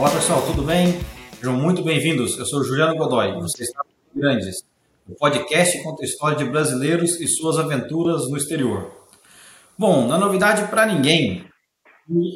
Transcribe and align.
Olá 0.00 0.10
pessoal, 0.10 0.40
tudo 0.46 0.62
bem? 0.62 0.98
Sejam 1.36 1.52
muito 1.52 1.84
bem-vindos. 1.84 2.38
Eu 2.38 2.46
sou 2.46 2.64
Juliano 2.64 2.96
Godoy. 2.96 3.34
Você 3.34 3.64
está 3.64 3.82
no 4.14 4.18
Grandes, 4.18 4.64
o 5.06 5.14
podcast 5.14 5.82
conta 5.82 6.02
a 6.02 6.06
história 6.06 6.38
de 6.38 6.44
brasileiros 6.46 7.20
e 7.20 7.28
suas 7.28 7.58
aventuras 7.58 8.26
no 8.30 8.38
exterior. 8.38 8.90
Bom, 9.76 10.08
não 10.08 10.16
é 10.16 10.18
novidade 10.18 10.68
para 10.68 10.86
ninguém 10.86 11.44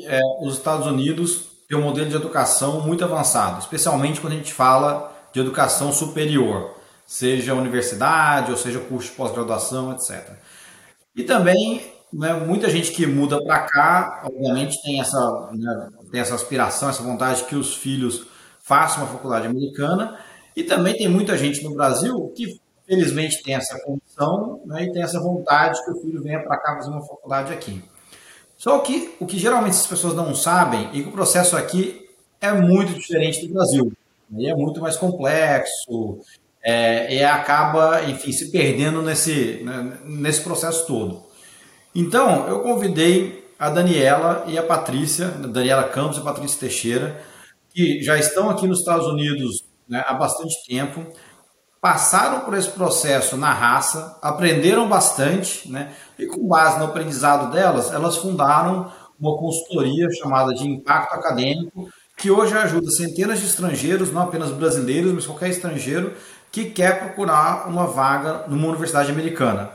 é, 0.04 0.20
os 0.42 0.58
Estados 0.58 0.86
Unidos 0.86 1.46
têm 1.66 1.78
um 1.78 1.84
modelo 1.84 2.10
de 2.10 2.14
educação 2.14 2.82
muito 2.82 3.02
avançado, 3.02 3.60
especialmente 3.60 4.20
quando 4.20 4.34
a 4.34 4.36
gente 4.36 4.52
fala 4.52 5.10
de 5.32 5.40
educação 5.40 5.90
superior, 5.90 6.74
seja 7.06 7.54
universidade 7.54 8.50
ou 8.50 8.58
seja 8.58 8.78
curso 8.78 9.08
de 9.08 9.16
pós-graduação, 9.16 9.90
etc. 9.92 10.34
E 11.16 11.22
também 11.22 11.80
né, 12.12 12.34
muita 12.34 12.68
gente 12.68 12.92
que 12.92 13.06
muda 13.06 13.42
para 13.42 13.60
cá, 13.60 14.22
obviamente 14.26 14.80
tem 14.82 15.00
essa, 15.00 15.48
né, 15.52 15.88
tem 16.14 16.20
essa 16.20 16.36
aspiração, 16.36 16.88
essa 16.88 17.02
vontade 17.02 17.42
que 17.44 17.56
os 17.56 17.74
filhos 17.74 18.24
façam 18.62 19.02
uma 19.02 19.12
faculdade 19.12 19.48
americana, 19.48 20.16
e 20.54 20.62
também 20.62 20.96
tem 20.96 21.08
muita 21.08 21.36
gente 21.36 21.60
no 21.64 21.74
Brasil 21.74 22.32
que 22.36 22.60
felizmente 22.86 23.42
tem 23.42 23.56
essa 23.56 23.76
condição 23.80 24.62
né, 24.64 24.84
e 24.84 24.92
tem 24.92 25.02
essa 25.02 25.18
vontade 25.18 25.84
que 25.84 25.90
o 25.90 26.00
filho 26.00 26.22
venha 26.22 26.40
para 26.40 26.56
cá 26.56 26.76
fazer 26.76 26.90
uma 26.90 27.04
faculdade 27.04 27.52
aqui. 27.52 27.82
Só 28.56 28.78
que 28.78 29.12
o 29.18 29.26
que 29.26 29.36
geralmente 29.36 29.72
as 29.72 29.86
pessoas 29.88 30.14
não 30.14 30.36
sabem 30.36 30.86
é 30.90 31.02
que 31.02 31.08
o 31.08 31.10
processo 31.10 31.56
aqui 31.56 32.08
é 32.40 32.52
muito 32.52 32.94
diferente 32.94 33.44
do 33.44 33.52
Brasil. 33.52 33.92
E 34.36 34.48
é 34.48 34.54
muito 34.54 34.80
mais 34.80 34.96
complexo, 34.96 36.20
é, 36.62 37.12
e 37.12 37.24
acaba, 37.24 38.04
enfim, 38.04 38.30
se 38.30 38.52
perdendo 38.52 39.02
nesse, 39.02 39.62
né, 39.64 39.98
nesse 40.04 40.42
processo 40.42 40.86
todo. 40.86 41.24
Então, 41.92 42.46
eu 42.46 42.60
convidei 42.60 43.43
a 43.64 43.70
Daniela 43.70 44.44
e 44.46 44.58
a 44.58 44.62
Patrícia, 44.62 45.28
Daniela 45.28 45.84
Campos 45.84 46.18
e 46.18 46.20
Patrícia 46.20 46.60
Teixeira, 46.60 47.18
que 47.72 48.02
já 48.02 48.18
estão 48.18 48.50
aqui 48.50 48.66
nos 48.66 48.80
Estados 48.80 49.06
Unidos 49.06 49.64
né, 49.88 50.04
há 50.06 50.12
bastante 50.12 50.54
tempo, 50.68 51.02
passaram 51.80 52.40
por 52.40 52.52
esse 52.52 52.68
processo 52.68 53.38
na 53.38 53.54
raça, 53.54 54.18
aprenderam 54.20 54.86
bastante, 54.86 55.70
né, 55.70 55.94
e 56.18 56.26
com 56.26 56.46
base 56.46 56.78
no 56.78 56.84
aprendizado 56.84 57.50
delas, 57.50 57.90
elas 57.90 58.18
fundaram 58.18 58.92
uma 59.18 59.34
consultoria 59.38 60.10
chamada 60.10 60.52
de 60.52 60.68
Impacto 60.68 61.14
Acadêmico, 61.14 61.88
que 62.18 62.30
hoje 62.30 62.52
ajuda 62.52 62.90
centenas 62.90 63.40
de 63.40 63.46
estrangeiros, 63.46 64.12
não 64.12 64.20
apenas 64.20 64.50
brasileiros, 64.50 65.10
mas 65.10 65.24
qualquer 65.24 65.48
estrangeiro 65.48 66.12
que 66.52 66.66
quer 66.66 67.00
procurar 67.00 67.66
uma 67.66 67.86
vaga 67.86 68.44
numa 68.46 68.68
universidade 68.68 69.10
americana. 69.10 69.70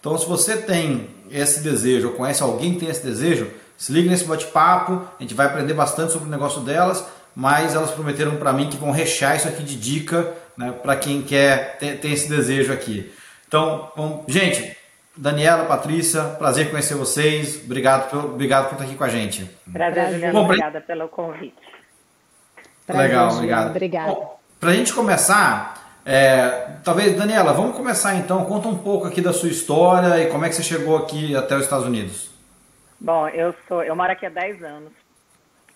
Então, 0.00 0.16
se 0.16 0.26
você 0.26 0.56
tem 0.56 1.13
esse 1.30 1.62
desejo, 1.62 2.08
ou 2.08 2.14
conhece 2.14 2.42
alguém 2.42 2.74
que 2.74 2.80
tem 2.80 2.88
esse 2.88 3.04
desejo, 3.04 3.50
se 3.76 3.92
liga 3.92 4.10
nesse 4.10 4.24
bate-papo, 4.24 5.02
a 5.18 5.22
gente 5.22 5.34
vai 5.34 5.46
aprender 5.46 5.74
bastante 5.74 6.12
sobre 6.12 6.28
o 6.28 6.30
negócio 6.30 6.60
delas, 6.60 7.04
mas 7.34 7.74
elas 7.74 7.90
prometeram 7.90 8.36
para 8.36 8.52
mim 8.52 8.68
que 8.68 8.76
vão 8.76 8.90
rechear 8.90 9.36
isso 9.36 9.48
aqui 9.48 9.62
de 9.62 9.76
dica 9.76 10.32
né, 10.56 10.72
para 10.72 10.96
quem 10.96 11.22
quer 11.22 11.78
ter, 11.78 11.98
ter, 11.98 12.12
esse 12.12 12.28
desejo 12.28 12.72
aqui. 12.72 13.12
Então, 13.48 13.90
bom, 13.96 14.24
gente, 14.28 14.76
Daniela, 15.16 15.64
Patrícia, 15.64 16.22
prazer 16.22 16.70
conhecer 16.70 16.94
vocês. 16.94 17.62
Obrigado 17.64 18.10
por, 18.10 18.24
obrigado 18.24 18.68
por 18.68 18.74
estar 18.74 18.84
aqui 18.84 18.94
com 18.94 19.04
a 19.04 19.08
gente. 19.08 19.48
Prazer, 19.72 20.12
Juliana. 20.12 20.40
Obrigada 20.40 20.80
pelo 20.80 21.08
convite. 21.08 21.54
Prazer, 22.86 23.08
Legal, 23.08 23.32
obrigado. 23.32 23.70
Obrigada. 23.70 24.16
Para 24.60 24.70
a 24.70 24.74
gente 24.74 24.92
começar, 24.92 25.83
é, 26.04 26.78
talvez, 26.84 27.16
Daniela, 27.16 27.52
vamos 27.52 27.76
começar 27.76 28.14
então. 28.16 28.44
Conta 28.44 28.68
um 28.68 28.78
pouco 28.78 29.06
aqui 29.06 29.20
da 29.20 29.32
sua 29.32 29.48
história 29.48 30.22
e 30.22 30.30
como 30.30 30.44
é 30.44 30.48
que 30.48 30.54
você 30.54 30.62
chegou 30.62 30.96
aqui 30.96 31.34
até 31.34 31.56
os 31.56 31.62
Estados 31.62 31.86
Unidos. 31.86 32.30
Bom, 33.00 33.28
eu 33.28 33.54
sou, 33.66 33.82
eu 33.82 33.96
moro 33.96 34.12
aqui 34.12 34.26
há 34.26 34.30
10 34.30 34.62
anos. 34.62 34.92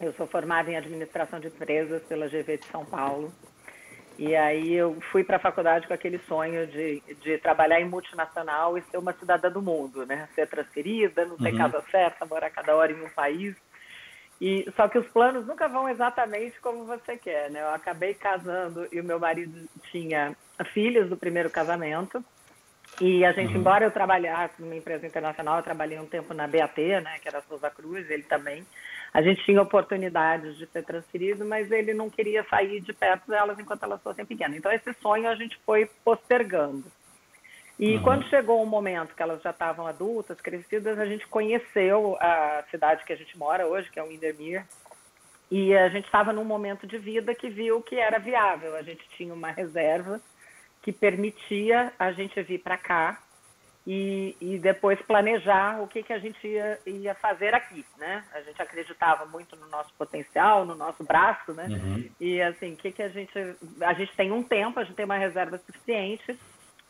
Eu 0.01 0.13
sou 0.15 0.27
formada 0.27 0.71
em 0.71 0.77
administração 0.77 1.41
de 1.41 1.49
empresas 1.49 2.03
pela 2.03 2.29
GV 2.29 2.59
de 2.59 2.67
São 2.67 2.85
Paulo. 2.85 3.33
E 4.19 4.35
aí 4.35 4.75
eu 4.75 4.97
fui 5.13 5.23
para 5.23 5.37
a 5.37 5.41
faculdade 5.41 5.87
com 5.87 5.95
aquele 5.95 6.19
sonho 6.19 6.67
de, 6.67 7.01
de 7.23 7.39
trabalhar 7.39 7.81
em 7.81 7.89
multinacional 7.89 8.77
e 8.77 8.83
ser 8.83 8.99
uma 8.99 9.13
cidadã 9.13 9.51
do 9.51 9.63
mundo, 9.63 10.05
né? 10.05 10.29
Ser 10.35 10.49
transferida, 10.49 11.25
não 11.25 11.37
ter 11.37 11.53
uhum. 11.53 11.59
casa 11.59 11.83
certa, 11.91 12.27
morar 12.27 12.51
cada 12.51 12.75
hora 12.75 12.91
em 12.91 13.01
um 13.01 13.09
país. 13.11 13.55
E 14.41 14.71
só 14.77 14.87
que 14.87 14.99
os 14.99 15.07
planos 15.09 15.47
nunca 15.47 15.69
vão 15.69 15.89
exatamente 15.89 16.61
como 16.61 16.85
você 16.85 17.17
quer, 17.17 17.51
né? 17.51 17.61
Eu 17.61 17.71
acabei 17.71 18.15
casando 18.15 18.87
e 18.93 19.01
o 19.01 19.05
meu 19.05 19.19
marido 19.19 19.69
tinha 19.91 20.37
filhos 20.73 21.09
do 21.09 21.17
primeiro 21.17 21.51
casamento. 21.51 22.25
E 23.01 23.25
a 23.25 23.33
gente, 23.33 23.53
uhum. 23.53 23.61
embora 23.61 23.85
eu 23.85 23.91
trabalhasse 23.91 24.61
numa 24.61 24.75
empresa 24.75 25.07
internacional, 25.07 25.59
eu 25.59 25.63
trabalhei 25.63 25.99
um 25.99 26.07
tempo 26.07 26.35
na 26.35 26.49
BAT, 26.49 26.79
né, 27.03 27.19
que 27.21 27.29
era 27.29 27.39
a 27.39 27.43
Souza 27.43 27.71
Cruz, 27.71 28.11
ele 28.11 28.25
também. 28.25 28.67
A 29.13 29.23
gente 29.23 29.45
tinha 29.45 29.63
oportunidades 29.63 30.57
de 30.57 30.67
ser 30.67 30.85
transferido, 30.85 31.45
mas 31.45 31.71
ele 31.71 31.95
não 31.95 32.11
queria 32.11 32.45
sair 32.45 32.81
de 32.81 32.93
perto 32.93 33.29
delas 33.29 33.59
enquanto 33.59 33.85
elas 33.85 34.03
fossem 34.03 34.25
pequenas. 34.25 34.57
Então 34.57 34.73
esse 34.73 34.93
sonho 34.95 35.29
a 35.29 35.35
gente 35.35 35.59
foi 35.65 35.89
postergando. 36.05 36.85
E 37.79 37.97
uhum. 37.97 38.03
quando 38.03 38.29
chegou 38.29 38.61
o 38.61 38.67
momento 38.67 39.15
que 39.15 39.23
elas 39.23 39.41
já 39.41 39.51
estavam 39.51 39.87
adultas, 39.87 40.41
crescidas, 40.41 40.99
a 40.99 41.07
gente 41.07 41.27
conheceu 41.29 42.17
a 42.21 42.65
cidade 42.71 43.05
que 43.05 43.13
a 43.13 43.17
gente 43.17 43.39
mora 43.39 43.67
hoje, 43.67 43.89
que 43.91 44.01
é 44.01 44.03
o 44.03 44.09
Windermere, 44.09 44.65
e 45.51 45.75
a 45.77 45.89
gente 45.89 46.07
estava 46.07 46.33
num 46.33 46.45
momento 46.45 46.87
de 46.87 46.99
vida 46.99 47.35
que 47.35 47.49
viu 47.49 47.81
que 47.81 47.97
era 47.97 48.19
viável. 48.19 48.75
A 48.75 48.83
gente 48.83 49.09
tinha 49.17 49.33
uma 49.33 49.51
reserva 49.51 50.21
que 50.83 50.93
permitia 50.93 51.93
a 51.99 52.11
gente 52.13 52.43
vir 52.43 52.59
para 52.59 52.77
cá 52.77 53.23
e, 53.87 54.37
e, 54.39 54.59
depois 54.59 55.01
planejar 55.01 55.81
o 55.81 55.87
que, 55.87 56.03
que 56.03 56.13
a 56.13 56.19
gente 56.19 56.47
ia, 56.47 56.79
ia, 56.85 57.15
fazer 57.15 57.55
aqui, 57.55 57.87
né? 57.97 58.23
A 58.35 58.43
gente 58.43 58.61
acreditava 58.61 59.25
muito 59.25 59.57
no 59.57 59.67
nosso 59.69 59.95
potencial, 59.95 60.67
no 60.67 60.75
nosso 60.75 61.03
braço, 61.05 61.55
né? 61.55 61.67
Uhum. 61.71 62.11
E 62.21 62.43
assim, 62.43 62.75
o 62.75 62.77
que, 62.77 62.93
que 62.93 63.03
a 63.03 63.09
gente... 63.09 63.33
A 63.81 63.95
gente 63.95 64.15
tem 64.15 64.31
um 64.31 64.43
tempo, 64.43 64.79
a 64.79 64.85
gente 64.85 64.95
tem 64.95 65.07
uma 65.07 65.17
reserva 65.17 65.57
suficiente 65.59 66.39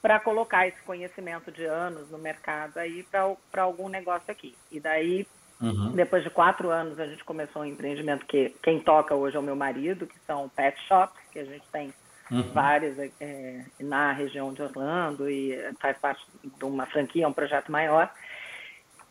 para 0.00 0.20
colocar 0.20 0.66
esse 0.66 0.80
conhecimento 0.82 1.50
de 1.50 1.64
anos 1.64 2.10
no 2.10 2.18
mercado 2.18 2.78
aí 2.78 3.04
para 3.50 3.62
algum 3.62 3.88
negócio 3.88 4.30
aqui. 4.30 4.54
E 4.70 4.78
daí, 4.78 5.26
uhum. 5.60 5.92
depois 5.92 6.22
de 6.22 6.30
quatro 6.30 6.70
anos, 6.70 6.98
a 7.00 7.06
gente 7.06 7.24
começou 7.24 7.62
um 7.62 7.66
empreendimento 7.66 8.26
que 8.26 8.50
quem 8.62 8.80
toca 8.80 9.14
hoje 9.14 9.36
é 9.36 9.40
o 9.40 9.42
meu 9.42 9.56
marido, 9.56 10.06
que 10.06 10.18
são 10.26 10.48
pet 10.48 10.80
shops, 10.86 11.18
que 11.32 11.38
a 11.40 11.44
gente 11.44 11.64
tem 11.72 11.92
uhum. 12.30 12.42
vários 12.52 12.96
é, 13.20 13.64
na 13.80 14.12
região 14.12 14.52
de 14.52 14.62
Orlando 14.62 15.28
e 15.28 15.58
faz 15.80 15.98
parte 15.98 16.24
de 16.42 16.64
uma 16.64 16.86
franquia, 16.86 17.28
um 17.28 17.32
projeto 17.32 17.72
maior. 17.72 18.10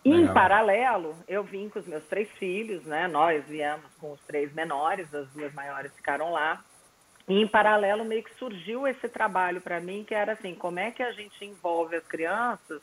E, 0.06 0.12
em 0.12 0.28
paralelo, 0.28 1.18
eu 1.28 1.44
vim 1.44 1.68
com 1.68 1.80
os 1.80 1.86
meus 1.86 2.04
três 2.06 2.30
filhos, 2.40 2.82
né? 2.86 3.10
Nós 3.10 3.44
viemos 3.46 3.92
com 4.00 4.14
os 4.14 4.22
três 4.22 4.54
menores, 4.54 5.14
as 5.14 5.28
duas 5.32 5.54
maiores 5.54 5.94
ficaram 5.96 6.32
lá. 6.32 6.64
E 7.28 7.42
em 7.42 7.48
paralelo 7.48 8.06
meio 8.06 8.24
que 8.24 8.34
surgiu 8.36 8.88
esse 8.88 9.10
trabalho 9.10 9.60
para 9.60 9.82
mim, 9.82 10.06
que 10.08 10.16
era 10.16 10.32
assim, 10.34 10.56
como 10.56 10.80
é 10.80 10.92
que 10.92 11.04
a 11.04 11.12
gente 11.12 11.44
envolve 11.44 11.98
as 11.98 12.06
crianças 12.06 12.82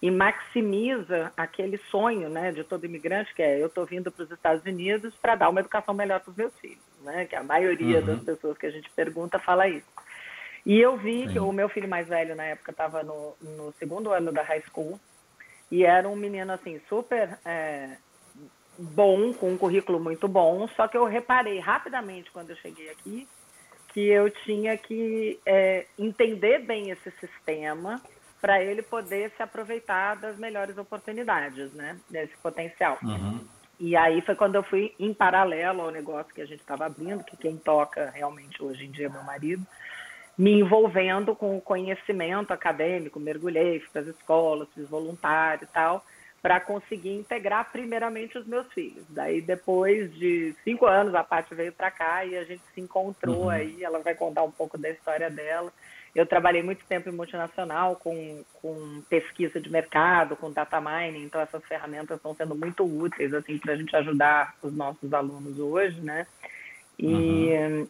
e 0.00 0.10
maximiza 0.10 1.32
aquele 1.36 1.76
sonho, 1.90 2.28
né, 2.28 2.50
de 2.50 2.64
todo 2.64 2.86
imigrante, 2.86 3.34
que 3.34 3.42
é 3.42 3.62
eu 3.62 3.66
estou 3.66 3.84
vindo 3.84 4.10
para 4.10 4.24
os 4.24 4.30
Estados 4.30 4.64
Unidos 4.64 5.14
para 5.20 5.36
dar 5.36 5.48
uma 5.48 5.60
educação 5.60 5.94
melhor 5.94 6.20
para 6.20 6.30
os 6.30 6.36
meus 6.36 6.52
filhos, 6.58 6.82
né, 7.02 7.26
que 7.26 7.36
a 7.36 7.42
maioria 7.42 8.00
uhum. 8.00 8.06
das 8.06 8.20
pessoas 8.20 8.58
que 8.58 8.66
a 8.66 8.70
gente 8.70 8.90
pergunta 8.90 9.38
fala 9.38 9.68
isso. 9.68 9.86
E 10.64 10.80
eu 10.80 10.96
vi 10.96 11.26
Sim. 11.26 11.32
que 11.34 11.38
o 11.38 11.52
meu 11.52 11.68
filho 11.68 11.88
mais 11.88 12.08
velho 12.08 12.34
na 12.34 12.44
época 12.44 12.72
estava 12.72 13.02
no, 13.02 13.36
no 13.40 13.72
segundo 13.78 14.10
ano 14.12 14.32
da 14.32 14.42
high 14.42 14.62
school 14.70 14.98
e 15.70 15.84
era 15.84 16.08
um 16.08 16.16
menino 16.16 16.52
assim 16.52 16.80
super 16.88 17.38
é, 17.44 17.96
bom, 18.78 19.32
com 19.34 19.50
um 19.50 19.58
currículo 19.58 20.00
muito 20.00 20.26
bom, 20.26 20.66
só 20.68 20.88
que 20.88 20.96
eu 20.96 21.04
reparei 21.04 21.60
rapidamente 21.60 22.30
quando 22.30 22.50
eu 22.50 22.56
cheguei 22.56 22.90
aqui 22.90 23.28
que 23.92 24.00
eu 24.08 24.30
tinha 24.30 24.76
que 24.76 25.38
é, 25.44 25.86
entender 25.98 26.60
bem 26.60 26.90
esse 26.90 27.10
sistema 27.12 28.00
para 28.40 28.62
ele 28.62 28.82
poder 28.82 29.30
se 29.36 29.42
aproveitar 29.42 30.16
das 30.16 30.36
melhores 30.36 30.76
oportunidades, 30.76 31.72
né? 31.72 31.98
Desse 32.10 32.36
potencial. 32.38 32.98
Uhum. 33.02 33.40
E 33.78 33.96
aí 33.96 34.20
foi 34.20 34.34
quando 34.34 34.56
eu 34.56 34.62
fui 34.62 34.94
em 34.98 35.14
paralelo 35.14 35.82
ao 35.82 35.90
negócio 35.90 36.34
que 36.34 36.40
a 36.40 36.46
gente 36.46 36.60
estava 36.60 36.86
abrindo, 36.86 37.24
que 37.24 37.36
quem 37.36 37.56
toca 37.56 38.10
realmente 38.10 38.62
hoje 38.62 38.84
em 38.84 38.90
dia 38.90 39.06
é 39.06 39.08
meu 39.08 39.22
marido, 39.22 39.66
me 40.36 40.52
envolvendo 40.52 41.36
com 41.36 41.56
o 41.56 41.60
conhecimento 41.60 42.52
acadêmico, 42.52 43.20
mergulhei, 43.20 43.80
fui 43.80 43.88
para 43.92 44.02
as 44.02 44.08
escolas, 44.08 44.68
fiz 44.74 44.88
voluntário 44.88 45.64
e 45.64 45.72
tal, 45.72 46.04
para 46.42 46.58
conseguir 46.58 47.14
integrar 47.14 47.70
primeiramente 47.70 48.36
os 48.36 48.44
meus 48.44 48.66
filhos. 48.72 49.04
Daí, 49.08 49.40
depois 49.40 50.12
de 50.12 50.52
cinco 50.64 50.86
anos, 50.86 51.14
a 51.14 51.22
Paty 51.22 51.54
veio 51.54 51.72
para 51.72 51.88
cá 51.88 52.24
e 52.24 52.36
a 52.36 52.42
gente 52.42 52.62
se 52.74 52.80
encontrou 52.80 53.44
uhum. 53.44 53.48
aí. 53.48 53.84
Ela 53.84 54.00
vai 54.00 54.16
contar 54.16 54.42
um 54.42 54.50
pouco 54.50 54.76
da 54.76 54.90
história 54.90 55.30
dela. 55.30 55.72
Eu 56.14 56.26
trabalhei 56.26 56.60
muito 56.60 56.84
tempo 56.84 57.08
em 57.08 57.12
multinacional 57.12 57.94
com, 57.94 58.44
com 58.60 59.02
pesquisa 59.08 59.60
de 59.60 59.70
mercado, 59.70 60.36
com 60.36 60.50
data 60.50 60.80
mining, 60.80 61.24
então 61.24 61.40
essas 61.40 61.64
ferramentas 61.64 62.16
estão 62.16 62.34
sendo 62.34 62.54
muito 62.54 62.84
úteis 62.84 63.32
assim 63.32 63.56
para 63.56 63.72
a 63.72 63.76
gente 63.76 63.94
ajudar 63.96 64.54
os 64.62 64.74
nossos 64.74 65.14
alunos 65.14 65.58
hoje, 65.58 66.00
né? 66.00 66.26
E, 66.98 67.06
uhum. 67.06 67.88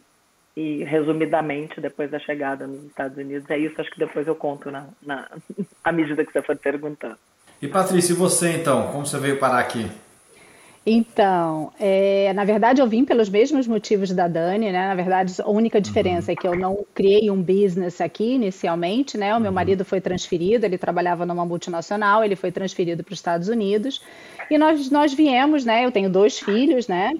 e 0.55 0.83
resumidamente, 0.83 1.81
depois 1.81 2.09
da 2.09 2.19
chegada 2.19 2.65
nos 2.65 2.85
Estados 2.85 3.17
Unidos, 3.17 3.49
é 3.49 3.57
isso. 3.57 3.81
Acho 3.81 3.91
que 3.91 3.99
depois 3.99 4.27
eu 4.27 4.35
conto 4.35 4.69
na, 4.69 4.87
na 5.01 5.27
à 5.83 5.91
medida 5.91 6.23
que 6.23 6.31
você 6.31 6.41
for 6.43 6.55
perguntando. 6.55 7.17
E 7.63 7.67
Patrícia, 7.69 8.11
e 8.11 8.15
você 8.17 8.57
então? 8.57 8.87
Como 8.87 9.05
você 9.05 9.17
veio 9.17 9.39
parar 9.39 9.59
aqui? 9.59 9.89
Então, 10.85 11.71
é, 11.79 12.33
na 12.33 12.43
verdade, 12.43 12.81
eu 12.81 12.87
vim 12.87 13.05
pelos 13.05 13.29
mesmos 13.29 13.65
motivos 13.65 14.11
da 14.11 14.27
Dani, 14.27 14.69
né? 14.69 14.89
Na 14.89 14.95
verdade, 14.95 15.33
a 15.41 15.49
única 15.49 15.79
diferença 15.79 16.29
uhum. 16.29 16.33
é 16.33 16.41
que 16.41 16.45
eu 16.45 16.59
não 16.59 16.85
criei 16.93 17.31
um 17.31 17.41
business 17.41 18.01
aqui 18.01 18.33
inicialmente, 18.33 19.17
né? 19.17 19.33
O 19.33 19.39
meu 19.39 19.49
uhum. 19.49 19.55
marido 19.55 19.85
foi 19.85 20.01
transferido, 20.01 20.65
ele 20.65 20.77
trabalhava 20.77 21.25
numa 21.25 21.45
multinacional, 21.45 22.21
ele 22.21 22.35
foi 22.35 22.51
transferido 22.51 23.01
para 23.01 23.13
os 23.13 23.19
Estados 23.19 23.47
Unidos. 23.47 24.01
E 24.51 24.57
nós, 24.57 24.91
nós 24.91 25.13
viemos, 25.13 25.63
né? 25.63 25.85
Eu 25.85 25.91
tenho 25.93 26.09
dois 26.09 26.37
filhos, 26.37 26.89
né? 26.89 27.13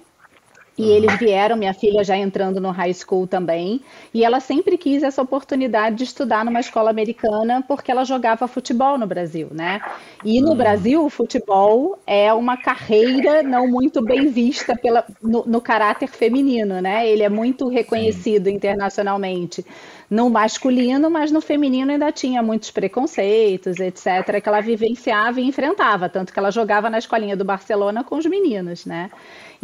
E 0.76 0.90
eles 0.90 1.16
vieram, 1.20 1.56
minha 1.56 1.74
filha 1.74 2.04
já 2.04 2.18
entrando 2.18 2.60
no 2.60 2.72
high 2.72 2.94
school 2.94 3.28
também, 3.28 3.80
e 4.12 4.24
ela 4.24 4.40
sempre 4.40 4.76
quis 4.76 5.04
essa 5.04 5.22
oportunidade 5.22 5.98
de 5.98 6.04
estudar 6.04 6.44
numa 6.44 6.60
escola 6.60 6.90
americana 6.90 7.64
porque 7.68 7.92
ela 7.92 8.04
jogava 8.04 8.48
futebol 8.48 8.98
no 8.98 9.06
Brasil, 9.06 9.50
né? 9.52 9.80
E 10.26 10.42
no 10.42 10.56
Brasil, 10.56 11.06
o 11.06 11.10
futebol 11.12 12.00
é 12.08 12.34
uma 12.34 12.58
carreira 12.58 13.44
não 13.44 13.68
muito 13.68 14.02
bem 14.02 14.28
vista 14.30 14.76
pela, 14.76 15.06
no, 15.22 15.44
no 15.46 15.62
caráter 15.62 16.08
feminino, 16.08 16.82
né? 16.82 17.08
Ele 17.08 17.22
é 17.22 17.30
muito 17.30 17.68
reconhecido 17.68 18.48
internacionalmente 18.50 19.64
no 20.10 20.30
masculino, 20.30 21.10
mas 21.10 21.32
no 21.32 21.42
feminino 21.42 21.92
ainda 21.92 22.12
tinha 22.12 22.42
muitos 22.42 22.72
preconceitos, 22.72 23.80
etc., 23.80 24.42
que 24.42 24.50
ela 24.50 24.62
vivenciava 24.62 25.40
e 25.40 25.46
enfrentava, 25.48 26.10
tanto 26.10 26.34
que 26.34 26.40
ela 26.40 26.52
jogava 26.52 26.90
na 26.90 26.98
escolinha 26.98 27.36
do 27.36 27.46
Barcelona 27.46 28.04
com 28.04 28.16
os 28.16 28.26
meninos, 28.26 28.86
né? 28.86 29.10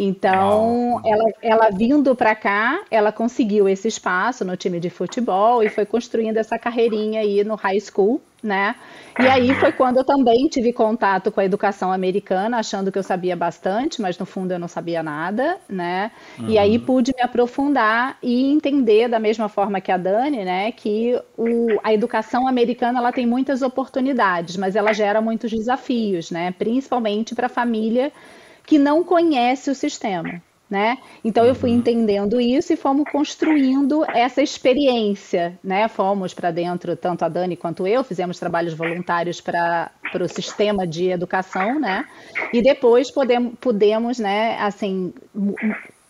Então, 0.02 1.02
ela, 1.06 1.26
ela 1.42 1.70
vindo 1.72 2.16
para 2.16 2.34
cá, 2.34 2.82
ela 2.90 3.12
conseguiu 3.12 3.68
esse 3.68 3.90
espaço 3.90 4.46
no 4.46 4.56
time 4.56 4.80
de 4.80 4.90
futebol 4.90 5.62
e 5.62 5.68
foi 5.68 5.86
construindo 5.86 6.38
essa 6.38 6.58
carreirinha 6.58 7.20
aí 7.20 7.44
no 7.44 7.56
high 7.56 7.82
school, 7.82 8.22
né? 8.42 8.76
E 9.20 9.28
aí 9.28 9.54
foi 9.56 9.74
quando 9.74 9.98
eu 9.98 10.06
também 10.06 10.48
tive 10.48 10.72
contato 10.72 11.30
com 11.30 11.42
a 11.42 11.44
educação 11.44 11.92
americana, 11.92 12.60
achando 12.60 12.90
que 12.94 12.98
eu 12.98 13.04
sabia 13.04 13.36
bastante, 13.36 14.02
mas 14.02 14.18
no 14.18 14.26
fundo 14.26 14.54
eu 14.54 14.60
não 14.60 14.70
sabia 14.70 15.04
nada, 15.04 15.58
né? 15.68 16.12
Uhum. 16.40 16.50
E 16.50 16.58
aí 16.58 16.78
uhum. 16.78 16.86
pude 16.86 17.14
me 17.14 17.22
aprofundar 17.22 18.18
e 18.24 18.50
entender 18.50 19.10
da 19.10 19.20
mesma 19.20 19.50
forma 19.50 19.82
que 19.82 19.92
a 19.92 19.98
Dani, 19.98 20.46
né, 20.46 20.72
que 20.72 21.22
o, 21.38 21.78
a 21.84 21.94
educação 21.94 22.48
americana 22.48 23.00
ela 23.00 23.12
tem 23.12 23.26
muitas 23.26 23.62
oportunidades, 23.62 24.56
mas 24.56 24.78
ela 24.78 24.94
gera 24.94 25.20
muitos 25.20 25.52
desafios, 25.52 26.32
né? 26.32 26.54
Principalmente 26.58 27.36
para 27.36 27.48
a 27.48 27.50
família 27.50 28.14
que 28.70 28.78
não 28.78 29.04
conhece 29.04 29.72
o 29.72 29.74
sistema. 29.74 30.40
Né? 30.70 31.00
Então 31.26 31.44
eu 31.44 31.56
fui 31.56 31.72
uhum. 31.72 31.78
entendendo 31.78 32.40
isso 32.40 32.72
e 32.72 32.76
fomos 32.76 33.10
construindo 33.12 34.06
essa 34.14 34.40
experiência, 34.40 35.58
né? 35.64 35.88
Fomos 35.88 36.32
para 36.32 36.52
dentro, 36.52 36.96
tanto 36.96 37.26
a 37.26 37.28
Dani 37.28 37.56
quanto 37.56 37.88
eu, 37.88 38.04
fizemos 38.04 38.38
trabalhos 38.38 38.76
voluntários 38.76 39.42
para 39.42 39.90
o 40.22 40.28
sistema 40.28 40.86
de 40.86 41.10
educação, 41.10 41.80
né? 41.80 42.06
E 42.54 42.62
depois 42.62 43.10
podemos, 43.10 43.54
pudemos, 43.60 44.20
né, 44.20 44.60
assim, 44.60 45.12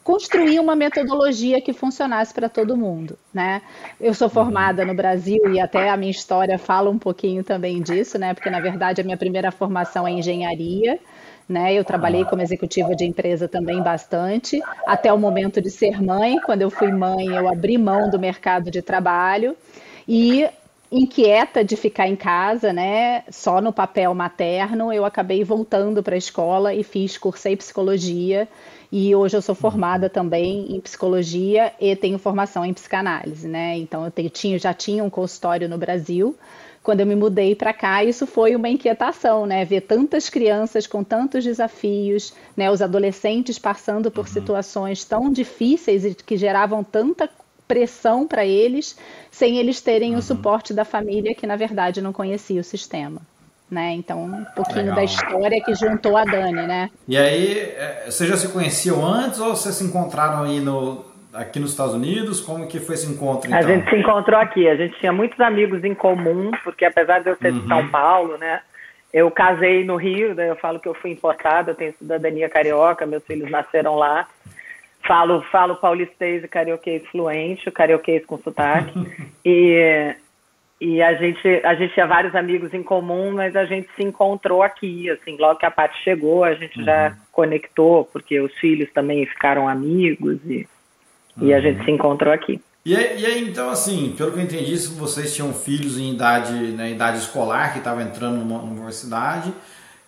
construir 0.04 0.60
uma 0.60 0.76
metodologia 0.76 1.62
que 1.62 1.72
funcionasse 1.72 2.34
para 2.34 2.50
todo 2.50 2.76
mundo, 2.76 3.18
né? 3.34 3.62
Eu 3.98 4.14
sou 4.14 4.28
formada 4.28 4.84
no 4.84 4.94
Brasil 4.94 5.54
e 5.54 5.58
até 5.58 5.90
a 5.90 5.96
minha 5.96 6.12
história 6.12 6.60
fala 6.60 6.90
um 6.90 7.00
pouquinho 7.00 7.46
também 7.46 7.82
disso, 7.82 8.20
né? 8.20 8.34
Porque 8.34 8.50
na 8.50 8.60
verdade 8.60 9.00
a 9.00 9.06
minha 9.06 9.16
primeira 9.16 9.52
formação 9.52 10.06
é 10.06 10.12
engenharia, 10.12 11.00
né? 11.50 11.74
Eu 11.74 11.84
trabalhei 11.84 12.24
como 12.24 12.42
executiva 12.44 12.96
de 12.96 13.04
empresa 13.04 13.48
também 13.48 13.82
bastante, 13.82 14.62
até 14.86 15.12
o 15.12 15.18
momento 15.18 15.60
de 15.60 15.72
ser 15.72 16.02
mãe. 16.02 16.40
Quando 16.46 16.62
eu 16.62 16.70
fui 16.70 16.92
mãe, 16.92 17.26
eu 17.26 17.50
abri 17.50 17.78
mão 17.78 18.10
do 18.10 18.20
mercado 18.20 18.70
de 18.70 18.84
trabalho 18.84 19.58
e 20.08 20.48
inquieta 20.92 21.64
de 21.64 21.76
ficar 21.76 22.08
em 22.08 22.16
casa, 22.16 22.74
né, 22.74 23.24
só 23.30 23.62
no 23.62 23.72
papel 23.72 24.14
materno, 24.16 24.92
eu 24.92 25.06
acabei 25.06 25.44
voltando 25.44 26.02
para 26.02 26.16
a 26.16 26.18
escola 26.18 26.74
e 26.74 26.84
fiz 26.84 27.16
cursei 27.16 27.56
psicologia 27.56 28.48
e 28.92 29.14
hoje 29.16 29.38
eu 29.38 29.42
sou 29.42 29.54
formada 29.54 30.10
também 30.10 30.76
em 30.76 30.80
psicologia 30.80 31.72
e 31.80 31.96
tenho 31.96 32.18
formação 32.18 32.66
em 32.66 32.74
psicanálise, 32.74 33.48
né? 33.48 33.78
Então 33.78 34.04
eu 34.04 34.10
tenho, 34.10 34.32
tinha, 34.32 34.58
já 34.58 34.74
tinha 34.74 35.04
um 35.04 35.10
consultório 35.12 35.70
no 35.70 35.78
Brasil, 35.78 36.36
quando 36.84 37.02
eu 37.02 37.06
me 37.06 37.16
mudei 37.16 37.56
para 37.56 37.74
cá, 37.74 38.04
isso 38.04 38.26
foi 38.26 38.56
uma 38.56 38.70
inquietação, 38.70 39.46
né? 39.46 39.66
Ver 39.66 39.82
tantas 39.82 40.30
crianças 40.30 40.88
com 40.88 41.04
tantos 41.04 41.44
desafios, 41.44 42.34
né? 42.56 42.72
Os 42.72 42.82
adolescentes 42.82 43.60
passando 43.60 44.10
por 44.10 44.26
uhum. 44.26 44.32
situações 44.32 45.04
tão 45.04 45.32
difíceis 45.32 46.06
e 46.06 46.16
que 46.16 46.38
geravam 46.38 46.84
tanta 46.84 47.30
pressão 47.68 48.26
para 48.28 48.46
eles, 48.46 48.98
sem 49.30 49.58
eles 49.58 49.80
terem 49.82 50.14
uhum. 50.14 50.20
o 50.20 50.22
suporte 50.22 50.74
da 50.74 50.84
família 50.84 51.36
que 51.36 51.46
na 51.46 51.56
verdade 51.56 52.02
não 52.02 52.12
conhecia 52.12 52.60
o 52.60 52.64
sistema. 52.64 53.22
Né? 53.70 53.94
Então, 53.94 54.24
um 54.24 54.46
pouquinho 54.56 54.86
Legal. 54.86 54.96
da 54.96 55.04
história 55.04 55.64
que 55.64 55.76
juntou 55.76 56.18
a 56.18 56.26
Dani, 56.26 56.66
né? 56.66 56.90
E 57.08 57.16
aí, 57.16 57.60
é, 57.60 58.06
vocês 58.10 58.28
já 58.28 58.36
se 58.36 58.48
conheciam 58.48 59.06
antes 59.06 59.40
ou 59.40 59.56
vocês 59.56 59.76
se 59.76 59.84
encontraram 59.84 60.46
aí 60.46 60.60
no, 60.60 61.06
aqui 61.40 61.60
nos 61.60 61.72
Estados 61.72 61.96
Unidos? 61.96 62.42
Como 62.42 62.68
que 62.68 62.80
foi 62.80 62.96
esse 62.96 63.10
encontro? 63.10 63.48
Então? 63.48 63.58
A 63.60 63.62
gente 63.62 63.90
se 63.90 63.96
encontrou 63.96 64.40
aqui. 64.40 64.68
A 64.68 64.76
gente 64.76 65.00
tinha 65.00 65.14
muitos 65.14 65.40
amigos 65.40 65.84
em 65.84 65.96
comum, 65.96 66.52
porque 66.64 66.86
apesar 66.86 67.20
de 67.20 67.30
eu 67.30 67.36
ser 67.38 67.54
uhum. 67.54 67.60
de 67.60 67.68
São 67.68 67.88
Paulo, 67.88 68.38
né? 68.38 68.62
Eu 69.12 69.32
casei 69.32 69.84
no 69.84 69.96
Rio, 69.96 70.36
né, 70.36 70.52
eu 70.52 70.56
falo 70.56 70.80
que 70.80 70.88
eu 70.88 70.94
fui 70.94 71.10
importada, 71.10 71.72
eu 71.72 71.76
tenho 71.76 71.96
cidadania 71.98 72.48
carioca, 72.48 73.08
meus 73.08 73.24
filhos 73.24 73.50
nasceram 73.50 73.96
lá. 73.96 74.28
Falo, 75.02 75.42
falo 75.52 75.78
paulistês 75.78 76.44
e 76.44 76.48
carioquês 76.48 77.04
fluente, 77.08 77.68
o 77.68 77.72
carioquês 77.72 78.24
com 78.26 78.38
sotaque. 78.38 78.94
e 79.44 80.16
e 80.82 81.02
a 81.02 81.14
gente, 81.14 81.46
a 81.66 81.76
gente 81.76 81.94
tinha 81.94 82.08
vários 82.08 82.34
amigos 82.34 82.74
em 82.74 82.82
comum, 82.82 83.34
mas 83.34 83.54
a 83.54 83.66
gente 83.66 83.90
se 83.98 84.02
encontrou 84.02 84.64
aqui, 84.64 85.10
assim, 85.10 85.36
logo 85.38 85.60
que 85.60 85.66
a 85.66 85.72
Paty 85.72 85.98
chegou, 86.04 86.46
a 86.46 86.54
gente 86.54 86.80
uhum. 86.80 86.86
já 86.86 87.18
conectou, 87.34 88.06
porque 88.06 88.40
os 88.40 88.54
filhos 88.54 88.90
também 88.94 89.26
ficaram 89.26 89.68
amigos 89.68 90.40
e 90.46 90.66
e 91.42 91.54
a 91.54 91.60
gente 91.60 91.84
se 91.84 91.92
encontrou 91.92 92.34
aqui. 92.34 92.62
E 92.86 92.96
aí, 92.96 93.22
e 93.22 93.26
aí, 93.26 93.50
então, 93.50 93.70
assim, 93.70 94.14
pelo 94.18 94.32
que 94.32 94.40
eu 94.40 94.44
entendi, 94.44 94.76
vocês 94.78 95.36
tinham 95.36 95.54
filhos 95.54 95.98
em 95.98 96.14
idade, 96.14 96.54
né, 96.54 96.92
idade 96.92 97.18
escolar, 97.18 97.74
que 97.74 97.80
estavam 97.80 98.02
entrando 98.02 98.38
numa 98.38 98.62
universidade, 98.62 99.54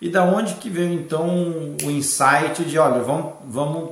e 0.00 0.08
da 0.08 0.24
onde 0.24 0.54
que 0.54 0.68
veio, 0.68 0.92
então, 0.92 1.76
o 1.84 1.90
insight 1.90 2.64
de, 2.64 2.78
olha, 2.78 3.00
vamos, 3.02 3.34
vamos 3.44 3.90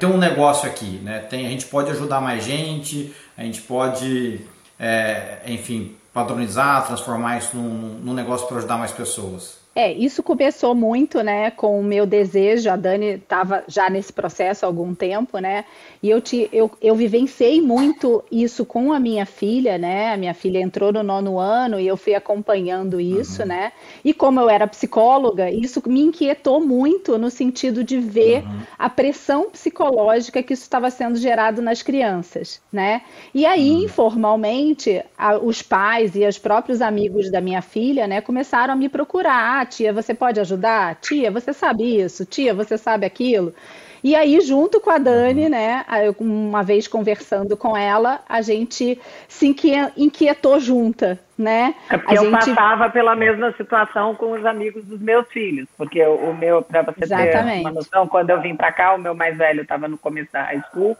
tem 0.00 0.08
um 0.08 0.18
negócio 0.18 0.68
aqui, 0.68 1.00
né? 1.04 1.20
Tem, 1.20 1.46
a 1.46 1.48
gente 1.48 1.66
pode 1.66 1.90
ajudar 1.92 2.20
mais 2.20 2.44
gente, 2.44 3.14
a 3.38 3.42
gente 3.42 3.62
pode, 3.62 4.40
é, 4.78 5.38
enfim, 5.46 5.94
padronizar, 6.12 6.86
transformar 6.86 7.38
isso 7.38 7.56
num, 7.56 8.00
num 8.02 8.12
negócio 8.12 8.48
para 8.48 8.58
ajudar 8.58 8.76
mais 8.76 8.90
pessoas. 8.90 9.59
É, 9.80 9.94
isso 9.94 10.22
começou 10.22 10.74
muito, 10.74 11.22
né, 11.22 11.50
com 11.50 11.80
o 11.80 11.82
meu 11.82 12.04
desejo. 12.04 12.68
A 12.68 12.76
Dani 12.76 13.14
estava 13.14 13.64
já 13.66 13.88
nesse 13.88 14.12
processo 14.12 14.66
há 14.66 14.68
algum 14.68 14.94
tempo, 14.94 15.38
né? 15.38 15.64
E 16.02 16.10
eu, 16.10 16.20
te, 16.20 16.50
eu, 16.52 16.70
eu 16.82 16.94
vivenciei 16.94 17.62
muito 17.62 18.22
isso 18.30 18.66
com 18.66 18.92
a 18.92 19.00
minha 19.00 19.24
filha, 19.24 19.78
né? 19.78 20.12
A 20.12 20.18
minha 20.18 20.34
filha 20.34 20.58
entrou 20.58 20.92
no 20.92 21.02
nono 21.02 21.38
ano 21.38 21.80
e 21.80 21.86
eu 21.86 21.96
fui 21.96 22.14
acompanhando 22.14 23.00
isso, 23.00 23.40
uhum. 23.40 23.48
né? 23.48 23.72
E 24.04 24.12
como 24.12 24.38
eu 24.38 24.50
era 24.50 24.66
psicóloga, 24.66 25.50
isso 25.50 25.82
me 25.86 26.02
inquietou 26.02 26.60
muito 26.60 27.16
no 27.16 27.30
sentido 27.30 27.82
de 27.82 27.98
ver 27.98 28.42
uhum. 28.42 28.60
a 28.78 28.90
pressão 28.90 29.48
psicológica 29.48 30.42
que 30.42 30.52
isso 30.52 30.64
estava 30.64 30.90
sendo 30.90 31.16
gerado 31.16 31.62
nas 31.62 31.82
crianças, 31.82 32.60
né? 32.70 33.00
E 33.34 33.46
aí, 33.46 33.70
uhum. 33.70 33.84
informalmente, 33.84 35.02
a, 35.16 35.38
os 35.38 35.62
pais 35.62 36.14
e 36.14 36.26
os 36.26 36.38
próprios 36.38 36.82
amigos 36.82 37.30
da 37.30 37.40
minha 37.40 37.62
filha, 37.62 38.06
né, 38.06 38.20
começaram 38.20 38.74
a 38.74 38.76
me 38.76 38.88
procurar 38.90 39.69
tia, 39.70 39.92
você 39.92 40.12
pode 40.12 40.40
ajudar? 40.40 40.96
Tia, 40.96 41.30
você 41.30 41.52
sabe 41.52 42.00
isso? 42.00 42.26
Tia, 42.26 42.52
você 42.52 42.76
sabe 42.76 43.06
aquilo? 43.06 43.54
E 44.02 44.14
aí, 44.16 44.40
junto 44.40 44.80
com 44.80 44.90
a 44.90 44.98
Dani, 44.98 45.48
né, 45.48 45.84
uma 46.18 46.62
vez 46.62 46.88
conversando 46.88 47.56
com 47.56 47.76
ela, 47.76 48.20
a 48.28 48.40
gente 48.40 48.98
se 49.28 49.54
inquietou 49.96 50.58
junta, 50.58 51.18
né? 51.36 51.74
É 51.90 51.98
porque 51.98 52.14
a 52.14 52.16
eu 52.16 52.30
gente... 52.30 52.54
passava 52.54 52.88
pela 52.88 53.14
mesma 53.14 53.52
situação 53.52 54.14
com 54.14 54.32
os 54.32 54.44
amigos 54.46 54.84
dos 54.84 55.00
meus 55.00 55.28
filhos, 55.28 55.68
porque 55.76 56.02
o 56.02 56.32
meu, 56.32 56.62
para 56.62 56.82
você 56.82 57.04
Exatamente. 57.04 57.56
ter 57.56 57.60
uma 57.60 57.72
noção, 57.72 58.08
quando 58.08 58.30
eu 58.30 58.40
vim 58.40 58.56
para 58.56 58.72
cá, 58.72 58.94
o 58.94 58.98
meu 58.98 59.14
mais 59.14 59.36
velho 59.36 59.62
estava 59.62 59.86
no 59.86 59.98
começo 59.98 60.32
da 60.32 60.44
high 60.44 60.62
school 60.70 60.96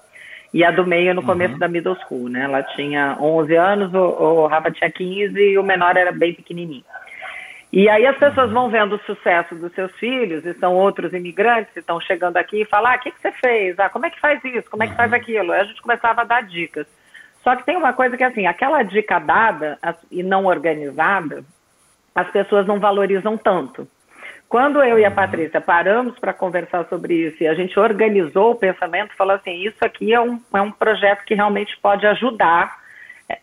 e 0.53 0.65
a 0.65 0.71
do 0.71 0.87
meio 0.87 1.15
no 1.15 1.23
começo 1.23 1.55
uhum. 1.55 1.59
da 1.59 1.69
middle 1.69 1.97
school, 2.05 2.29
né? 2.29 2.43
Ela 2.43 2.63
tinha 2.63 3.17
11 3.21 3.55
anos, 3.55 3.95
o, 3.95 3.99
o 3.99 4.47
Rafa 4.47 4.71
tinha 4.71 4.91
15 4.91 5.39
e 5.39 5.57
o 5.57 5.63
menor 5.63 5.97
era 5.97 6.13
bem 6.13 6.35
pequenininho. 6.35 6.85
E 7.73 7.89
aí 7.89 8.05
as 8.05 8.17
pessoas 8.17 8.51
vão 8.51 8.69
vendo 8.69 8.97
o 8.97 9.05
sucesso 9.05 9.55
dos 9.55 9.73
seus 9.75 9.93
filhos, 9.93 10.45
e 10.45 10.55
são 10.55 10.75
outros 10.75 11.13
imigrantes 11.13 11.73
que 11.73 11.79
estão 11.79 12.01
chegando 12.01 12.37
aqui 12.37 12.63
e 12.63 12.67
falam, 12.67 12.93
ah, 12.93 12.97
o 12.97 12.99
que, 12.99 13.13
que 13.13 13.21
você 13.21 13.31
fez? 13.33 13.79
Ah, 13.79 13.89
como 13.89 14.07
é 14.07 14.11
que 14.11 14.19
faz 14.19 14.43
isso? 14.45 14.69
Como 14.69 14.83
é 14.83 14.89
que 14.89 14.97
faz 14.97 15.13
aquilo? 15.13 15.53
Aí 15.53 15.61
a 15.61 15.65
gente 15.65 15.81
começava 15.81 16.23
a 16.23 16.25
dar 16.25 16.43
dicas. 16.43 16.87
Só 17.45 17.55
que 17.55 17.65
tem 17.65 17.77
uma 17.77 17.93
coisa 17.93 18.17
que, 18.17 18.25
assim, 18.25 18.47
aquela 18.47 18.83
dica 18.83 19.19
dada 19.19 19.79
e 20.11 20.23
não 20.23 20.47
organizada, 20.47 21.45
as 22.15 22.29
pessoas 22.31 22.67
não 22.67 22.81
valorizam 22.81 23.37
tanto. 23.37 23.87
Quando 24.49 24.83
eu 24.83 24.99
e 24.99 25.05
a 25.05 25.11
Patrícia 25.13 25.61
paramos 25.61 26.19
para 26.19 26.35
conversar 26.35 26.85
sobre 26.89 27.15
isso 27.15 27.41
e 27.41 27.47
a 27.47 27.55
gente 27.55 27.79
organizou 27.79 28.51
o 28.51 28.57
pensamento, 28.57 29.15
falou 29.17 29.37
assim, 29.37 29.65
isso 29.65 29.79
aqui 29.81 30.13
é 30.13 30.21
um, 30.21 30.41
é 30.53 30.61
um 30.61 30.73
projeto 30.73 31.25
que 31.25 31.35
realmente 31.35 31.79
pode 31.81 32.05
ajudar 32.05 32.77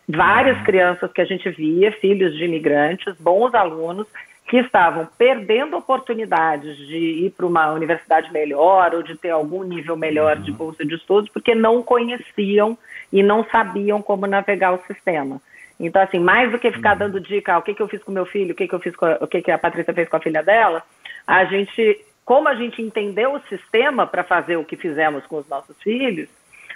várias 0.08 0.60
crianças 0.62 1.12
que 1.12 1.20
a 1.20 1.24
gente 1.24 1.48
via, 1.50 1.92
filhos 1.92 2.36
de 2.36 2.44
imigrantes, 2.44 3.14
bons 3.18 3.54
alunos, 3.54 4.06
que 4.48 4.56
estavam 4.56 5.06
perdendo 5.18 5.76
oportunidades 5.76 6.76
de 6.76 6.96
ir 6.96 7.30
para 7.36 7.46
uma 7.46 7.70
universidade 7.72 8.32
melhor 8.32 8.94
ou 8.94 9.02
de 9.02 9.14
ter 9.14 9.30
algum 9.30 9.62
nível 9.62 9.94
melhor 9.94 10.36
de 10.36 10.50
uhum. 10.50 10.56
bolsa 10.56 10.84
de 10.84 10.94
estudos, 10.94 11.30
porque 11.30 11.54
não 11.54 11.82
conheciam 11.82 12.76
e 13.12 13.22
não 13.22 13.44
sabiam 13.44 14.00
como 14.00 14.26
navegar 14.26 14.72
o 14.72 14.82
sistema. 14.86 15.40
Então, 15.78 16.00
assim, 16.02 16.18
mais 16.18 16.50
do 16.50 16.58
que 16.58 16.72
ficar 16.72 16.92
uhum. 16.92 16.98
dando 16.98 17.20
dica, 17.20 17.54
ah, 17.54 17.58
o 17.58 17.62
que, 17.62 17.74
que 17.74 17.82
eu 17.82 17.88
fiz 17.88 18.02
com 18.02 18.10
meu 18.10 18.24
filho, 18.24 18.52
o 18.52 18.54
que, 18.54 18.66
que 18.66 18.74
eu 18.74 18.80
fiz 18.80 18.94
a, 19.02 19.24
o 19.24 19.26
que, 19.26 19.42
que 19.42 19.50
a 19.50 19.58
Patrícia 19.58 19.92
fez 19.92 20.08
com 20.08 20.16
a 20.16 20.20
filha 20.20 20.42
dela, 20.42 20.82
a 21.26 21.44
gente, 21.44 22.04
como 22.24 22.48
a 22.48 22.54
gente 22.54 22.80
entendeu 22.80 23.34
o 23.34 23.42
sistema 23.48 24.06
para 24.06 24.24
fazer 24.24 24.56
o 24.56 24.64
que 24.64 24.76
fizemos 24.76 25.26
com 25.26 25.36
os 25.36 25.48
nossos 25.48 25.76
filhos, 25.82 26.28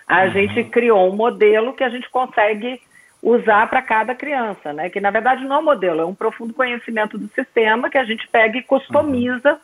a 0.06 0.24
uhum. 0.24 0.30
gente 0.30 0.64
criou 0.64 1.10
um 1.10 1.16
modelo 1.16 1.72
que 1.72 1.82
a 1.82 1.88
gente 1.88 2.08
consegue 2.10 2.80
usar 3.22 3.70
para 3.70 3.80
cada 3.80 4.14
criança, 4.14 4.72
né? 4.72 4.90
Que 4.90 5.00
na 5.00 5.10
verdade 5.10 5.44
não 5.44 5.56
é 5.56 5.58
um 5.60 5.64
modelo, 5.64 6.00
é 6.00 6.04
um 6.04 6.14
profundo 6.14 6.52
conhecimento 6.52 7.16
do 7.16 7.28
sistema 7.28 7.88
que 7.88 7.96
a 7.96 8.04
gente 8.04 8.26
pega 8.28 8.58
e 8.58 8.62
customiza 8.62 9.52
uhum. 9.52 9.58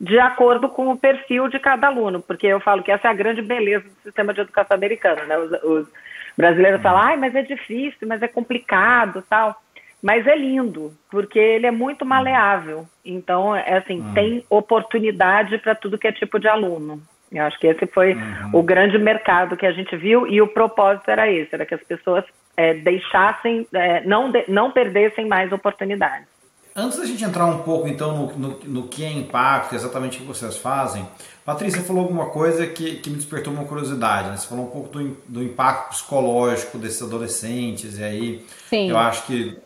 de 0.00 0.18
acordo 0.20 0.68
com 0.68 0.90
o 0.90 0.96
perfil 0.96 1.48
de 1.48 1.58
cada 1.58 1.88
aluno, 1.88 2.22
porque 2.22 2.46
eu 2.46 2.60
falo 2.60 2.82
que 2.82 2.92
essa 2.92 3.08
é 3.08 3.10
a 3.10 3.14
grande 3.14 3.42
beleza 3.42 3.84
do 3.84 4.02
sistema 4.04 4.32
de 4.32 4.42
educação 4.42 4.76
americano, 4.76 5.24
né? 5.26 5.36
Os, 5.36 5.50
os 5.64 5.88
brasileiros 6.36 6.78
uhum. 6.78 6.82
falam, 6.84 7.02
ai, 7.02 7.16
mas 7.16 7.34
é 7.34 7.42
difícil, 7.42 8.06
mas 8.06 8.22
é 8.22 8.28
complicado, 8.28 9.24
tal. 9.28 9.60
Mas 10.00 10.26
é 10.26 10.34
lindo, 10.34 10.94
porque 11.10 11.38
ele 11.38 11.66
é 11.66 11.70
muito 11.70 12.06
maleável. 12.06 12.86
Então, 13.04 13.54
é 13.54 13.76
assim, 13.76 14.00
uhum. 14.00 14.14
tem 14.14 14.44
oportunidade 14.48 15.58
para 15.58 15.74
tudo 15.74 15.98
que 15.98 16.06
é 16.06 16.12
tipo 16.12 16.38
de 16.38 16.48
aluno. 16.48 17.02
Eu 17.30 17.44
acho 17.44 17.58
que 17.58 17.66
esse 17.66 17.86
foi 17.86 18.14
uhum. 18.14 18.50
o 18.54 18.62
grande 18.62 18.98
mercado 18.98 19.56
que 19.56 19.66
a 19.66 19.72
gente 19.72 19.96
viu 19.96 20.26
e 20.26 20.40
o 20.40 20.48
propósito 20.48 21.10
era 21.10 21.30
esse, 21.30 21.54
era 21.54 21.66
que 21.66 21.74
as 21.74 21.82
pessoas 21.82 22.24
é, 22.60 22.74
deixassem, 22.74 23.66
é, 23.72 24.04
não, 24.04 24.30
de, 24.30 24.44
não 24.48 24.70
perdessem 24.70 25.26
mais 25.26 25.50
oportunidades. 25.50 26.28
Antes 26.76 26.98
da 26.98 27.06
gente 27.06 27.24
entrar 27.24 27.46
um 27.46 27.62
pouco 27.62 27.88
então 27.88 28.16
no, 28.16 28.38
no, 28.38 28.58
no, 28.64 28.88
que 28.88 29.02
é 29.02 29.10
impacto, 29.10 29.74
exatamente 29.74 30.18
o 30.18 30.20
que 30.20 30.26
vocês 30.26 30.58
fazem, 30.58 31.06
Patrícia 31.44 31.82
falou 31.82 32.02
alguma 32.02 32.26
coisa 32.26 32.66
que, 32.66 32.96
que 32.96 33.08
me 33.08 33.16
despertou 33.16 33.52
uma 33.52 33.64
curiosidade. 33.64 34.28
Né? 34.28 34.36
Você 34.36 34.46
falou 34.46 34.66
um 34.66 34.70
pouco 34.70 34.88
do, 34.90 35.16
do 35.26 35.42
impacto 35.42 35.90
psicológico 35.90 36.76
desses 36.78 37.02
adolescentes, 37.02 37.98
e 37.98 38.04
aí 38.04 38.46
Sim. 38.68 38.90
eu 38.90 38.98
acho 38.98 39.26
que 39.26 39.58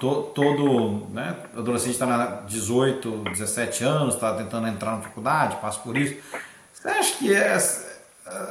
to, 0.00 0.32
todo 0.34 1.06
né, 1.10 1.36
adolescente 1.56 1.92
está 1.92 2.06
na 2.06 2.26
18, 2.46 3.24
17 3.30 3.84
anos, 3.84 4.14
está 4.14 4.34
tentando 4.34 4.66
entrar 4.68 4.92
na 4.92 5.02
faculdade, 5.02 5.56
passa 5.56 5.78
por 5.80 5.96
isso. 5.96 6.16
Você 6.72 6.88
acha 6.88 7.18
que 7.18 7.32
é 7.32 7.58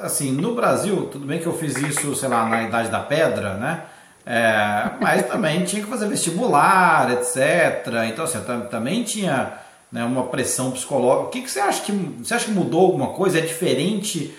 assim, 0.01 0.31
no 0.31 0.55
Brasil, 0.55 1.09
tudo 1.11 1.25
bem 1.25 1.39
que 1.39 1.45
eu 1.45 1.57
fiz 1.57 1.75
isso, 1.77 2.15
sei 2.15 2.29
lá, 2.29 2.47
na 2.47 2.63
idade 2.63 2.89
da 2.89 2.99
pedra, 2.99 3.55
né? 3.55 3.83
É, 4.25 4.91
mas 4.99 5.25
também 5.27 5.63
tinha 5.63 5.81
que 5.81 5.89
fazer 5.89 6.07
vestibular, 6.07 7.11
etc. 7.11 7.87
Então, 8.11 8.25
assim, 8.25 8.39
também 8.69 9.03
tinha 9.03 9.53
né, 9.91 10.03
uma 10.03 10.25
pressão 10.25 10.71
psicológica. 10.71 11.27
O 11.27 11.29
que, 11.29 11.41
que 11.41 11.49
você 11.49 11.61
acha 11.61 11.81
que 11.81 11.91
você 11.91 12.33
acha 12.33 12.45
que 12.45 12.51
mudou 12.51 12.87
alguma 12.87 13.07
coisa? 13.13 13.39
É 13.39 13.41
diferente 13.41 14.35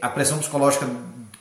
a 0.00 0.08
pressão 0.08 0.38
psicológica 0.38 0.88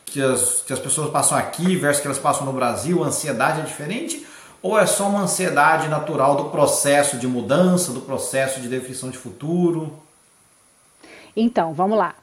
que 0.06 0.22
as, 0.22 0.62
que 0.62 0.74
as 0.74 0.80
pessoas 0.80 1.10
passam 1.12 1.38
aqui 1.38 1.76
versus 1.76 2.02
que 2.02 2.08
elas 2.08 2.20
passam 2.20 2.46
no 2.46 2.54
Brasil? 2.54 3.04
A 3.04 3.08
ansiedade 3.08 3.62
é 3.62 3.64
diferente? 3.64 4.28
Ou 4.62 4.78
é 4.78 4.86
só 4.86 5.08
uma 5.08 5.22
ansiedade 5.22 5.88
natural 5.88 6.36
do 6.36 6.46
processo 6.46 7.18
de 7.18 7.28
mudança, 7.28 7.92
do 7.92 8.02
processo 8.02 8.60
de 8.60 8.68
definição 8.68 9.10
de 9.10 9.18
futuro? 9.18 9.98
Então, 11.36 11.74
vamos 11.74 11.98
lá. 11.98 12.16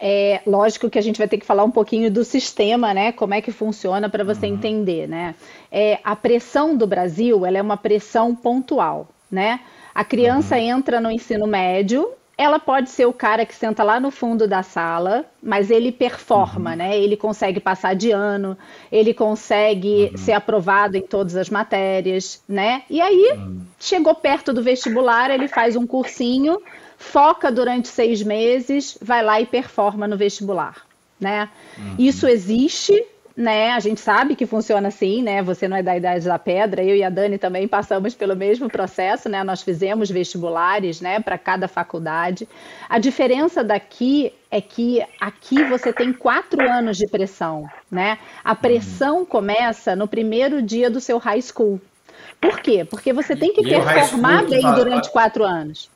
É 0.00 0.40
lógico 0.46 0.88
que 0.88 0.98
a 0.98 1.02
gente 1.02 1.18
vai 1.18 1.26
ter 1.26 1.38
que 1.38 1.46
falar 1.46 1.64
um 1.64 1.70
pouquinho 1.70 2.10
do 2.10 2.24
sistema, 2.24 2.94
né? 2.94 3.10
Como 3.10 3.34
é 3.34 3.40
que 3.40 3.50
funciona 3.50 4.08
para 4.08 4.22
você 4.22 4.46
uhum. 4.46 4.54
entender, 4.54 5.08
né? 5.08 5.34
É, 5.72 5.98
a 6.04 6.14
pressão 6.14 6.76
do 6.76 6.86
Brasil, 6.86 7.44
ela 7.44 7.58
é 7.58 7.62
uma 7.62 7.76
pressão 7.76 8.34
pontual, 8.34 9.08
né? 9.30 9.60
A 9.94 10.04
criança 10.04 10.54
uhum. 10.54 10.62
entra 10.62 11.00
no 11.00 11.10
ensino 11.10 11.46
médio, 11.46 12.08
ela 12.38 12.60
pode 12.60 12.88
ser 12.88 13.04
o 13.04 13.12
cara 13.12 13.44
que 13.44 13.52
senta 13.52 13.82
lá 13.82 13.98
no 13.98 14.12
fundo 14.12 14.46
da 14.46 14.62
sala, 14.62 15.24
mas 15.42 15.72
ele 15.72 15.90
performa, 15.90 16.70
uhum. 16.70 16.76
né? 16.76 16.96
Ele 16.96 17.16
consegue 17.16 17.58
passar 17.58 17.96
de 17.96 18.12
ano, 18.12 18.56
ele 18.92 19.12
consegue 19.12 20.10
uhum. 20.12 20.16
ser 20.16 20.32
aprovado 20.32 20.96
em 20.96 21.02
todas 21.02 21.34
as 21.34 21.50
matérias, 21.50 22.40
né? 22.48 22.84
E 22.88 23.00
aí, 23.00 23.32
uhum. 23.34 23.62
chegou 23.80 24.14
perto 24.14 24.52
do 24.52 24.62
vestibular, 24.62 25.32
ele 25.32 25.48
faz 25.48 25.74
um 25.74 25.84
cursinho 25.84 26.62
foca 26.98 27.50
durante 27.50 27.88
seis 27.88 28.22
meses, 28.22 28.98
vai 29.00 29.22
lá 29.22 29.40
e 29.40 29.46
performa 29.46 30.06
no 30.08 30.16
vestibular, 30.16 30.84
né? 31.18 31.48
Uhum. 31.78 31.94
Isso 31.96 32.26
existe, 32.26 33.06
né? 33.36 33.70
A 33.70 33.78
gente 33.78 34.00
sabe 34.00 34.34
que 34.34 34.44
funciona 34.44 34.88
assim, 34.88 35.22
né? 35.22 35.40
Você 35.44 35.68
não 35.68 35.76
é 35.76 35.82
da 35.82 35.96
idade 35.96 36.24
da 36.24 36.40
pedra, 36.40 36.82
eu 36.82 36.96
e 36.96 37.04
a 37.04 37.08
Dani 37.08 37.38
também 37.38 37.68
passamos 37.68 38.16
pelo 38.16 38.34
mesmo 38.34 38.68
processo, 38.68 39.28
né? 39.28 39.44
Nós 39.44 39.62
fizemos 39.62 40.10
vestibulares, 40.10 41.00
né, 41.00 41.20
para 41.20 41.38
cada 41.38 41.68
faculdade. 41.68 42.48
A 42.88 42.98
diferença 42.98 43.62
daqui 43.62 44.32
é 44.50 44.60
que 44.60 45.00
aqui 45.20 45.62
você 45.64 45.92
tem 45.92 46.12
quatro 46.12 46.68
anos 46.68 46.96
de 46.98 47.06
pressão, 47.06 47.70
né? 47.88 48.18
A 48.42 48.56
pressão 48.56 49.24
começa 49.24 49.94
no 49.94 50.08
primeiro 50.08 50.60
dia 50.60 50.90
do 50.90 51.00
seu 51.00 51.16
high 51.18 51.40
school. 51.40 51.80
Por 52.40 52.58
quê? 52.58 52.84
Porque 52.84 53.12
você 53.12 53.36
tem 53.36 53.52
que 53.52 53.62
performar 53.62 54.46
bem 54.46 54.62
durante 54.74 55.10
quatro 55.12 55.44
anos. 55.44 55.88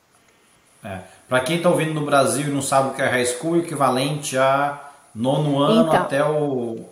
É. 0.83 0.99
Para 1.29 1.39
quem 1.39 1.57
está 1.57 1.69
ouvindo 1.69 1.93
no 1.93 2.05
Brasil 2.05 2.47
e 2.47 2.51
não 2.51 2.61
sabe 2.61 2.89
o 2.89 2.93
que 2.93 3.01
é 3.01 3.07
high 3.07 3.25
school, 3.25 3.55
é 3.55 3.59
equivalente 3.59 4.37
a 4.37 4.79
nono 5.15 5.59
ano 5.59 5.87
então, 5.87 6.01
até 6.01 6.23
o 6.23 6.85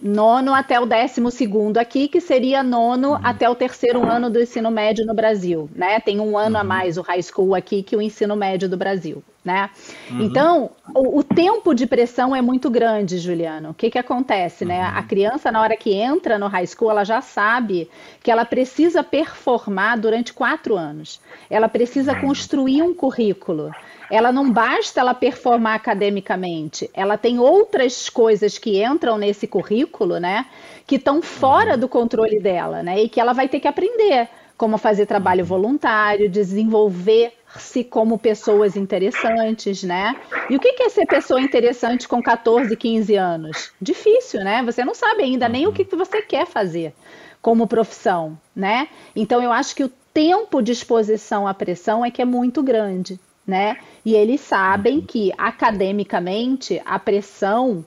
nono 0.00 0.52
até 0.52 0.78
o 0.78 0.84
décimo 0.84 1.30
segundo 1.30 1.78
aqui, 1.78 2.06
que 2.06 2.20
seria 2.20 2.62
nono 2.62 3.12
uhum. 3.12 3.20
até 3.22 3.48
o 3.48 3.54
terceiro 3.54 4.04
ano 4.04 4.28
do 4.28 4.40
ensino 4.40 4.70
médio 4.70 5.06
no 5.06 5.14
Brasil, 5.14 5.70
né? 5.74 5.98
Tem 6.00 6.20
um 6.20 6.36
ano 6.36 6.56
uhum. 6.56 6.60
a 6.60 6.64
mais 6.64 6.98
o 6.98 7.02
high 7.02 7.22
school 7.22 7.54
aqui 7.54 7.82
que 7.82 7.96
o 7.96 8.02
ensino 8.02 8.36
médio 8.36 8.68
do 8.68 8.76
Brasil, 8.76 9.24
né? 9.42 9.70
Uhum. 10.10 10.22
Então, 10.22 10.70
o, 10.94 11.20
o, 11.20 11.22
tempo 11.24 11.74
de 11.74 11.86
pressão 11.86 12.36
é 12.36 12.42
muito 12.42 12.68
grande, 12.68 13.18
Juliano. 13.18 13.70
O 13.70 13.74
que 13.74 13.90
que 13.90 13.98
acontece, 13.98 14.64
né? 14.64 14.82
A 14.82 15.00
uhum. 15.00 15.06
criança, 15.06 15.50
na 15.50 15.62
hora 15.62 15.76
que 15.76 15.94
entra 15.94 16.38
no 16.38 16.46
high 16.46 16.66
school, 16.66 16.90
ela 16.90 17.04
já 17.04 17.22
sabe 17.22 17.88
que 18.22 18.30
ela 18.30 18.44
precisa 18.44 19.02
performar 19.02 19.98
durante 19.98 20.32
quatro 20.32 20.76
anos. 20.76 21.20
Ela 21.48 21.68
precisa 21.68 22.12
uhum. 22.12 22.20
construir 22.20 22.82
um 22.82 22.92
currículo 22.94 23.72
ela 24.10 24.32
não 24.32 24.50
basta 24.50 25.00
ela 25.00 25.14
performar 25.14 25.74
academicamente, 25.74 26.90
ela 26.94 27.16
tem 27.16 27.38
outras 27.38 28.08
coisas 28.08 28.58
que 28.58 28.82
entram 28.82 29.18
nesse 29.18 29.46
currículo, 29.46 30.18
né, 30.18 30.46
que 30.86 30.96
estão 30.96 31.20
fora 31.22 31.72
uhum. 31.72 31.78
do 31.80 31.88
controle 31.88 32.40
dela, 32.40 32.82
né, 32.82 33.00
e 33.02 33.08
que 33.08 33.20
ela 33.20 33.32
vai 33.32 33.48
ter 33.48 33.60
que 33.60 33.68
aprender 33.68 34.28
como 34.56 34.78
fazer 34.78 35.06
trabalho 35.06 35.42
uhum. 35.42 35.48
voluntário, 35.48 36.30
desenvolver-se 36.30 37.84
como 37.84 38.18
pessoas 38.18 38.74
interessantes, 38.74 39.82
né? 39.82 40.16
E 40.48 40.56
o 40.56 40.58
que 40.58 40.82
é 40.82 40.88
ser 40.88 41.06
pessoa 41.06 41.40
interessante 41.40 42.08
com 42.08 42.22
14, 42.22 42.74
15 42.74 43.16
anos? 43.16 43.72
Difícil, 43.80 44.42
né? 44.42 44.62
Você 44.62 44.82
não 44.82 44.94
sabe 44.94 45.24
ainda 45.24 45.46
nem 45.46 45.66
o 45.66 45.72
que 45.72 45.84
você 45.94 46.22
quer 46.22 46.46
fazer 46.46 46.94
como 47.42 47.66
profissão, 47.66 48.38
né? 48.54 48.88
Então 49.14 49.42
eu 49.42 49.52
acho 49.52 49.76
que 49.76 49.84
o 49.84 49.92
tempo 50.12 50.62
de 50.62 50.72
exposição 50.72 51.46
à 51.46 51.52
pressão 51.52 52.02
é 52.02 52.10
que 52.10 52.22
é 52.22 52.24
muito 52.24 52.62
grande 52.62 53.20
né? 53.46 53.78
E 54.04 54.14
eles 54.14 54.40
sabem 54.40 55.00
que 55.00 55.32
academicamente 55.38 56.82
a 56.84 56.98
pressão 56.98 57.84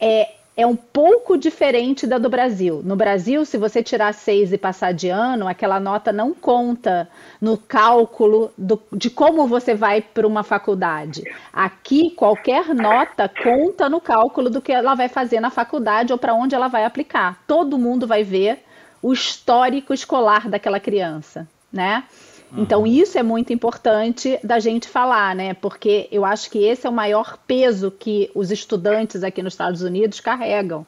é, 0.00 0.32
é 0.56 0.66
um 0.66 0.76
pouco 0.76 1.36
diferente 1.36 2.06
da 2.06 2.18
do 2.18 2.28
Brasil. 2.28 2.80
No 2.84 2.96
Brasil, 2.96 3.44
se 3.44 3.56
você 3.56 3.82
tirar 3.82 4.12
seis 4.14 4.52
e 4.52 4.58
passar 4.58 4.92
de 4.92 5.08
ano, 5.08 5.48
aquela 5.48 5.80
nota 5.80 6.12
não 6.12 6.32
conta 6.32 7.08
no 7.40 7.56
cálculo 7.56 8.52
do, 8.56 8.80
de 8.92 9.10
como 9.10 9.46
você 9.46 9.74
vai 9.74 10.00
para 10.00 10.26
uma 10.26 10.42
faculdade. 10.42 11.22
Aqui, 11.52 12.10
qualquer 12.10 12.74
nota 12.74 13.28
conta 13.28 13.88
no 13.88 14.00
cálculo 14.00 14.48
do 14.50 14.60
que 14.60 14.72
ela 14.72 14.94
vai 14.94 15.08
fazer 15.08 15.40
na 15.40 15.50
faculdade 15.50 16.12
ou 16.12 16.18
para 16.18 16.34
onde 16.34 16.54
ela 16.54 16.68
vai 16.68 16.84
aplicar. 16.84 17.42
Todo 17.46 17.78
mundo 17.78 18.06
vai 18.06 18.22
ver 18.22 18.64
o 19.02 19.12
histórico 19.12 19.92
escolar 19.92 20.48
daquela 20.48 20.80
criança, 20.80 21.46
né? 21.72 22.04
Então, 22.56 22.82
uhum. 22.82 22.86
isso 22.86 23.18
é 23.18 23.22
muito 23.22 23.52
importante 23.52 24.38
da 24.42 24.58
gente 24.60 24.88
falar, 24.88 25.34
né? 25.34 25.54
Porque 25.54 26.08
eu 26.12 26.24
acho 26.24 26.50
que 26.50 26.58
esse 26.58 26.86
é 26.86 26.90
o 26.90 26.92
maior 26.92 27.36
peso 27.46 27.90
que 27.90 28.30
os 28.34 28.50
estudantes 28.50 29.24
aqui 29.24 29.42
nos 29.42 29.54
Estados 29.54 29.82
Unidos 29.82 30.20
carregam, 30.20 30.86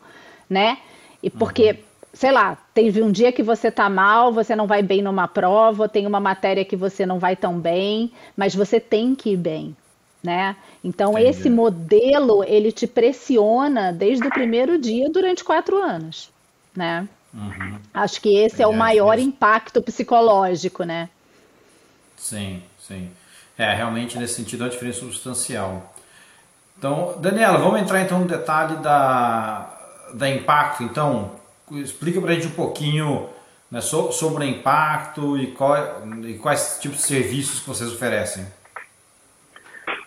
né? 0.48 0.78
E 1.22 1.28
porque, 1.28 1.72
uhum. 1.72 1.78
sei 2.12 2.30
lá, 2.30 2.56
teve 2.72 3.02
um 3.02 3.10
dia 3.10 3.32
que 3.32 3.42
você 3.42 3.70
tá 3.70 3.90
mal, 3.90 4.32
você 4.32 4.54
não 4.54 4.66
vai 4.66 4.82
bem 4.82 5.02
numa 5.02 5.26
prova, 5.26 5.88
tem 5.88 6.06
uma 6.06 6.20
matéria 6.20 6.64
que 6.64 6.76
você 6.76 7.04
não 7.04 7.18
vai 7.18 7.34
tão 7.34 7.58
bem, 7.58 8.12
mas 8.36 8.54
você 8.54 8.78
tem 8.78 9.14
que 9.14 9.30
ir 9.30 9.36
bem, 9.36 9.76
né? 10.22 10.54
Então, 10.84 11.12
Entendi. 11.12 11.30
esse 11.30 11.50
modelo, 11.50 12.44
ele 12.44 12.70
te 12.70 12.86
pressiona 12.86 13.92
desde 13.92 14.24
o 14.24 14.30
primeiro 14.30 14.78
dia 14.78 15.10
durante 15.10 15.42
quatro 15.42 15.78
anos, 15.78 16.30
né? 16.76 17.08
Uhum. 17.34 17.78
Acho 17.92 18.20
que 18.20 18.36
esse 18.36 18.62
é, 18.62 18.64
é 18.64 18.68
o 18.68 18.72
maior 18.72 19.18
impacto 19.18 19.82
psicológico, 19.82 20.84
né? 20.84 21.08
Sim, 22.16 22.62
sim. 22.78 23.10
É, 23.58 23.72
realmente 23.74 24.18
nesse 24.18 24.34
sentido 24.34 24.62
é 24.62 24.66
uma 24.66 24.72
diferença 24.72 25.00
substancial. 25.00 25.94
Então, 26.78 27.14
Daniela, 27.18 27.58
vamos 27.58 27.80
entrar 27.80 28.02
então 28.02 28.20
no 28.20 28.26
detalhe 28.26 28.76
da, 28.76 29.70
da 30.12 30.28
impacto. 30.28 30.82
Então, 30.82 31.32
explica 31.72 32.20
para 32.20 32.30
a 32.30 32.34
gente 32.34 32.48
um 32.48 32.50
pouquinho 32.50 33.28
né, 33.70 33.80
sobre 33.80 34.44
o 34.44 34.48
impacto 34.48 35.38
e, 35.38 35.48
qual, 35.48 35.76
e 36.24 36.34
quais 36.34 36.78
tipos 36.80 36.98
de 36.98 37.04
serviços 37.04 37.60
que 37.60 37.68
vocês 37.68 37.92
oferecem. 37.92 38.46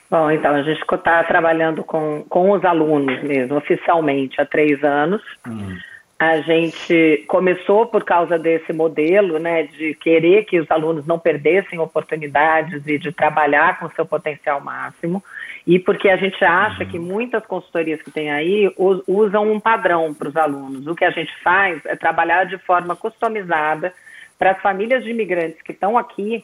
Bom, 0.10 0.32
então 0.32 0.56
a 0.56 0.63
gente 0.63 0.82
está 0.82 1.24
trabalhando 1.24 1.84
com, 1.84 2.25
com 2.28 2.51
os 2.51 2.66
alunos 2.66 3.22
mesmo, 3.22 3.58
oficialmente, 3.58 4.42
há 4.42 4.46
três 4.46 4.84
anos. 4.84 5.22
Uhum. 5.46 5.78
A 6.20 6.42
gente 6.42 7.24
começou 7.30 7.86
por 7.86 8.04
causa 8.04 8.38
desse 8.38 8.74
modelo, 8.74 9.40
né, 9.40 9.64
de 9.64 9.96
querer 9.96 10.44
que 10.44 10.60
os 10.60 10.70
alunos 10.70 11.08
não 11.08 11.18
perdessem 11.18 11.80
oportunidades 11.80 12.86
e 12.86 12.98
de 12.98 13.10
trabalhar 13.10 13.80
com 13.80 13.90
seu 13.92 14.06
potencial 14.06 14.60
máximo, 14.60 15.24
e 15.66 15.80
porque 15.80 16.10
a 16.10 16.18
gente 16.18 16.44
acha 16.44 16.84
que 16.84 17.00
muitas 17.00 17.46
consultorias 17.46 18.02
que 18.02 18.12
tem 18.12 18.30
aí 18.30 18.70
usam 19.08 19.50
um 19.50 19.62
padrão 19.62 20.14
para 20.14 20.28
os 20.28 20.36
alunos. 20.36 20.86
O 20.88 20.96
que 20.96 21.06
a 21.06 21.12
gente 21.12 21.34
faz 21.42 21.80
é 21.86 21.96
trabalhar 21.96 22.44
de 22.44 22.58
forma 22.58 22.98
customizada 22.98 23.94
para 24.38 24.52
as 24.52 24.62
famílias 24.62 25.06
de 25.06 25.12
imigrantes 25.12 25.62
que 25.62 25.72
estão 25.72 25.98
aqui 25.98 26.44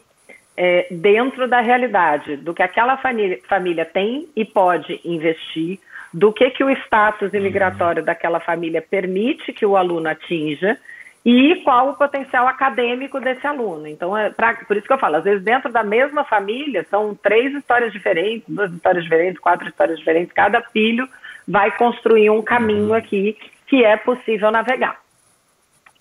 é, 0.55 0.87
dentro 0.89 1.49
da 1.49 1.59
realidade, 1.59 2.37
do 2.37 2.53
que 2.53 2.63
aquela 2.63 2.95
família, 2.95 3.41
família 3.49 3.83
tem 3.83 4.29
e 4.33 4.45
pode 4.45 5.01
investir 5.03 5.79
do 6.13 6.31
que, 6.31 6.49
que 6.51 6.63
o 6.63 6.69
status 6.69 7.31
uhum. 7.31 7.39
imigratório 7.39 8.03
daquela 8.03 8.39
família 8.39 8.81
permite 8.81 9.53
que 9.53 9.65
o 9.65 9.75
aluno 9.75 10.09
atinja 10.09 10.77
e 11.25 11.55
qual 11.63 11.89
o 11.89 11.95
potencial 11.95 12.47
acadêmico 12.47 13.19
desse 13.19 13.45
aluno. 13.47 13.87
Então, 13.87 14.15
é 14.15 14.29
pra, 14.29 14.53
por 14.53 14.77
isso 14.77 14.85
que 14.85 14.93
eu 14.93 14.99
falo, 14.99 15.15
às 15.17 15.23
vezes 15.23 15.43
dentro 15.43 15.71
da 15.71 15.83
mesma 15.83 16.23
família 16.23 16.85
são 16.89 17.15
três 17.15 17.53
histórias 17.53 17.91
diferentes, 17.91 18.43
duas 18.47 18.71
histórias 18.71 19.03
diferentes, 19.03 19.39
quatro 19.39 19.67
histórias 19.67 19.97
diferentes, 19.97 20.31
cada 20.31 20.61
filho 20.61 21.07
vai 21.47 21.75
construir 21.75 22.29
um 22.29 22.41
caminho 22.41 22.89
uhum. 22.89 22.93
aqui 22.93 23.37
que 23.67 23.83
é 23.83 23.97
possível 23.97 24.51
navegar. 24.51 24.99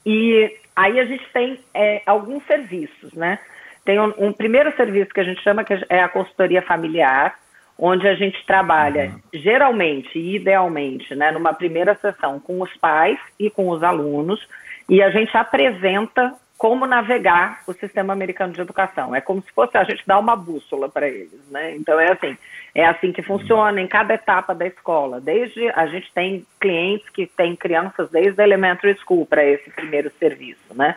E 0.05 0.55
aí 0.77 1.01
a 1.01 1.05
gente 1.07 1.27
tem 1.33 1.59
é, 1.73 2.03
alguns 2.05 2.45
serviços, 2.45 3.13
né? 3.15 3.39
Tem 3.85 4.01
um, 4.01 4.13
um, 4.19 4.33
primeiro 4.33 4.75
serviço 4.77 5.13
que 5.13 5.21
a 5.21 5.25
gente 5.25 5.43
chama 5.43 5.65
que 5.65 5.75
é 5.89 6.03
a 6.03 6.09
consultoria 6.09 6.63
familiar, 6.63 7.39
onde 7.79 8.07
a 8.07 8.15
gente 8.15 8.45
trabalha 8.47 9.07
uhum. 9.07 9.41
geralmente 9.41 10.19
e 10.19 10.37
idealmente, 10.37 11.15
né, 11.15 11.31
numa 11.31 11.53
primeira 11.53 11.95
sessão 11.97 12.39
com 12.39 12.61
os 12.61 12.75
pais 12.77 13.19
e 13.39 13.51
com 13.51 13.69
os 13.69 13.83
alunos, 13.83 14.47
e 14.89 15.03
a 15.03 15.11
gente 15.11 15.37
apresenta 15.37 16.35
como 16.57 16.87
navegar 16.87 17.63
o 17.67 17.73
sistema 17.73 18.13
americano 18.13 18.53
de 18.53 18.61
educação. 18.61 19.15
É 19.15 19.21
como 19.21 19.43
se 19.43 19.51
fosse 19.53 19.77
a 19.77 19.85
gente 19.85 20.03
dar 20.07 20.19
uma 20.19 20.37
bússola 20.37 20.89
para 20.89 21.09
eles, 21.09 21.41
né? 21.51 21.75
Então 21.77 21.99
é 21.99 22.13
assim, 22.13 22.39
é 22.75 22.87
assim 22.87 23.13
que 23.13 23.23
funciona 23.23 23.81
em 23.81 23.87
cada 23.87 24.15
etapa 24.15 24.55
da 24.55 24.67
escola. 24.67 25.21
Desde 25.21 25.69
a 25.71 25.87
gente 25.87 26.11
tem 26.15 26.47
clientes 26.61 27.09
que 27.11 27.27
têm 27.27 27.57
crianças 27.57 28.09
desde 28.11 28.41
a 28.41 28.45
elementary 28.45 28.97
school 28.99 29.27
para 29.27 29.45
esse 29.45 29.69
primeiro 29.71 30.11
serviço, 30.19 30.75
né? 30.75 30.97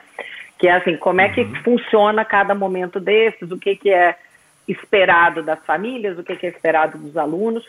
Que 0.60 0.68
é 0.68 0.74
assim, 0.74 0.96
como 0.96 1.22
é 1.22 1.30
que 1.30 1.42
uhum. 1.42 1.56
funciona 1.64 2.24
cada 2.24 2.54
momento 2.54 3.00
desses, 3.00 3.52
o 3.52 3.58
que 3.58 3.76
que 3.76 3.90
é 3.90 4.16
esperado 4.68 5.42
das 5.42 5.64
famílias, 5.66 6.18
o 6.18 6.24
que, 6.24 6.34
é 6.46 6.50
esperado 6.50 6.98
dos 6.98 7.16
alunos, 7.16 7.66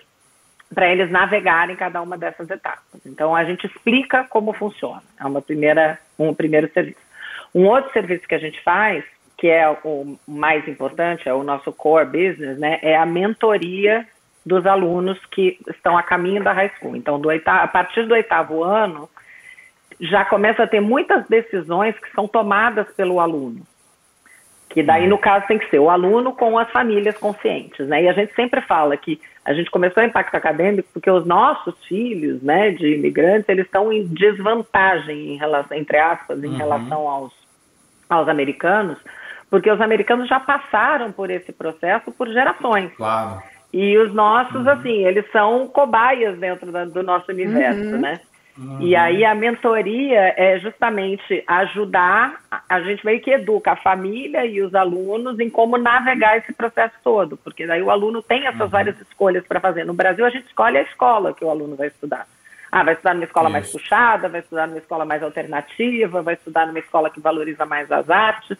para 0.74 0.88
eles 0.90 1.10
navegarem 1.10 1.76
cada 1.76 2.02
uma 2.02 2.18
dessas 2.18 2.50
etapas. 2.50 3.00
Então, 3.06 3.34
a 3.34 3.44
gente 3.44 3.66
explica 3.66 4.24
como 4.24 4.52
funciona. 4.52 5.02
É 5.18 5.24
uma 5.24 5.40
primeira, 5.40 5.98
um 6.18 6.34
primeiro 6.34 6.70
serviço. 6.72 7.00
Um 7.54 7.66
outro 7.66 7.92
serviço 7.92 8.28
que 8.28 8.34
a 8.34 8.38
gente 8.38 8.60
faz, 8.62 9.04
que 9.36 9.48
é 9.48 9.68
o 9.84 10.18
mais 10.26 10.66
importante, 10.68 11.28
é 11.28 11.32
o 11.32 11.42
nosso 11.42 11.72
core 11.72 12.04
business, 12.06 12.58
né, 12.58 12.78
é 12.82 12.96
a 12.96 13.06
mentoria 13.06 14.06
dos 14.44 14.66
alunos 14.66 15.18
que 15.26 15.58
estão 15.68 15.96
a 15.96 16.02
caminho 16.02 16.42
da 16.42 16.52
high 16.52 16.72
school. 16.78 16.96
Então, 16.96 17.20
do 17.20 17.28
oitavo, 17.28 17.64
a 17.64 17.68
partir 17.68 18.06
do 18.06 18.14
oitavo 18.14 18.62
ano, 18.62 19.08
já 20.00 20.24
começa 20.24 20.62
a 20.62 20.66
ter 20.66 20.80
muitas 20.80 21.26
decisões 21.28 21.98
que 21.98 22.10
são 22.12 22.26
tomadas 22.26 22.86
pelo 22.94 23.20
aluno. 23.20 23.66
Que 24.68 24.82
daí, 24.82 25.06
no 25.06 25.16
caso, 25.16 25.46
tem 25.46 25.58
que 25.58 25.68
ser 25.70 25.78
o 25.78 25.88
aluno 25.88 26.32
com 26.32 26.58
as 26.58 26.70
famílias 26.70 27.16
conscientes, 27.16 27.88
né? 27.88 28.02
E 28.02 28.08
a 28.08 28.12
gente 28.12 28.34
sempre 28.34 28.60
fala 28.60 28.96
que 28.96 29.18
a 29.44 29.54
gente 29.54 29.70
começou 29.70 30.02
o 30.02 30.06
impacto 30.06 30.34
acadêmico 30.34 30.90
porque 30.92 31.10
os 31.10 31.24
nossos 31.24 31.74
filhos, 31.86 32.42
né, 32.42 32.70
de 32.72 32.96
imigrantes, 32.96 33.48
eles 33.48 33.64
estão 33.64 33.90
em 33.90 34.06
desvantagem, 34.06 35.32
em 35.32 35.36
relação, 35.38 35.76
entre 35.76 35.96
aspas, 35.96 36.44
em 36.44 36.48
uhum. 36.48 36.56
relação 36.56 37.08
aos, 37.08 37.32
aos 38.10 38.28
americanos, 38.28 38.98
porque 39.48 39.70
os 39.70 39.80
americanos 39.80 40.28
já 40.28 40.38
passaram 40.38 41.10
por 41.12 41.30
esse 41.30 41.50
processo 41.50 42.12
por 42.12 42.28
gerações. 42.28 42.92
Claro. 42.94 43.42
E 43.72 43.96
os 43.96 44.12
nossos, 44.12 44.66
uhum. 44.66 44.70
assim, 44.70 45.06
eles 45.06 45.24
são 45.32 45.66
cobaias 45.66 46.38
dentro 46.38 46.70
da, 46.70 46.84
do 46.84 47.02
nosso 47.02 47.30
universo, 47.32 47.80
uhum. 47.80 48.00
né? 48.00 48.20
Uhum. 48.58 48.80
E 48.80 48.96
aí 48.96 49.24
a 49.24 49.36
mentoria 49.36 50.34
é 50.36 50.58
justamente 50.58 51.44
ajudar, 51.46 52.40
a 52.68 52.80
gente 52.80 53.06
meio 53.06 53.20
que 53.20 53.30
educa 53.30 53.72
a 53.72 53.76
família 53.76 54.44
e 54.44 54.60
os 54.60 54.74
alunos 54.74 55.38
em 55.38 55.48
como 55.48 55.78
navegar 55.78 56.36
esse 56.36 56.52
processo 56.52 56.94
todo, 57.04 57.36
porque 57.36 57.66
daí 57.66 57.80
o 57.80 57.90
aluno 57.90 58.20
tem 58.20 58.46
essas 58.46 58.62
uhum. 58.62 58.68
várias 58.68 59.00
escolhas 59.00 59.46
para 59.46 59.60
fazer. 59.60 59.84
No 59.84 59.94
Brasil 59.94 60.26
a 60.26 60.30
gente 60.30 60.46
escolhe 60.46 60.76
a 60.76 60.82
escola 60.82 61.32
que 61.32 61.44
o 61.44 61.50
aluno 61.50 61.76
vai 61.76 61.86
estudar. 61.86 62.26
Ah, 62.70 62.82
vai 62.82 62.94
estudar 62.94 63.14
numa 63.14 63.24
escola 63.24 63.48
Isso. 63.48 63.52
mais 63.52 63.70
puxada, 63.70 64.28
vai 64.28 64.40
estudar 64.40 64.66
numa 64.66 64.78
escola 64.78 65.04
mais 65.04 65.22
alternativa, 65.22 66.20
vai 66.20 66.34
estudar 66.34 66.66
numa 66.66 66.80
escola 66.80 67.10
que 67.10 67.20
valoriza 67.20 67.64
mais 67.64 67.90
as 67.92 68.10
artes. 68.10 68.58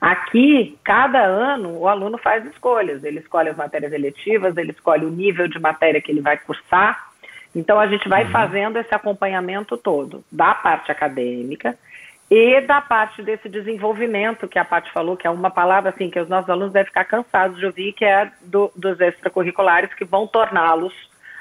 Aqui, 0.00 0.78
cada 0.82 1.20
ano, 1.20 1.78
o 1.78 1.88
aluno 1.88 2.16
faz 2.16 2.46
escolhas. 2.46 3.04
Ele 3.04 3.18
escolhe 3.18 3.48
as 3.48 3.56
matérias 3.56 3.92
eletivas, 3.92 4.56
ele 4.56 4.70
escolhe 4.70 5.04
o 5.04 5.10
nível 5.10 5.48
de 5.48 5.58
matéria 5.58 6.00
que 6.00 6.10
ele 6.10 6.20
vai 6.20 6.38
cursar, 6.38 7.11
então, 7.54 7.78
a 7.78 7.86
gente 7.86 8.08
vai 8.08 8.24
uhum. 8.24 8.30
fazendo 8.30 8.78
esse 8.78 8.94
acompanhamento 8.94 9.76
todo, 9.76 10.24
da 10.32 10.54
parte 10.54 10.90
acadêmica 10.90 11.76
e 12.30 12.62
da 12.62 12.80
parte 12.80 13.22
desse 13.22 13.48
desenvolvimento 13.48 14.48
que 14.48 14.58
a 14.58 14.64
Paty 14.64 14.90
falou, 14.90 15.16
que 15.16 15.26
é 15.26 15.30
uma 15.30 15.50
palavra 15.50 15.90
assim 15.90 16.08
que 16.08 16.18
os 16.18 16.28
nossos 16.28 16.48
alunos 16.48 16.72
devem 16.72 16.86
ficar 16.86 17.04
cansados 17.04 17.58
de 17.58 17.66
ouvir, 17.66 17.92
que 17.92 18.06
é 18.06 18.30
do, 18.40 18.72
dos 18.74 18.98
extracurriculares 19.00 19.92
que 19.92 20.04
vão 20.04 20.26
torná-los 20.26 20.94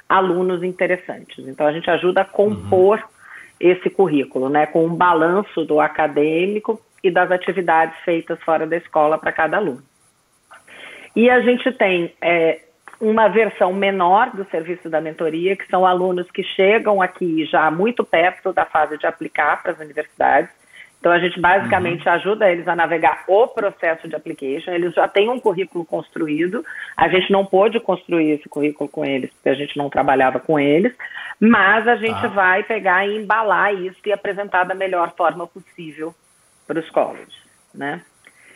alunos 0.10 0.62
interessantes. 0.63 1.47
Então, 1.47 1.65
a 1.65 1.71
gente 1.71 1.89
ajuda 1.89 2.21
a 2.21 2.26
compor 2.26 2.97
uhum. 2.97 3.04
esse 3.58 3.89
currículo, 3.89 4.50
né, 4.50 4.65
com 4.65 4.86
um 4.86 4.93
balanço 4.93 5.63
do 5.63 5.80
acadêmico 5.80 6.82
e 7.02 7.10
das 7.10 7.32
atividades 7.32 7.97
feitas 8.04 8.38
fora 8.43 8.67
da 8.67 8.76
escola 8.76 9.17
para 9.17 9.32
cada 9.32 9.56
aluno. 9.56 9.82
E 11.15 11.30
a 11.30 11.39
gente 11.39 11.71
tem 11.71 12.13
é, 12.21 12.60
uma 13.02 13.28
versão 13.28 13.74
menor 13.74 14.30
do 14.30 14.46
serviço 14.46 14.88
da 14.88 15.02
mentoria, 15.02 15.56
que 15.56 15.68
são 15.68 15.86
alunos 15.86 16.30
que 16.30 16.44
chegam 16.44 17.02
aqui 17.02 17.46
já 17.46 17.70
muito 17.72 18.04
perto 18.04 18.54
da 18.54 18.64
fase 18.64 18.98
de 18.98 19.08
aplicar 19.08 19.62
para 19.62 19.72
as 19.72 19.80
universidades. 19.80 20.52
Então, 21.00 21.12
a 21.12 21.18
gente 21.18 21.42
basicamente 21.42 22.08
uhum. 22.08 22.14
ajuda 22.14 22.52
eles 22.52 22.68
a 22.68 22.76
navegar 22.76 23.24
o 23.28 23.48
processo 23.48 24.08
de 24.08 24.16
application. 24.16 24.70
Eles 24.70 24.94
já 24.94 25.08
têm 25.08 25.32
um 25.32 25.40
currículo 25.40 25.84
construído. 25.84 26.64
A 26.96 27.10
gente 27.10 27.32
não 27.32 27.44
pôde 27.44 27.80
construir 27.80 28.34
esse 28.34 28.48
currículo 28.48 28.88
com 28.88 29.04
eles, 29.04 29.32
porque 29.32 29.50
a 29.50 29.56
gente 29.56 29.76
não 29.76 29.90
trabalhava 29.90 30.40
com 30.40 30.60
eles. 30.60 30.94
Mas 31.40 31.88
a 31.88 31.96
gente 31.96 32.24
ah. 32.24 32.30
vai 32.30 32.62
pegar 32.62 33.08
e 33.08 33.18
embalar 33.18 33.74
isso 33.74 33.98
e 34.06 34.14
apresentar 34.14 34.64
da 34.64 34.76
melhor 34.76 35.12
forma 35.18 35.48
possível 35.48 36.14
para 36.68 36.80
os 36.80 36.90
colleges, 36.92 37.36
né? 37.74 38.02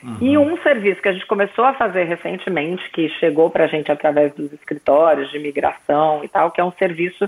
Uhum. 0.05 0.17
E 0.21 0.37
um 0.37 0.55
serviço 0.61 1.01
que 1.01 1.09
a 1.09 1.13
gente 1.13 1.25
começou 1.25 1.65
a 1.65 1.73
fazer 1.73 2.03
recentemente, 2.03 2.87
que 2.91 3.09
chegou 3.09 3.49
para 3.49 3.63
a 3.63 3.67
gente 3.67 3.91
através 3.91 4.31
dos 4.35 4.53
escritórios 4.53 5.31
de 5.31 5.37
imigração 5.37 6.23
e 6.23 6.27
tal, 6.27 6.51
que 6.51 6.61
é 6.61 6.63
um 6.63 6.71
serviço 6.73 7.27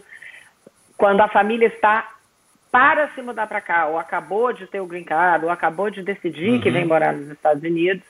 quando 0.95 1.21
a 1.21 1.27
família 1.27 1.67
está 1.67 2.07
para 2.71 3.07
se 3.09 3.21
mudar 3.23 3.47
para 3.47 3.61
cá, 3.61 3.87
ou 3.87 3.97
acabou 3.97 4.53
de 4.53 4.67
ter 4.67 4.79
o 4.79 4.85
green 4.85 5.03
card, 5.03 5.45
ou 5.45 5.51
acabou 5.51 5.89
de 5.89 6.03
decidir 6.03 6.51
uhum. 6.51 6.61
que 6.61 6.69
vem 6.69 6.85
morar 6.85 7.13
nos 7.13 7.29
Estados 7.29 7.63
Unidos, 7.63 8.03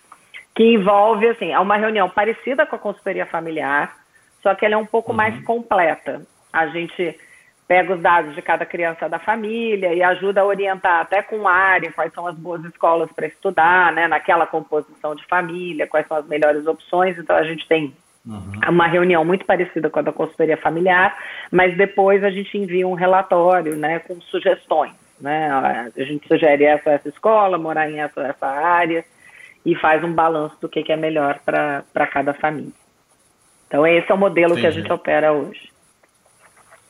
que 0.54 0.74
envolve, 0.74 1.30
assim, 1.30 1.54
é 1.54 1.60
uma 1.60 1.78
reunião 1.78 2.10
parecida 2.10 2.66
com 2.66 2.76
a 2.76 2.80
consultoria 2.80 3.26
familiar, 3.26 3.96
só 4.44 4.54
que 4.54 4.66
ela 4.66 4.76
é 4.76 4.78
um 4.78 4.86
pouco 4.86 5.12
uhum. 5.12 5.18
mais 5.18 5.42
completa. 5.46 6.24
A 6.52 6.68
gente 6.68 7.18
pega 7.68 7.94
os 7.94 8.02
dados 8.02 8.34
de 8.34 8.42
cada 8.42 8.66
criança 8.66 9.10
da 9.10 9.20
família 9.20 9.94
e 9.94 10.02
ajuda 10.02 10.42
a 10.42 10.46
orientar 10.46 11.02
até 11.02 11.22
com 11.22 11.48
área 11.48 11.92
quais 11.92 12.14
são 12.14 12.26
as 12.26 12.36
boas 12.36 12.64
escolas 12.64 13.12
para 13.12 13.28
estudar, 13.28 13.92
né, 13.92 14.08
naquela 14.08 14.48
composição 14.48 15.14
de 15.14 15.26
família, 15.26 15.86
quais 15.86 16.08
são 16.08 16.16
as 16.16 16.26
melhores 16.28 16.66
opções. 16.66 17.18
Então 17.18 17.36
a 17.36 17.44
gente 17.44 17.68
tem 17.68 17.94
uhum. 18.26 18.52
uma 18.70 18.88
reunião 18.88 19.26
muito 19.26 19.46
parecida 19.46 19.90
com 19.90 20.00
a 20.00 20.02
da 20.02 20.14
consultoria 20.14 20.56
familiar, 20.56 21.18
mas 21.52 21.76
depois 21.76 22.24
a 22.24 22.30
gente 22.30 22.58
envia 22.58 22.88
um 22.88 22.94
relatório, 22.94 23.76
né, 23.76 24.00
com 24.00 24.20
sugestões, 24.22 24.94
né? 25.20 25.50
A 25.52 26.04
gente 26.04 26.26
sugere 26.26 26.64
essa 26.64 26.92
essa 26.92 27.10
escola, 27.10 27.58
morar 27.58 27.90
em 27.90 28.00
essa 28.00 28.22
essa 28.22 28.48
área 28.48 29.04
e 29.66 29.76
faz 29.76 30.02
um 30.06 30.14
balanço 30.14 30.56
do 30.62 30.70
que, 30.70 30.84
que 30.84 30.94
é 30.94 30.96
melhor 30.96 31.40
para 31.44 32.08
cada 32.08 32.34
família. 32.34 32.72
Então 33.68 33.86
esse 33.86 34.10
é 34.10 34.16
o 34.16 34.18
modelo 34.18 34.54
Entendi. 34.54 34.62
que 34.62 34.68
a 34.68 34.72
gente 34.72 34.94
opera 34.94 35.34
hoje. 35.34 35.76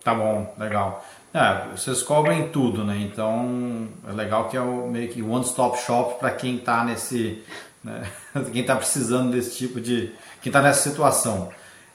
Tá 0.08 0.16
bom, 0.16 0.56
legal. 0.58 1.06
É, 1.34 1.64
vocês 1.76 2.02
cobrem 2.02 2.48
tudo, 2.48 2.86
né? 2.86 2.98
Então 2.98 3.90
é 4.08 4.14
legal 4.14 4.48
que 4.48 4.56
é 4.56 4.62
o, 4.62 4.88
meio 4.88 5.10
que 5.10 5.22
one 5.22 5.44
stop 5.44 5.78
shop 5.82 6.18
para 6.18 6.32
quem 6.32 6.56
está 6.56 6.82
nesse, 6.86 7.44
né? 7.84 8.10
quem 8.54 8.62
está 8.62 8.78
precisando 8.78 9.34
desse 9.34 9.58
tipo 9.58 9.82
de, 9.82 10.14
quem 10.42 10.50
está 10.50 10.62
nessa 10.62 10.90
situação. 10.90 11.50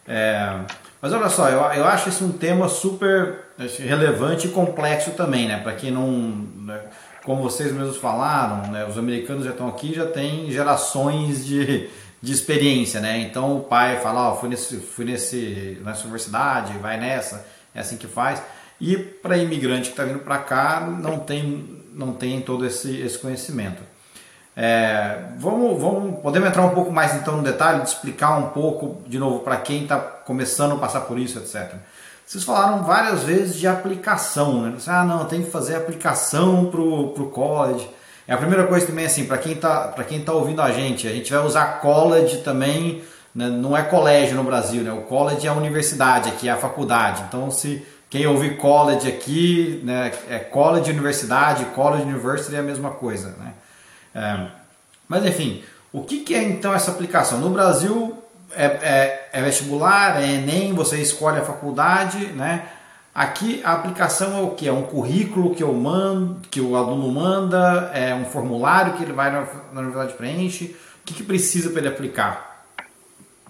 É, 0.06 0.58
mas 1.00 1.10
olha 1.10 1.30
só, 1.30 1.48
eu, 1.48 1.60
eu 1.72 1.86
acho 1.86 2.10
esse 2.10 2.22
um 2.22 2.32
tema 2.32 2.68
super 2.68 3.46
relevante 3.78 4.46
e 4.46 4.50
complexo 4.50 5.12
também, 5.12 5.48
né? 5.48 5.60
Para 5.62 5.72
quem 5.72 5.90
não, 5.90 6.06
né? 6.66 6.82
como 7.24 7.42
vocês 7.42 7.72
mesmos 7.72 7.96
falaram, 7.96 8.70
né, 8.70 8.84
os 8.84 8.98
americanos 8.98 9.46
já 9.46 9.52
estão 9.52 9.68
aqui, 9.68 9.94
já 9.94 10.04
tem 10.04 10.50
gerações 10.50 11.46
de, 11.46 11.88
de 12.20 12.30
experiência, 12.30 13.00
né? 13.00 13.20
Então 13.20 13.56
o 13.56 13.60
pai 13.60 14.00
fala, 14.02 14.28
ó, 14.28 14.32
oh, 14.34 14.36
fui, 14.36 14.50
nesse, 14.50 14.76
fui 14.76 15.06
nesse, 15.06 15.80
nessa 15.82 16.02
universidade, 16.02 16.76
vai 16.76 17.00
nessa, 17.00 17.42
é 17.74 17.80
assim 17.80 17.96
que 17.96 18.06
faz. 18.06 18.42
E 18.80 18.96
para 18.96 19.36
imigrante 19.36 19.84
que 19.84 19.90
está 19.90 20.04
vindo 20.04 20.18
para 20.18 20.38
cá, 20.38 20.80
não 20.80 21.18
tem, 21.18 21.82
não 21.94 22.12
tem 22.12 22.40
todo 22.40 22.66
esse, 22.66 23.00
esse 23.00 23.18
conhecimento. 23.18 23.82
É, 24.54 25.18
vamos, 25.38 25.80
vamos, 25.80 26.20
podemos 26.20 26.48
entrar 26.48 26.62
um 26.62 26.74
pouco 26.74 26.92
mais 26.92 27.14
então 27.14 27.36
no 27.36 27.42
detalhe, 27.42 27.82
de 27.82 27.88
explicar 27.88 28.36
um 28.36 28.48
pouco 28.50 29.02
de 29.08 29.18
novo 29.18 29.40
para 29.40 29.56
quem 29.56 29.84
está 29.84 29.98
começando 29.98 30.72
a 30.72 30.78
passar 30.78 31.02
por 31.02 31.18
isso, 31.18 31.38
etc. 31.38 31.74
Vocês 32.26 32.44
falaram 32.44 32.82
várias 32.82 33.24
vezes 33.24 33.56
de 33.56 33.66
aplicação, 33.66 34.62
né? 34.62 34.76
Ah, 34.86 35.04
não, 35.04 35.24
tem 35.24 35.42
que 35.42 35.50
fazer 35.50 35.76
aplicação 35.76 36.66
para 36.66 36.80
o 36.80 37.30
college. 37.30 37.88
É 38.26 38.34
a 38.34 38.36
primeira 38.36 38.66
coisa 38.66 38.86
também 38.86 39.06
assim, 39.06 39.26
para 39.26 39.38
quem 39.38 39.52
está 39.52 39.88
quem 40.08 40.24
tá 40.24 40.32
ouvindo 40.32 40.62
a 40.62 40.70
gente, 40.70 41.08
a 41.08 41.12
gente 41.12 41.32
vai 41.32 41.44
usar 41.44 41.80
college 41.80 42.38
também, 42.38 43.02
né? 43.34 43.48
não 43.48 43.76
é 43.76 43.82
colégio 43.82 44.36
no 44.36 44.44
Brasil, 44.44 44.82
né? 44.82 44.92
O 44.92 45.02
college 45.02 45.46
é 45.46 45.50
a 45.50 45.54
universidade 45.54 46.28
aqui, 46.28 46.48
é 46.48 46.52
a 46.52 46.56
faculdade. 46.56 47.24
Então 47.28 47.50
se 47.50 47.86
quem 48.12 48.26
ouvir 48.26 48.58
college 48.58 49.08
aqui, 49.08 49.80
né, 49.84 50.12
é 50.28 50.38
college 50.38 50.90
universidade, 50.90 51.64
college 51.74 52.02
university 52.02 52.54
é 52.54 52.58
a 52.58 52.62
mesma 52.62 52.90
coisa, 52.90 53.34
né? 53.38 53.54
É, 54.14 54.46
mas 55.08 55.24
enfim, 55.24 55.62
o 55.90 56.02
que, 56.02 56.20
que, 56.20 56.34
é 56.34 56.42
então 56.42 56.74
essa 56.74 56.90
aplicação? 56.90 57.38
No 57.38 57.48
Brasil 57.48 58.22
é, 58.54 58.64
é, 58.64 59.28
é, 59.32 59.42
vestibular, 59.42 60.22
é 60.22 60.34
Enem, 60.34 60.74
você 60.74 61.00
escolhe 61.00 61.38
a 61.38 61.44
faculdade, 61.44 62.26
né? 62.28 62.66
Aqui 63.14 63.60
a 63.64 63.72
aplicação 63.72 64.38
é 64.38 64.42
o 64.42 64.50
que? 64.50 64.68
É 64.68 64.72
um 64.72 64.82
currículo 64.82 65.54
que 65.54 65.62
eu 65.62 65.72
mando, 65.72 66.40
que 66.50 66.60
o 66.60 66.76
aluno 66.76 67.10
manda, 67.12 67.90
é 67.94 68.14
um 68.14 68.24
formulário 68.24 68.94
que 68.94 69.02
ele 69.02 69.12
vai 69.12 69.30
na, 69.30 69.46
na 69.72 69.80
universidade 69.80 70.14
preenche. 70.14 70.76
O 71.00 71.04
que, 71.04 71.14
que 71.14 71.22
precisa 71.22 71.70
para 71.70 71.80
ele 71.80 71.88
aplicar? 71.88 72.51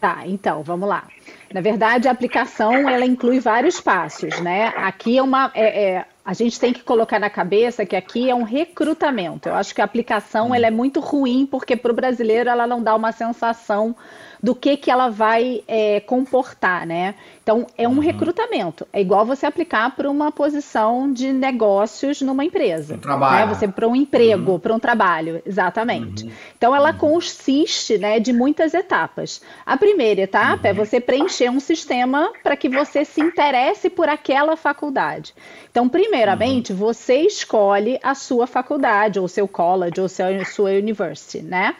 Tá, 0.03 0.27
então, 0.27 0.65
vamos 0.65 0.89
lá. 0.89 1.07
Na 1.55 1.61
verdade, 1.61 2.09
a 2.09 2.11
aplicação 2.11 2.89
ela 2.89 3.07
inclui 3.07 3.39
vários 3.39 3.81
passos, 3.81 4.41
né? 4.41 4.73
Aqui 4.77 5.17
é 5.17 5.23
uma, 5.23 5.49
é, 5.55 5.91
é, 5.91 6.05
a 6.25 6.35
gente 6.35 6.59
tem 6.59 6.73
que 6.73 6.83
colocar 6.83 7.21
na 7.21 7.31
cabeça 7.31 7.87
que 7.87 7.95
aqui 7.95 8.29
é 8.29 8.35
um 8.35 8.43
recrutamento. 8.43 9.49
Eu 9.49 9.55
acho 9.55 9.73
que 9.73 9.81
a 9.81 9.85
aplicação 9.85 10.53
ela 10.53 10.67
é 10.67 10.73
muito 10.73 10.99
ruim 10.99 11.47
porque 11.47 11.77
para 11.77 11.93
o 11.93 11.95
brasileiro 11.95 12.51
ela 12.51 12.67
não 12.67 12.83
dá 12.83 12.97
uma 12.97 13.13
sensação 13.13 13.95
do 14.43 14.57
que, 14.57 14.77
que 14.77 14.91
ela 14.91 15.09
vai 15.09 15.63
é, 15.69 16.01
comportar, 16.01 16.85
né? 16.85 17.15
Então, 17.43 17.67
é 17.79 17.87
um 17.87 17.93
uhum. 17.93 17.99
recrutamento. 18.01 18.87
É 18.93 19.01
igual 19.01 19.25
você 19.25 19.47
aplicar 19.47 19.95
para 19.95 20.11
uma 20.11 20.33
posição 20.33 21.13
de 21.13 21.33
negócios 21.33 22.21
numa 22.21 22.45
empresa. 22.45 22.95
Um 22.95 22.99
trabalho. 22.99 23.47
Né? 23.47 23.55
Você 23.55 23.69
para 23.69 23.87
um 23.87 23.95
emprego, 23.95 24.53
uhum. 24.53 24.59
para 24.59 24.75
um 24.75 24.79
trabalho, 24.81 25.41
exatamente. 25.47 26.25
Uhum. 26.25 26.33
Então, 26.57 26.75
ela 26.75 26.91
uhum. 26.91 26.99
consiste 26.99 27.99
né, 27.99 28.19
de 28.19 28.33
muitas 28.33 28.75
etapas. 28.75 29.41
A 29.65 29.77
primeira 29.77 30.23
etapa 30.23 30.67
é 30.67 30.71
uhum. 30.73 30.77
você 30.77 31.01
preencher 31.01 31.49
um 31.49 31.61
sistema 31.61 32.33
para 32.43 32.57
que 32.57 32.69
você 32.69 33.05
se 33.05 33.21
interesse 33.21 33.89
por 33.89 34.09
aquela 34.09 34.57
faculdade. 34.57 35.35
Então, 35.71 35.89
primeiramente, 35.89 36.73
uhum. 36.73 36.79
você 36.79 37.21
escolhe 37.21 37.99
a 38.03 38.15
sua 38.15 38.47
faculdade, 38.47 39.21
ou 39.21 39.29
seu 39.29 39.47
college, 39.47 40.01
ou 40.01 40.09
seu, 40.09 40.27
sua 40.45 40.71
university, 40.71 41.43
né? 41.43 41.77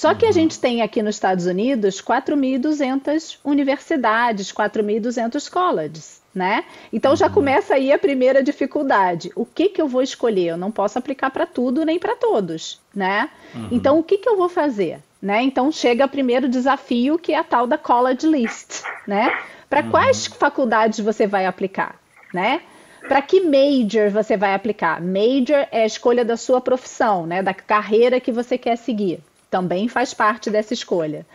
Só 0.00 0.14
que 0.14 0.24
a 0.24 0.32
gente 0.32 0.58
tem 0.58 0.80
aqui 0.80 1.02
nos 1.02 1.16
Estados 1.16 1.44
Unidos 1.44 2.00
4.200 2.00 3.36
universidades, 3.44 4.50
4.200 4.50 5.50
colleges, 5.50 6.22
né? 6.34 6.64
Então 6.90 7.14
já 7.14 7.28
começa 7.28 7.74
aí 7.74 7.92
a 7.92 7.98
primeira 7.98 8.42
dificuldade. 8.42 9.30
O 9.36 9.44
que, 9.44 9.68
que 9.68 9.82
eu 9.82 9.86
vou 9.86 10.00
escolher? 10.00 10.46
Eu 10.46 10.56
não 10.56 10.70
posso 10.70 10.98
aplicar 10.98 11.28
para 11.28 11.44
tudo 11.44 11.84
nem 11.84 11.98
para 11.98 12.16
todos, 12.16 12.80
né? 12.94 13.28
Uhum. 13.54 13.68
Então 13.72 13.98
o 13.98 14.02
que, 14.02 14.16
que 14.16 14.26
eu 14.26 14.38
vou 14.38 14.48
fazer? 14.48 15.00
Né? 15.20 15.42
Então 15.42 15.70
chega 15.70 16.06
o 16.06 16.08
primeiro 16.08 16.48
desafio 16.48 17.18
que 17.18 17.34
é 17.34 17.38
a 17.38 17.44
tal 17.44 17.66
da 17.66 17.76
college 17.76 18.26
list, 18.26 18.82
né? 19.06 19.30
Para 19.68 19.82
uhum. 19.82 19.90
quais 19.90 20.28
faculdades 20.28 21.00
você 21.00 21.26
vai 21.26 21.44
aplicar, 21.44 21.96
né? 22.32 22.62
Para 23.06 23.20
que 23.20 23.42
major 23.42 24.08
você 24.08 24.34
vai 24.34 24.54
aplicar? 24.54 24.98
Major 24.98 25.68
é 25.70 25.82
a 25.82 25.86
escolha 25.86 26.24
da 26.24 26.38
sua 26.38 26.58
profissão, 26.58 27.26
né? 27.26 27.42
Da 27.42 27.52
carreira 27.52 28.18
que 28.18 28.32
você 28.32 28.56
quer 28.56 28.76
seguir 28.76 29.22
também 29.50 29.88
faz 29.88 30.14
parte 30.14 30.50
dessa 30.50 30.72
escolha. 30.72 31.26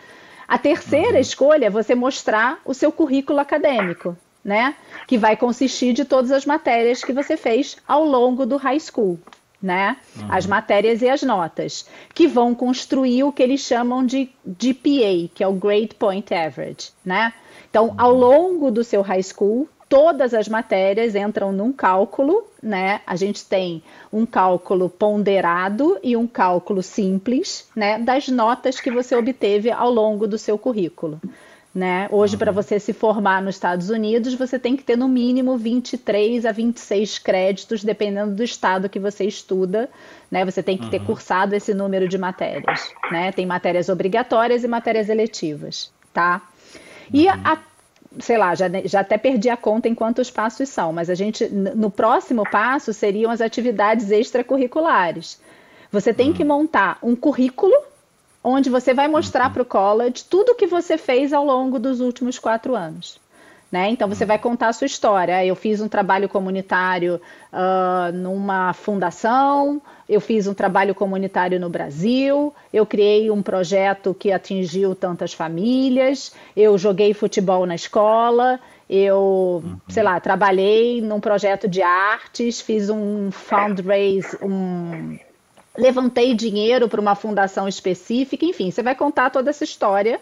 A 0.48 0.58
terceira 0.58 1.14
uhum. 1.14 1.20
escolha 1.20 1.66
é 1.66 1.70
você 1.70 1.94
mostrar 1.94 2.60
o 2.64 2.72
seu 2.72 2.90
currículo 2.90 3.38
acadêmico, 3.40 4.16
né? 4.44 4.76
Que 5.06 5.18
vai 5.18 5.36
consistir 5.36 5.92
de 5.92 6.04
todas 6.04 6.30
as 6.30 6.46
matérias 6.46 7.02
que 7.02 7.12
você 7.12 7.36
fez 7.36 7.76
ao 7.86 8.04
longo 8.04 8.46
do 8.46 8.56
high 8.56 8.78
school, 8.78 9.18
né? 9.60 9.96
Uhum. 10.16 10.26
As 10.30 10.46
matérias 10.46 11.02
e 11.02 11.08
as 11.08 11.22
notas, 11.22 11.88
que 12.14 12.26
vão 12.28 12.54
construir 12.54 13.24
o 13.24 13.32
que 13.32 13.42
eles 13.42 13.60
chamam 13.60 14.06
de 14.06 14.30
GPA, 14.46 15.28
que 15.34 15.42
é 15.42 15.48
o 15.48 15.52
Grade 15.52 15.94
Point 15.98 16.32
Average, 16.32 16.90
né? 17.04 17.32
Então, 17.68 17.94
ao 17.98 18.14
longo 18.14 18.70
do 18.70 18.84
seu 18.84 19.02
high 19.02 19.22
school, 19.22 19.68
todas 19.88 20.34
as 20.34 20.48
matérias 20.48 21.14
entram 21.14 21.52
num 21.52 21.72
cálculo, 21.72 22.44
né? 22.62 23.00
A 23.06 23.16
gente 23.16 23.44
tem 23.44 23.82
um 24.12 24.26
cálculo 24.26 24.88
ponderado 24.88 25.98
e 26.02 26.16
um 26.16 26.26
cálculo 26.26 26.82
simples, 26.82 27.68
né? 27.74 27.98
Das 27.98 28.28
notas 28.28 28.80
que 28.80 28.90
você 28.90 29.14
obteve 29.14 29.70
ao 29.70 29.90
longo 29.90 30.26
do 30.26 30.38
seu 30.38 30.58
currículo. 30.58 31.20
Né? 31.74 32.08
Hoje, 32.10 32.38
para 32.38 32.50
você 32.50 32.80
se 32.80 32.94
formar 32.94 33.42
nos 33.42 33.56
Estados 33.56 33.90
Unidos, 33.90 34.32
você 34.32 34.58
tem 34.58 34.74
que 34.74 34.82
ter 34.82 34.96
no 34.96 35.06
mínimo 35.06 35.58
23 35.58 36.46
a 36.46 36.50
26 36.50 37.18
créditos, 37.18 37.84
dependendo 37.84 38.34
do 38.34 38.42
estado 38.42 38.88
que 38.88 38.98
você 38.98 39.24
estuda. 39.24 39.90
Né? 40.30 40.42
Você 40.46 40.62
tem 40.62 40.78
que 40.78 40.88
ter 40.88 41.04
cursado 41.04 41.54
esse 41.54 41.74
número 41.74 42.08
de 42.08 42.16
matérias. 42.16 42.90
Né? 43.12 43.30
Tem 43.30 43.44
matérias 43.44 43.90
obrigatórias 43.90 44.64
e 44.64 44.68
matérias 44.68 45.10
eletivas. 45.10 45.92
Tá? 46.14 46.40
E 47.12 47.28
a 47.28 47.58
sei 48.18 48.38
lá, 48.38 48.54
já, 48.54 48.66
já 48.84 49.00
até 49.00 49.18
perdi 49.18 49.48
a 49.48 49.56
conta 49.56 49.88
em 49.88 49.94
quantos 49.94 50.30
passos 50.30 50.68
são, 50.68 50.92
mas 50.92 51.10
a 51.10 51.14
gente, 51.14 51.48
no 51.48 51.90
próximo 51.90 52.44
passo, 52.50 52.92
seriam 52.92 53.30
as 53.30 53.40
atividades 53.40 54.10
extracurriculares. 54.10 55.40
Você 55.90 56.12
tem 56.12 56.32
que 56.32 56.44
montar 56.44 56.98
um 57.02 57.14
currículo 57.14 57.74
onde 58.42 58.70
você 58.70 58.94
vai 58.94 59.08
mostrar 59.08 59.52
para 59.52 59.62
o 59.62 59.66
college 59.66 60.24
tudo 60.28 60.52
o 60.52 60.54
que 60.54 60.66
você 60.66 60.96
fez 60.96 61.32
ao 61.32 61.44
longo 61.44 61.78
dos 61.78 62.00
últimos 62.00 62.38
quatro 62.38 62.74
anos. 62.74 63.18
Né? 63.70 63.90
Então 63.90 64.08
você 64.08 64.24
vai 64.24 64.38
contar 64.38 64.68
a 64.68 64.72
sua 64.72 64.86
história. 64.86 65.44
Eu 65.44 65.56
fiz 65.56 65.80
um 65.80 65.88
trabalho 65.88 66.28
comunitário 66.28 67.20
uh, 67.52 68.12
numa 68.12 68.72
fundação, 68.72 69.82
eu 70.08 70.20
fiz 70.20 70.46
um 70.46 70.54
trabalho 70.54 70.94
comunitário 70.94 71.58
no 71.58 71.68
Brasil, 71.68 72.54
eu 72.72 72.86
criei 72.86 73.28
um 73.28 73.42
projeto 73.42 74.14
que 74.14 74.30
atingiu 74.30 74.94
tantas 74.94 75.32
famílias, 75.32 76.32
eu 76.56 76.78
joguei 76.78 77.12
futebol 77.12 77.66
na 77.66 77.74
escola, 77.74 78.60
eu, 78.88 79.62
uhum. 79.64 79.76
sei 79.88 80.04
lá, 80.04 80.20
trabalhei 80.20 81.00
num 81.00 81.18
projeto 81.18 81.66
de 81.66 81.82
artes, 81.82 82.60
fiz 82.60 82.88
um 82.88 83.32
fundraise, 83.32 84.38
um 84.40 85.18
levantei 85.76 86.34
dinheiro 86.34 86.88
para 86.88 87.00
uma 87.00 87.14
fundação 87.14 87.68
específica, 87.68 88.44
enfim, 88.44 88.70
você 88.70 88.82
vai 88.82 88.94
contar 88.94 89.28
toda 89.30 89.50
essa 89.50 89.64
história 89.64 90.20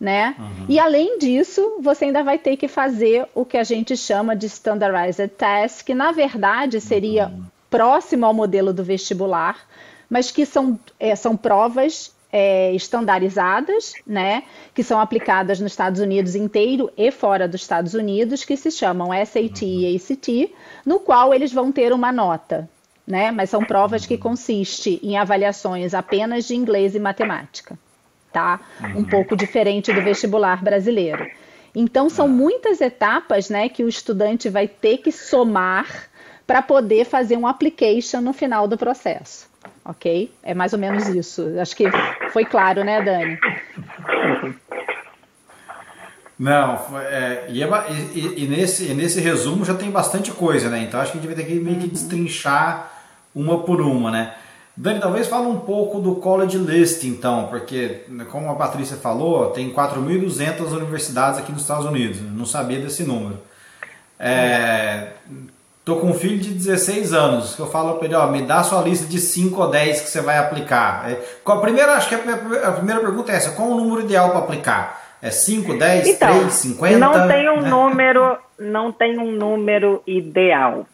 né? 0.00 0.34
Uhum. 0.38 0.66
E 0.66 0.78
além 0.78 1.18
disso, 1.18 1.76
você 1.78 2.06
ainda 2.06 2.24
vai 2.24 2.38
ter 2.38 2.56
que 2.56 2.66
fazer 2.66 3.28
o 3.34 3.44
que 3.44 3.58
a 3.58 3.64
gente 3.64 3.94
chama 3.96 4.34
de 4.34 4.46
standardized 4.46 5.28
test, 5.28 5.84
que 5.84 5.94
na 5.94 6.10
verdade 6.10 6.80
seria 6.80 7.28
uhum. 7.28 7.44
próximo 7.68 8.24
ao 8.24 8.32
modelo 8.32 8.72
do 8.72 8.82
vestibular, 8.82 9.58
mas 10.08 10.30
que 10.30 10.46
são, 10.46 10.80
é, 10.98 11.14
são 11.14 11.36
provas 11.36 12.12
é, 12.32 12.72
estandarizadas, 12.72 13.92
né, 14.06 14.44
que 14.72 14.82
são 14.82 14.98
aplicadas 14.98 15.60
nos 15.60 15.72
Estados 15.72 16.00
Unidos 16.00 16.34
inteiro 16.34 16.90
e 16.96 17.10
fora 17.10 17.46
dos 17.46 17.60
Estados 17.60 17.92
Unidos, 17.92 18.42
que 18.44 18.56
se 18.56 18.70
chamam 18.70 19.08
SAT 19.08 19.62
uhum. 19.62 19.68
e 19.68 19.96
ACT, 19.96 20.54
no 20.86 20.98
qual 20.98 21.34
eles 21.34 21.52
vão 21.52 21.70
ter 21.70 21.92
uma 21.92 22.10
nota, 22.10 22.70
né, 23.06 23.30
mas 23.30 23.50
são 23.50 23.62
provas 23.62 24.06
que 24.06 24.16
consistem 24.16 24.98
em 25.02 25.18
avaliações 25.18 25.92
apenas 25.92 26.46
de 26.46 26.54
inglês 26.54 26.94
e 26.94 26.98
matemática 26.98 27.78
tá? 28.32 28.60
Um 28.94 29.04
pouco 29.04 29.36
diferente 29.36 29.92
do 29.92 30.02
vestibular 30.02 30.62
brasileiro. 30.62 31.26
Então 31.74 32.08
são 32.08 32.28
muitas 32.28 32.80
etapas, 32.80 33.48
né, 33.48 33.68
que 33.68 33.84
o 33.84 33.88
estudante 33.88 34.48
vai 34.48 34.66
ter 34.66 34.98
que 34.98 35.12
somar 35.12 35.86
para 36.46 36.60
poder 36.60 37.04
fazer 37.04 37.36
um 37.36 37.46
application 37.46 38.20
no 38.20 38.32
final 38.32 38.66
do 38.66 38.76
processo. 38.76 39.48
Ok? 39.84 40.32
É 40.42 40.52
mais 40.52 40.72
ou 40.72 40.78
menos 40.78 41.06
isso. 41.08 41.46
Acho 41.60 41.76
que 41.76 41.84
foi 42.32 42.44
claro, 42.44 42.82
né, 42.82 43.00
Dani? 43.02 43.38
Não, 46.38 46.98
é, 46.98 47.44
e, 47.50 47.62
é, 47.62 47.68
e, 48.14 48.44
e, 48.44 48.48
nesse, 48.48 48.90
e 48.90 48.94
nesse 48.94 49.20
resumo 49.20 49.64
já 49.64 49.74
tem 49.74 49.90
bastante 49.90 50.32
coisa, 50.32 50.70
né? 50.70 50.82
Então 50.82 50.98
acho 50.98 51.12
que 51.12 51.18
a 51.18 51.20
gente 51.20 51.32
vai 51.32 51.36
ter 51.36 51.48
que 51.48 51.60
meio 51.60 51.78
que 51.78 51.86
destrinchar 51.86 52.90
uma 53.34 53.62
por 53.62 53.80
uma, 53.80 54.10
né? 54.10 54.34
Dani, 54.80 54.98
talvez 54.98 55.26
fale 55.26 55.46
um 55.46 55.58
pouco 55.58 56.00
do 56.00 56.14
College 56.16 56.56
List, 56.56 57.04
então, 57.04 57.48
porque, 57.48 58.02
como 58.30 58.50
a 58.50 58.54
Patrícia 58.54 58.96
falou, 58.96 59.50
tem 59.50 59.74
4.200 59.74 60.72
universidades 60.72 61.38
aqui 61.38 61.52
nos 61.52 61.62
Estados 61.62 61.84
Unidos. 61.84 62.18
Não 62.20 62.46
sabia 62.46 62.80
desse 62.80 63.04
número. 63.04 63.38
É, 64.18 65.08
Tô 65.84 65.96
com 65.96 66.08
um 66.08 66.14
filho 66.14 66.38
de 66.38 66.50
16 66.50 67.12
anos, 67.12 67.54
que 67.56 67.60
eu 67.60 67.66
falo 67.66 67.94
para 67.94 68.06
ele, 68.06 68.14
ó, 68.14 68.26
me 68.28 68.42
dá 68.42 68.62
sua 68.62 68.80
lista 68.80 69.06
de 69.06 69.18
5 69.18 69.60
ou 69.60 69.70
10 69.70 70.02
que 70.02 70.10
você 70.10 70.20
vai 70.20 70.38
aplicar. 70.38 71.10
É, 71.10 71.14
qual, 71.42 71.60
primeiro, 71.60 71.90
acho 71.90 72.08
que 72.08 72.14
a, 72.14 72.68
a, 72.68 72.72
primeira 72.72 73.00
pergunta 73.00 73.32
é 73.32 73.36
essa, 73.36 73.52
qual 73.52 73.68
o 73.68 73.74
número 73.74 74.02
ideal 74.02 74.30
para 74.30 74.38
aplicar? 74.38 75.00
É 75.20 75.30
5, 75.30 75.78
10, 75.78 76.08
então, 76.08 76.38
3, 76.40 76.52
50? 76.52 76.98
Não 76.98 77.26
tem 77.26 77.50
um 77.50 77.60
né? 77.60 77.70
número, 77.70 78.38
não 78.58 78.92
tem 78.92 79.18
um 79.18 79.32
número 79.32 80.02
ideal. 80.06 80.86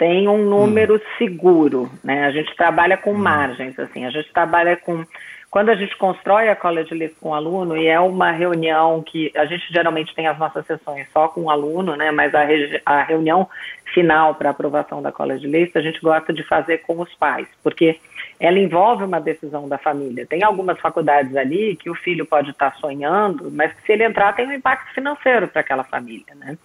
Tem 0.00 0.26
um 0.26 0.38
número 0.38 0.94
hum. 0.94 1.00
seguro, 1.18 1.90
né? 2.02 2.24
A 2.24 2.30
gente 2.30 2.56
trabalha 2.56 2.96
com 2.96 3.12
hum. 3.12 3.18
margens, 3.18 3.78
assim, 3.78 4.06
a 4.06 4.10
gente 4.10 4.32
trabalha 4.32 4.74
com 4.74 5.04
quando 5.50 5.68
a 5.68 5.74
gente 5.74 5.94
constrói 5.98 6.48
a 6.48 6.54
college 6.54 6.94
list 6.94 7.16
com 7.20 7.30
o 7.30 7.34
aluno, 7.34 7.76
e 7.76 7.86
é 7.86 7.98
uma 7.98 8.30
reunião 8.30 9.02
que 9.02 9.32
a 9.36 9.44
gente 9.44 9.64
geralmente 9.70 10.14
tem 10.14 10.28
as 10.28 10.38
nossas 10.38 10.64
sessões 10.64 11.08
só 11.12 11.26
com 11.26 11.42
o 11.42 11.50
aluno, 11.50 11.96
né, 11.96 12.12
mas 12.12 12.32
a, 12.34 12.46
a 12.86 13.02
reunião 13.02 13.48
final 13.92 14.36
para 14.36 14.50
aprovação 14.50 15.02
da 15.02 15.10
college 15.10 15.44
list 15.48 15.76
a 15.76 15.80
gente 15.80 16.00
gosta 16.00 16.32
de 16.32 16.44
fazer 16.44 16.78
com 16.78 17.00
os 17.00 17.12
pais, 17.14 17.48
porque 17.64 17.98
ela 18.38 18.60
envolve 18.60 19.02
uma 19.02 19.20
decisão 19.20 19.68
da 19.68 19.76
família. 19.76 20.24
Tem 20.24 20.44
algumas 20.44 20.78
faculdades 20.78 21.36
ali 21.36 21.74
que 21.74 21.90
o 21.90 21.96
filho 21.96 22.24
pode 22.24 22.50
estar 22.52 22.70
tá 22.70 22.76
sonhando, 22.78 23.50
mas 23.50 23.72
que 23.72 23.82
se 23.82 23.92
ele 23.92 24.04
entrar 24.04 24.32
tem 24.34 24.46
um 24.46 24.52
impacto 24.52 24.94
financeiro 24.94 25.48
para 25.48 25.62
aquela 25.62 25.82
família, 25.82 26.32
né? 26.36 26.56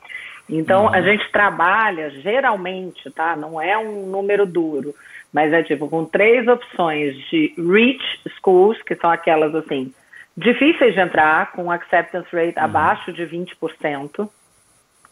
Então 0.50 0.86
uhum. 0.86 0.94
a 0.94 1.02
gente 1.02 1.30
trabalha 1.32 2.10
geralmente, 2.10 3.10
tá? 3.12 3.36
Não 3.36 3.60
é 3.60 3.78
um 3.78 4.06
número 4.06 4.46
duro 4.46 4.94
mas 5.36 5.52
é 5.52 5.62
tipo 5.62 5.90
com 5.90 6.06
três 6.06 6.48
opções 6.48 7.14
de 7.30 7.54
reach 7.58 8.22
schools, 8.38 8.82
que 8.84 8.96
são 8.96 9.10
aquelas 9.10 9.54
assim, 9.54 9.94
difíceis 10.36 10.94
de 10.94 11.02
entrar, 11.02 11.52
com 11.52 11.70
acceptance 11.70 12.30
rate 12.32 12.58
uhum. 12.58 12.64
abaixo 12.64 13.12
de 13.12 13.24
20%, 13.28 14.30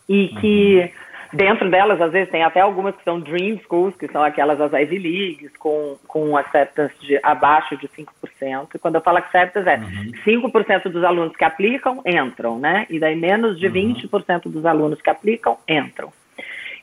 e 0.08 0.30
que 0.40 0.78
uhum. 0.78 0.90
Dentro 1.34 1.70
delas, 1.70 2.00
às 2.02 2.12
vezes, 2.12 2.30
tem 2.30 2.44
até 2.44 2.62
algumas 2.62 2.96
que 2.96 3.04
são 3.04 3.20
dream 3.20 3.60
schools, 3.60 3.96
que 3.96 4.08
são 4.08 4.24
aquelas 4.24 4.60
as 4.62 4.72
Ivy 4.72 5.00
Leagues, 5.00 5.58
com, 5.58 5.98
com 6.08 6.38
acceptance 6.38 6.94
de 7.02 7.20
abaixo 7.24 7.76
de 7.78 7.88
5%. 7.88 8.70
E 8.76 8.80
quando 8.80 8.96
eu 8.96 9.02
falo 9.02 9.18
acceptance, 9.18 9.68
é 9.68 9.78
uhum. 9.78 10.50
5% 10.52 10.90
dos 10.90 11.04
alunos 11.04 11.36
que 11.36 11.44
aplicam 11.44 12.02
entram, 12.06 12.60
né? 12.60 12.86
E 12.90 13.00
daí 13.00 13.16
menos 13.16 13.60
de 13.60 13.68
uhum. 13.68 13.94
20% 13.96 14.44
dos 14.52 14.66
alunos 14.66 15.02
que 15.02 15.10
aplicam 15.10 15.58
entram. 15.68 16.12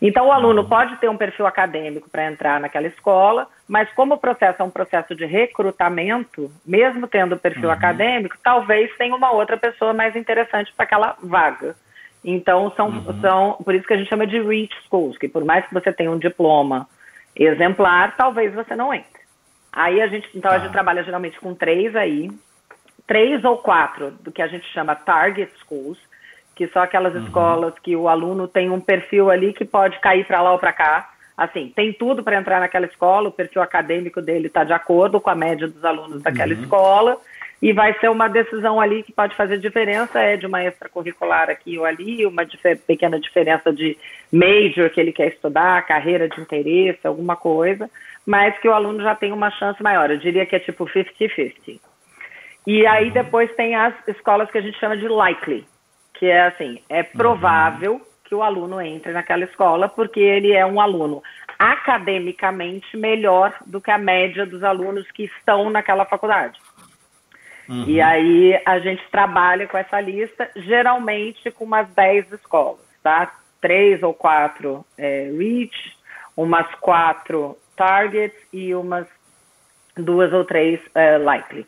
Então, 0.03 0.29
o 0.29 0.33
aluno 0.33 0.67
pode 0.67 0.97
ter 0.97 1.11
um 1.11 1.17
perfil 1.17 1.47
acadêmico 1.47 2.09
para 2.09 2.27
entrar 2.27 2.59
naquela 2.59 2.87
escola, 2.87 3.47
mas 3.69 3.93
como 3.93 4.15
o 4.15 4.19
processo 4.19 4.63
é 4.63 4.65
um 4.65 4.71
processo 4.71 5.15
de 5.15 5.27
recrutamento, 5.27 6.51
mesmo 6.65 7.07
tendo 7.07 7.37
perfil 7.37 7.69
uhum. 7.69 7.75
acadêmico, 7.75 8.37
talvez 8.43 8.91
tenha 8.97 9.15
uma 9.15 9.31
outra 9.31 9.59
pessoa 9.59 9.93
mais 9.93 10.17
interessante 10.17 10.73
para 10.75 10.85
aquela 10.85 11.17
vaga. 11.23 11.77
Então, 12.24 12.70
são, 12.76 12.88
uhum. 12.88 13.20
são, 13.20 13.52
por 13.64 13.74
isso 13.74 13.87
que 13.87 13.94
a 13.94 13.96
gente 13.96 14.09
chama 14.09 14.26
de 14.26 14.40
reach 14.40 14.74
schools, 14.87 15.16
que 15.16 15.28
por 15.28 15.44
mais 15.44 15.66
que 15.66 15.74
você 15.74 15.92
tenha 15.92 16.11
um 16.11 16.18
diploma 16.18 16.87
exemplar, 17.35 18.16
talvez 18.16 18.52
você 18.54 18.76
não 18.76 18.92
entre. 18.92 19.20
Aí 19.72 20.00
a 20.00 20.06
gente, 20.06 20.28
então, 20.35 20.50
a 20.50 20.59
gente 20.59 20.68
tá. 20.68 20.72
trabalha 20.72 21.02
geralmente 21.02 21.38
com 21.40 21.54
três 21.54 21.94
aí, 21.96 22.30
três 23.06 23.42
ou 23.44 23.56
quatro 23.59 24.11
do 24.20 24.30
que 24.30 24.42
a 24.42 24.48
gente 24.48 24.66
chama 24.72 24.94
target 24.94 25.50
schools, 25.61 25.98
que 26.54 26.66
são 26.68 26.83
aquelas 26.83 27.14
uhum. 27.14 27.24
escolas 27.24 27.74
que 27.78 27.96
o 27.96 28.09
aluno 28.09 28.46
tem 28.46 28.70
um 28.70 28.80
perfil 28.80 29.30
ali 29.30 29.52
que 29.52 29.64
pode 29.64 29.98
cair 30.00 30.26
para 30.26 30.42
lá 30.42 30.52
ou 30.52 30.59
para 30.59 30.72
cá. 30.72 31.11
Assim, 31.37 31.72
tem 31.74 31.90
tudo 31.90 32.22
para 32.22 32.37
entrar 32.37 32.61
naquela 32.61 32.85
escola, 32.85 33.30
o 33.30 33.33
perfil 33.33 33.62
acadêmico 33.62 34.20
dele 34.20 34.48
está 34.48 34.62
de 34.62 34.74
acordo 34.74 35.18
com 35.18 35.30
a 35.30 35.35
média 35.35 35.66
dos 35.66 35.83
alunos 35.83 36.20
daquela 36.20 36.52
uhum. 36.52 36.61
escola, 36.61 37.16
e 37.62 37.73
vai 37.73 37.92
ser 37.99 38.09
uma 38.09 38.29
decisão 38.29 38.81
ali 38.81 39.03
que 39.03 39.12
pode 39.12 39.37
fazer 39.37 39.59
diferença, 39.59 40.18
é 40.18 40.37
de 40.37 40.46
uma 40.46 40.64
extracurricular 40.64 41.51
aqui 41.51 41.79
ou 41.79 41.85
ali, 41.85 42.25
uma 42.25 42.44
dif 42.44 42.62
pequena 42.87 43.20
diferença 43.20 43.70
de 43.73 43.99
major 44.33 44.88
que 44.88 45.01
ele 45.01 45.12
quer 45.12 45.29
estudar, 45.29 45.87
carreira 45.87 46.29
de 46.29 46.40
interesse, 46.40 47.07
alguma 47.07 47.37
coisa, 47.37 47.90
mas 48.25 48.59
que 48.59 48.68
o 48.68 48.73
aluno 48.73 49.03
já 49.03 49.14
tem 49.14 49.33
uma 49.33 49.51
chance 49.51 49.83
maior. 49.83 50.11
Eu 50.11 50.16
diria 50.16 50.46
que 50.46 50.57
é 50.57 50.59
tipo 50.59 50.87
50-50. 50.87 51.81
E 52.66 52.87
aí 52.87 53.09
uhum. 53.09 53.12
depois 53.12 53.55
tem 53.55 53.75
as 53.75 53.94
escolas 54.09 54.51
que 54.51 54.59
a 54.59 54.62
gente 54.62 54.79
chama 54.79 54.96
de 54.96 55.09
likely, 55.09 55.66
que 56.14 56.27
é 56.27 56.46
assim, 56.46 56.81
é 56.88 57.03
provável 57.03 57.94
uhum. 57.94 58.01
que 58.25 58.35
o 58.35 58.42
aluno 58.42 58.81
entre 58.81 59.12
naquela 59.12 59.44
escola 59.44 59.87
porque 59.88 60.20
ele 60.20 60.53
é 60.53 60.64
um 60.64 60.81
aluno 60.81 61.23
academicamente 61.59 62.96
melhor 62.96 63.55
do 63.66 63.83
que 63.83 63.90
a 63.90 63.99
média 63.99 64.46
dos 64.46 64.64
alunos 64.64 65.11
que 65.11 65.25
estão 65.25 65.68
naquela 65.68 66.07
faculdade. 66.07 66.59
Uhum. 67.70 67.85
E 67.87 68.00
aí 68.00 68.61
a 68.66 68.80
gente 68.80 69.02
trabalha 69.11 69.66
com 69.68 69.78
essa 69.78 70.00
lista, 70.00 70.50
geralmente 70.56 71.50
com 71.52 71.64
umas 71.64 71.88
10 71.90 72.33
escolas, 72.33 72.80
tá? 73.02 73.33
Três 73.61 74.02
ou 74.02 74.12
quatro 74.12 74.85
é, 74.98 75.30
REACH, 75.30 75.94
umas 76.37 76.66
quatro 76.76 77.56
Targets 77.76 78.37
e 78.52 78.74
umas 78.74 79.06
duas 79.96 80.33
ou 80.33 80.44
três 80.44 80.80
é, 80.94 81.16
Likely 81.16 81.66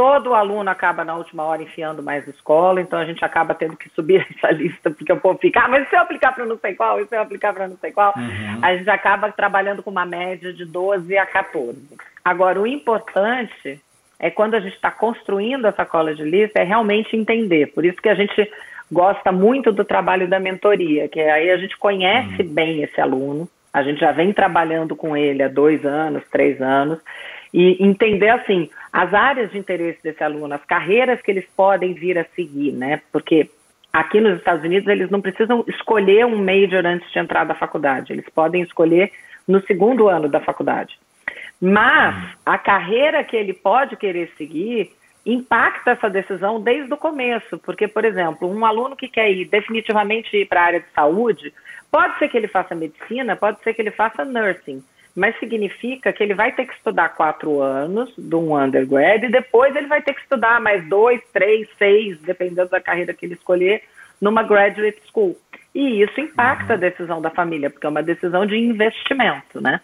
todo 0.00 0.34
aluno 0.34 0.70
acaba 0.70 1.04
na 1.04 1.14
última 1.14 1.42
hora 1.42 1.62
enfiando 1.62 2.02
mais 2.02 2.26
escola, 2.26 2.80
então 2.80 2.98
a 2.98 3.04
gente 3.04 3.22
acaba 3.22 3.54
tendo 3.54 3.76
que 3.76 3.88
subir 3.90 4.26
essa 4.34 4.50
lista, 4.50 4.90
porque 4.90 5.12
o 5.12 5.20
povo 5.20 5.38
fica, 5.38 5.60
ah, 5.60 5.68
mas 5.68 5.86
se 5.90 5.94
eu 5.94 6.00
aplicar 6.00 6.32
para 6.32 6.46
não 6.46 6.58
sei 6.58 6.74
qual, 6.74 7.00
e 7.00 7.06
se 7.06 7.14
eu 7.14 7.20
aplicar 7.20 7.52
para 7.52 7.68
não 7.68 7.76
sei 7.76 7.92
qual, 7.92 8.14
uhum. 8.16 8.58
a 8.62 8.76
gente 8.76 8.88
acaba 8.88 9.30
trabalhando 9.30 9.82
com 9.82 9.90
uma 9.90 10.06
média 10.06 10.54
de 10.54 10.64
12 10.64 11.18
a 11.18 11.26
14. 11.26 11.78
Agora, 12.24 12.58
o 12.58 12.66
importante 12.66 13.78
é 14.20 14.30
quando 14.30 14.54
a 14.54 14.60
gente 14.60 14.74
está 14.74 14.90
construindo 14.90 15.66
essa 15.66 15.84
cola 15.84 16.14
de 16.14 16.22
lista, 16.22 16.60
é 16.60 16.62
realmente 16.62 17.16
entender. 17.16 17.68
Por 17.68 17.86
isso 17.86 18.00
que 18.00 18.08
a 18.08 18.14
gente 18.14 18.48
gosta 18.92 19.32
muito 19.32 19.72
do 19.72 19.84
trabalho 19.84 20.28
da 20.28 20.38
mentoria, 20.38 21.08
que 21.08 21.18
aí 21.18 21.50
a 21.50 21.56
gente 21.56 21.76
conhece 21.78 22.42
uhum. 22.42 22.48
bem 22.48 22.82
esse 22.82 23.00
aluno, 23.00 23.48
a 23.72 23.82
gente 23.82 24.00
já 24.00 24.12
vem 24.12 24.32
trabalhando 24.32 24.94
com 24.94 25.16
ele 25.16 25.42
há 25.42 25.48
dois 25.48 25.84
anos, 25.86 26.22
três 26.30 26.60
anos, 26.60 26.98
e 27.54 27.82
entender 27.82 28.28
assim 28.28 28.68
as 28.92 29.14
áreas 29.14 29.50
de 29.52 29.58
interesse 29.58 30.02
desse 30.02 30.22
aluno, 30.22 30.54
as 30.54 30.64
carreiras 30.64 31.22
que 31.22 31.30
eles 31.30 31.46
podem 31.56 31.94
vir 31.94 32.18
a 32.18 32.26
seguir, 32.36 32.72
né? 32.72 33.00
Porque 33.10 33.48
aqui 33.92 34.20
nos 34.20 34.36
Estados 34.36 34.64
Unidos 34.64 34.88
eles 34.88 35.08
não 35.08 35.20
precisam 35.20 35.64
escolher 35.66 36.26
um 36.26 36.36
major 36.36 36.84
antes 36.84 37.10
de 37.10 37.18
entrar 37.18 37.44
da 37.44 37.54
faculdade, 37.54 38.12
eles 38.12 38.28
podem 38.28 38.62
escolher 38.62 39.12
no 39.48 39.60
segundo 39.62 40.08
ano 40.08 40.28
da 40.28 40.40
faculdade. 40.40 40.98
Mas 41.60 42.14
a 42.44 42.56
carreira 42.56 43.22
que 43.22 43.36
ele 43.36 43.52
pode 43.52 43.96
querer 43.96 44.32
seguir 44.38 44.92
impacta 45.26 45.90
essa 45.90 46.08
decisão 46.08 46.60
desde 46.60 46.92
o 46.92 46.96
começo, 46.96 47.58
porque, 47.58 47.86
por 47.86 48.04
exemplo, 48.04 48.50
um 48.50 48.64
aluno 48.64 48.96
que 48.96 49.08
quer 49.08 49.30
ir 49.30 49.44
definitivamente 49.44 50.34
ir 50.36 50.46
para 50.46 50.62
a 50.62 50.64
área 50.64 50.80
de 50.80 50.86
saúde, 50.94 51.52
pode 51.90 52.18
ser 52.18 52.28
que 52.28 52.36
ele 52.36 52.48
faça 52.48 52.74
medicina, 52.74 53.36
pode 53.36 53.62
ser 53.62 53.74
que 53.74 53.82
ele 53.82 53.90
faça 53.90 54.24
nursing, 54.24 54.82
mas 55.14 55.38
significa 55.38 56.12
que 56.12 56.22
ele 56.22 56.34
vai 56.34 56.52
ter 56.52 56.66
que 56.66 56.72
estudar 56.72 57.10
quatro 57.10 57.60
anos 57.60 58.12
de 58.16 58.34
um 58.34 58.56
undergrad 58.56 59.22
e 59.22 59.28
depois 59.28 59.74
ele 59.76 59.86
vai 59.86 60.00
ter 60.00 60.14
que 60.14 60.20
estudar 60.20 60.60
mais 60.60 60.88
dois, 60.88 61.20
três, 61.32 61.68
seis, 61.76 62.18
dependendo 62.20 62.70
da 62.70 62.80
carreira 62.80 63.12
que 63.12 63.26
ele 63.26 63.34
escolher, 63.34 63.82
numa 64.20 64.42
graduate 64.42 65.02
school. 65.10 65.36
E 65.74 66.02
isso 66.02 66.20
impacta 66.20 66.72
a 66.72 66.76
uhum. 66.76 66.80
decisão 66.80 67.20
da 67.20 67.30
família, 67.30 67.70
porque 67.70 67.86
é 67.86 67.90
uma 67.90 68.02
decisão 68.02 68.46
de 68.46 68.56
investimento, 68.56 69.60
né? 69.60 69.80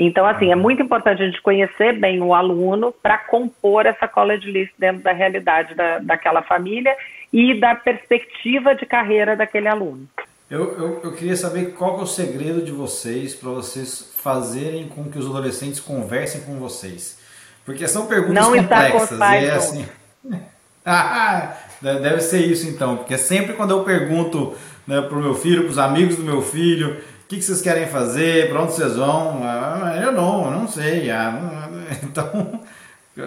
Então, 0.00 0.24
assim, 0.24 0.52
é 0.52 0.54
uhum. 0.54 0.62
muito 0.62 0.80
importante 0.80 1.20
a 1.20 1.26
gente 1.26 1.42
conhecer 1.42 1.98
bem 1.98 2.22
o 2.22 2.32
aluno 2.32 2.92
para 3.02 3.18
compor 3.18 3.84
essa 3.84 4.06
college 4.06 4.48
list 4.48 4.72
dentro 4.78 5.02
da 5.02 5.12
realidade 5.12 5.74
da, 5.74 5.98
daquela 5.98 6.40
família 6.40 6.96
e 7.32 7.58
da 7.58 7.74
perspectiva 7.74 8.76
de 8.76 8.86
carreira 8.86 9.34
daquele 9.34 9.66
aluno. 9.66 10.06
Eu, 10.48 10.72
eu, 10.78 11.00
eu, 11.02 11.12
queria 11.12 11.36
saber 11.36 11.72
qual 11.72 11.98
é 11.98 12.02
o 12.02 12.06
segredo 12.06 12.62
de 12.62 12.70
vocês 12.70 13.34
para 13.34 13.50
vocês 13.50 14.14
fazerem 14.16 14.86
com 14.86 15.10
que 15.10 15.18
os 15.18 15.26
adolescentes 15.26 15.80
conversem 15.80 16.42
com 16.42 16.54
vocês. 16.60 17.18
Porque 17.66 17.86
são 17.88 18.06
perguntas 18.06 18.34
Não 18.34 18.56
complexas. 18.56 19.10
Está 19.10 19.28
com 19.28 19.34
e 19.34 19.44
é 19.44 19.50
assim. 19.50 19.88
ah, 20.86 21.56
deve 21.82 22.20
ser 22.20 22.46
isso 22.46 22.68
então, 22.68 22.98
porque 22.98 23.18
sempre 23.18 23.54
quando 23.54 23.72
eu 23.72 23.82
pergunto 23.82 24.56
né, 24.86 25.02
para 25.02 25.18
o 25.18 25.20
meu 25.20 25.34
filho, 25.34 25.64
para 25.64 25.72
os 25.72 25.78
amigos 25.78 26.16
do 26.16 26.22
meu 26.22 26.40
filho, 26.40 26.96
que, 27.28 27.36
que 27.36 27.42
vocês 27.42 27.60
querem 27.60 27.86
fazer, 27.86 28.48
para 28.48 28.62
onde 28.62 28.72
vocês 28.72 28.96
vão, 28.96 29.42
ah, 29.44 29.98
eu 30.02 30.12
não, 30.12 30.46
eu 30.46 30.50
não 30.50 30.68
sei. 30.68 31.10
Ah, 31.10 31.68
então 32.02 32.60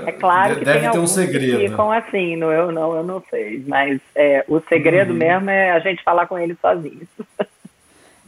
é 0.06 0.12
claro 0.12 0.56
que 0.56 0.66
Deve 0.66 0.80
tem 0.80 0.92
ter 0.92 1.00
um 1.00 1.08
segredo. 1.08 1.60
que 1.60 1.70
ficam 1.70 1.92
assim, 1.92 2.36
no 2.38 2.52
eu 2.52 2.72
não, 2.72 2.96
eu 2.96 3.04
não 3.04 3.22
sei. 3.30 3.64
Mas 3.68 4.00
é, 4.16 4.44
o 4.48 4.62
segredo 4.62 5.12
uhum. 5.12 5.18
mesmo 5.18 5.50
é 5.50 5.72
a 5.72 5.80
gente 5.80 6.04
falar 6.04 6.28
com 6.28 6.40
eles 6.40 6.58
sozinhos. 6.62 7.08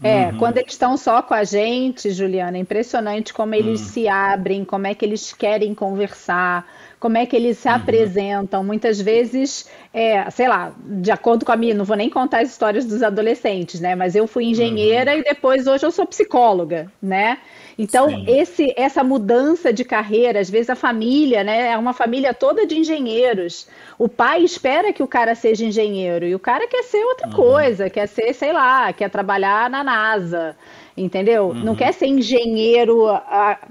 É, 0.03 0.25
uhum. 0.25 0.37
quando 0.37 0.57
eles 0.57 0.73
estão 0.73 0.97
só 0.97 1.21
com 1.21 1.33
a 1.33 1.45
gente, 1.45 2.11
Juliana, 2.11 2.57
é 2.57 2.59
impressionante 2.59 3.33
como 3.33 3.55
eles 3.55 3.79
uhum. 3.79 3.87
se 3.87 4.07
abrem, 4.07 4.65
como 4.65 4.85
é 4.85 4.93
que 4.93 5.05
eles 5.05 5.31
querem 5.31 5.73
conversar, 5.73 6.67
como 7.03 7.17
é 7.17 7.25
que 7.25 7.35
eles 7.35 7.57
se 7.57 7.67
uhum. 7.67 7.75
apresentam. 7.75 8.63
Muitas 8.63 9.01
vezes, 9.01 9.69
é, 9.93 10.31
sei 10.31 10.47
lá, 10.47 10.73
de 10.79 11.11
acordo 11.11 11.43
com 11.43 11.51
a 11.51 11.57
minha, 11.57 11.73
não 11.73 11.83
vou 11.83 11.97
nem 11.97 12.09
contar 12.09 12.39
as 12.39 12.49
histórias 12.49 12.85
dos 12.85 13.03
adolescentes, 13.03 13.81
né? 13.81 13.93
Mas 13.93 14.15
eu 14.15 14.25
fui 14.25 14.45
engenheira 14.45 15.11
uhum. 15.11 15.19
e 15.19 15.23
depois 15.23 15.67
hoje 15.67 15.85
eu 15.85 15.91
sou 15.91 16.05
psicóloga, 16.05 16.89
né? 17.01 17.39
Então, 17.77 18.07
esse, 18.25 18.73
essa 18.77 19.03
mudança 19.03 19.73
de 19.73 19.83
carreira, 19.83 20.39
às 20.39 20.49
vezes 20.49 20.69
a 20.69 20.75
família, 20.75 21.43
né, 21.43 21.71
é 21.71 21.77
uma 21.77 21.91
família 21.91 22.33
toda 22.33 22.65
de 22.65 22.77
engenheiros. 22.77 23.67
O 23.99 24.07
pai 24.07 24.41
espera 24.41 24.93
que 24.93 25.03
o 25.03 25.07
cara 25.07 25.35
seja 25.35 25.65
engenheiro 25.65 26.25
e 26.25 26.33
o 26.33 26.39
cara 26.39 26.67
quer 26.69 26.83
ser 26.83 27.03
outra 27.03 27.27
uhum. 27.27 27.33
coisa, 27.33 27.89
quer 27.89 28.07
ser, 28.07 28.31
sei 28.33 28.53
lá, 28.53 28.93
quer 28.93 29.09
trabalhar 29.09 29.69
na 29.69 29.83
NASA. 29.83 30.55
Entendeu? 30.95 31.47
Uhum. 31.47 31.63
Não 31.63 31.75
quer 31.75 31.93
ser 31.93 32.07
engenheiro, 32.07 33.07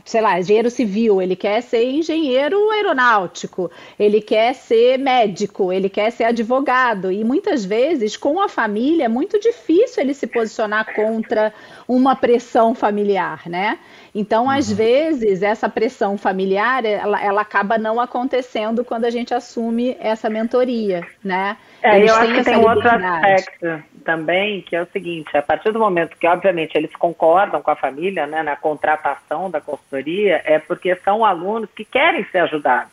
sei 0.05 0.21
lá, 0.21 0.39
engenheiro 0.39 0.71
civil, 0.71 1.23
ele 1.23 1.37
quer 1.37 1.61
ser 1.63 1.85
engenheiro 1.85 2.71
aeronáutico, 2.71 3.71
ele 3.99 4.21
quer 4.21 4.55
ser 4.55 4.99
médico, 4.99 5.73
ele 5.73 5.89
quer 5.89 6.11
ser 6.11 6.25
advogado. 6.25 7.11
E 7.11 7.25
muitas 7.25 7.65
vezes, 7.65 8.17
com 8.17 8.41
a 8.41 8.49
família, 8.49 9.05
é 9.05 9.09
muito 9.09 9.39
difícil 9.39 10.03
ele 10.03 10.15
se 10.15 10.27
posicionar 10.27 10.95
contra 10.95 11.53
uma 11.93 12.17
pressão 12.17 12.75
familiar, 12.75 13.43
né? 13.47 13.79
Então, 14.15 14.49
às 14.49 14.71
uhum. 14.71 14.77
vezes, 14.77 15.43
essa 15.43 15.69
pressão 15.69 16.17
familiar, 16.17 16.87
ela, 16.87 17.23
ela 17.23 17.43
acaba 17.43 17.77
não 17.77 18.01
acontecendo 18.01 18.83
quando 18.83 19.05
a 19.05 19.11
gente 19.11 19.35
assume 19.35 19.95
essa 20.01 20.31
mentoria, 20.31 21.07
né? 21.23 21.59
É, 21.83 21.99
Eles 21.99 22.11
eu 22.11 22.17
acho 22.17 22.35
que 22.35 22.45
tem 22.45 22.57
um 22.57 22.67
outro 22.67 22.89
aspecto 22.89 23.83
também, 24.05 24.63
que 24.63 24.75
é 24.75 24.83
o 24.83 24.87
seguinte, 24.87 25.37
a 25.37 25.43
partir 25.43 25.71
do 25.71 25.79
momento 25.79 26.17
que, 26.17 26.27
obviamente, 26.27 26.75
eles 26.77 26.95
concordam 26.97 27.61
com 27.61 27.71
a 27.71 27.77
família, 27.77 28.27
né, 28.27 28.43
na 28.43 28.57
contratação 28.57 29.51
da 29.51 29.61
consultoria, 29.61 30.41
é 30.47 30.59
porque 30.59 30.97
são 30.97 31.25
alunos 31.25 31.69
que 31.77 31.85
querem 31.85 32.25
ser 32.25 32.39
ajudados. 32.39 32.91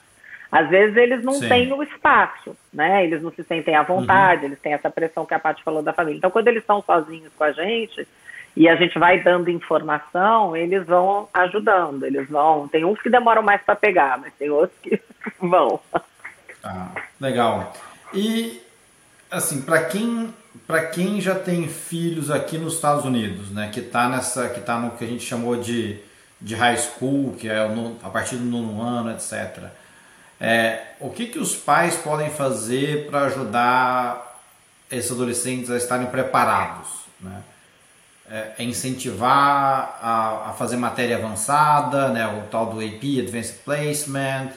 Às 0.51 0.67
vezes 0.67 0.97
eles 0.97 1.23
não 1.23 1.35
Sim. 1.35 1.47
têm 1.47 1.71
o 1.71 1.83
espaço, 1.83 2.55
né? 2.73 3.03
Eles 3.05 3.21
não 3.21 3.31
se 3.31 3.43
sentem 3.43 3.75
à 3.75 3.83
vontade, 3.83 4.41
uhum. 4.41 4.47
eles 4.47 4.59
têm 4.59 4.73
essa 4.73 4.89
pressão 4.89 5.25
que 5.25 5.33
a 5.33 5.39
Paty 5.39 5.63
falou 5.63 5.83
da 5.83 5.93
família. 5.93 6.17
Então, 6.17 6.31
quando 6.31 6.47
eles 6.47 6.63
estão 6.63 6.81
sozinhos 6.81 7.31
com 7.37 7.43
a 7.43 7.51
gente, 7.51 8.07
e 8.59 8.67
a 8.67 8.75
gente 8.75 8.99
vai 8.99 9.23
dando 9.23 9.49
informação, 9.49 10.53
eles 10.53 10.85
vão 10.85 11.29
ajudando, 11.33 12.03
eles 12.03 12.27
vão. 12.27 12.67
Tem 12.67 12.83
uns 12.83 13.01
que 13.01 13.09
demoram 13.09 13.41
mais 13.41 13.61
para 13.61 13.73
pegar, 13.73 14.17
mas 14.17 14.33
tem 14.33 14.49
outros 14.49 14.77
que 14.81 15.01
vão. 15.39 15.79
Ah, 16.61 16.89
legal. 17.21 17.71
E 18.13 18.61
assim, 19.31 19.61
para 19.61 19.85
quem 19.85 20.33
para 20.67 20.87
quem 20.87 21.21
já 21.21 21.35
tem 21.35 21.69
filhos 21.69 22.29
aqui 22.29 22.57
nos 22.57 22.73
Estados 22.73 23.05
Unidos, 23.05 23.49
né, 23.49 23.69
que 23.71 23.79
está 23.79 24.09
nessa, 24.09 24.49
que 24.49 24.59
tá 24.59 24.77
no 24.77 24.91
que 24.91 25.05
a 25.05 25.07
gente 25.07 25.23
chamou 25.23 25.55
de, 25.55 25.97
de 26.41 26.53
high 26.53 26.75
school, 26.77 27.37
que 27.39 27.47
é 27.47 27.65
no, 27.65 27.97
a 28.03 28.09
partir 28.09 28.35
do 28.35 28.43
nono 28.43 28.81
ano, 28.81 29.11
etc. 29.11 29.69
É, 30.37 30.81
o 30.99 31.09
que 31.09 31.27
que 31.27 31.39
os 31.39 31.55
pais 31.55 31.95
podem 31.95 32.29
fazer 32.29 33.09
para 33.09 33.27
ajudar 33.27 34.37
esses 34.91 35.11
adolescentes 35.11 35.71
a 35.71 35.77
estarem 35.77 36.07
preparados, 36.07 36.89
né? 37.21 37.41
É, 38.31 38.51
é, 38.59 38.63
incentivar 38.63 39.97
a, 39.99 40.49
a, 40.49 40.53
fazer 40.53 40.77
matéria 40.77 41.17
avançada, 41.17 42.09
né, 42.09 42.27
o 42.27 42.47
tal 42.47 42.67
do 42.67 42.79
AP, 42.79 43.03
Advanced 43.19 43.55
Placement. 43.65 44.49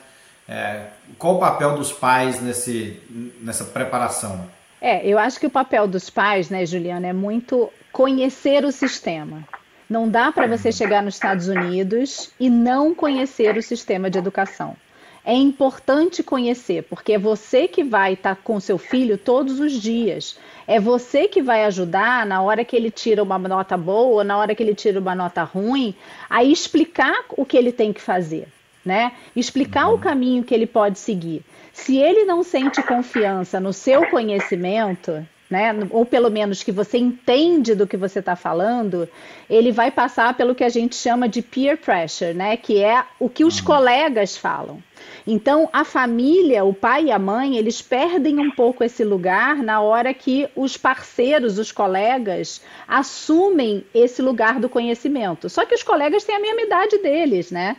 É, 0.46 0.88
qual 1.16 1.36
o 1.36 1.38
papel 1.38 1.74
dos 1.74 1.90
pais 1.90 2.38
nesse, 2.42 3.00
nessa 3.40 3.64
preparação? 3.64 4.44
É, 4.78 5.06
eu 5.06 5.18
acho 5.18 5.40
que 5.40 5.46
o 5.46 5.50
papel 5.50 5.88
dos 5.88 6.10
pais, 6.10 6.50
né, 6.50 6.66
Juliana, 6.66 7.06
é 7.06 7.12
muito 7.14 7.72
conhecer 7.90 8.62
o 8.64 8.70
sistema. 8.70 9.42
Não 9.88 10.06
dá 10.06 10.30
para 10.30 10.46
você 10.46 10.70
chegar 10.70 11.02
nos 11.02 11.14
Estados 11.14 11.48
Unidos 11.48 12.30
e 12.38 12.50
não 12.50 12.94
conhecer 12.94 13.56
o 13.56 13.62
sistema 13.62 14.10
de 14.10 14.18
educação. 14.18 14.76
É 15.24 15.34
importante 15.34 16.20
conhecer, 16.22 16.82
porque 16.82 17.12
é 17.12 17.18
você 17.18 17.68
que 17.68 17.84
vai 17.84 18.14
estar 18.14 18.34
tá 18.34 18.40
com 18.42 18.58
seu 18.58 18.76
filho 18.76 19.16
todos 19.16 19.60
os 19.60 19.72
dias. 19.72 20.36
É 20.66 20.80
você 20.80 21.28
que 21.28 21.40
vai 21.40 21.64
ajudar 21.64 22.26
na 22.26 22.42
hora 22.42 22.64
que 22.64 22.74
ele 22.74 22.90
tira 22.90 23.22
uma 23.22 23.38
nota 23.38 23.76
boa, 23.76 24.24
na 24.24 24.36
hora 24.36 24.54
que 24.54 24.62
ele 24.62 24.74
tira 24.74 24.98
uma 24.98 25.14
nota 25.14 25.44
ruim, 25.44 25.94
a 26.28 26.42
explicar 26.42 27.24
o 27.36 27.44
que 27.44 27.56
ele 27.56 27.70
tem 27.70 27.92
que 27.92 28.00
fazer, 28.00 28.48
né? 28.84 29.12
Explicar 29.36 29.88
uhum. 29.88 29.94
o 29.94 29.98
caminho 29.98 30.42
que 30.42 30.54
ele 30.54 30.66
pode 30.66 30.98
seguir. 30.98 31.44
Se 31.72 31.98
ele 31.98 32.24
não 32.24 32.42
sente 32.42 32.82
confiança 32.82 33.60
no 33.60 33.72
seu 33.72 34.08
conhecimento, 34.10 35.24
né, 35.48 35.72
ou 35.90 36.04
pelo 36.04 36.30
menos 36.30 36.62
que 36.62 36.72
você 36.72 36.96
entende 36.96 37.74
do 37.74 37.86
que 37.86 37.96
você 37.96 38.20
está 38.20 38.34
falando, 38.34 39.08
ele 39.48 39.70
vai 39.70 39.90
passar 39.90 40.34
pelo 40.34 40.54
que 40.54 40.64
a 40.64 40.68
gente 40.68 40.96
chama 40.96 41.28
de 41.28 41.42
peer 41.42 41.76
pressure, 41.76 42.32
né, 42.32 42.56
que 42.56 42.82
é 42.82 43.04
o 43.20 43.28
que 43.28 43.44
os 43.44 43.58
uhum. 43.58 43.64
colegas 43.66 44.36
falam. 44.36 44.82
Então, 45.26 45.68
a 45.72 45.84
família, 45.84 46.64
o 46.64 46.74
pai 46.74 47.04
e 47.04 47.12
a 47.12 47.18
mãe, 47.18 47.56
eles 47.56 47.80
perdem 47.80 48.38
um 48.38 48.50
pouco 48.50 48.82
esse 48.82 49.04
lugar 49.04 49.62
na 49.62 49.80
hora 49.80 50.12
que 50.12 50.48
os 50.56 50.76
parceiros, 50.76 51.58
os 51.58 51.70
colegas, 51.70 52.60
assumem 52.88 53.84
esse 53.94 54.20
lugar 54.20 54.58
do 54.58 54.68
conhecimento. 54.68 55.48
Só 55.48 55.64
que 55.64 55.74
os 55.74 55.82
colegas 55.82 56.24
têm 56.24 56.36
a 56.36 56.40
mesma 56.40 56.62
idade 56.62 56.98
deles, 56.98 57.50
né? 57.50 57.76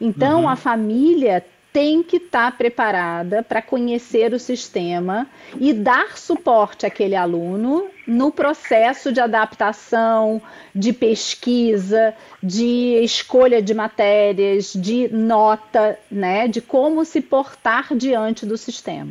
Então, 0.00 0.42
uhum. 0.42 0.48
a 0.48 0.56
família 0.56 1.44
tem 1.76 2.02
que 2.02 2.16
estar 2.16 2.50
tá 2.50 2.56
preparada 2.56 3.42
para 3.42 3.60
conhecer 3.60 4.32
o 4.32 4.38
sistema 4.38 5.26
e 5.60 5.74
dar 5.74 6.16
suporte 6.16 6.86
àquele 6.86 7.14
aluno 7.14 7.88
no 8.06 8.32
processo 8.32 9.12
de 9.12 9.20
adaptação, 9.20 10.40
de 10.74 10.90
pesquisa, 10.94 12.14
de 12.42 12.98
escolha 13.04 13.60
de 13.60 13.74
matérias, 13.74 14.72
de 14.72 15.08
nota, 15.08 15.98
né, 16.10 16.48
de 16.48 16.62
como 16.62 17.04
se 17.04 17.20
portar 17.20 17.94
diante 17.94 18.46
do 18.46 18.56
sistema. 18.56 19.10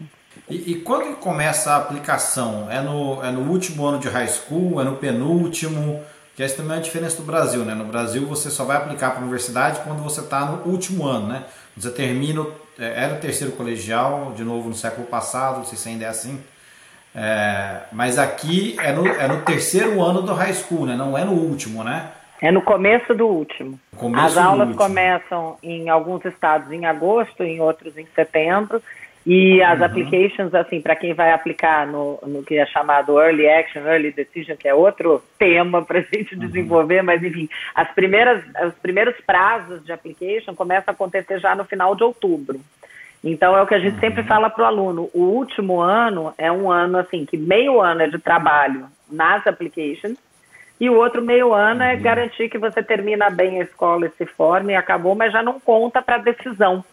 E, 0.49 0.71
e 0.71 0.75
quando 0.81 1.17
começa 1.17 1.71
a 1.71 1.77
aplicação? 1.77 2.67
É 2.71 2.81
no, 2.81 3.23
é 3.23 3.29
no 3.29 3.41
último 3.41 3.85
ano 3.85 3.99
de 3.99 4.09
high 4.09 4.27
school? 4.27 4.81
É 4.81 4.83
no 4.83 4.95
penúltimo? 4.95 6.01
Que 6.35 6.41
essa 6.41 6.57
também 6.57 6.77
é 6.77 6.79
a 6.79 6.83
diferença 6.83 7.17
do 7.17 7.23
Brasil, 7.23 7.63
né? 7.63 7.75
No 7.75 7.85
Brasil 7.85 8.25
você 8.25 8.49
só 8.49 8.65
vai 8.65 8.77
aplicar 8.77 9.11
para 9.11 9.19
a 9.19 9.21
universidade 9.21 9.81
quando 9.83 10.01
você 10.01 10.21
está 10.21 10.45
no 10.45 10.69
último 10.69 11.05
ano, 11.05 11.27
né? 11.27 11.43
Você 11.75 11.91
termina, 11.91 12.45
é, 12.79 13.03
era 13.03 13.15
o 13.15 13.19
terceiro 13.19 13.53
colegial, 13.53 14.33
de 14.35 14.43
novo 14.43 14.69
no 14.69 14.75
século 14.75 15.05
passado, 15.07 15.57
não 15.57 15.65
sei 15.65 15.77
se 15.77 15.89
ainda 15.89 16.05
é 16.05 16.07
assim. 16.07 16.41
É, 17.13 17.81
mas 17.91 18.17
aqui 18.17 18.75
é 18.79 18.91
no, 18.91 19.07
é 19.07 19.27
no 19.27 19.41
terceiro 19.41 20.01
ano 20.01 20.21
do 20.21 20.33
high 20.33 20.53
school, 20.53 20.85
né? 20.85 20.95
Não 20.95 21.17
é 21.17 21.23
no 21.23 21.31
último, 21.31 21.83
né? 21.83 22.11
É 22.41 22.51
no 22.51 22.61
começo 22.61 23.13
do 23.13 23.25
último. 23.25 23.79
Começo 23.95 24.25
As 24.25 24.37
aulas 24.37 24.67
último. 24.67 24.77
começam 24.77 25.57
em 25.63 25.89
alguns 25.89 26.25
estados 26.25 26.71
em 26.71 26.85
agosto, 26.85 27.43
em 27.43 27.61
outros 27.61 27.97
em 27.97 28.05
setembro. 28.13 28.81
E 29.25 29.61
as 29.63 29.79
uhum. 29.79 29.85
applications, 29.85 30.53
assim, 30.53 30.79
para 30.79 30.95
quem 30.95 31.13
vai 31.13 31.31
aplicar 31.31 31.87
no, 31.87 32.19
no 32.27 32.43
que 32.43 32.59
é 32.59 32.65
chamado 32.67 33.19
Early 33.19 33.49
Action, 33.49 33.81
Early 33.81 34.11
Decision, 34.11 34.55
que 34.55 34.67
é 34.67 34.73
outro 34.73 35.23
tema 35.39 35.83
para 35.83 35.99
a 35.99 36.01
gente 36.13 36.35
uhum. 36.35 36.41
desenvolver, 36.41 37.01
mas 37.01 37.23
enfim, 37.23 37.49
as 37.73 37.91
primeiras, 37.91 38.43
os 38.67 38.75
primeiros 38.75 39.15
prazos 39.25 39.83
de 39.83 39.91
application 39.91 40.53
começam 40.53 40.91
a 40.91 40.93
acontecer 40.93 41.39
já 41.39 41.55
no 41.55 41.65
final 41.65 41.95
de 41.95 42.03
outubro. 42.03 42.59
Então 43.23 43.57
é 43.57 43.61
o 43.63 43.65
que 43.65 43.73
a 43.73 43.79
gente 43.79 43.95
uhum. 43.95 43.99
sempre 43.99 44.21
fala 44.23 44.47
para 44.47 44.63
o 44.63 44.67
aluno. 44.67 45.09
O 45.11 45.21
último 45.21 45.81
ano 45.81 46.31
é 46.37 46.51
um 46.51 46.69
ano 46.69 46.99
assim 46.99 47.25
que 47.25 47.35
meio 47.35 47.81
ano 47.81 48.03
é 48.03 48.07
de 48.07 48.19
trabalho 48.19 48.85
nas 49.11 49.45
applications 49.47 50.19
e 50.79 50.87
o 50.87 50.95
outro 50.95 51.23
meio 51.23 51.51
ano 51.51 51.81
é 51.81 51.95
uhum. 51.95 52.01
garantir 52.01 52.47
que 52.47 52.59
você 52.59 52.83
termina 52.83 53.31
bem 53.31 53.59
a 53.59 53.63
escola 53.63 54.05
e 54.05 54.11
se 54.11 54.27
forme 54.27 54.73
e 54.73 54.75
acabou, 54.75 55.15
mas 55.15 55.33
já 55.33 55.41
não 55.41 55.59
conta 55.59 55.99
para 55.99 56.17
a 56.17 56.19
decisão 56.19 56.85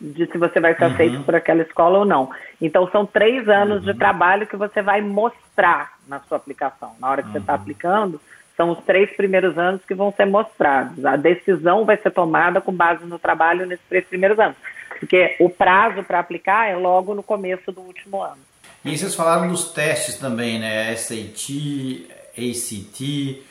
de 0.00 0.26
se 0.26 0.38
você 0.38 0.60
vai 0.60 0.74
ser 0.74 0.84
aceito 0.84 1.16
uhum. 1.16 1.22
por 1.22 1.34
aquela 1.34 1.62
escola 1.62 1.98
ou 1.98 2.04
não. 2.04 2.30
Então, 2.60 2.88
são 2.90 3.06
três 3.06 3.48
anos 3.48 3.86
uhum. 3.86 3.92
de 3.92 3.98
trabalho 3.98 4.46
que 4.46 4.56
você 4.56 4.82
vai 4.82 5.00
mostrar 5.00 5.94
na 6.06 6.20
sua 6.20 6.36
aplicação. 6.36 6.92
Na 7.00 7.10
hora 7.10 7.22
que 7.22 7.28
tá 7.28 7.28
uhum. 7.28 7.32
você 7.32 7.38
está 7.38 7.54
aplicando, 7.54 8.20
são 8.56 8.70
os 8.70 8.78
três 8.84 9.10
primeiros 9.16 9.56
anos 9.58 9.82
que 9.86 9.94
vão 9.94 10.12
ser 10.12 10.26
mostrados. 10.26 11.04
A 11.04 11.16
decisão 11.16 11.84
vai 11.84 11.96
ser 11.96 12.10
tomada 12.10 12.60
com 12.60 12.72
base 12.72 13.04
no 13.04 13.18
trabalho 13.18 13.66
nesses 13.66 13.84
três 13.88 14.04
primeiros 14.04 14.38
anos. 14.38 14.56
Porque 14.98 15.36
o 15.40 15.50
prazo 15.50 16.02
para 16.02 16.20
aplicar 16.20 16.68
é 16.68 16.76
logo 16.76 17.14
no 17.14 17.22
começo 17.22 17.72
do 17.72 17.80
último 17.80 18.22
ano. 18.22 18.38
E 18.84 18.96
vocês 18.96 19.14
falaram 19.14 19.48
dos 19.48 19.72
testes 19.72 20.18
também, 20.18 20.58
né? 20.58 20.94
SAT, 20.94 22.06
ACT. 22.36 23.42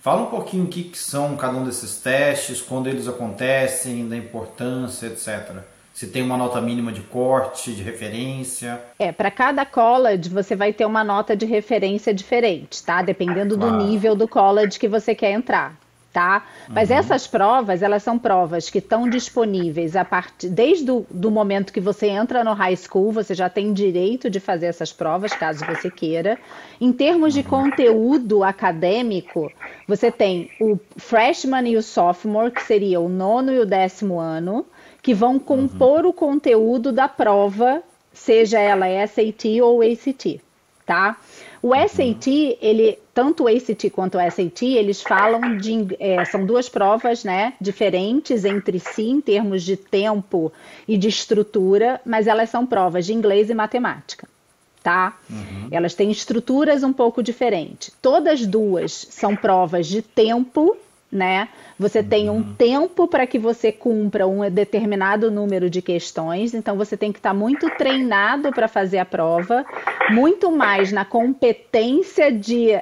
Fala 0.00 0.22
um 0.22 0.26
pouquinho 0.26 0.64
o 0.64 0.68
que, 0.68 0.84
que 0.84 0.98
são 0.98 1.36
cada 1.36 1.56
um 1.56 1.64
desses 1.64 2.00
testes, 2.00 2.60
quando 2.60 2.88
eles 2.88 3.08
acontecem, 3.08 4.08
da 4.08 4.16
importância, 4.16 5.06
etc 5.06 5.62
se 5.92 6.06
tem 6.06 6.22
uma 6.22 6.36
nota 6.36 6.60
mínima 6.60 6.90
de 6.90 7.02
corte, 7.02 7.72
de 7.72 7.82
referência. 7.82 8.80
É, 8.98 9.12
para 9.12 9.30
cada 9.30 9.64
college 9.66 10.28
você 10.28 10.56
vai 10.56 10.72
ter 10.72 10.86
uma 10.86 11.04
nota 11.04 11.36
de 11.36 11.44
referência 11.44 12.14
diferente, 12.14 12.82
tá? 12.82 13.02
Dependendo 13.02 13.56
claro. 13.58 13.76
do 13.76 13.84
nível 13.84 14.14
do 14.14 14.26
college 14.26 14.78
que 14.78 14.88
você 14.88 15.14
quer 15.14 15.32
entrar. 15.32 15.80
Tá? 16.12 16.44
Mas 16.68 16.90
uhum. 16.90 16.96
essas 16.96 17.26
provas, 17.26 17.80
elas 17.80 18.02
são 18.02 18.18
provas 18.18 18.68
que 18.68 18.76
estão 18.76 19.08
disponíveis 19.08 19.96
a 19.96 20.04
partir 20.04 20.50
desde 20.50 20.90
o 20.90 21.06
do 21.08 21.30
momento 21.30 21.72
que 21.72 21.80
você 21.80 22.06
entra 22.06 22.44
no 22.44 22.52
high 22.52 22.76
school, 22.76 23.10
você 23.10 23.34
já 23.34 23.48
tem 23.48 23.72
direito 23.72 24.28
de 24.28 24.38
fazer 24.38 24.66
essas 24.66 24.92
provas, 24.92 25.32
caso 25.32 25.64
você 25.64 25.90
queira. 25.90 26.38
Em 26.78 26.92
termos 26.92 27.32
de 27.32 27.40
uhum. 27.40 27.46
conteúdo 27.46 28.44
acadêmico, 28.44 29.50
você 29.88 30.10
tem 30.10 30.50
o 30.60 30.78
freshman 30.98 31.66
e 31.66 31.78
o 31.78 31.82
sophomore, 31.82 32.50
que 32.50 32.62
seria 32.62 33.00
o 33.00 33.08
nono 33.08 33.50
e 33.50 33.58
o 33.58 33.64
décimo 33.64 34.20
ano 34.20 34.66
que 35.02 35.12
vão 35.12 35.38
compor 35.38 36.04
uhum. 36.04 36.10
o 36.10 36.12
conteúdo 36.12 36.92
da 36.92 37.08
prova, 37.08 37.82
seja 38.12 38.60
ela 38.60 38.86
SAT 39.06 39.60
ou 39.60 39.82
ACT, 39.82 40.40
tá? 40.86 41.16
O 41.60 41.74
uhum. 41.74 41.88
SAT, 41.88 42.56
ele, 42.60 42.98
tanto 43.12 43.44
o 43.44 43.48
ACT 43.48 43.90
quanto 43.90 44.16
o 44.16 44.30
SAT, 44.30 44.62
eles 44.62 45.02
falam 45.02 45.56
de, 45.56 45.96
é, 45.98 46.24
são 46.24 46.46
duas 46.46 46.68
provas, 46.68 47.24
né, 47.24 47.54
diferentes 47.60 48.44
entre 48.44 48.78
si 48.78 49.08
em 49.08 49.20
termos 49.20 49.64
de 49.64 49.76
tempo 49.76 50.52
e 50.86 50.96
de 50.96 51.08
estrutura, 51.08 52.00
mas 52.04 52.28
elas 52.28 52.50
são 52.50 52.64
provas 52.64 53.06
de 53.06 53.12
inglês 53.12 53.50
e 53.50 53.54
matemática, 53.54 54.28
tá? 54.82 55.18
Uhum. 55.28 55.68
Elas 55.70 55.94
têm 55.94 56.12
estruturas 56.12 56.84
um 56.84 56.92
pouco 56.92 57.22
diferentes. 57.22 57.92
Todas 58.00 58.46
duas 58.46 58.92
são 59.10 59.34
provas 59.34 59.86
de 59.88 60.00
tempo 60.00 60.76
né? 61.12 61.48
Você 61.78 62.02
tem 62.02 62.30
um 62.30 62.36
uhum. 62.36 62.54
tempo 62.54 63.06
para 63.06 63.26
que 63.26 63.38
você 63.38 63.70
cumpra 63.70 64.26
um 64.26 64.48
determinado 64.50 65.30
número 65.30 65.68
de 65.68 65.82
questões, 65.82 66.54
então 66.54 66.76
você 66.76 66.96
tem 66.96 67.12
que 67.12 67.18
estar 67.18 67.30
tá 67.30 67.34
muito 67.34 67.68
treinado 67.76 68.50
para 68.50 68.66
fazer 68.66 68.98
a 68.98 69.04
prova, 69.04 69.64
muito 70.10 70.50
mais 70.50 70.90
na 70.90 71.04
competência 71.04 72.32
de 72.32 72.80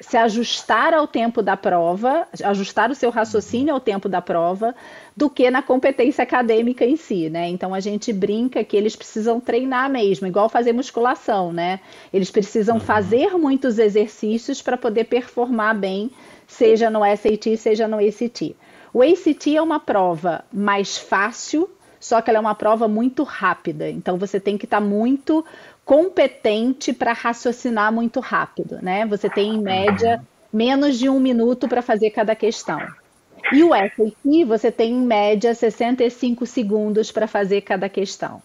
se 0.00 0.16
ajustar 0.16 0.92
ao 0.92 1.06
tempo 1.06 1.42
da 1.42 1.56
prova, 1.56 2.26
ajustar 2.44 2.90
o 2.90 2.94
seu 2.94 3.10
raciocínio 3.10 3.72
ao 3.72 3.80
tempo 3.80 4.08
da 4.08 4.20
prova, 4.20 4.74
do 5.16 5.30
que 5.30 5.50
na 5.50 5.62
competência 5.62 6.22
acadêmica 6.22 6.84
em 6.84 6.96
si, 6.96 7.30
né? 7.30 7.48
Então 7.48 7.72
a 7.72 7.80
gente 7.80 8.12
brinca 8.12 8.62
que 8.62 8.76
eles 8.76 8.94
precisam 8.94 9.40
treinar 9.40 9.88
mesmo, 9.88 10.26
igual 10.26 10.50
fazer 10.50 10.72
musculação, 10.74 11.50
né? 11.50 11.80
Eles 12.12 12.30
precisam 12.30 12.76
uhum. 12.76 12.80
fazer 12.80 13.38
muitos 13.38 13.78
exercícios 13.78 14.60
para 14.60 14.76
poder 14.76 15.04
performar 15.04 15.74
bem, 15.74 16.10
seja 16.46 16.90
no 16.90 17.00
SAT, 17.00 17.56
seja 17.56 17.88
no 17.88 17.98
ACT. 17.98 18.56
O 18.92 19.02
ACT 19.02 19.56
é 19.56 19.62
uma 19.62 19.80
prova 19.80 20.44
mais 20.52 20.96
fácil, 20.96 21.68
só 22.00 22.20
que 22.20 22.30
ela 22.30 22.38
é 22.38 22.40
uma 22.40 22.54
prova 22.54 22.88
muito 22.88 23.22
rápida. 23.22 23.90
Então 23.90 24.16
você 24.16 24.38
tem 24.38 24.56
que 24.56 24.64
estar 24.64 24.80
tá 24.80 24.86
muito 24.86 25.44
competente 25.84 26.92
para 26.92 27.12
raciocinar 27.12 27.92
muito 27.92 28.20
rápido, 28.20 28.78
né? 28.82 29.06
Você 29.06 29.28
tem 29.28 29.54
em 29.54 29.60
média 29.60 30.22
menos 30.52 30.98
de 30.98 31.08
um 31.08 31.20
minuto 31.20 31.68
para 31.68 31.82
fazer 31.82 32.10
cada 32.10 32.34
questão. 32.34 32.80
E 33.52 33.62
o 33.62 33.68
SAT 33.68 34.44
você 34.46 34.72
tem 34.72 34.92
em 34.92 35.06
média 35.06 35.54
65 35.54 36.46
segundos 36.46 37.12
para 37.12 37.26
fazer 37.26 37.60
cada 37.60 37.88
questão. 37.88 38.42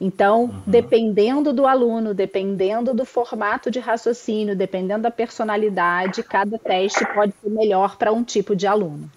Então, 0.00 0.44
uhum. 0.44 0.62
dependendo 0.66 1.52
do 1.52 1.66
aluno, 1.66 2.12
dependendo 2.12 2.92
do 2.92 3.04
formato 3.04 3.70
de 3.70 3.78
raciocínio, 3.78 4.56
dependendo 4.56 5.02
da 5.02 5.10
personalidade, 5.10 6.22
cada 6.22 6.58
teste 6.58 7.06
pode 7.14 7.32
ser 7.42 7.50
melhor 7.50 7.96
para 7.96 8.12
um 8.12 8.24
tipo 8.24 8.56
de 8.56 8.66
aluno 8.66 9.08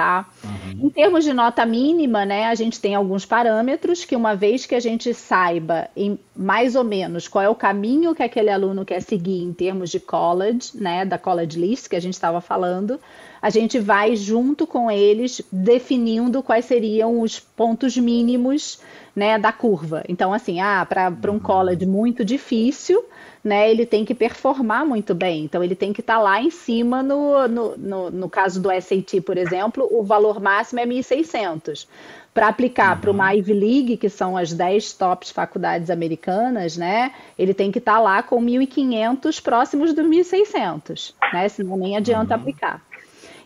tá? 0.00 0.26
Uhum. 0.42 0.86
Em 0.86 0.90
termos 0.90 1.24
de 1.24 1.32
nota 1.34 1.66
mínima, 1.66 2.24
né, 2.24 2.46
a 2.46 2.54
gente 2.54 2.80
tem 2.80 2.94
alguns 2.94 3.26
parâmetros 3.26 4.04
que 4.04 4.16
uma 4.16 4.34
vez 4.34 4.64
que 4.64 4.74
a 4.74 4.80
gente 4.80 5.12
saiba 5.12 5.88
em 5.96 6.18
mais 6.34 6.74
ou 6.74 6.84
menos 6.84 7.28
qual 7.28 7.44
é 7.44 7.48
o 7.48 7.54
caminho 7.54 8.14
que 8.14 8.22
aquele 8.22 8.50
aluno 8.50 8.84
quer 8.84 9.02
seguir 9.02 9.42
em 9.42 9.52
termos 9.52 9.90
de 9.90 10.00
college, 10.00 10.70
né, 10.74 11.04
da 11.04 11.18
college 11.18 11.58
list 11.58 11.88
que 11.88 11.96
a 11.96 12.00
gente 12.00 12.14
estava 12.14 12.40
falando, 12.40 12.98
a 13.42 13.50
gente 13.50 13.78
vai 13.78 14.16
junto 14.16 14.66
com 14.66 14.90
eles 14.90 15.42
definindo 15.50 16.42
quais 16.42 16.64
seriam 16.64 17.20
os 17.20 17.38
pontos 17.38 17.96
mínimos, 17.96 18.80
né, 19.14 19.38
da 19.38 19.52
curva. 19.52 20.02
Então, 20.08 20.32
assim, 20.32 20.60
ah, 20.60 20.86
para 20.86 21.30
um 21.30 21.38
college 21.38 21.86
muito 21.86 22.24
difícil, 22.24 23.04
né, 23.42 23.70
ele 23.70 23.86
tem 23.86 24.04
que 24.04 24.14
performar 24.14 24.84
muito 24.84 25.14
bem. 25.14 25.44
Então, 25.44 25.62
ele 25.62 25.74
tem 25.74 25.92
que 25.92 26.00
estar 26.00 26.16
tá 26.16 26.20
lá 26.20 26.40
em 26.40 26.50
cima, 26.50 27.02
no, 27.02 27.48
no, 27.48 27.76
no, 27.76 28.10
no, 28.10 28.28
caso 28.28 28.60
do 28.60 28.68
SAT, 28.68 29.20
por 29.24 29.36
exemplo, 29.36 29.88
o 29.90 30.02
valor 30.02 30.40
máximo 30.40 30.80
é 30.80 30.86
1.600. 30.86 31.86
Para 32.32 32.48
aplicar 32.48 32.94
uhum. 32.94 33.00
para 33.00 33.10
uma 33.10 33.34
Ivy 33.34 33.52
League, 33.52 33.96
que 33.96 34.08
são 34.08 34.36
as 34.36 34.52
10 34.52 34.92
tops 34.92 35.30
faculdades 35.30 35.90
americanas, 35.90 36.76
né, 36.76 37.12
ele 37.38 37.52
tem 37.52 37.72
que 37.72 37.78
estar 37.78 37.94
tá 37.94 38.00
lá 38.00 38.22
com 38.22 38.40
1.500 38.40 39.42
próximos 39.42 39.92
dos 39.92 40.06
1.600, 40.06 41.14
né, 41.32 41.48
senão 41.48 41.76
nem 41.76 41.96
adianta 41.96 42.34
uhum. 42.34 42.40
aplicar. 42.40 42.82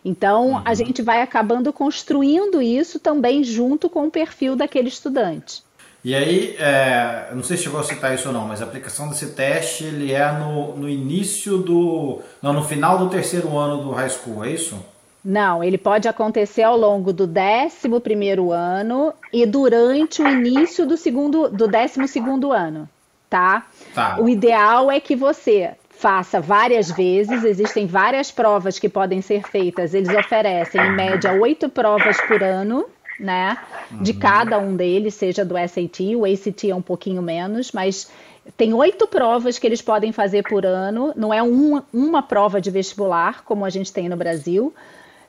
Então, 0.05 0.51
uhum. 0.51 0.61
a 0.63 0.75
gente 0.75 1.01
vai 1.01 1.23
acabando 1.23 1.73
construindo 1.73 2.61
isso 2.61 2.99
também 2.99 3.43
junto 3.43 3.89
com 3.89 4.05
o 4.05 4.11
perfil 4.11 4.55
daquele 4.55 4.87
estudante. 4.87 5.63
E 6.03 6.13
aí, 6.13 6.55
é, 6.59 7.29
não 7.33 7.41
sei 7.41 7.57
se 7.57 7.63
chegou 7.63 7.79
a 7.79 7.83
citar 7.83 8.13
isso 8.13 8.27
ou 8.27 8.33
não, 8.33 8.47
mas 8.47 8.61
a 8.61 8.65
aplicação 8.65 9.09
desse 9.09 9.31
teste 9.31 9.83
ele 9.83 10.13
é 10.13 10.31
no, 10.31 10.77
no 10.77 10.87
início 10.87 11.57
do. 11.57 12.21
Não, 12.39 12.53
no 12.53 12.63
final 12.63 12.99
do 12.99 13.09
terceiro 13.09 13.57
ano 13.57 13.83
do 13.83 13.91
high 13.91 14.09
school, 14.11 14.45
é 14.45 14.51
isso? 14.51 14.77
Não, 15.23 15.63
ele 15.63 15.79
pode 15.79 16.07
acontecer 16.07 16.61
ao 16.61 16.77
longo 16.77 17.11
do 17.11 17.23
11 17.23 17.99
primeiro 17.99 18.51
ano 18.51 19.11
e 19.33 19.43
durante 19.47 20.21
o 20.21 20.27
início 20.27 20.85
do 20.85 20.95
segundo, 20.95 21.49
do 21.49 21.67
12 21.67 22.07
segundo 22.07 22.51
ano, 22.51 22.87
tá? 23.27 23.65
tá? 23.95 24.21
O 24.21 24.29
ideal 24.29 24.91
é 24.91 24.99
que 24.99 25.15
você 25.15 25.71
faça 26.05 26.39
várias 26.39 26.91
vezes, 26.91 27.43
existem 27.43 27.87
várias 27.87 28.29
provas 28.29 28.77
que 28.77 28.87
podem 28.87 29.23
ser 29.23 29.41
feitas, 29.41 29.91
eles 29.91 30.15
oferecem 30.15 30.79
em 30.79 30.95
média 30.95 31.33
oito 31.33 31.67
provas 31.67 32.21
por 32.27 32.43
ano, 32.43 32.85
né? 33.19 33.57
De 33.89 34.11
uhum. 34.11 34.19
cada 34.19 34.59
um 34.59 34.75
deles, 34.75 35.15
seja 35.15 35.43
do 35.43 35.55
SAT, 35.55 36.15
o 36.15 36.23
ACT 36.23 36.69
é 36.69 36.75
um 36.75 36.81
pouquinho 36.81 37.23
menos, 37.23 37.71
mas 37.71 38.11
tem 38.55 38.71
oito 38.71 39.07
provas 39.07 39.57
que 39.57 39.65
eles 39.65 39.81
podem 39.81 40.11
fazer 40.11 40.43
por 40.43 40.63
ano, 40.63 41.11
não 41.15 41.33
é 41.33 41.41
um, 41.41 41.81
uma 41.91 42.21
prova 42.21 42.61
de 42.61 42.69
vestibular, 42.69 43.43
como 43.43 43.65
a 43.65 43.69
gente 43.71 43.91
tem 43.91 44.07
no 44.07 44.15
Brasil. 44.15 44.71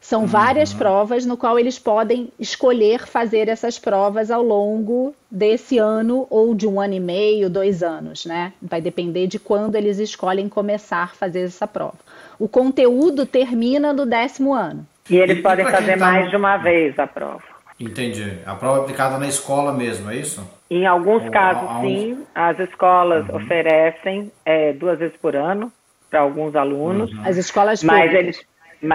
São 0.00 0.22
uhum. 0.22 0.26
várias 0.26 0.72
provas 0.72 1.26
no 1.26 1.36
qual 1.36 1.58
eles 1.58 1.78
podem 1.78 2.32
escolher 2.38 3.06
fazer 3.06 3.48
essas 3.48 3.78
provas 3.78 4.30
ao 4.30 4.42
longo 4.42 5.14
desse 5.30 5.78
ano 5.78 6.26
ou 6.30 6.54
de 6.54 6.66
um 6.66 6.80
ano 6.80 6.94
e 6.94 7.00
meio, 7.00 7.50
dois 7.50 7.82
anos, 7.82 8.24
né? 8.24 8.52
Vai 8.62 8.80
depender 8.80 9.26
de 9.26 9.38
quando 9.38 9.74
eles 9.74 9.98
escolhem 9.98 10.48
começar 10.48 11.04
a 11.04 11.08
fazer 11.08 11.42
essa 11.42 11.66
prova. 11.66 11.98
O 12.38 12.48
conteúdo 12.48 13.26
termina 13.26 13.92
no 13.92 14.06
décimo 14.06 14.54
ano. 14.54 14.86
E 15.08 15.16
eles 15.16 15.38
e 15.38 15.42
podem 15.42 15.64
fazer 15.66 15.98
tá... 15.98 16.06
mais 16.06 16.30
de 16.30 16.36
uma 16.36 16.56
vez 16.56 16.98
a 16.98 17.06
prova. 17.06 17.42
Entendi. 17.78 18.38
A 18.46 18.54
prova 18.54 18.78
é 18.78 18.82
aplicada 18.82 19.18
na 19.18 19.28
escola 19.28 19.72
mesmo, 19.72 20.10
é 20.10 20.16
isso? 20.16 20.48
Em 20.70 20.86
alguns 20.86 21.22
Ou, 21.24 21.30
casos, 21.30 21.68
a, 21.68 21.78
a 21.78 21.80
sim. 21.82 22.18
As 22.34 22.58
escolas 22.58 23.28
uhum. 23.28 23.36
oferecem 23.36 24.32
é, 24.44 24.72
duas 24.72 24.98
vezes 24.98 25.16
por 25.16 25.36
ano 25.36 25.70
para 26.10 26.20
alguns 26.20 26.56
alunos. 26.56 27.12
Uhum. 27.12 27.22
As 27.24 27.36
escolas 27.36 27.82
mas 27.82 28.10
públicas. 28.10 28.24
Eles, 28.24 28.46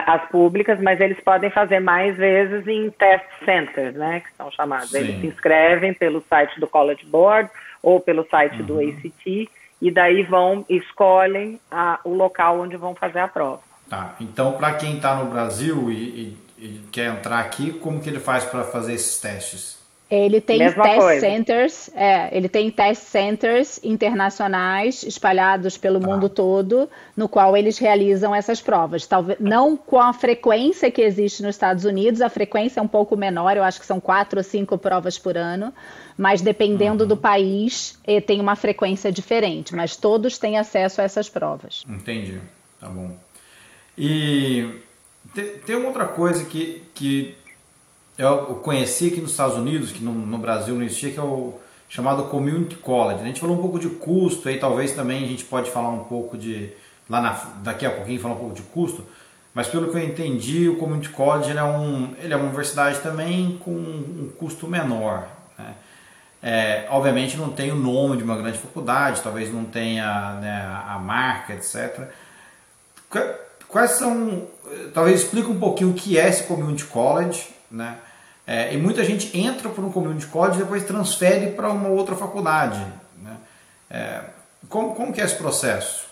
as 0.05 0.29
públicas, 0.29 0.79
mas 0.79 0.99
eles 0.99 1.19
podem 1.19 1.49
fazer 1.49 1.79
mais 1.79 2.15
vezes 2.15 2.67
em 2.67 2.89
test 2.91 3.25
centers, 3.43 3.95
né, 3.95 4.21
que 4.21 4.35
são 4.37 4.51
chamados. 4.51 4.91
Sim. 4.91 4.99
Eles 4.99 5.21
se 5.21 5.27
inscrevem 5.27 5.93
pelo 5.93 6.23
site 6.29 6.59
do 6.59 6.67
College 6.67 7.05
Board 7.05 7.49
ou 7.81 7.99
pelo 7.99 8.27
site 8.29 8.59
uhum. 8.61 8.65
do 8.65 8.79
ACT 8.79 9.49
e 9.81 9.91
daí 9.91 10.23
vão 10.23 10.63
escolhem 10.69 11.59
a, 11.69 11.99
o 12.03 12.13
local 12.13 12.59
onde 12.59 12.77
vão 12.77 12.93
fazer 12.93 13.19
a 13.19 13.27
prova. 13.27 13.61
Tá. 13.89 14.15
Então, 14.21 14.53
para 14.53 14.73
quem 14.75 14.95
está 14.95 15.15
no 15.15 15.29
Brasil 15.29 15.91
e, 15.91 15.93
e 15.93 16.37
ele 16.57 16.87
quer 16.91 17.07
entrar 17.07 17.39
aqui, 17.39 17.73
como 17.73 17.99
que 17.99 18.09
ele 18.09 18.19
faz 18.19 18.45
para 18.45 18.63
fazer 18.63 18.93
esses 18.93 19.19
testes? 19.19 19.80
Ele 20.11 20.41
tem 20.41 20.59
Mesma 20.59 20.83
test 20.83 20.99
coisa. 20.99 21.19
centers, 21.21 21.89
é, 21.95 22.35
ele 22.35 22.49
tem 22.49 22.69
test 22.69 23.03
centers 23.03 23.79
internacionais 23.81 25.03
espalhados 25.03 25.77
pelo 25.77 26.03
ah. 26.03 26.05
mundo 26.05 26.27
todo, 26.27 26.89
no 27.15 27.29
qual 27.29 27.55
eles 27.55 27.77
realizam 27.77 28.35
essas 28.35 28.61
provas. 28.61 29.07
Talvez 29.07 29.39
não 29.39 29.77
com 29.77 30.01
a 30.01 30.11
frequência 30.11 30.91
que 30.91 31.01
existe 31.01 31.41
nos 31.41 31.55
Estados 31.55 31.85
Unidos, 31.85 32.21
a 32.21 32.27
frequência 32.27 32.81
é 32.81 32.83
um 32.83 32.89
pouco 32.89 33.15
menor, 33.15 33.55
eu 33.55 33.63
acho 33.63 33.79
que 33.79 33.85
são 33.85 34.01
quatro 34.01 34.39
ou 34.39 34.43
cinco 34.43 34.77
provas 34.77 35.17
por 35.17 35.37
ano, 35.37 35.73
mas 36.17 36.41
dependendo 36.41 37.03
uhum. 37.03 37.07
do 37.07 37.15
país, 37.15 37.97
eh, 38.05 38.19
tem 38.19 38.41
uma 38.41 38.57
frequência 38.57 39.13
diferente, 39.13 39.73
mas 39.73 39.95
todos 39.95 40.37
têm 40.37 40.59
acesso 40.59 40.99
a 40.99 41.05
essas 41.05 41.29
provas. 41.29 41.85
Entendi, 41.87 42.37
tá 42.81 42.89
bom. 42.89 43.15
E 43.97 44.67
tem, 45.33 45.45
tem 45.65 45.75
uma 45.77 45.87
outra 45.87 46.05
coisa 46.05 46.43
que, 46.43 46.83
que 46.93 47.35
eu 48.23 48.55
conheci 48.55 49.07
aqui 49.07 49.21
nos 49.21 49.31
Estados 49.31 49.57
Unidos, 49.57 49.91
que 49.91 50.03
no, 50.03 50.13
no 50.13 50.37
Brasil 50.37 50.75
não 50.75 50.83
existia, 50.83 51.11
que 51.11 51.19
é 51.19 51.23
o 51.23 51.59
chamado 51.89 52.23
Community 52.25 52.75
College. 52.75 53.21
A 53.21 53.25
gente 53.25 53.41
falou 53.41 53.57
um 53.57 53.61
pouco 53.61 53.79
de 53.79 53.89
custo, 53.89 54.47
aí 54.47 54.57
talvez 54.57 54.91
também 54.91 55.23
a 55.23 55.27
gente 55.27 55.43
pode 55.43 55.69
falar 55.69 55.89
um 55.89 56.05
pouco 56.05 56.37
de, 56.37 56.71
lá 57.09 57.19
na, 57.19 57.31
daqui 57.63 57.85
a 57.85 57.91
pouquinho 57.91 58.19
falar 58.19 58.35
um 58.35 58.37
pouco 58.37 58.55
de 58.55 58.61
custo, 58.61 59.05
mas 59.53 59.67
pelo 59.67 59.91
que 59.91 59.97
eu 59.97 60.03
entendi, 60.03 60.69
o 60.69 60.77
Community 60.77 61.09
College 61.09 61.51
é, 61.57 61.63
um, 61.63 62.13
ele 62.19 62.33
é 62.33 62.35
uma 62.37 62.45
universidade 62.45 62.99
também 62.99 63.59
com 63.63 63.71
um 63.71 64.31
custo 64.37 64.67
menor. 64.67 65.27
Né? 65.57 65.73
É, 66.41 66.87
obviamente 66.89 67.35
não 67.35 67.49
tem 67.49 67.71
o 67.71 67.75
nome 67.75 68.17
de 68.17 68.23
uma 68.23 68.37
grande 68.37 68.57
faculdade, 68.57 69.21
talvez 69.21 69.53
não 69.53 69.65
tenha 69.65 70.39
né, 70.39 70.83
a 70.87 70.97
marca, 70.97 71.53
etc. 71.53 72.07
Quais 73.67 73.91
são, 73.91 74.47
talvez 74.93 75.21
explique 75.21 75.49
um 75.49 75.59
pouquinho 75.59 75.89
o 75.89 75.93
que 75.93 76.17
é 76.17 76.29
esse 76.29 76.43
Community 76.43 76.85
College, 76.85 77.49
né? 77.69 77.97
É, 78.45 78.73
e 78.73 78.77
muita 78.77 79.03
gente 79.03 79.37
entra 79.37 79.69
por 79.69 79.83
um 79.83 79.91
Community 79.91 80.27
College 80.27 80.59
e 80.59 80.63
depois 80.63 80.83
transfere 80.83 81.51
para 81.51 81.69
uma 81.69 81.89
outra 81.89 82.15
faculdade, 82.15 82.79
né? 83.21 83.37
É, 83.89 84.21
como, 84.67 84.95
como 84.95 85.13
que 85.13 85.21
é 85.21 85.23
esse 85.23 85.37
processo? 85.37 86.09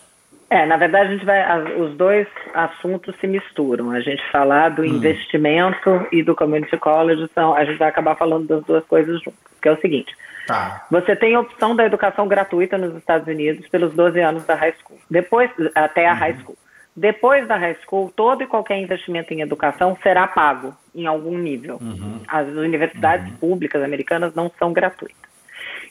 É, 0.48 0.66
na 0.66 0.76
verdade, 0.76 1.10
a 1.10 1.12
gente 1.12 1.24
vai, 1.24 1.76
os 1.76 1.96
dois 1.96 2.26
assuntos 2.52 3.14
se 3.20 3.26
misturam. 3.26 3.92
A 3.92 4.00
gente 4.00 4.20
falar 4.32 4.70
do 4.70 4.82
hum. 4.82 4.86
investimento 4.86 6.06
e 6.10 6.24
do 6.24 6.34
community 6.34 6.76
college, 6.76 7.30
são, 7.32 7.54
a 7.54 7.64
gente 7.64 7.78
vai 7.78 7.88
acabar 7.88 8.16
falando 8.16 8.48
das 8.48 8.64
duas 8.64 8.84
coisas 8.84 9.22
juntas. 9.22 9.38
Que 9.62 9.68
é 9.68 9.72
o 9.72 9.80
seguinte: 9.80 10.12
tá. 10.46 10.86
você 10.90 11.14
tem 11.14 11.36
a 11.36 11.40
opção 11.40 11.76
da 11.76 11.86
educação 11.86 12.26
gratuita 12.26 12.76
nos 12.76 12.96
Estados 12.96 13.28
Unidos 13.28 13.68
pelos 13.68 13.92
12 13.94 14.20
anos 14.20 14.44
da 14.44 14.56
high 14.56 14.74
school, 14.82 14.98
depois 15.08 15.50
até 15.74 16.08
a 16.08 16.12
uhum. 16.12 16.18
high 16.18 16.36
school. 16.40 16.58
Depois 16.96 17.46
da 17.46 17.56
high 17.56 17.76
school, 17.84 18.12
todo 18.14 18.42
e 18.42 18.46
qualquer 18.46 18.78
investimento 18.78 19.32
em 19.32 19.40
educação 19.40 19.96
será 20.02 20.26
pago 20.26 20.76
em 20.94 21.06
algum 21.06 21.38
nível. 21.38 21.78
Uhum. 21.80 22.20
As 22.26 22.48
universidades 22.48 23.30
uhum. 23.30 23.36
públicas 23.36 23.82
americanas 23.82 24.34
não 24.34 24.50
são 24.58 24.72
gratuitas. 24.72 25.30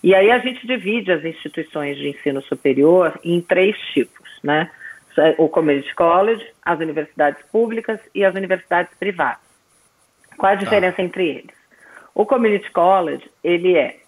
E 0.04 0.14
aí 0.14 0.32
a 0.32 0.40
gente 0.40 0.66
divide 0.66 1.12
as 1.12 1.24
instituições 1.24 1.98
de 1.98 2.10
ensino 2.10 2.42
superior 2.42 3.20
em 3.24 3.42
três 3.42 3.78
tipos, 3.94 4.30
né? 4.44 4.70
o 5.38 5.50
Community 5.50 5.94
College, 5.96 6.46
as 6.64 6.80
universidades 6.80 7.42
públicas 7.52 8.00
e 8.14 8.24
as 8.24 8.34
universidades 8.36 8.94
privadas. 8.98 9.42
Qual 10.38 10.52
a 10.52 10.56
tá. 10.56 10.64
diferença 10.64 10.98
tá. 10.98 11.04
entre 11.04 11.28
eles? 11.28 11.56
O 12.16 12.26
Community 12.26 12.72
College, 12.72 13.30
ele 13.44 13.76
é 13.76 13.99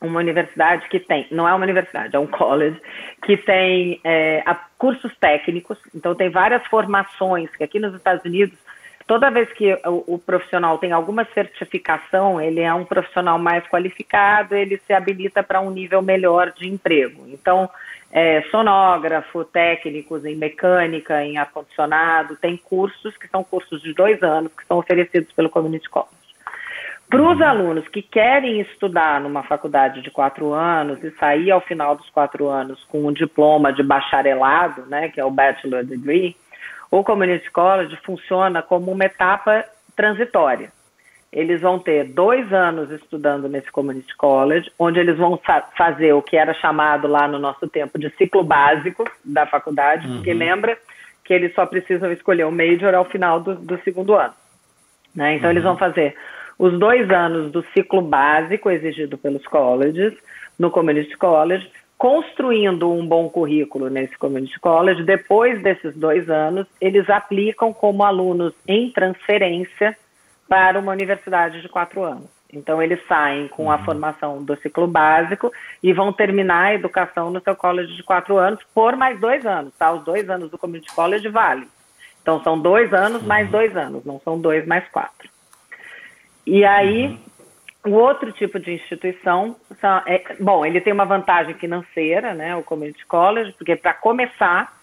uma 0.00 0.20
universidade 0.20 0.88
que 0.88 1.00
tem, 1.00 1.26
não 1.30 1.48
é 1.48 1.52
uma 1.52 1.64
universidade, 1.64 2.14
é 2.14 2.18
um 2.18 2.26
college, 2.26 2.80
que 3.22 3.36
tem 3.36 4.00
é, 4.04 4.42
cursos 4.76 5.12
técnicos, 5.18 5.78
então 5.94 6.14
tem 6.14 6.30
várias 6.30 6.64
formações, 6.66 7.50
que 7.56 7.64
aqui 7.64 7.78
nos 7.80 7.94
Estados 7.94 8.24
Unidos, 8.24 8.56
toda 9.06 9.30
vez 9.30 9.52
que 9.52 9.72
o, 9.84 10.14
o, 10.14 10.18
profissional 10.18 10.78
tem 10.78 10.92
alguma 10.92 11.24
certificação, 11.34 12.40
ele 12.40 12.60
é 12.60 12.72
um 12.72 12.84
profissional 12.84 13.38
mais 13.38 13.66
qualificado, 13.66 14.54
ele 14.54 14.80
se 14.86 14.92
habilita 14.92 15.42
para 15.42 15.60
um 15.60 15.70
nível 15.70 16.00
melhor 16.00 16.52
de 16.52 16.68
emprego. 16.68 17.24
Então, 17.28 17.68
é, 18.12 18.42
sonógrafo, 18.50 19.44
técnicos 19.44 20.24
em 20.24 20.36
mecânica, 20.36 21.24
em 21.24 21.38
ar-condicionado, 21.38 22.36
tem 22.36 22.56
cursos 22.56 23.16
que 23.16 23.28
são 23.28 23.42
cursos 23.42 23.82
de 23.82 23.92
dois 23.92 24.22
anos, 24.22 24.52
que 24.56 24.64
são 24.66 24.78
oferecidos 24.78 25.32
pelo 25.32 25.50
Community 25.50 25.88
College. 25.88 26.27
Para 27.08 27.22
os 27.22 27.40
alunos 27.40 27.88
que 27.88 28.02
querem 28.02 28.60
estudar 28.60 29.18
numa 29.20 29.42
faculdade 29.42 30.02
de 30.02 30.10
quatro 30.10 30.52
anos 30.52 31.02
e 31.02 31.10
sair 31.12 31.50
ao 31.50 31.60
final 31.60 31.96
dos 31.96 32.08
quatro 32.10 32.48
anos 32.48 32.84
com 32.84 33.06
um 33.06 33.12
diploma 33.12 33.72
de 33.72 33.82
bacharelado, 33.82 34.84
né, 34.86 35.08
que 35.08 35.18
é 35.18 35.24
o 35.24 35.30
Bachelor 35.30 35.84
Degree, 35.84 36.36
o 36.90 37.02
Community 37.02 37.50
College 37.50 37.96
funciona 38.04 38.62
como 38.62 38.90
uma 38.92 39.04
etapa 39.04 39.64
transitória. 39.96 40.70
Eles 41.32 41.60
vão 41.60 41.78
ter 41.78 42.04
dois 42.04 42.52
anos 42.52 42.90
estudando 42.90 43.48
nesse 43.48 43.70
Community 43.70 44.14
College, 44.16 44.70
onde 44.78 44.98
eles 44.98 45.16
vão 45.16 45.38
fa 45.38 45.62
fazer 45.76 46.12
o 46.12 46.22
que 46.22 46.36
era 46.36 46.52
chamado 46.54 47.08
lá 47.08 47.26
no 47.26 47.38
nosso 47.38 47.68
tempo 47.68 47.98
de 47.98 48.10
ciclo 48.16 48.42
básico 48.42 49.04
da 49.24 49.46
faculdade, 49.46 50.06
uhum. 50.06 50.16
porque 50.16 50.32
lembra 50.32 50.76
que 51.24 51.32
eles 51.32 51.54
só 51.54 51.66
precisam 51.66 52.10
escolher 52.12 52.44
o 52.44 52.52
major 52.52 52.94
ao 52.94 53.04
final 53.04 53.40
do, 53.40 53.54
do 53.54 53.78
segundo 53.82 54.14
ano. 54.14 54.32
Né? 55.14 55.34
Então, 55.34 55.48
uhum. 55.48 55.52
eles 55.52 55.62
vão 55.62 55.76
fazer 55.76 56.14
os 56.58 56.78
dois 56.78 57.08
anos 57.10 57.52
do 57.52 57.62
ciclo 57.72 58.02
básico 58.02 58.70
exigido 58.70 59.16
pelos 59.16 59.46
colleges, 59.46 60.12
no 60.58 60.70
Community 60.70 61.16
College, 61.16 61.70
construindo 61.96 62.90
um 62.90 63.06
bom 63.06 63.28
currículo 63.28 63.88
nesse 63.88 64.16
Community 64.18 64.58
College. 64.58 65.04
Depois 65.04 65.62
desses 65.62 65.94
dois 65.94 66.28
anos, 66.28 66.66
eles 66.80 67.08
aplicam 67.08 67.72
como 67.72 68.04
alunos 68.04 68.52
em 68.66 68.90
transferência 68.90 69.96
para 70.48 70.78
uma 70.78 70.92
universidade 70.92 71.60
de 71.60 71.68
quatro 71.68 72.02
anos. 72.02 72.26
Então, 72.52 72.82
eles 72.82 72.98
saem 73.06 73.46
com 73.48 73.70
a 73.70 73.76
uhum. 73.76 73.84
formação 73.84 74.42
do 74.42 74.56
ciclo 74.56 74.86
básico 74.86 75.52
e 75.82 75.92
vão 75.92 76.12
terminar 76.12 76.66
a 76.66 76.74
educação 76.74 77.30
no 77.30 77.40
seu 77.40 77.54
college 77.54 77.94
de 77.94 78.02
quatro 78.02 78.38
anos 78.38 78.60
por 78.74 78.96
mais 78.96 79.20
dois 79.20 79.44
anos, 79.44 79.74
tá? 79.78 79.92
Os 79.92 80.02
dois 80.02 80.30
anos 80.30 80.50
do 80.50 80.56
Community 80.56 80.90
College 80.94 81.28
vale. 81.28 81.68
Então, 82.22 82.42
são 82.42 82.58
dois 82.58 82.92
anos 82.94 83.22
mais 83.22 83.46
uhum. 83.46 83.52
dois 83.52 83.76
anos, 83.76 84.04
não 84.04 84.18
são 84.20 84.40
dois 84.40 84.66
mais 84.66 84.88
quatro. 84.88 85.28
E 86.50 86.64
aí, 86.64 87.20
o 87.84 87.90
outro 87.90 88.32
tipo 88.32 88.58
de 88.58 88.72
instituição, 88.72 89.54
são, 89.78 90.02
é, 90.06 90.34
bom, 90.40 90.64
ele 90.64 90.80
tem 90.80 90.94
uma 90.94 91.04
vantagem 91.04 91.54
financeira, 91.54 92.32
né, 92.32 92.56
o 92.56 92.62
Community 92.62 93.04
College, 93.04 93.52
porque 93.52 93.76
para 93.76 93.92
começar, 93.92 94.74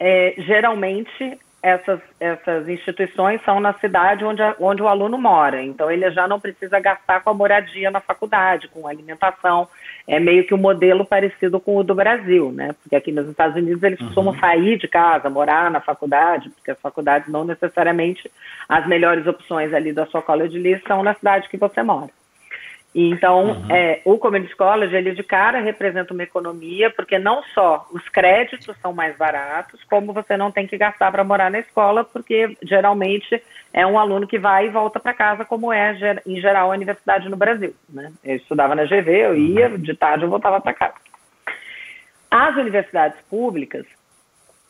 é, 0.00 0.34
geralmente 0.38 1.38
essas, 1.62 2.00
essas 2.18 2.68
instituições 2.68 3.40
são 3.44 3.60
na 3.60 3.74
cidade 3.74 4.24
onde, 4.24 4.42
a, 4.42 4.56
onde 4.58 4.82
o 4.82 4.88
aluno 4.88 5.16
mora. 5.16 5.62
Então, 5.62 5.88
ele 5.88 6.10
já 6.10 6.26
não 6.26 6.40
precisa 6.40 6.80
gastar 6.80 7.20
com 7.20 7.30
a 7.30 7.34
moradia 7.34 7.92
na 7.92 8.00
faculdade, 8.00 8.66
com 8.66 8.88
alimentação. 8.88 9.68
É 10.06 10.20
meio 10.20 10.46
que 10.46 10.54
um 10.54 10.58
modelo 10.58 11.04
parecido 11.04 11.58
com 11.58 11.76
o 11.76 11.82
do 11.82 11.94
Brasil, 11.94 12.52
né? 12.52 12.74
Porque 12.82 12.94
aqui 12.94 13.10
nos 13.10 13.28
Estados 13.28 13.56
Unidos 13.56 13.82
eles 13.82 13.98
uhum. 14.00 14.06
costumam 14.06 14.38
sair 14.38 14.76
de 14.76 14.86
casa, 14.86 15.30
morar 15.30 15.70
na 15.70 15.80
faculdade, 15.80 16.50
porque 16.50 16.70
as 16.70 16.80
faculdades 16.80 17.28
não 17.28 17.44
necessariamente 17.44 18.30
as 18.68 18.86
melhores 18.86 19.26
opções 19.26 19.72
ali 19.72 19.92
da 19.92 20.06
sua 20.06 20.20
college 20.20 20.58
list 20.58 20.86
são 20.86 21.02
na 21.02 21.14
cidade 21.14 21.48
que 21.48 21.56
você 21.56 21.82
mora. 21.82 22.10
E 22.94 23.10
então, 23.10 23.46
uhum. 23.46 23.66
é, 23.70 24.00
o 24.04 24.16
Community 24.18 24.54
College, 24.54 24.94
ele 24.94 25.12
de 25.12 25.24
cara 25.24 25.60
representa 25.60 26.14
uma 26.14 26.22
economia, 26.22 26.90
porque 26.90 27.18
não 27.18 27.42
só 27.52 27.88
os 27.90 28.08
créditos 28.08 28.76
são 28.80 28.92
mais 28.92 29.16
baratos, 29.16 29.82
como 29.90 30.12
você 30.12 30.36
não 30.36 30.52
tem 30.52 30.64
que 30.66 30.78
gastar 30.78 31.10
para 31.10 31.24
morar 31.24 31.50
na 31.50 31.58
escola, 31.58 32.04
porque 32.04 32.56
geralmente 32.62 33.42
é 33.72 33.84
um 33.84 33.98
aluno 33.98 34.28
que 34.28 34.38
vai 34.38 34.66
e 34.66 34.70
volta 34.70 35.00
para 35.00 35.12
casa, 35.12 35.44
como 35.44 35.72
é 35.72 35.96
em 36.24 36.40
geral 36.40 36.70
a 36.70 36.74
universidade 36.74 37.28
no 37.28 37.36
Brasil. 37.36 37.74
Né? 37.88 38.12
Eu 38.22 38.36
estudava 38.36 38.76
na 38.76 38.84
GV, 38.84 39.10
eu 39.10 39.36
ia, 39.36 39.70
uhum. 39.70 39.78
de 39.78 39.94
tarde 39.94 40.24
eu 40.24 40.30
voltava 40.30 40.60
para 40.60 40.72
casa. 40.72 40.94
As 42.30 42.54
universidades 42.56 43.20
públicas, 43.28 43.84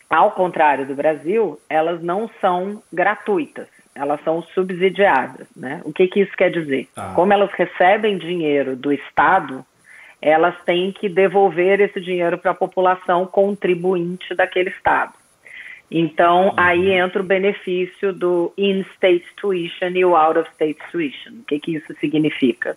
ao 0.09 0.33
contrário 0.33 0.87
do 0.87 0.95
Brasil, 0.95 1.61
elas 1.68 2.03
não 2.03 2.31
são 2.41 2.83
gratuitas 2.91 3.74
elas 3.95 4.22
são 4.24 4.42
subsidiadas. 4.55 5.47
Né? 5.57 5.80
O 5.84 5.92
que, 5.92 6.09
que 6.09 6.20
isso 6.20 6.36
quer 6.36 6.51
dizer? 6.51 6.88
Tá. 6.95 7.12
Como 7.14 7.32
elas 7.32 7.51
recebem 7.53 8.18
dinheiro 8.18 8.74
do 8.74 8.92
Estado, 8.92 9.64
elas 10.20 10.55
têm 10.64 10.90
que 10.90 11.09
devolver 11.09 11.80
esse 11.80 12.01
dinheiro 12.01 12.38
para 12.38 12.53
a 12.53 12.55
população 12.55 13.26
contribuinte 13.26 14.34
daquele 14.34 14.70
Estado. 14.70 15.12
Então, 15.90 16.49
uhum. 16.49 16.55
aí 16.57 16.90
entra 16.92 17.20
o 17.20 17.24
benefício 17.24 18.12
do 18.12 18.53
in-state 18.57 19.26
tuition 19.36 19.90
e 19.95 20.05
o 20.05 20.16
out-of-state 20.16 20.78
tuition. 20.90 21.32
O 21.40 21.45
que, 21.45 21.61
que 21.61 21.76
isso 21.76 21.95
significa? 22.01 22.76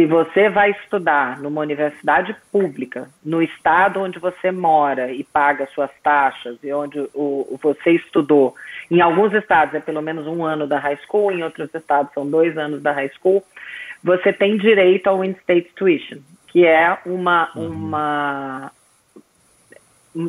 Se 0.00 0.06
você 0.06 0.48
vai 0.48 0.70
estudar 0.70 1.38
numa 1.42 1.60
universidade 1.60 2.34
pública, 2.50 3.10
no 3.22 3.42
estado 3.42 4.00
onde 4.00 4.18
você 4.18 4.50
mora 4.50 5.12
e 5.12 5.22
paga 5.22 5.68
suas 5.74 5.90
taxas 6.02 6.56
e 6.64 6.72
onde 6.72 6.98
o, 7.12 7.58
você 7.62 7.90
estudou, 7.90 8.54
em 8.90 9.02
alguns 9.02 9.34
estados 9.34 9.74
é 9.74 9.78
pelo 9.78 10.00
menos 10.00 10.26
um 10.26 10.42
ano 10.42 10.66
da 10.66 10.78
high 10.78 10.98
school, 11.04 11.30
em 11.30 11.42
outros 11.42 11.68
estados 11.74 12.14
são 12.14 12.26
dois 12.26 12.56
anos 12.56 12.80
da 12.80 12.92
high 12.92 13.10
school, 13.10 13.44
você 14.02 14.32
tem 14.32 14.56
direito 14.56 15.06
ao 15.06 15.22
in-state 15.22 15.70
tuition, 15.76 16.20
que 16.46 16.64
é 16.64 16.96
uma, 17.04 17.50
uhum. 17.54 17.66
uma 17.66 18.72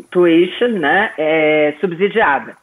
tuition 0.09 0.67
né, 0.67 1.13
é, 1.17 1.75
subsidiada. 1.79 2.57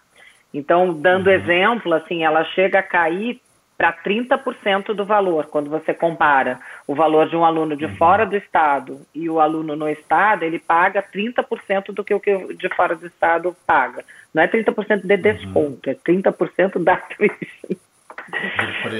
Então, 0.52 0.92
dando 0.92 1.28
uhum. 1.28 1.32
exemplo, 1.32 1.94
assim, 1.94 2.22
ela 2.22 2.44
chega 2.44 2.80
a 2.80 2.82
cair 2.82 3.40
para 3.78 3.92
30% 3.92 4.92
do 4.92 5.04
valor, 5.04 5.46
quando 5.46 5.70
você 5.70 5.94
compara 5.94 6.58
o 6.84 6.96
valor 6.96 7.28
de 7.28 7.36
um 7.36 7.44
aluno 7.44 7.76
de 7.76 7.86
fora 7.96 8.26
do 8.26 8.36
estado 8.36 9.00
e 9.14 9.30
o 9.30 9.38
aluno 9.38 9.76
no 9.76 9.88
estado, 9.88 10.42
ele 10.42 10.58
paga 10.58 11.00
30% 11.00 11.92
do 11.92 12.02
que 12.02 12.12
o 12.12 12.18
que 12.18 12.54
de 12.54 12.68
fora 12.74 12.96
do 12.96 13.06
estado 13.06 13.56
paga. 13.64 14.04
Não 14.34 14.42
é 14.42 14.48
30% 14.48 15.06
de 15.06 15.16
desconto, 15.16 15.88
é 15.88 15.94
30% 15.94 16.82
da 16.82 16.96
tuition. 17.16 17.76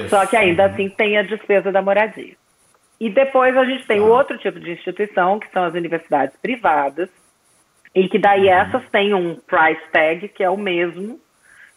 Só 0.07 0.25
que 0.25 0.37
ainda 0.37 0.67
assim 0.67 0.87
tem 0.87 1.17
a 1.17 1.23
despesa 1.23 1.73
da 1.73 1.81
moradia. 1.81 2.35
E 3.01 3.09
depois 3.09 3.55
a 3.57 3.65
gente 3.65 3.85
tem 3.85 3.99
o 3.99 4.07
outro 4.07 4.37
tipo 4.37 4.61
de 4.61 4.71
instituição, 4.71 5.39
que 5.39 5.51
são 5.51 5.65
as 5.65 5.73
universidades 5.73 6.35
privadas, 6.41 7.09
e 7.93 8.07
que 8.07 8.17
daí 8.17 8.45
uhum. 8.45 8.53
essas 8.53 8.89
têm 8.89 9.13
um 9.13 9.35
price 9.35 9.81
tag 9.91 10.29
que 10.29 10.43
é 10.43 10.49
o 10.49 10.57
mesmo 10.57 11.19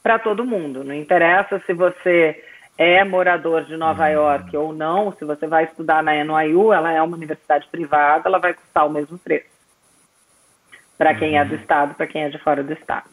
para 0.05 0.21
todo 0.21 0.45
mundo. 0.45 0.85
Não 0.85 0.95
interessa 0.95 1.61
se 1.67 1.73
você 1.73 2.41
é 2.77 3.05
morador 3.05 3.65
de 3.65 3.77
Nova 3.77 4.05
uhum. 4.05 4.13
York 4.13 4.57
ou 4.57 4.73
não, 4.73 5.13
se 5.13 5.25
você 5.25 5.47
vai 5.47 5.65
estudar 5.65 6.03
na 6.03 6.13
NYU, 6.25 6.73
ela 6.73 6.93
é 6.93 7.01
uma 7.03 7.17
universidade 7.17 7.67
privada, 7.71 8.29
ela 8.29 8.39
vai 8.39 8.55
custar 8.55 8.87
o 8.87 8.91
mesmo 8.91 9.19
preço. 9.19 9.53
Para 10.97 11.15
quem 11.15 11.39
é 11.39 11.45
do 11.45 11.55
uhum. 11.55 11.61
estado, 11.61 11.95
para 11.95 12.07
quem 12.07 12.25
é 12.25 12.29
de 12.29 12.39
fora 12.39 12.63
do 12.63 12.73
estado. 12.73 13.11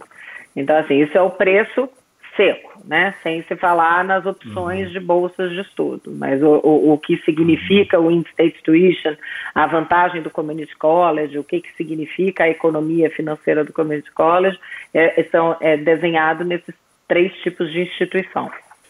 Então, 0.56 0.78
assim, 0.78 1.02
isso 1.02 1.18
é 1.18 1.22
o 1.22 1.32
preço 1.32 1.90
seco, 2.36 2.82
né? 2.86 3.14
Sem 3.22 3.44
se 3.44 3.56
falar 3.58 4.04
nas 4.04 4.26
opções 4.26 4.88
uhum. 4.88 4.94
de 4.94 5.00
bolsas 5.00 5.52
de 5.52 5.60
estudo. 5.60 6.12
Mas 6.12 6.42
o, 6.42 6.62
o, 6.64 6.94
o 6.94 6.98
que 6.98 7.18
significa 7.18 8.00
o 8.00 8.10
in-state 8.10 8.64
tuition, 8.64 9.16
a 9.54 9.68
vantagem 9.68 10.22
do 10.22 10.30
community 10.30 10.76
college, 10.78 11.38
o 11.38 11.44
que, 11.44 11.60
que 11.62 11.76
significa 11.76 12.46
a 12.46 12.50
economia 12.50 13.10
financeira 13.10 13.64
do 13.64 13.74
community 13.74 14.12
college, 14.12 14.58
é, 14.94 15.22
são, 15.32 15.58
é 15.60 15.76
desenhado 15.76 16.46
nesses 16.46 16.74
três 17.08 17.34
tipos 17.42 17.72
de 17.72 17.82
instituição. 17.82 18.50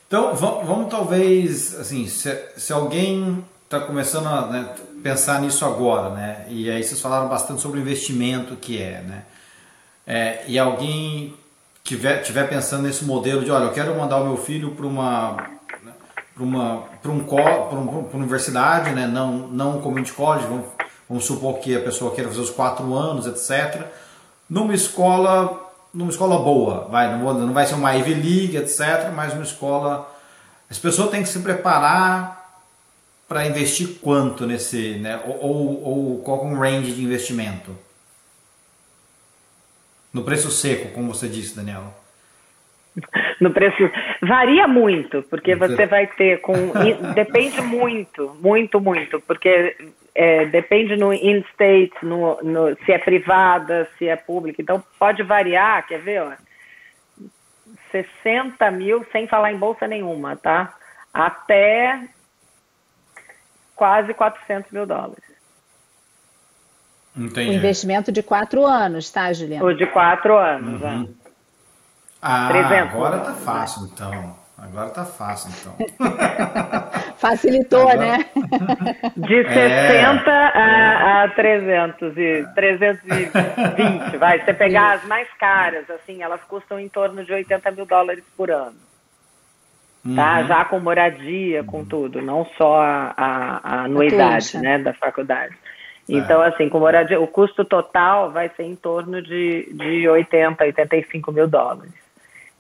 Então, 0.10 0.34
vamos, 0.34 0.90
talvez, 0.90 1.80
assim, 1.80 2.08
se, 2.08 2.36
se 2.58 2.74
alguém 2.74 3.46
está 3.64 3.80
começando 3.80 4.26
a 4.26 4.48
né, 4.48 4.76
pensar 5.04 5.40
nisso 5.40 5.64
agora, 5.64 6.10
né? 6.10 6.48
E 6.50 6.68
aí 6.68 6.84
vocês 6.84 7.00
falaram 7.00 7.30
bastante 7.30 7.62
sobre 7.62 7.78
o 7.78 7.82
investimento 7.82 8.56
que 8.56 8.82
é, 8.82 9.02
né? 9.02 9.24
É, 10.08 10.44
e 10.48 10.58
alguém 10.58 11.36
tiver, 11.84 12.24
tiver 12.24 12.50
pensando 12.50 12.88
nesse 12.88 13.06
modelo 13.06 13.46
de, 13.46 13.52
olha, 13.52 13.66
eu 13.66 13.72
quero 13.72 13.96
mandar 13.96 14.18
o 14.18 14.26
meu 14.26 14.38
filho 14.38 14.72
para 14.72 14.88
uma 14.88 15.48
para 16.34 16.44
uma 16.44 16.84
para 17.04 17.12
um, 17.12 17.24
para 17.24 17.78
uma 17.78 18.10
universidade, 18.16 18.90
né? 18.96 19.06
Não 19.06 19.48
não 19.50 19.78
um 19.78 19.82
community 19.82 20.14
college, 20.14 20.48
vamos, 20.48 20.66
vamos 21.08 21.24
supor 21.24 21.60
que 21.60 21.76
a 21.76 21.82
pessoa 21.82 22.16
queira 22.16 22.32
fazer 22.32 22.42
os 22.42 22.50
quatro 22.50 22.96
anos, 22.96 23.28
etc. 23.28 23.86
Numa 24.50 24.74
escola 24.74 25.69
numa 25.94 26.12
escola 26.12 26.38
boa, 26.40 26.88
vai, 26.90 27.18
não, 27.18 27.34
não 27.34 27.54
vai 27.54 27.66
ser 27.66 27.76
uma 27.76 27.94
Ivy 27.96 28.14
League, 28.14 28.58
etc., 28.58 29.12
mas 29.14 29.34
uma 29.34 29.44
escola. 29.44 30.16
As 30.70 30.78
pessoas 30.78 31.10
têm 31.10 31.24
que 31.24 31.30
se 31.30 31.40
preparar 31.40 32.40
para 33.28 33.46
investir 33.46 34.00
quanto 34.02 34.46
nesse, 34.46 34.98
né? 35.00 35.22
Ou, 35.26 35.40
ou, 35.42 35.84
ou 35.84 36.20
qual 36.20 36.42
é 36.42 36.44
um 36.44 36.60
range 36.60 36.94
de 36.94 37.04
investimento? 37.04 37.76
No 40.12 40.24
preço 40.24 40.50
seco, 40.50 40.92
como 40.94 41.14
você 41.14 41.28
disse, 41.28 41.56
Daniela. 41.56 41.94
No 43.40 43.52
preço 43.52 43.78
varia 44.22 44.68
muito, 44.68 45.24
porque 45.24 45.56
você 45.56 45.86
vai 45.86 46.08
ter 46.08 46.42
com 46.42 46.54
depende 47.16 47.62
muito, 47.62 48.36
muito, 48.42 48.82
muito, 48.82 49.22
porque 49.22 49.78
é, 50.14 50.46
depende 50.46 50.98
no 50.98 51.14
in-state, 51.14 51.94
no, 52.04 52.38
no, 52.44 52.76
se 52.84 52.92
é 52.92 52.98
privada, 52.98 53.88
se 53.98 54.08
é 54.08 54.18
pública, 54.18 54.62
então 54.62 54.84
pode 55.00 55.24
variar, 55.24 55.88
quer 55.88 56.00
ver? 56.00 56.22
Ó, 56.22 56.32
60 57.92 58.70
mil 58.72 59.06
sem 59.12 59.28
falar 59.28 59.54
em 59.54 59.58
bolsa 59.58 59.88
nenhuma, 59.88 60.36
tá? 60.36 60.76
Até 61.14 62.02
quase 63.76 64.14
400 64.14 64.72
mil 64.72 64.86
dólares. 64.86 65.24
Entendi. 67.16 67.50
O 67.50 67.54
investimento 67.54 68.12
de 68.12 68.22
quatro 68.22 68.66
anos, 68.66 69.10
tá, 69.10 69.32
Juliana? 69.34 69.66
O 69.66 69.74
de 69.74 69.86
quatro 69.88 70.38
anos, 70.38 70.82
uhum. 70.82 71.04
é. 71.04 71.19
Ah, 72.22 72.50
300 72.50 72.94
agora 72.94 73.20
tá 73.20 73.34
fácil, 73.34 73.84
então. 73.86 74.36
Agora 74.62 74.90
tá 74.90 75.06
fácil, 75.06 75.52
então. 75.52 75.76
Facilitou, 77.18 77.88
agora... 77.88 78.18
né? 78.18 78.26
De 79.16 79.44
60 79.44 80.30
é... 80.30 80.34
a, 80.34 81.24
a 81.24 81.30
300 81.30 82.18
e 82.18 82.46
320, 82.56 84.18
vai. 84.18 84.44
Você 84.44 84.54
pegar 84.54 84.96
as 84.96 85.06
mais 85.06 85.28
caras, 85.40 85.90
assim, 85.90 86.22
elas 86.22 86.42
custam 86.44 86.80
em 86.80 86.90
torno 86.90 87.24
de 87.24 87.32
80 87.32 87.72
mil 87.72 87.86
dólares 87.86 88.24
por 88.36 88.52
ano. 88.52 88.76
Tá? 90.16 90.40
Uhum. 90.40 90.48
Já 90.48 90.66
com 90.66 90.80
moradia, 90.80 91.64
com 91.64 91.86
tudo, 91.86 92.22
não 92.22 92.46
só 92.58 92.82
a, 92.82 93.14
a, 93.16 93.60
a 93.64 93.84
anuidade 93.84 94.58
né, 94.58 94.78
da 94.78 94.94
faculdade. 94.94 95.56
É. 96.10 96.14
Então, 96.14 96.42
assim, 96.42 96.70
com 96.70 96.80
moradia, 96.80 97.20
o 97.20 97.28
custo 97.28 97.64
total 97.64 98.32
vai 98.32 98.50
ser 98.56 98.64
em 98.64 98.76
torno 98.76 99.22
de, 99.22 99.72
de 99.74 100.08
80, 100.08 100.64
85 100.64 101.32
mil 101.32 101.48
dólares. 101.48 101.94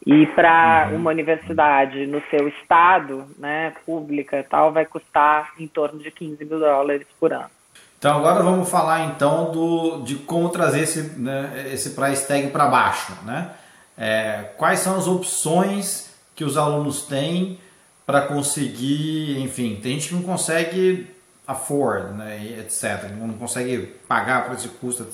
E 0.05 0.25
para 0.27 0.89
uhum. 0.89 0.97
uma 0.97 1.11
universidade 1.11 2.05
no 2.07 2.21
seu 2.29 2.47
estado, 2.47 3.25
né, 3.37 3.73
pública 3.85 4.39
e 4.39 4.43
tal, 4.43 4.71
vai 4.71 4.85
custar 4.85 5.53
em 5.59 5.67
torno 5.67 5.99
de 5.99 6.09
15 6.09 6.45
mil 6.45 6.59
dólares 6.59 7.05
por 7.19 7.33
ano. 7.33 7.49
Então 7.97 8.17
agora 8.17 8.41
vamos 8.41 8.69
falar 8.69 9.07
então 9.07 9.51
do, 9.51 10.01
de 10.03 10.15
como 10.15 10.47
trazer 10.49 10.81
esse, 10.81 11.19
né, 11.19 11.69
esse 11.73 11.89
price 11.91 12.25
tag 12.25 12.47
para 12.47 12.67
baixo. 12.67 13.13
Né? 13.25 13.51
É, 13.97 14.51
quais 14.57 14.79
são 14.79 14.97
as 14.97 15.05
opções 15.05 16.09
que 16.33 16.45
os 16.45 16.57
alunos 16.57 17.03
têm 17.03 17.59
para 18.05 18.21
conseguir, 18.21 19.39
enfim, 19.41 19.77
tem 19.83 19.93
gente 19.93 20.09
que 20.09 20.15
não 20.15 20.23
consegue 20.23 21.07
afford, 21.45 22.13
né, 22.13 22.59
etc. 22.59 23.09
Não 23.19 23.33
consegue 23.33 23.95
pagar 24.07 24.45
por 24.45 24.55
esse 24.55 24.69
custo, 24.69 25.05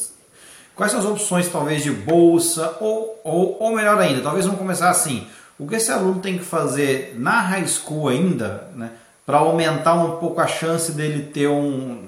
Quais 0.76 0.92
são 0.92 1.00
as 1.00 1.06
opções, 1.06 1.50
talvez, 1.50 1.84
de 1.84 1.92
bolsa? 1.92 2.78
Ou, 2.82 3.20
ou, 3.24 3.58
ou 3.62 3.76
melhor 3.76 3.98
ainda, 3.98 4.22
talvez 4.22 4.46
vamos 4.46 4.60
começar 4.60 4.90
assim. 4.90 5.28
O 5.58 5.68
que 5.68 5.76
esse 5.76 5.92
aluno 5.92 6.22
tem 6.22 6.38
que 6.38 6.44
fazer 6.44 7.16
na 7.18 7.40
high 7.40 7.66
school 7.66 8.10
ainda, 8.10 8.68
né, 8.76 8.92
para 9.26 9.38
aumentar 9.38 9.94
um 9.94 10.18
pouco 10.18 10.42
a 10.42 10.48
chance 10.48 10.92
dele 10.92 11.24
ter 11.24 11.48
um, 11.48 12.06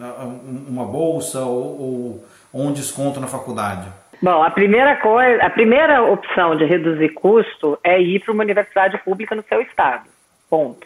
uma 0.68 0.86
bolsa 0.86 1.40
ou, 1.40 2.22
ou 2.52 2.62
um 2.62 2.74
desconto 2.74 3.20
na 3.22 3.28
faculdade? 3.28 3.88
Bom, 4.22 4.44
a 4.44 4.50
primeira 4.50 4.96
coisa, 4.98 5.44
a 5.44 5.50
primeira 5.50 6.04
opção 6.04 6.56
de 6.56 6.66
reduzir 6.66 7.10
custo 7.10 7.80
é 7.84 8.02
ir 8.02 8.20
para 8.20 8.34
uma 8.34 8.44
universidade 8.44 8.98
pública 9.00 9.36
no 9.36 9.44
seu 9.48 9.62
estado. 9.62 10.06
Ponto. 10.50 10.86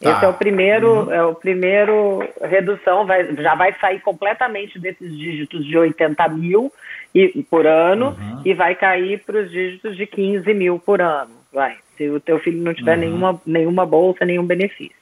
Tá. 0.00 0.12
Esse 0.12 0.24
é 0.24 0.28
o 0.28 0.34
primeiro, 0.34 1.06
uhum. 1.06 1.12
é 1.12 1.24
o 1.24 1.34
primeiro 1.34 2.22
redução, 2.40 3.04
vai, 3.04 3.34
já 3.34 3.54
vai 3.54 3.74
sair 3.80 4.00
completamente 4.00 4.78
desses 4.78 5.16
dígitos 5.16 5.64
de 5.64 5.76
80 5.76 6.28
mil 6.28 6.72
e, 7.14 7.42
por 7.50 7.66
ano 7.66 8.08
uhum. 8.08 8.42
e 8.44 8.54
vai 8.54 8.74
cair 8.74 9.22
para 9.24 9.40
os 9.40 9.50
dígitos 9.50 9.96
de 9.96 10.06
15 10.06 10.52
mil 10.54 10.78
por 10.78 11.00
ano. 11.00 11.32
Vai, 11.52 11.76
se 11.96 12.08
o 12.08 12.20
teu 12.20 12.38
filho 12.38 12.62
não 12.62 12.74
tiver 12.74 12.94
uhum. 12.94 13.00
nenhuma, 13.00 13.42
nenhuma 13.46 13.86
bolsa, 13.86 14.24
nenhum 14.24 14.44
benefício. 14.44 14.96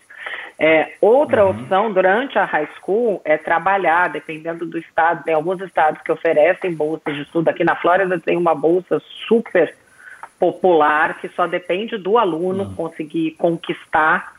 É, 0.59 0.93
outra 1.01 1.45
uhum. 1.45 1.51
opção 1.51 1.93
durante 1.93 2.39
a 2.39 2.45
high 2.45 2.69
school 2.79 3.21
é 3.25 3.37
trabalhar, 3.37 4.09
dependendo 4.09 4.65
do 4.65 4.79
estado. 4.79 5.25
Tem 5.25 5.35
alguns 5.35 5.61
estados 5.61 6.01
que 6.03 6.11
oferecem 6.11 6.75
bolsas 6.75 7.15
de 7.15 7.23
estudo. 7.23 7.49
Aqui 7.49 7.63
na 7.63 7.77
Flórida 7.77 8.19
tem 8.19 8.37
uma 8.37 8.55
bolsa 8.55 9.03
super 9.29 9.75
popular 10.39 11.19
que 11.19 11.29
só 11.29 11.47
depende 11.47 11.99
do 11.99 12.17
aluno 12.17 12.65
uhum. 12.65 12.75
conseguir 12.75 13.33
conquistar 13.33 14.36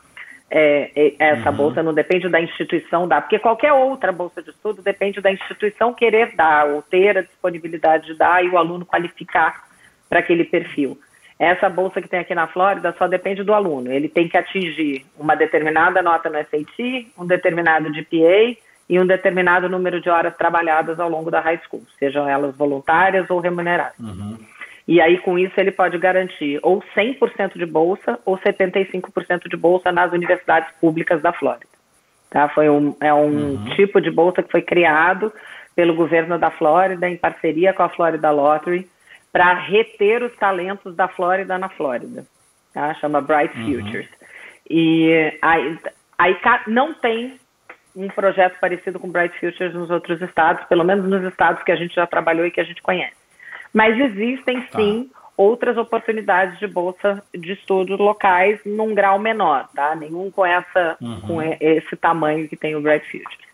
é, 0.50 0.90
é, 0.96 1.14
essa 1.18 1.50
uhum. 1.50 1.56
bolsa 1.56 1.82
não 1.82 1.92
depende 1.92 2.28
da 2.28 2.40
instituição 2.40 3.06
dar, 3.06 3.20
porque 3.20 3.38
qualquer 3.38 3.72
outra 3.72 4.10
bolsa 4.10 4.42
de 4.42 4.50
estudo 4.50 4.82
depende 4.82 5.20
da 5.20 5.30
instituição 5.30 5.92
querer 5.92 6.34
dar 6.34 6.66
ou 6.66 6.82
ter 6.82 7.18
a 7.18 7.22
disponibilidade 7.22 8.06
de 8.06 8.14
dar 8.14 8.44
e 8.44 8.48
o 8.48 8.56
aluno 8.56 8.86
qualificar 8.86 9.64
para 10.08 10.20
aquele 10.20 10.44
perfil. 10.44 10.98
Essa 11.38 11.68
bolsa 11.68 12.00
que 12.00 12.08
tem 12.08 12.18
aqui 12.18 12.34
na 12.34 12.48
Flórida 12.48 12.94
só 12.98 13.06
depende 13.06 13.44
do 13.44 13.54
aluno. 13.54 13.92
Ele 13.92 14.08
tem 14.08 14.28
que 14.28 14.36
atingir 14.36 15.06
uma 15.16 15.36
determinada 15.36 16.02
nota 16.02 16.28
no 16.28 16.38
SAT, 16.38 17.06
um 17.16 17.26
determinado 17.26 17.92
GPA 17.92 18.56
e 18.88 18.98
um 18.98 19.06
determinado 19.06 19.68
número 19.68 20.00
de 20.00 20.08
horas 20.08 20.34
trabalhadas 20.36 20.98
ao 20.98 21.08
longo 21.08 21.30
da 21.30 21.40
high 21.40 21.60
school, 21.64 21.82
sejam 21.98 22.28
elas 22.28 22.56
voluntárias 22.56 23.28
ou 23.28 23.38
remuneradas. 23.38 23.98
Uhum. 24.00 24.38
E 24.88 25.02
aí, 25.02 25.18
com 25.18 25.38
isso, 25.38 25.52
ele 25.60 25.70
pode 25.70 25.98
garantir 25.98 26.58
ou 26.62 26.82
100% 26.96 27.58
de 27.58 27.66
bolsa 27.66 28.18
ou 28.24 28.38
75% 28.38 29.46
de 29.46 29.54
bolsa 29.54 29.92
nas 29.92 30.10
universidades 30.12 30.70
públicas 30.80 31.20
da 31.20 31.30
Flórida. 31.30 31.68
Tá? 32.30 32.48
Foi 32.48 32.70
um, 32.70 32.96
é 32.98 33.12
um 33.12 33.26
uhum. 33.26 33.64
tipo 33.76 34.00
de 34.00 34.10
bolsa 34.10 34.42
que 34.42 34.50
foi 34.50 34.62
criado 34.62 35.30
pelo 35.76 35.94
governo 35.94 36.38
da 36.38 36.50
Flórida 36.50 37.06
em 37.06 37.18
parceria 37.18 37.74
com 37.74 37.82
a 37.82 37.90
Florida 37.90 38.30
Lottery 38.30 38.88
para 39.30 39.52
reter 39.52 40.22
os 40.22 40.34
talentos 40.36 40.96
da 40.96 41.06
Flórida 41.06 41.58
na 41.58 41.68
Flórida. 41.68 42.24
Tá? 42.72 42.94
Chama 42.94 43.20
Bright 43.20 43.58
uhum. 43.58 43.82
Futures. 43.82 44.08
E 44.70 45.38
aí, 45.42 45.78
aí 46.18 46.36
não 46.66 46.94
tem 46.94 47.38
um 47.94 48.08
projeto 48.08 48.58
parecido 48.58 48.98
com 48.98 49.10
Bright 49.10 49.38
Futures 49.38 49.74
nos 49.74 49.90
outros 49.90 50.22
estados, 50.22 50.64
pelo 50.64 50.82
menos 50.82 51.04
nos 51.04 51.24
estados 51.24 51.62
que 51.62 51.72
a 51.72 51.76
gente 51.76 51.94
já 51.94 52.06
trabalhou 52.06 52.46
e 52.46 52.50
que 52.50 52.60
a 52.60 52.64
gente 52.64 52.80
conhece. 52.80 53.27
Mas 53.72 53.98
existem 53.98 54.60
tá. 54.62 54.78
sim 54.78 55.10
outras 55.38 55.76
oportunidades 55.76 56.58
de 56.58 56.66
bolsa 56.66 57.22
de 57.32 57.52
estudo 57.52 57.96
locais 57.96 58.58
num 58.66 58.92
grau 58.92 59.20
menor, 59.20 59.68
tá? 59.72 59.94
Nenhum 59.94 60.32
com 60.32 60.44
essa 60.44 60.96
uhum. 61.00 61.20
com 61.20 61.42
esse 61.42 61.96
tamanho 61.96 62.48
que 62.48 62.56
tem 62.56 62.74
o 62.74 62.80
Bright 62.80 63.08
Future. 63.08 63.48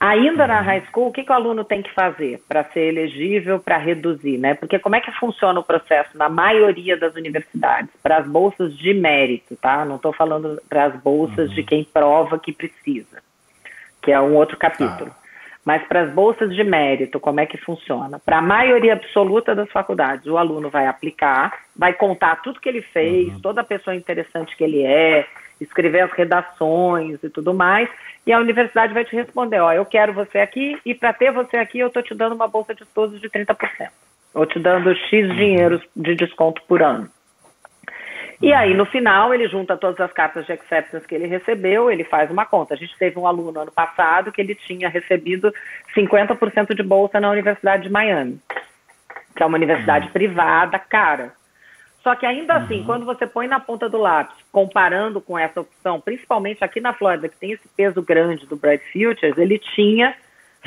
Ainda 0.00 0.42
uhum. 0.42 0.48
na 0.48 0.60
high 0.60 0.84
school, 0.90 1.06
o 1.06 1.12
que, 1.12 1.22
que, 1.22 1.30
o 1.30 1.34
aluno 1.34 1.62
tem 1.62 1.80
que 1.80 1.94
fazer 1.94 2.42
para 2.48 2.64
ser 2.64 2.88
elegível, 2.88 3.60
para 3.60 3.76
reduzir, 3.76 4.36
né? 4.36 4.54
Porque 4.54 4.76
como 4.80 4.96
é 4.96 5.00
que 5.00 5.12
funciona 5.12 5.60
o 5.60 5.62
processo 5.62 6.18
na 6.18 6.28
maioria 6.28 6.96
das 6.96 7.14
universidades? 7.14 7.90
Para 8.02 8.16
as 8.16 8.26
bolsas 8.26 8.76
de 8.76 8.92
mérito, 8.92 9.54
tá? 9.54 9.84
Não 9.84 9.94
estou 9.94 10.12
falando 10.12 10.60
para 10.68 10.86
as 10.86 10.96
bolsas 10.96 11.50
uhum. 11.50 11.54
de 11.54 11.62
quem 11.62 11.84
prova 11.84 12.36
que 12.36 12.52
precisa, 12.52 13.22
que 14.02 14.10
é 14.10 14.20
um 14.20 14.34
outro 14.34 14.56
capítulo. 14.56 15.10
Tá. 15.10 15.21
Mas 15.64 15.86
para 15.86 16.02
as 16.02 16.12
bolsas 16.12 16.54
de 16.54 16.64
mérito, 16.64 17.20
como 17.20 17.38
é 17.40 17.46
que 17.46 17.56
funciona? 17.56 18.18
Para 18.18 18.38
a 18.38 18.42
maioria 18.42 18.94
absoluta 18.94 19.54
das 19.54 19.70
faculdades, 19.70 20.26
o 20.26 20.36
aluno 20.36 20.68
vai 20.68 20.86
aplicar, 20.86 21.56
vai 21.76 21.92
contar 21.92 22.42
tudo 22.42 22.60
que 22.60 22.68
ele 22.68 22.82
fez, 22.82 23.28
uhum. 23.28 23.40
toda 23.40 23.60
a 23.60 23.64
pessoa 23.64 23.94
interessante 23.94 24.56
que 24.56 24.64
ele 24.64 24.82
é, 24.82 25.24
escrever 25.60 26.00
as 26.00 26.12
redações 26.12 27.22
e 27.22 27.30
tudo 27.30 27.54
mais, 27.54 27.88
e 28.26 28.32
a 28.32 28.40
universidade 28.40 28.92
vai 28.92 29.04
te 29.04 29.14
responder, 29.14 29.60
ó, 29.60 29.72
eu 29.72 29.84
quero 29.84 30.12
você 30.12 30.38
aqui 30.38 30.78
e 30.84 30.94
para 30.94 31.12
ter 31.12 31.30
você 31.30 31.56
aqui 31.56 31.78
eu 31.78 31.88
estou 31.88 32.02
te 32.02 32.14
dando 32.14 32.34
uma 32.34 32.48
bolsa 32.48 32.74
de 32.74 32.82
estudos 32.82 33.20
de 33.20 33.30
30%, 33.30 33.56
ou 34.34 34.44
te 34.44 34.58
dando 34.58 34.94
X 34.94 35.28
uhum. 35.28 35.36
dinheiros 35.36 35.82
de 35.94 36.16
desconto 36.16 36.60
por 36.66 36.82
ano. 36.82 37.08
E 38.42 38.52
aí, 38.52 38.74
no 38.74 38.84
final, 38.84 39.32
ele 39.32 39.46
junta 39.46 39.76
todas 39.76 40.00
as 40.00 40.12
cartas 40.12 40.44
de 40.44 40.52
acceptance 40.52 41.06
que 41.06 41.14
ele 41.14 41.28
recebeu, 41.28 41.88
ele 41.88 42.02
faz 42.02 42.28
uma 42.28 42.44
conta. 42.44 42.74
A 42.74 42.76
gente 42.76 42.98
teve 42.98 43.16
um 43.16 43.26
aluno 43.26 43.60
ano 43.60 43.70
passado 43.70 44.32
que 44.32 44.40
ele 44.40 44.56
tinha 44.56 44.88
recebido 44.88 45.54
50% 45.96 46.74
de 46.74 46.82
bolsa 46.82 47.20
na 47.20 47.30
Universidade 47.30 47.84
de 47.84 47.88
Miami, 47.88 48.40
que 49.36 49.44
é 49.44 49.46
uma 49.46 49.56
universidade 49.56 50.06
uhum. 50.06 50.12
privada 50.12 50.76
cara. 50.76 51.32
Só 52.02 52.16
que 52.16 52.26
ainda 52.26 52.54
assim, 52.54 52.80
uhum. 52.80 52.84
quando 52.84 53.06
você 53.06 53.28
põe 53.28 53.46
na 53.46 53.60
ponta 53.60 53.88
do 53.88 53.98
lápis, 53.98 54.36
comparando 54.50 55.20
com 55.20 55.38
essa 55.38 55.60
opção, 55.60 56.00
principalmente 56.00 56.64
aqui 56.64 56.80
na 56.80 56.92
Flórida, 56.92 57.28
que 57.28 57.36
tem 57.36 57.52
esse 57.52 57.68
peso 57.76 58.02
grande 58.02 58.44
do 58.44 58.56
Bright 58.56 58.84
Futures, 58.92 59.38
ele 59.38 59.56
tinha 59.56 60.16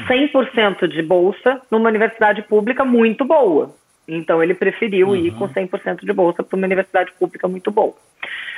100% 0.08 0.88
de 0.88 1.02
bolsa 1.02 1.62
numa 1.70 1.90
universidade 1.90 2.42
pública 2.44 2.86
muito 2.86 3.26
boa. 3.26 3.76
Então 4.08 4.42
ele 4.42 4.54
preferiu 4.54 5.10
uhum. 5.10 5.16
ir 5.16 5.32
com 5.32 5.48
100% 5.48 6.06
de 6.06 6.14
bolsa 6.14 6.44
para 6.44 6.56
uma 6.56 6.66
universidade 6.66 7.12
pública 7.14 7.48
muito 7.48 7.72
boa. 7.72 7.96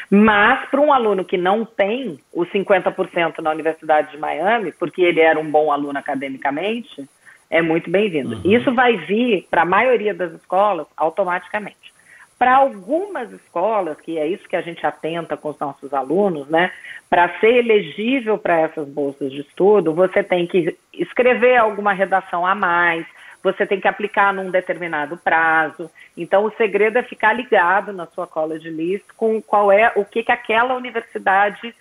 Mas 0.09 0.69
para 0.69 0.79
um 0.79 0.93
aluno 0.93 1.25
que 1.25 1.37
não 1.37 1.65
tem 1.65 2.19
os 2.33 2.47
50% 2.49 3.39
na 3.39 3.51
Universidade 3.51 4.11
de 4.11 4.17
Miami, 4.17 4.71
porque 4.71 5.01
ele 5.01 5.19
era 5.19 5.39
um 5.39 5.49
bom 5.49 5.71
aluno 5.71 5.99
academicamente, 5.99 7.07
é 7.49 7.61
muito 7.61 7.89
bem-vindo. 7.89 8.35
Uhum. 8.35 8.51
Isso 8.51 8.73
vai 8.73 8.97
vir 8.97 9.47
para 9.49 9.63
a 9.63 9.65
maioria 9.65 10.13
das 10.13 10.31
escolas 10.33 10.87
automaticamente. 10.95 11.93
Para 12.37 12.55
algumas 12.55 13.31
escolas, 13.31 13.99
que 13.99 14.17
é 14.17 14.27
isso 14.27 14.47
que 14.47 14.55
a 14.55 14.61
gente 14.61 14.85
atenta 14.85 15.35
com 15.35 15.49
os 15.49 15.59
nossos 15.59 15.91
alunos, 15.91 16.47
né? 16.47 16.71
Para 17.09 17.39
ser 17.39 17.55
elegível 17.55 18.37
para 18.37 18.59
essas 18.59 18.87
bolsas 18.87 19.31
de 19.31 19.41
estudo, 19.41 19.93
você 19.93 20.21
tem 20.21 20.45
que 20.45 20.77
escrever 20.93 21.57
alguma 21.57 21.93
redação 21.93 22.45
a 22.45 22.53
mais, 22.53 23.07
você 23.51 23.65
tem 23.65 23.79
que 23.79 23.87
aplicar 23.87 24.33
num 24.33 24.51
determinado 24.51 25.17
prazo. 25.17 25.89
Então, 26.15 26.45
o 26.45 26.51
segredo 26.51 26.97
é 26.97 27.03
ficar 27.03 27.33
ligado 27.33 27.93
na 27.93 28.05
sua 28.05 28.27
college 28.27 28.69
list 28.69 29.05
com 29.15 29.41
qual 29.41 29.71
é 29.71 29.91
o 29.95 30.03
que, 30.03 30.23
que 30.23 30.31
aquela 30.31 30.75
universidade 30.75 31.73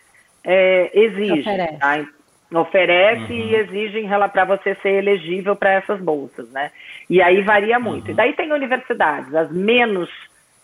é, 0.45 0.91
exige. 0.93 1.41
Oferece. 1.41 1.79
Tá? 1.79 2.07
Oferece 2.55 3.33
uhum. 3.33 3.39
e 3.39 3.55
exige 3.57 4.09
para 4.33 4.45
você 4.45 4.77
ser 4.77 4.91
elegível 4.91 5.57
para 5.57 5.73
essas 5.73 6.01
bolsas, 6.01 6.49
né? 6.51 6.71
E 7.11 7.21
aí 7.21 7.43
varia 7.43 7.79
muito. 7.81 8.07
Uhum. 8.07 8.13
E 8.13 8.15
daí 8.15 8.33
tem 8.35 8.53
universidades, 8.53 9.35
as 9.35 9.51
menos 9.51 10.09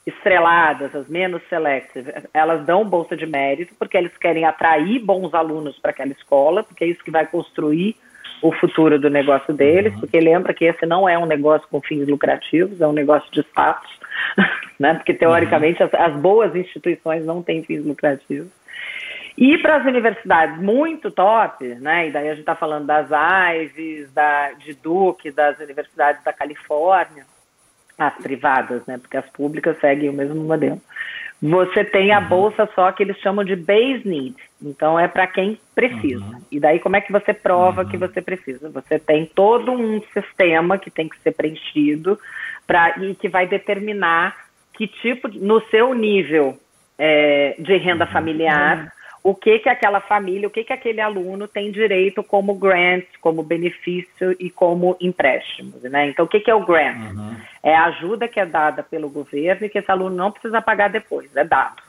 estreladas, 0.06 0.94
as 0.94 1.08
menos 1.08 1.42
selective, 1.48 2.12
elas 2.34 2.64
dão 2.64 2.84
bolsa 2.84 3.16
de 3.16 3.26
mérito 3.26 3.74
porque 3.78 3.96
eles 3.96 4.16
querem 4.16 4.44
atrair 4.44 5.00
bons 5.00 5.32
alunos 5.32 5.78
para 5.78 5.90
aquela 5.90 6.12
escola, 6.12 6.62
porque 6.62 6.84
é 6.84 6.88
isso 6.88 7.04
que 7.04 7.10
vai 7.10 7.26
construir 7.26 7.96
o 8.42 8.52
futuro 8.52 8.98
do 8.98 9.08
negócio 9.08 9.54
deles, 9.54 9.94
uhum. 9.94 10.00
porque 10.00 10.20
lembra 10.20 10.52
que 10.52 10.64
esse 10.64 10.84
não 10.84 11.08
é 11.08 11.16
um 11.16 11.24
negócio 11.26 11.66
com 11.68 11.80
fins 11.80 12.06
lucrativos, 12.08 12.80
é 12.80 12.86
um 12.86 12.92
negócio 12.92 13.30
de 13.30 13.40
status, 13.40 13.90
né? 14.78 14.94
Porque 14.94 15.14
teoricamente 15.14 15.80
uhum. 15.80 15.88
as, 15.92 15.94
as, 15.94 16.14
boas 16.20 16.54
instituições 16.54 17.24
não 17.24 17.42
têm 17.42 17.62
fins 17.62 17.84
lucrativos. 17.84 18.48
E 19.38 19.56
para 19.58 19.76
as 19.76 19.86
universidades 19.86 20.60
muito 20.60 21.10
top, 21.10 21.64
né? 21.76 22.08
E 22.08 22.10
daí 22.10 22.26
a 22.26 22.30
gente 22.32 22.40
está 22.40 22.56
falando 22.56 22.86
das 22.86 23.08
Ives, 23.54 24.12
da, 24.12 24.52
de 24.52 24.74
Duke, 24.74 25.30
das 25.30 25.58
universidades 25.58 26.22
da 26.22 26.32
Califórnia, 26.32 27.24
as 27.96 28.14
privadas, 28.16 28.84
né? 28.86 28.98
Porque 28.98 29.16
as 29.16 29.28
públicas 29.30 29.78
seguem 29.78 30.10
o 30.10 30.12
mesmo 30.12 30.42
modelo. 30.42 30.80
Você 31.42 31.84
tem 31.84 32.12
a 32.12 32.20
uhum. 32.20 32.28
bolsa 32.28 32.68
só 32.74 32.92
que 32.92 33.02
eles 33.02 33.18
chamam 33.18 33.44
de 33.44 33.56
base 33.56 34.02
need. 34.04 34.36
Então 34.62 34.98
é 34.98 35.08
para 35.08 35.26
quem 35.26 35.58
precisa. 35.74 36.24
Uhum. 36.24 36.40
E 36.52 36.60
daí 36.60 36.78
como 36.78 36.96
é 36.96 37.00
que 37.00 37.10
você 37.10 37.34
prova 37.34 37.82
uhum. 37.82 37.88
que 37.88 37.96
você 37.96 38.22
precisa? 38.22 38.70
Você 38.70 38.98
tem 38.98 39.26
todo 39.26 39.72
um 39.72 40.00
sistema 40.14 40.78
que 40.78 40.90
tem 40.90 41.08
que 41.08 41.18
ser 41.18 41.32
preenchido 41.32 42.18
para 42.66 42.96
e 42.98 43.14
que 43.14 43.28
vai 43.28 43.46
determinar 43.46 44.36
que 44.72 44.86
tipo 44.86 45.26
no 45.28 45.60
seu 45.68 45.92
nível 45.94 46.56
é, 46.96 47.56
de 47.58 47.76
renda 47.76 48.04
uhum. 48.04 48.12
familiar 48.12 48.78
uhum 48.78 49.02
o 49.22 49.34
que 49.34 49.60
que 49.60 49.68
aquela 49.68 50.00
família, 50.00 50.48
o 50.48 50.50
que 50.50 50.64
que 50.64 50.72
aquele 50.72 51.00
aluno 51.00 51.46
tem 51.46 51.70
direito 51.70 52.22
como 52.24 52.54
grant, 52.54 53.04
como 53.20 53.42
benefício 53.42 54.34
e 54.38 54.50
como 54.50 54.96
empréstimos, 55.00 55.80
né? 55.82 56.08
Então, 56.08 56.24
o 56.24 56.28
que 56.28 56.40
que 56.40 56.50
é 56.50 56.54
o 56.54 56.64
grant? 56.64 56.96
É 57.62 57.74
a 57.74 57.84
ajuda 57.84 58.28
que 58.28 58.40
é 58.40 58.46
dada 58.46 58.82
pelo 58.82 59.08
governo 59.08 59.66
e 59.66 59.68
que 59.68 59.78
esse 59.78 59.90
aluno 59.90 60.16
não 60.16 60.32
precisa 60.32 60.60
pagar 60.60 60.88
depois, 60.88 61.34
é 61.36 61.44
dado. 61.44 61.82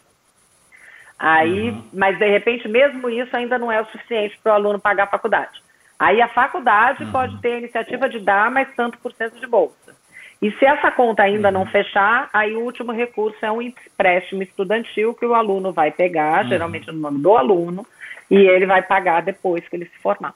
Aí, 1.17 1.69
uhum. 1.69 1.83
mas 1.93 2.17
de 2.17 2.27
repente, 2.27 2.67
mesmo 2.67 3.09
isso 3.09 3.35
ainda 3.35 3.57
não 3.57 3.71
é 3.71 3.81
o 3.81 3.85
suficiente 3.85 4.37
para 4.43 4.51
o 4.51 4.55
aluno 4.55 4.79
pagar 4.79 5.05
a 5.05 5.07
faculdade. 5.07 5.61
Aí 5.97 6.21
a 6.21 6.27
faculdade 6.27 7.03
uhum. 7.03 7.11
pode 7.11 7.41
ter 7.41 7.53
a 7.53 7.57
iniciativa 7.59 8.09
de 8.09 8.19
dar 8.19 8.51
mais 8.51 8.67
tanto 8.75 8.97
por 8.97 9.13
cento 9.13 9.39
de 9.39 9.47
bolsa. 9.47 9.95
E 10.41 10.51
se 10.51 10.65
essa 10.65 10.91
conta 10.91 11.23
ainda 11.23 11.49
não 11.49 11.61
uhum. 11.61 11.67
fechar, 11.67 12.29
aí 12.33 12.53
o 12.53 12.59
último 12.59 12.91
recurso 12.91 13.37
é 13.41 13.49
um 13.49 13.61
empréstimo 13.61 14.43
estudantil 14.43 15.13
que 15.13 15.25
o 15.25 15.33
aluno 15.33 15.71
vai 15.71 15.91
pegar, 15.91 16.43
uhum. 16.43 16.49
geralmente 16.49 16.87
no 16.87 16.99
nome 16.99 17.21
do 17.21 17.37
aluno, 17.37 17.87
e 18.29 18.35
ele 18.35 18.65
vai 18.65 18.81
pagar 18.81 19.21
depois 19.21 19.65
que 19.67 19.75
ele 19.77 19.85
se 19.85 19.97
formar. 19.99 20.33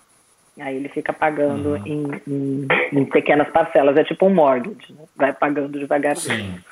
Aí 0.60 0.76
ele 0.76 0.90
fica 0.90 1.14
pagando 1.14 1.70
uhum. 1.70 1.86
em, 1.86 2.22
em, 2.28 2.68
em, 2.92 3.06
pequenas 3.06 3.48
parcelas, 3.50 3.96
é 3.96 4.04
tipo 4.04 4.26
um 4.26 4.34
mortgage, 4.34 4.92
né? 4.94 5.06
vai 5.16 5.34
pagando 5.34 5.78
devagarzinho. 5.80 6.56
Sim. 6.56 6.64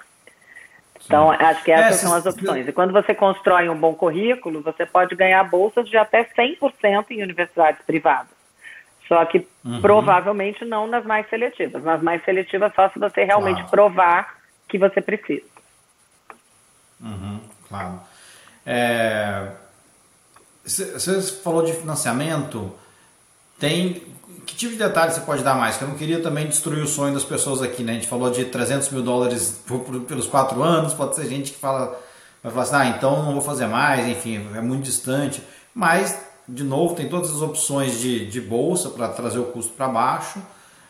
Então, 1.05 1.29
acho 1.29 1.63
que 1.63 1.71
essas 1.71 1.97
é, 2.01 2.07
são 2.07 2.15
as 2.15 2.25
opções. 2.25 2.67
E 2.67 2.71
quando 2.71 2.91
você 2.91 3.13
constrói 3.13 3.69
um 3.69 3.77
bom 3.77 3.93
currículo, 3.93 4.61
você 4.61 4.87
pode 4.87 5.15
ganhar 5.15 5.43
bolsas 5.43 5.87
de 5.87 5.97
até 5.97 6.23
100% 6.23 7.11
em 7.11 7.21
universidades 7.21 7.79
privadas. 7.85 8.33
Só 9.07 9.23
que 9.25 9.47
uhum. 9.63 9.81
provavelmente 9.81 10.65
não 10.65 10.87
nas 10.87 11.05
mais 11.05 11.29
seletivas. 11.29 11.83
Nas 11.83 12.01
mais 12.01 12.23
seletivas, 12.23 12.73
só 12.73 12.89
se 12.89 12.97
você 12.97 13.23
realmente 13.23 13.57
claro. 13.57 13.69
provar 13.69 14.35
que 14.67 14.79
você 14.79 14.99
precisa. 14.99 15.45
Uhum, 16.99 17.39
claro. 17.69 17.99
É, 18.65 19.51
você 20.63 21.21
falou 21.43 21.63
de 21.63 21.73
financiamento. 21.73 22.75
Tem. 23.59 24.03
Que 24.45 24.55
tipo 24.55 24.73
de 24.73 24.77
detalhe 24.77 25.11
você 25.11 25.21
pode 25.21 25.43
dar 25.43 25.55
mais? 25.55 25.77
Que 25.77 25.83
eu 25.83 25.87
não 25.87 25.95
queria 25.95 26.21
também 26.21 26.45
destruir 26.45 26.83
o 26.83 26.87
sonho 26.87 27.13
das 27.13 27.23
pessoas 27.23 27.61
aqui, 27.63 27.83
né? 27.83 27.93
A 27.93 27.95
gente 27.95 28.07
falou 28.07 28.29
de 28.29 28.45
300 28.45 28.89
mil 28.89 29.01
dólares 29.01 29.59
por, 29.65 29.79
por, 29.79 30.01
pelos 30.01 30.27
quatro 30.27 30.61
anos. 30.61 30.93
Pode 30.93 31.15
ser 31.15 31.27
gente 31.27 31.51
que 31.51 31.57
fala, 31.57 31.99
vai 32.43 32.51
falar 32.51 32.63
assim, 32.63 32.75
ah, 32.75 32.95
então 32.95 33.23
não 33.23 33.33
vou 33.33 33.41
fazer 33.41 33.65
mais, 33.65 34.07
enfim, 34.07 34.47
é 34.55 34.61
muito 34.61 34.83
distante. 34.83 35.41
Mas 35.73 36.15
de 36.47 36.63
novo, 36.63 36.95
tem 36.95 37.09
todas 37.09 37.31
as 37.31 37.41
opções 37.41 37.99
de, 37.99 38.27
de 38.27 38.39
bolsa 38.39 38.89
para 38.89 39.07
trazer 39.09 39.39
o 39.39 39.45
custo 39.45 39.73
para 39.73 39.87
baixo. 39.87 40.39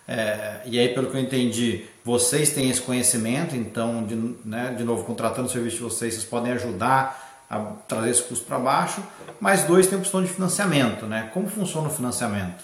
É, 0.08 0.62
e 0.66 0.78
aí, 0.78 0.90
pelo 0.90 1.10
que 1.10 1.18
eu 1.18 1.22
entendi, 1.22 1.86
vocês 2.04 2.52
têm 2.52 2.70
esse 2.70 2.82
conhecimento, 2.82 3.56
então, 3.56 4.04
de, 4.04 4.16
né, 4.44 4.76
de 4.78 4.84
novo, 4.84 5.04
contratando 5.04 5.48
o 5.48 5.52
serviço 5.52 5.78
de 5.78 5.84
vocês, 5.84 6.14
vocês 6.14 6.26
podem 6.26 6.52
ajudar 6.54 7.25
a 7.50 7.60
trazer 7.88 8.10
esse 8.10 8.24
custo 8.24 8.46
para 8.46 8.60
baixo. 8.60 9.04
Mas 9.40 9.64
dois, 9.64 9.88
tem 9.88 9.98
a 9.98 10.02
opção 10.02 10.22
de 10.22 10.30
financiamento, 10.30 11.06
né? 11.06 11.30
Como 11.34 11.48
funciona 11.48 11.88
o 11.88 11.92
financiamento? 11.92 12.64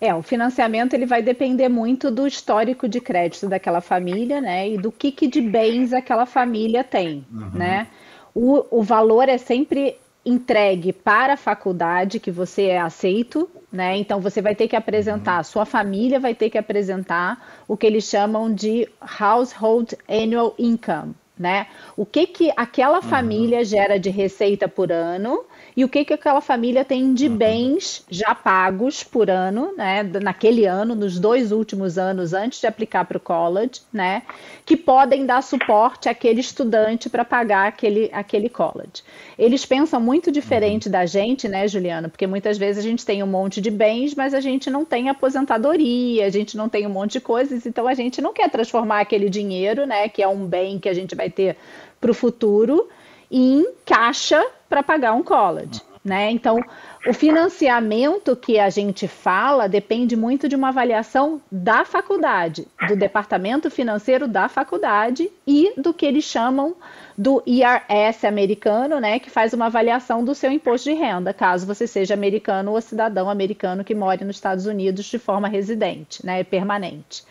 É, 0.00 0.12
o 0.12 0.20
financiamento 0.20 0.94
ele 0.94 1.06
vai 1.06 1.22
depender 1.22 1.68
muito 1.68 2.10
do 2.10 2.26
histórico 2.26 2.88
de 2.88 3.00
crédito 3.00 3.48
daquela 3.48 3.80
família, 3.80 4.40
né? 4.40 4.68
E 4.68 4.76
do 4.76 4.90
que, 4.90 5.12
que 5.12 5.28
de 5.28 5.40
bens 5.40 5.92
aquela 5.92 6.26
família 6.26 6.82
tem, 6.82 7.24
uhum. 7.30 7.50
né? 7.54 7.86
O, 8.34 8.78
o 8.78 8.82
valor 8.82 9.28
é 9.28 9.38
sempre 9.38 9.96
entregue 10.24 10.92
para 10.92 11.34
a 11.34 11.36
faculdade 11.36 12.18
que 12.18 12.30
você 12.30 12.66
é 12.66 12.80
aceito, 12.80 13.48
né? 13.72 13.96
Então 13.96 14.20
você 14.20 14.42
vai 14.42 14.56
ter 14.56 14.66
que 14.66 14.74
apresentar, 14.74 15.38
uhum. 15.38 15.44
sua 15.44 15.64
família 15.64 16.18
vai 16.18 16.34
ter 16.34 16.50
que 16.50 16.58
apresentar 16.58 17.62
o 17.68 17.76
que 17.76 17.86
eles 17.86 18.04
chamam 18.04 18.52
de 18.52 18.88
household 19.20 19.96
annual 20.08 20.54
income, 20.58 21.14
né? 21.38 21.66
O 21.96 22.04
que 22.04 22.26
que 22.26 22.52
aquela 22.56 22.96
uhum. 22.96 23.02
família 23.02 23.64
gera 23.64 23.98
de 23.98 24.10
receita 24.10 24.68
por 24.68 24.92
ano 24.92 25.44
e 25.76 25.84
o 25.84 25.88
que, 25.88 26.04
que 26.04 26.12
aquela 26.12 26.40
família 26.40 26.84
tem 26.84 27.14
de 27.14 27.28
uhum. 27.28 27.36
bens 27.36 28.04
já 28.10 28.34
pagos 28.34 29.02
por 29.02 29.30
ano, 29.30 29.72
né, 29.76 30.02
naquele 30.02 30.66
ano, 30.66 30.94
nos 30.94 31.18
dois 31.18 31.50
últimos 31.50 31.96
anos 31.96 32.34
antes 32.34 32.60
de 32.60 32.66
aplicar 32.66 33.04
para 33.06 33.16
o 33.16 33.20
college, 33.20 33.80
né, 33.92 34.22
que 34.66 34.76
podem 34.76 35.24
dar 35.24 35.42
suporte 35.42 36.08
àquele 36.08 36.40
estudante 36.40 37.08
para 37.08 37.24
pagar 37.24 37.68
aquele, 37.68 38.10
aquele 38.12 38.48
college. 38.48 39.02
Eles 39.38 39.64
pensam 39.64 40.00
muito 40.00 40.30
diferente 40.30 40.86
uhum. 40.86 40.92
da 40.92 41.06
gente, 41.06 41.48
né, 41.48 41.66
Juliana, 41.66 42.08
porque 42.08 42.26
muitas 42.26 42.58
vezes 42.58 42.84
a 42.84 42.88
gente 42.88 43.04
tem 43.04 43.22
um 43.22 43.26
monte 43.26 43.60
de 43.60 43.70
bens, 43.70 44.14
mas 44.14 44.34
a 44.34 44.40
gente 44.40 44.68
não 44.68 44.84
tem 44.84 45.08
aposentadoria, 45.08 46.26
a 46.26 46.30
gente 46.30 46.56
não 46.56 46.68
tem 46.68 46.86
um 46.86 46.90
monte 46.90 47.12
de 47.12 47.20
coisas, 47.20 47.64
então 47.64 47.88
a 47.88 47.94
gente 47.94 48.20
não 48.20 48.32
quer 48.32 48.50
transformar 48.50 49.00
aquele 49.00 49.30
dinheiro, 49.30 49.86
né, 49.86 50.08
que 50.08 50.22
é 50.22 50.28
um 50.28 50.44
bem 50.44 50.78
que 50.78 50.88
a 50.88 50.94
gente 50.94 51.14
vai 51.14 51.30
ter 51.30 51.56
para 52.00 52.10
o 52.10 52.14
futuro, 52.14 52.88
em 53.32 53.66
caixa 53.86 54.44
para 54.68 54.82
pagar 54.82 55.14
um 55.14 55.22
college. 55.22 55.80
Né? 56.04 56.32
Então, 56.32 56.58
o 57.06 57.14
financiamento 57.14 58.34
que 58.34 58.58
a 58.58 58.68
gente 58.68 59.06
fala 59.06 59.68
depende 59.68 60.16
muito 60.16 60.48
de 60.48 60.56
uma 60.56 60.68
avaliação 60.68 61.40
da 61.50 61.84
faculdade, 61.84 62.66
do 62.88 62.96
departamento 62.96 63.70
financeiro 63.70 64.26
da 64.26 64.48
faculdade 64.48 65.30
e 65.46 65.72
do 65.76 65.94
que 65.94 66.04
eles 66.04 66.24
chamam 66.24 66.74
do 67.16 67.40
IRS 67.46 68.26
americano, 68.26 68.98
né, 68.98 69.20
que 69.20 69.30
faz 69.30 69.52
uma 69.52 69.66
avaliação 69.66 70.24
do 70.24 70.34
seu 70.34 70.50
imposto 70.50 70.90
de 70.90 70.96
renda, 70.96 71.32
caso 71.32 71.66
você 71.66 71.86
seja 71.86 72.14
americano 72.14 72.72
ou 72.72 72.80
cidadão 72.80 73.30
americano 73.30 73.84
que 73.84 73.94
more 73.94 74.24
nos 74.24 74.36
Estados 74.36 74.66
Unidos 74.66 75.04
de 75.04 75.18
forma 75.18 75.46
residente, 75.46 76.24
né, 76.26 76.42
permanente. 76.42 77.22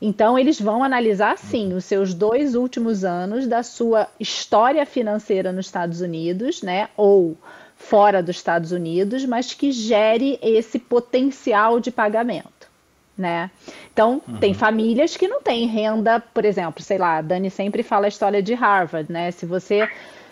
Então, 0.00 0.38
eles 0.38 0.58
vão 0.58 0.82
analisar, 0.82 1.36
sim, 1.36 1.74
os 1.74 1.84
seus 1.84 2.14
dois 2.14 2.54
últimos 2.54 3.04
anos 3.04 3.46
da 3.46 3.62
sua 3.62 4.08
história 4.18 4.86
financeira 4.86 5.52
nos 5.52 5.66
Estados 5.66 6.00
Unidos, 6.00 6.62
né? 6.62 6.88
Ou 6.96 7.36
fora 7.76 8.22
dos 8.22 8.36
Estados 8.36 8.72
Unidos, 8.72 9.24
mas 9.24 9.52
que 9.52 9.72
gere 9.72 10.38
esse 10.42 10.78
potencial 10.78 11.80
de 11.80 11.90
pagamento. 11.90 12.70
Né? 13.16 13.50
Então, 13.92 14.22
uhum. 14.26 14.38
tem 14.38 14.54
famílias 14.54 15.14
que 15.14 15.28
não 15.28 15.42
têm 15.42 15.66
renda, 15.66 16.20
por 16.20 16.46
exemplo, 16.46 16.82
sei 16.82 16.96
lá, 16.96 17.18
a 17.18 17.22
Dani 17.22 17.50
sempre 17.50 17.82
fala 17.82 18.06
a 18.06 18.08
história 18.08 18.42
de 18.42 18.54
Harvard, 18.54 19.12
né? 19.12 19.30
Se 19.30 19.44
você 19.44 19.86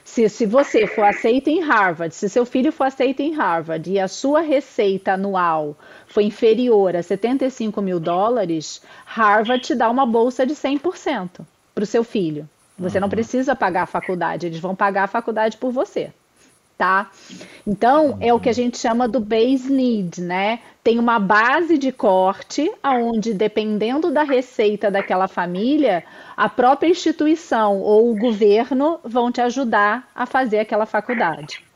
se, 0.09 0.27
se 0.31 0.47
você 0.47 0.87
for 0.87 1.05
aceito 1.05 1.49
em 1.49 1.61
Harvard, 1.61 2.15
se 2.15 2.31
seu 2.31 2.47
filho 2.47 2.73
for 2.73 2.85
aceito 2.85 3.21
em 3.21 3.35
Harvard 3.35 3.91
e 3.91 4.01
a 4.01 4.09
sua 4.09 4.41
receita 4.41 5.13
anual 5.13 5.77
foi 6.07 6.25
inferior 6.25 6.97
a 6.97 7.03
75 7.03 7.83
mil 7.83 8.01
dólares, 8.01 8.81
Harvard 9.05 9.63
te 9.63 9.75
dá 9.75 9.91
uma 9.91 10.07
bolsa 10.07 10.47
de 10.47 10.55
100% 10.55 11.41
para 11.75 11.85
o 11.85 11.87
seu 11.87 12.03
filho. 12.03 12.49
Você 12.79 12.97
uhum. 12.97 13.03
não 13.03 13.09
precisa 13.11 13.55
pagar 13.55 13.83
a 13.83 13.87
faculdade, 13.87 14.47
eles 14.47 14.59
vão 14.59 14.75
pagar 14.75 15.05
a 15.05 15.09
faculdade 15.09 15.59
por 15.59 15.71
você 15.71 16.11
tá? 16.79 17.11
Então, 17.67 18.17
é 18.21 18.33
o 18.33 18.39
que 18.39 18.49
a 18.49 18.53
gente 18.53 18.79
chama 18.79 19.09
do 19.09 19.19
base 19.19 19.71
need, 19.71 20.23
né? 20.23 20.61
Tem 20.83 20.99
uma 20.99 21.19
base 21.19 21.77
de 21.77 21.91
corte, 21.91 22.71
aonde 22.81 23.35
dependendo 23.35 24.13
da 24.13 24.23
receita 24.23 24.91
daquela 24.91 25.27
família, 25.27 26.05
a 26.37 26.49
própria 26.49 26.89
instituição 26.89 27.81
ou 27.81 28.13
o 28.13 28.17
governo 28.17 29.01
vão 29.05 29.31
te 29.33 29.41
ajudar 29.41 30.09
a 30.15 30.25
fazer 30.25 30.61
aquela 30.61 30.87
faculdade. 30.87 31.68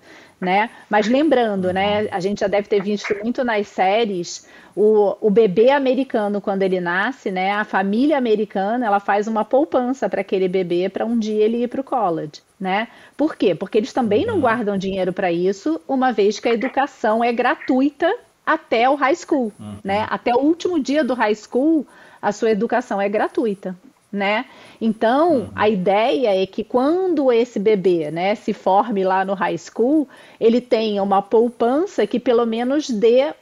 Né? 0.42 0.70
Mas 0.90 1.06
lembrando, 1.06 1.72
né? 1.72 2.08
A 2.10 2.18
gente 2.18 2.40
já 2.40 2.48
deve 2.48 2.66
ter 2.68 2.82
visto 2.82 3.14
muito 3.22 3.44
nas 3.44 3.68
séries 3.68 4.48
o, 4.74 5.16
o 5.20 5.30
bebê 5.30 5.70
americano 5.70 6.40
quando 6.40 6.62
ele 6.62 6.80
nasce, 6.80 7.30
né? 7.30 7.52
A 7.52 7.64
família 7.64 8.18
americana 8.18 8.84
ela 8.84 8.98
faz 8.98 9.28
uma 9.28 9.44
poupança 9.44 10.08
para 10.08 10.20
aquele 10.20 10.48
bebê 10.48 10.88
para 10.88 11.06
um 11.06 11.16
dia 11.16 11.44
ele 11.44 11.62
ir 11.62 11.68
para 11.68 11.80
o 11.80 11.84
college, 11.84 12.42
né? 12.58 12.88
Por 13.16 13.36
quê? 13.36 13.54
Porque 13.54 13.78
eles 13.78 13.92
também 13.92 14.26
não 14.26 14.34
uhum. 14.34 14.40
guardam 14.40 14.76
dinheiro 14.76 15.12
para 15.12 15.30
isso, 15.30 15.80
uma 15.86 16.12
vez 16.12 16.40
que 16.40 16.48
a 16.48 16.52
educação 16.52 17.22
é 17.22 17.32
gratuita 17.32 18.12
até 18.44 18.90
o 18.90 18.96
high 18.96 19.14
school, 19.14 19.52
uhum. 19.60 19.76
né? 19.84 20.08
Até 20.10 20.34
o 20.34 20.40
último 20.40 20.80
dia 20.80 21.04
do 21.04 21.14
high 21.14 21.36
school, 21.36 21.86
a 22.20 22.32
sua 22.32 22.50
educação 22.50 23.00
é 23.00 23.08
gratuita 23.08 23.76
né? 24.12 24.44
Então, 24.78 25.32
uhum. 25.32 25.48
a 25.54 25.68
ideia 25.68 26.42
é 26.42 26.46
que 26.46 26.62
quando 26.62 27.32
esse 27.32 27.58
bebê, 27.58 28.10
né, 28.10 28.34
se 28.34 28.52
forme 28.52 29.02
lá 29.02 29.24
no 29.24 29.32
high 29.32 29.56
school, 29.56 30.06
ele 30.38 30.60
tenha 30.60 31.02
uma 31.02 31.22
poupança 31.22 32.06
que 32.06 32.20
pelo 32.20 32.44
menos 32.44 32.90
dê 32.90 33.32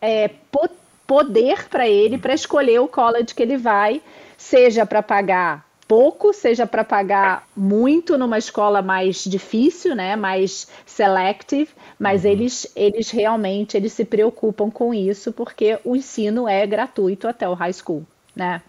é, 0.00 0.30
poder 1.06 1.68
para 1.68 1.88
ele 1.88 2.16
para 2.16 2.32
escolher 2.32 2.78
o 2.78 2.86
college 2.86 3.34
que 3.34 3.42
ele 3.42 3.56
vai, 3.56 4.00
seja 4.36 4.86
para 4.86 5.02
pagar 5.02 5.66
pouco, 5.88 6.32
seja 6.32 6.66
para 6.66 6.84
pagar 6.84 7.46
muito 7.54 8.16
numa 8.16 8.38
escola 8.38 8.80
mais 8.80 9.24
difícil, 9.24 9.94
né, 9.94 10.14
mais 10.14 10.68
selective, 10.86 11.70
mas 11.98 12.24
uhum. 12.24 12.30
eles, 12.30 12.72
eles 12.76 13.10
realmente 13.10 13.76
eles 13.76 13.92
se 13.92 14.04
preocupam 14.04 14.70
com 14.70 14.94
isso 14.94 15.32
porque 15.32 15.78
o 15.84 15.96
ensino 15.96 16.48
é 16.48 16.64
gratuito 16.66 17.26
até 17.26 17.48
o 17.48 17.54
high 17.54 17.72
school, 17.72 18.04
né? 18.34 18.62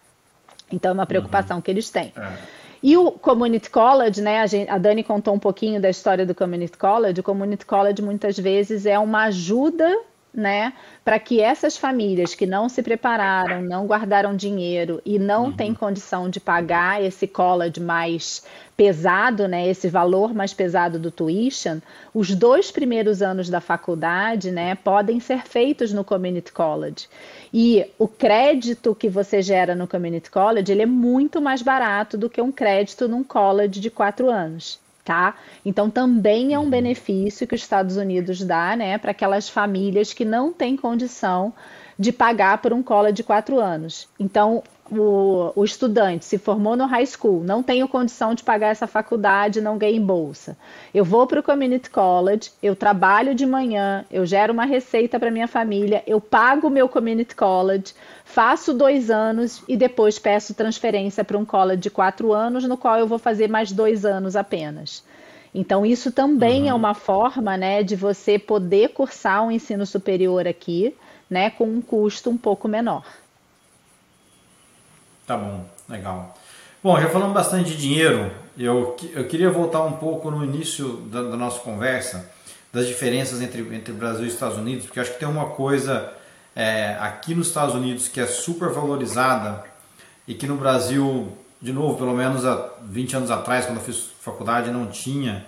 Então, 0.72 0.92
é 0.92 0.94
uma 0.94 1.06
preocupação 1.06 1.58
uhum. 1.58 1.62
que 1.62 1.72
eles 1.72 1.90
têm. 1.90 2.14
É. 2.16 2.38
E 2.82 2.98
o 2.98 3.12
Community 3.12 3.70
College, 3.70 4.22
né? 4.22 4.42
A, 4.42 4.46
gente, 4.48 4.70
a, 4.70 4.78
Dani 4.78 5.04
contou 5.04 5.34
um 5.34 5.40
pouquinho 5.40 5.82
da 5.82 5.90
história 5.90 6.26
do 6.26 6.36
Community 6.36 6.78
College. 6.78 7.20
O 7.20 7.24
Community 7.24 7.66
College 7.66 8.02
muitas 8.02 8.38
vezes 8.38 8.86
é 8.86 9.00
uma 9.00 9.24
ajuda 9.24 9.92
né, 10.36 10.74
para 11.04 11.18
que 11.18 11.40
essas 11.40 11.78
famílias 11.78 12.36
que 12.36 12.46
não 12.46 12.68
se 12.68 12.84
prepararam, 12.84 13.62
não 13.62 13.86
guardaram 13.86 14.36
dinheiro 14.36 15.02
e 15.06 15.18
não 15.18 15.46
uhum. 15.46 15.52
têm 15.54 15.74
condição 15.74 16.30
de 16.30 16.40
pagar 16.40 17.02
esse 17.02 17.26
college 17.26 17.80
mais 17.80 18.44
pesado, 18.76 19.48
né, 19.48 19.68
esse 19.68 19.88
valor 19.88 20.34
mais 20.34 20.54
pesado 20.54 21.00
do 21.00 21.10
tuition, 21.10 21.80
os 22.14 22.36
dois 22.36 22.72
primeiros 22.72 23.22
anos 23.22 23.50
da 23.50 23.62
faculdade, 23.62 24.52
né, 24.52 24.76
podem 24.76 25.20
ser 25.20 25.44
feitos 25.46 25.94
no 25.94 26.04
community 26.04 26.52
college. 26.52 27.08
E 27.54 27.86
o 27.98 28.08
crédito 28.08 28.94
que 28.94 29.08
você 29.08 29.42
gera 29.42 29.74
no 29.74 29.88
community 29.88 30.30
college, 30.30 30.70
ele 30.72 30.82
é 30.82 30.88
muito 30.88 31.42
mais 31.42 31.62
barato 31.62 32.18
do 32.18 32.30
que 32.30 32.42
um 32.42 32.52
crédito 32.52 33.08
num 33.08 33.24
college 33.24 33.80
de 33.80 33.90
quatro 33.90 34.30
anos 34.30 34.84
tá? 35.06 35.36
Então 35.64 35.90
também 35.90 36.54
é 36.54 36.60
um 36.60 36.70
benefício 36.70 37.48
que 37.48 37.54
os 37.54 37.62
Estados 37.62 37.96
Unidos 37.96 38.42
dá, 38.44 38.76
né, 38.76 38.98
para 38.98 39.12
aquelas 39.12 39.48
famílias 39.48 40.12
que 40.12 40.26
não 40.26 40.52
têm 40.52 40.76
condição 40.76 41.54
de 41.98 42.12
pagar 42.12 42.58
por 42.58 42.74
um 42.74 42.82
cola 42.82 43.14
de 43.14 43.24
quatro 43.24 43.60
anos. 43.60 44.10
Então 44.20 44.64
o, 44.92 45.52
o, 45.56 45.64
estudante 45.64 46.26
se 46.26 46.38
formou 46.38 46.76
no 46.76 46.86
high 46.86 47.06
school, 47.06 47.44
não 47.44 47.64
tenho 47.64 47.88
condição 47.88 48.36
de 48.36 48.44
pagar 48.44 48.68
essa 48.68 48.86
faculdade, 48.86 49.60
não 49.60 49.78
ganhei 49.78 50.00
bolsa. 50.00 50.56
Eu 50.94 51.04
vou 51.04 51.26
para 51.26 51.40
o 51.40 51.44
community 51.44 51.90
college, 51.90 52.52
eu 52.62 52.76
trabalho 52.76 53.34
de 53.34 53.46
manhã, 53.46 54.06
eu 54.12 54.26
gero 54.26 54.54
uma 54.54 54.66
receita 54.66 55.20
para 55.20 55.32
minha 55.32 55.48
família, 55.48 56.04
eu 56.06 56.22
pago 56.22 56.68
o 56.68 56.72
meu 56.72 56.88
community 56.88 57.36
college, 57.36 57.96
faço 58.24 58.74
dois 58.74 59.10
anos 59.10 59.64
e 59.68 59.76
depois 59.76 60.20
peço 60.20 60.54
transferência 60.54 61.24
para 61.24 61.38
um 61.38 61.46
college 61.46 61.82
de 61.82 61.90
quatro 61.90 62.32
anos, 62.32 62.66
no 62.66 62.78
qual 62.78 63.00
eu 63.00 63.08
vou 63.08 63.18
fazer 63.18 63.50
mais 63.50 63.72
dois 63.72 64.06
anos 64.06 64.36
apenas. 64.36 65.04
Então, 65.54 65.86
isso 65.86 66.12
também 66.12 66.64
é 66.64 66.64
uhum. 66.64 66.70
é 66.72 66.74
uma 66.74 66.94
forma 66.94 67.56
né, 67.58 67.82
de 67.82 67.96
você 67.96 68.38
poder 68.38 68.90
cursar 68.90 69.42
um 69.44 69.50
ensino 69.50 69.86
superior 69.86 70.46
aqui, 70.46 70.94
né, 71.30 71.50
com 71.50 71.64
um 71.64 71.82
custo 71.82 72.30
um 72.30 72.38
pouco 72.38 72.68
menor. 72.68 73.06
Tá 75.26 75.36
bom, 75.36 75.66
legal. 75.90 76.36
Bom, 76.84 77.02
já 77.02 77.10
falamos 77.10 77.34
bastante 77.34 77.72
de 77.72 77.78
dinheiro. 77.78 78.32
Eu, 78.56 78.96
eu 79.14 79.28
queria 79.28 79.50
voltar 79.50 79.82
um 79.84 79.94
pouco 79.94 80.30
no 80.30 80.46
início 80.46 80.98
da, 81.12 81.24
da 81.24 81.36
nossa 81.36 81.60
conversa, 81.62 82.32
das 82.72 82.86
diferenças 82.86 83.42
entre, 83.42 83.62
entre 83.76 83.92
Brasil 83.92 84.26
e 84.26 84.28
Estados 84.28 84.58
Unidos, 84.58 84.86
porque 84.86 85.00
acho 85.00 85.14
que 85.14 85.20
tem 85.20 85.28
uma 85.28 85.48
coisa 85.48 86.14
é, 86.56 86.96
aqui 87.00 87.34
nos 87.34 87.48
Estados 87.48 87.74
Unidos 87.74 88.08
que 88.08 88.20
é 88.20 88.28
super 88.28 88.70
valorizada 88.70 89.64
e 90.28 90.36
que 90.36 90.46
no 90.46 90.58
Brasil, 90.58 91.36
de 91.60 91.74
novo, 91.74 91.98
pelo 91.98 92.14
menos 92.14 92.46
há 92.46 92.70
20 92.84 93.18
anos 93.18 93.32
atrás, 93.32 93.66
quando 93.66 93.80
eu 93.80 93.84
fiz 93.84 94.12
faculdade, 94.22 94.70
não 94.70 94.86
tinha, 94.86 95.44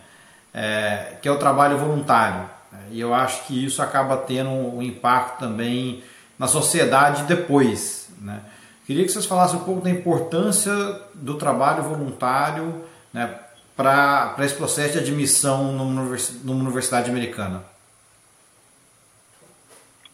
é, 0.51 1.17
que 1.21 1.28
é 1.28 1.32
o 1.32 1.38
trabalho 1.38 1.78
voluntário. 1.78 2.49
E 2.89 2.99
eu 2.99 3.13
acho 3.13 3.45
que 3.45 3.63
isso 3.63 3.80
acaba 3.80 4.17
tendo 4.17 4.49
um 4.49 4.82
impacto 4.82 5.39
também 5.39 6.03
na 6.38 6.47
sociedade 6.47 7.23
depois. 7.23 8.09
Né? 8.19 8.41
Queria 8.88 9.04
que 9.04 9.12
vocês 9.12 9.26
falassem 9.26 9.60
um 9.60 9.66
pouco 9.66 9.82
da 9.82 9.90
importância 9.90 10.72
do 11.14 11.38
trabalho 11.38 11.84
voluntário 11.84 12.86
né, 13.14 13.38
para 13.76 14.34
esse 14.40 14.56
processo 14.56 14.94
de 14.94 15.00
admissão 15.00 15.74
numa 15.74 16.62
universidade 16.62 17.12
americana. 17.12 17.66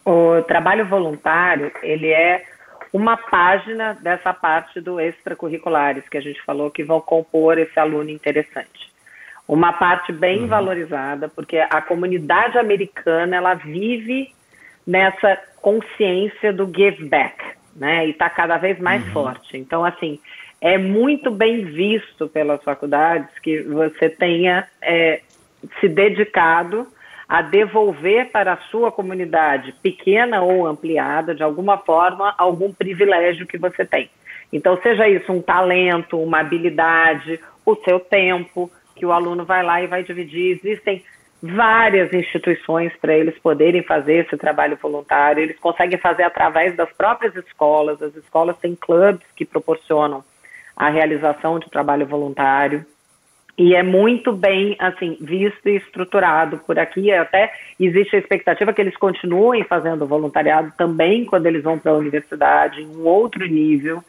O 0.04 0.42
trabalho 0.42 0.84
voluntário, 0.88 1.70
ele 1.84 2.08
é 2.08 2.44
uma 2.92 3.16
página 3.16 3.94
dessa 3.94 4.34
parte 4.34 4.80
do 4.80 5.00
extracurriculares 5.00 6.08
que 6.08 6.18
a 6.18 6.20
gente 6.20 6.42
falou 6.42 6.68
que 6.68 6.82
vão 6.82 7.00
compor 7.00 7.58
esse 7.58 7.78
aluno 7.78 8.10
interessante. 8.10 8.92
Uma 9.46 9.72
parte 9.72 10.12
bem 10.12 10.42
uhum. 10.42 10.46
valorizada, 10.48 11.28
porque 11.28 11.58
a 11.58 11.80
comunidade 11.80 12.58
americana 12.58 13.36
ela 13.36 13.54
vive 13.54 14.34
nessa 14.84 15.38
consciência 15.62 16.52
do 16.52 16.66
give 16.66 17.04
back 17.08 17.54
né? 17.74 18.06
E 18.06 18.10
está 18.10 18.28
cada 18.30 18.56
vez 18.56 18.78
mais 18.78 19.04
uhum. 19.06 19.12
forte. 19.12 19.56
Então, 19.56 19.84
assim, 19.84 20.18
é 20.60 20.78
muito 20.78 21.30
bem 21.30 21.64
visto 21.64 22.28
pelas 22.28 22.62
faculdades 22.62 23.38
que 23.40 23.62
você 23.62 24.08
tenha 24.08 24.66
é, 24.80 25.20
se 25.80 25.88
dedicado 25.88 26.86
a 27.28 27.42
devolver 27.42 28.30
para 28.30 28.52
a 28.52 28.58
sua 28.70 28.92
comunidade, 28.92 29.74
pequena 29.82 30.42
ou 30.42 30.66
ampliada, 30.66 31.34
de 31.34 31.42
alguma 31.42 31.78
forma, 31.78 32.34
algum 32.36 32.72
privilégio 32.72 33.46
que 33.46 33.58
você 33.58 33.84
tem. 33.84 34.10
Então, 34.52 34.78
seja 34.82 35.08
isso 35.08 35.32
um 35.32 35.42
talento, 35.42 36.20
uma 36.20 36.40
habilidade, 36.40 37.40
o 37.64 37.74
seu 37.76 37.98
tempo, 37.98 38.70
que 38.94 39.04
o 39.04 39.12
aluno 39.12 39.44
vai 39.44 39.62
lá 39.62 39.82
e 39.82 39.86
vai 39.86 40.04
dividir. 40.04 40.60
Existem 40.62 41.02
várias 41.42 42.12
instituições 42.12 42.92
para 43.00 43.14
eles 43.14 43.38
poderem 43.38 43.82
fazer 43.82 44.24
esse 44.24 44.36
trabalho 44.36 44.78
voluntário. 44.80 45.42
Eles 45.42 45.58
conseguem 45.58 45.98
fazer 45.98 46.22
através 46.22 46.74
das 46.76 46.90
próprias 46.92 47.34
escolas. 47.36 48.00
As 48.00 48.14
escolas 48.16 48.56
têm 48.58 48.74
clubes 48.74 49.26
que 49.36 49.44
proporcionam 49.44 50.24
a 50.76 50.88
realização 50.88 51.58
de 51.58 51.70
trabalho 51.70 52.06
voluntário. 52.06 52.84
E 53.56 53.76
é 53.76 53.82
muito 53.84 54.32
bem 54.32 54.74
assim 54.80 55.16
visto 55.20 55.68
e 55.68 55.76
estruturado 55.76 56.58
por 56.58 56.78
aqui. 56.78 57.12
Até 57.12 57.52
existe 57.78 58.16
a 58.16 58.18
expectativa 58.18 58.72
que 58.72 58.80
eles 58.80 58.96
continuem 58.96 59.62
fazendo 59.62 60.06
voluntariado 60.06 60.72
também 60.76 61.24
quando 61.24 61.46
eles 61.46 61.62
vão 61.62 61.78
para 61.78 61.92
a 61.92 61.96
universidade, 61.96 62.82
em 62.82 62.86
um 62.86 63.04
outro 63.04 63.46
nível 63.46 64.02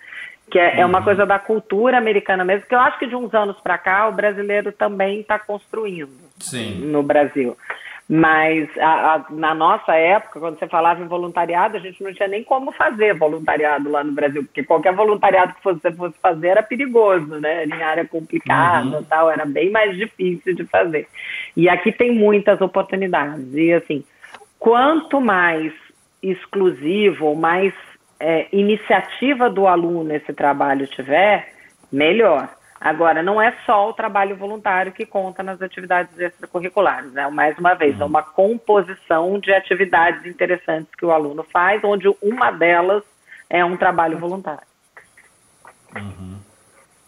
que 0.55 0.59
é, 0.59 0.79
é, 0.79 0.85
uma 0.85 0.99
uhum. 0.99 1.03
coisa 1.03 1.25
da 1.25 1.37
cultura 1.37 1.97
americana 1.97 2.45
mesmo, 2.45 2.65
que 2.65 2.73
eu 2.73 2.79
acho 2.79 2.97
que 2.97 3.07
de 3.07 3.13
uns 3.13 3.33
anos 3.33 3.59
para 3.59 3.77
cá 3.77 4.07
o 4.07 4.13
brasileiro 4.13 4.71
também 4.71 5.19
está 5.19 5.37
construindo 5.37 6.13
Sim. 6.39 6.75
no 6.75 7.03
Brasil. 7.03 7.57
Mas 8.07 8.69
a, 8.77 9.15
a, 9.15 9.25
na 9.31 9.53
nossa 9.53 9.93
época, 9.95 10.39
quando 10.39 10.57
você 10.57 10.65
falava 10.65 11.03
em 11.03 11.07
voluntariado, 11.07 11.75
a 11.75 11.79
gente 11.81 12.01
não 12.01 12.13
tinha 12.13 12.29
nem 12.29 12.41
como 12.41 12.71
fazer 12.71 13.13
voluntariado 13.15 13.91
lá 13.91 14.01
no 14.01 14.13
Brasil, 14.13 14.45
porque 14.45 14.63
qualquer 14.63 14.95
voluntariado 14.95 15.55
que 15.55 15.61
você 15.61 15.91
fosse 15.91 16.15
fazer 16.21 16.47
era 16.47 16.63
perigoso, 16.63 17.37
né? 17.37 17.65
Em 17.65 17.83
área 17.83 18.05
complicada 18.05 18.99
uhum. 18.99 19.03
tal, 19.03 19.29
era 19.29 19.43
bem 19.43 19.69
mais 19.69 19.93
difícil 19.97 20.55
de 20.55 20.63
fazer. 20.63 21.05
E 21.57 21.67
aqui 21.67 21.91
tem 21.91 22.13
muitas 22.13 22.61
oportunidades. 22.61 23.53
E 23.53 23.73
assim, 23.73 24.05
quanto 24.57 25.19
mais 25.19 25.73
exclusivo, 26.23 27.35
mais 27.35 27.73
é, 28.19 28.47
iniciativa 28.51 29.49
do 29.49 29.67
aluno 29.67 30.13
esse 30.13 30.33
trabalho 30.33 30.87
tiver, 30.87 31.53
melhor. 31.91 32.49
Agora, 32.79 33.23
não 33.23 33.41
é 33.41 33.53
só 33.65 33.89
o 33.89 33.93
trabalho 33.93 34.35
voluntário 34.35 34.91
que 34.91 35.05
conta 35.05 35.41
nas 35.41 35.61
atividades 35.61 36.17
extracurriculares, 36.19 37.11
né? 37.13 37.27
Mais 37.29 37.57
uma 37.57 37.73
vez, 37.73 37.99
é 37.99 38.05
uma 38.05 38.21
composição 38.21 39.39
de 39.39 39.51
atividades 39.53 40.25
interessantes 40.25 40.93
que 40.95 41.05
o 41.05 41.11
aluno 41.11 41.43
faz, 41.43 41.83
onde 41.83 42.07
uma 42.21 42.51
delas 42.51 43.03
é 43.49 43.63
um 43.63 43.77
trabalho 43.77 44.17
voluntário. 44.17 44.67
Uhum. 45.95 46.37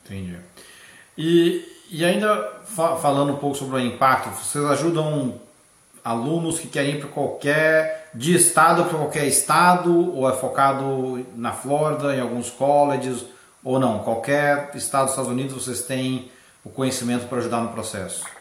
Entendi. 0.06 0.38
E, 1.18 1.66
e 1.92 2.06
ainda 2.06 2.62
fa 2.66 2.96
falando 2.96 3.34
um 3.34 3.38
pouco 3.38 3.58
sobre 3.58 3.76
o 3.76 3.80
impacto, 3.80 4.30
vocês 4.30 4.64
ajudam 4.66 5.40
alunos 6.08 6.58
que 6.58 6.68
querem 6.70 6.96
ir 6.96 7.00
para 7.02 7.10
qualquer 7.10 8.10
de 8.14 8.34
estado 8.34 8.86
para 8.86 8.98
qualquer 8.98 9.26
estado 9.26 10.16
ou 10.16 10.30
é 10.30 10.34
focado 10.34 11.26
na 11.36 11.52
Flórida 11.52 12.16
em 12.16 12.22
alguns 12.22 12.50
colleges 12.50 13.26
ou 13.62 13.78
não. 13.78 14.00
Qualquer 14.00 14.72
estado 14.74 15.04
dos 15.04 15.12
Estados 15.12 15.30
Unidos 15.30 15.66
vocês 15.66 15.82
têm 15.82 16.32
o 16.64 16.70
conhecimento 16.70 17.28
para 17.28 17.40
ajudar 17.40 17.62
no 17.62 17.70
processo 17.70 18.37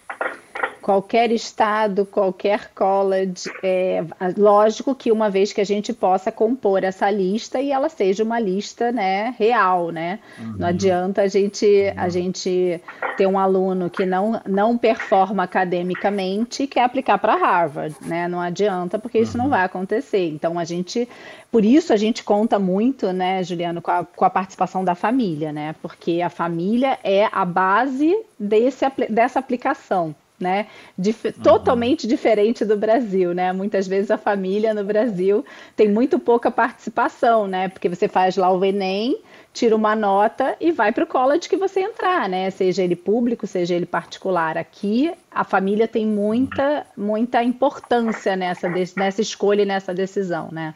qualquer 0.86 1.32
estado, 1.32 2.06
qualquer 2.06 2.70
college, 2.72 3.50
é, 3.60 4.04
lógico 4.38 4.94
que 4.94 5.10
uma 5.10 5.28
vez 5.28 5.52
que 5.52 5.60
a 5.60 5.64
gente 5.64 5.92
possa 5.92 6.30
compor 6.30 6.84
essa 6.84 7.10
lista 7.10 7.60
e 7.60 7.72
ela 7.72 7.88
seja 7.88 8.22
uma 8.22 8.38
lista, 8.38 8.92
né, 8.92 9.34
real, 9.36 9.90
né? 9.90 10.20
Uhum. 10.38 10.54
Não 10.58 10.68
adianta 10.68 11.22
a 11.22 11.26
gente 11.26 11.92
a 11.96 12.08
gente 12.08 12.80
ter 13.16 13.26
um 13.26 13.36
aluno 13.36 13.90
que 13.90 14.06
não 14.06 14.40
não 14.46 14.78
performa 14.78 15.42
academicamente 15.42 16.62
e 16.62 16.66
quer 16.68 16.84
aplicar 16.84 17.18
para 17.18 17.34
Harvard, 17.34 17.96
né? 18.02 18.28
Não 18.28 18.40
adianta 18.40 18.96
porque 18.96 19.18
isso 19.18 19.36
não 19.36 19.46
uhum. 19.46 19.50
vai 19.50 19.64
acontecer. 19.64 20.28
Então 20.28 20.56
a 20.56 20.64
gente 20.64 21.08
por 21.50 21.64
isso 21.64 21.92
a 21.92 21.96
gente 21.96 22.22
conta 22.22 22.60
muito, 22.60 23.12
né, 23.12 23.42
Juliano, 23.42 23.82
com 23.82 23.90
a, 23.90 24.04
com 24.04 24.24
a 24.24 24.30
participação 24.30 24.84
da 24.84 24.94
família, 24.94 25.50
né? 25.50 25.74
Porque 25.82 26.22
a 26.22 26.30
família 26.30 26.96
é 27.02 27.28
a 27.32 27.44
base 27.44 28.16
desse, 28.38 28.84
dessa 29.10 29.40
aplicação 29.40 30.14
né? 30.38 30.66
Dif 30.96 31.28
uhum. 31.28 31.32
Totalmente 31.42 32.06
diferente 32.06 32.64
do 32.64 32.76
Brasil, 32.76 33.34
né? 33.34 33.52
Muitas 33.52 33.86
vezes 33.86 34.10
a 34.10 34.18
família 34.18 34.74
no 34.74 34.84
Brasil 34.84 35.44
tem 35.74 35.88
muito 35.88 36.18
pouca 36.18 36.50
participação, 36.50 37.46
né? 37.46 37.68
Porque 37.68 37.88
você 37.88 38.06
faz 38.06 38.36
lá 38.36 38.50
o 38.52 38.64
Enem, 38.64 39.18
tira 39.52 39.74
uma 39.74 39.96
nota 39.96 40.54
e 40.60 40.70
vai 40.70 40.92
para 40.92 41.04
o 41.04 41.06
college 41.06 41.48
que 41.48 41.56
você 41.56 41.80
entrar, 41.80 42.28
né? 42.28 42.50
Seja 42.50 42.82
ele 42.82 42.94
público, 42.96 43.46
seja 43.46 43.74
ele 43.74 43.86
particular. 43.86 44.58
Aqui 44.58 45.12
a 45.30 45.44
família 45.44 45.88
tem 45.88 46.06
muita, 46.06 46.86
muita 46.96 47.42
importância 47.42 48.36
nessa, 48.36 48.68
nessa 48.68 49.22
escolha 49.22 49.62
e 49.62 49.66
nessa 49.66 49.94
decisão, 49.94 50.48
né? 50.52 50.74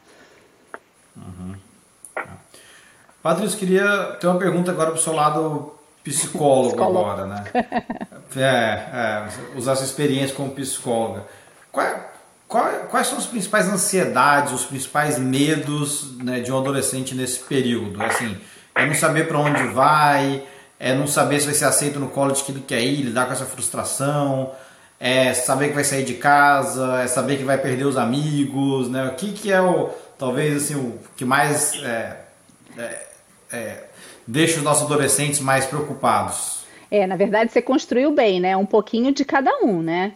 Uhum. 1.17 1.55
Patrícia, 3.23 3.59
queria 3.59 4.17
ter 4.19 4.27
uma 4.27 4.39
pergunta 4.39 4.71
agora 4.71 4.93
para 4.93 4.99
o 4.99 5.03
seu 5.03 5.13
lado 5.13 5.75
psicólogo, 6.05 6.69
psicólogo. 6.69 6.99
agora, 6.99 7.27
né? 7.27 7.45
É, 8.37 8.41
é, 8.43 9.29
usar 9.57 9.73
essa 9.73 9.85
experiência 9.85 10.35
como 10.37 10.51
psicóloga. 10.53 11.25
Qual, 11.73 11.87
qual, 12.47 12.71
quais 12.91 13.07
são 13.07 13.19
as 13.19 13.27
principais 13.27 13.69
ansiedades, 13.69 14.53
os 14.53 14.65
principais 14.65 15.19
medos 15.19 16.17
né, 16.19 16.41
de 16.41 16.53
um 16.53 16.59
adolescente 16.59 17.15
nesse 17.15 17.41
período? 17.41 18.03
Assim, 18.03 18.37
é 18.75 18.87
não 18.87 18.95
saber 18.95 19.27
para 19.27 19.39
onde 19.39 19.65
vai, 19.69 20.45
é 20.79 20.95
não 20.95 21.07
saber 21.07 21.41
se 21.41 21.47
vai 21.47 21.55
ser 21.55 21.67
aceito 21.67 22.01
no 22.01 22.09
college 22.09 22.43
que 22.43 22.53
ele 22.53 22.65
quer 22.67 22.81
ir, 22.81 23.03
lidar 23.03 23.27
com 23.27 23.33
essa 23.33 23.45
frustração, 23.45 24.53
é 24.99 25.35
saber 25.35 25.69
que 25.69 25.75
vai 25.75 25.85
sair 25.85 26.05
de 26.05 26.15
casa, 26.15 27.03
é 27.03 27.07
saber 27.07 27.37
que 27.37 27.45
vai 27.45 27.59
perder 27.59 27.85
os 27.85 27.97
amigos, 27.97 28.89
né? 28.89 29.07
O 29.07 29.15
que, 29.15 29.33
que 29.33 29.53
é 29.53 29.61
o, 29.61 29.91
talvez 30.19 30.65
assim, 30.65 30.75
o 30.75 30.99
que 31.17 31.25
mais 31.25 31.75
é, 31.83 32.21
é, 32.79 33.07
é 33.53 33.85
deixa 34.31 34.59
os 34.59 34.63
nossos 34.63 34.85
adolescentes 34.85 35.41
mais 35.41 35.67
preocupados? 35.67 36.65
É, 36.91 37.07
na 37.07 37.17
verdade, 37.17 37.53
você 37.53 37.61
construiu 37.61 38.13
bem, 38.13 38.41
né? 38.41 38.57
Um 38.57 38.67
pouquinho 38.67 39.13
de 39.13 39.25
cada 39.25 39.51
um, 39.63 39.83
né? 39.83 40.13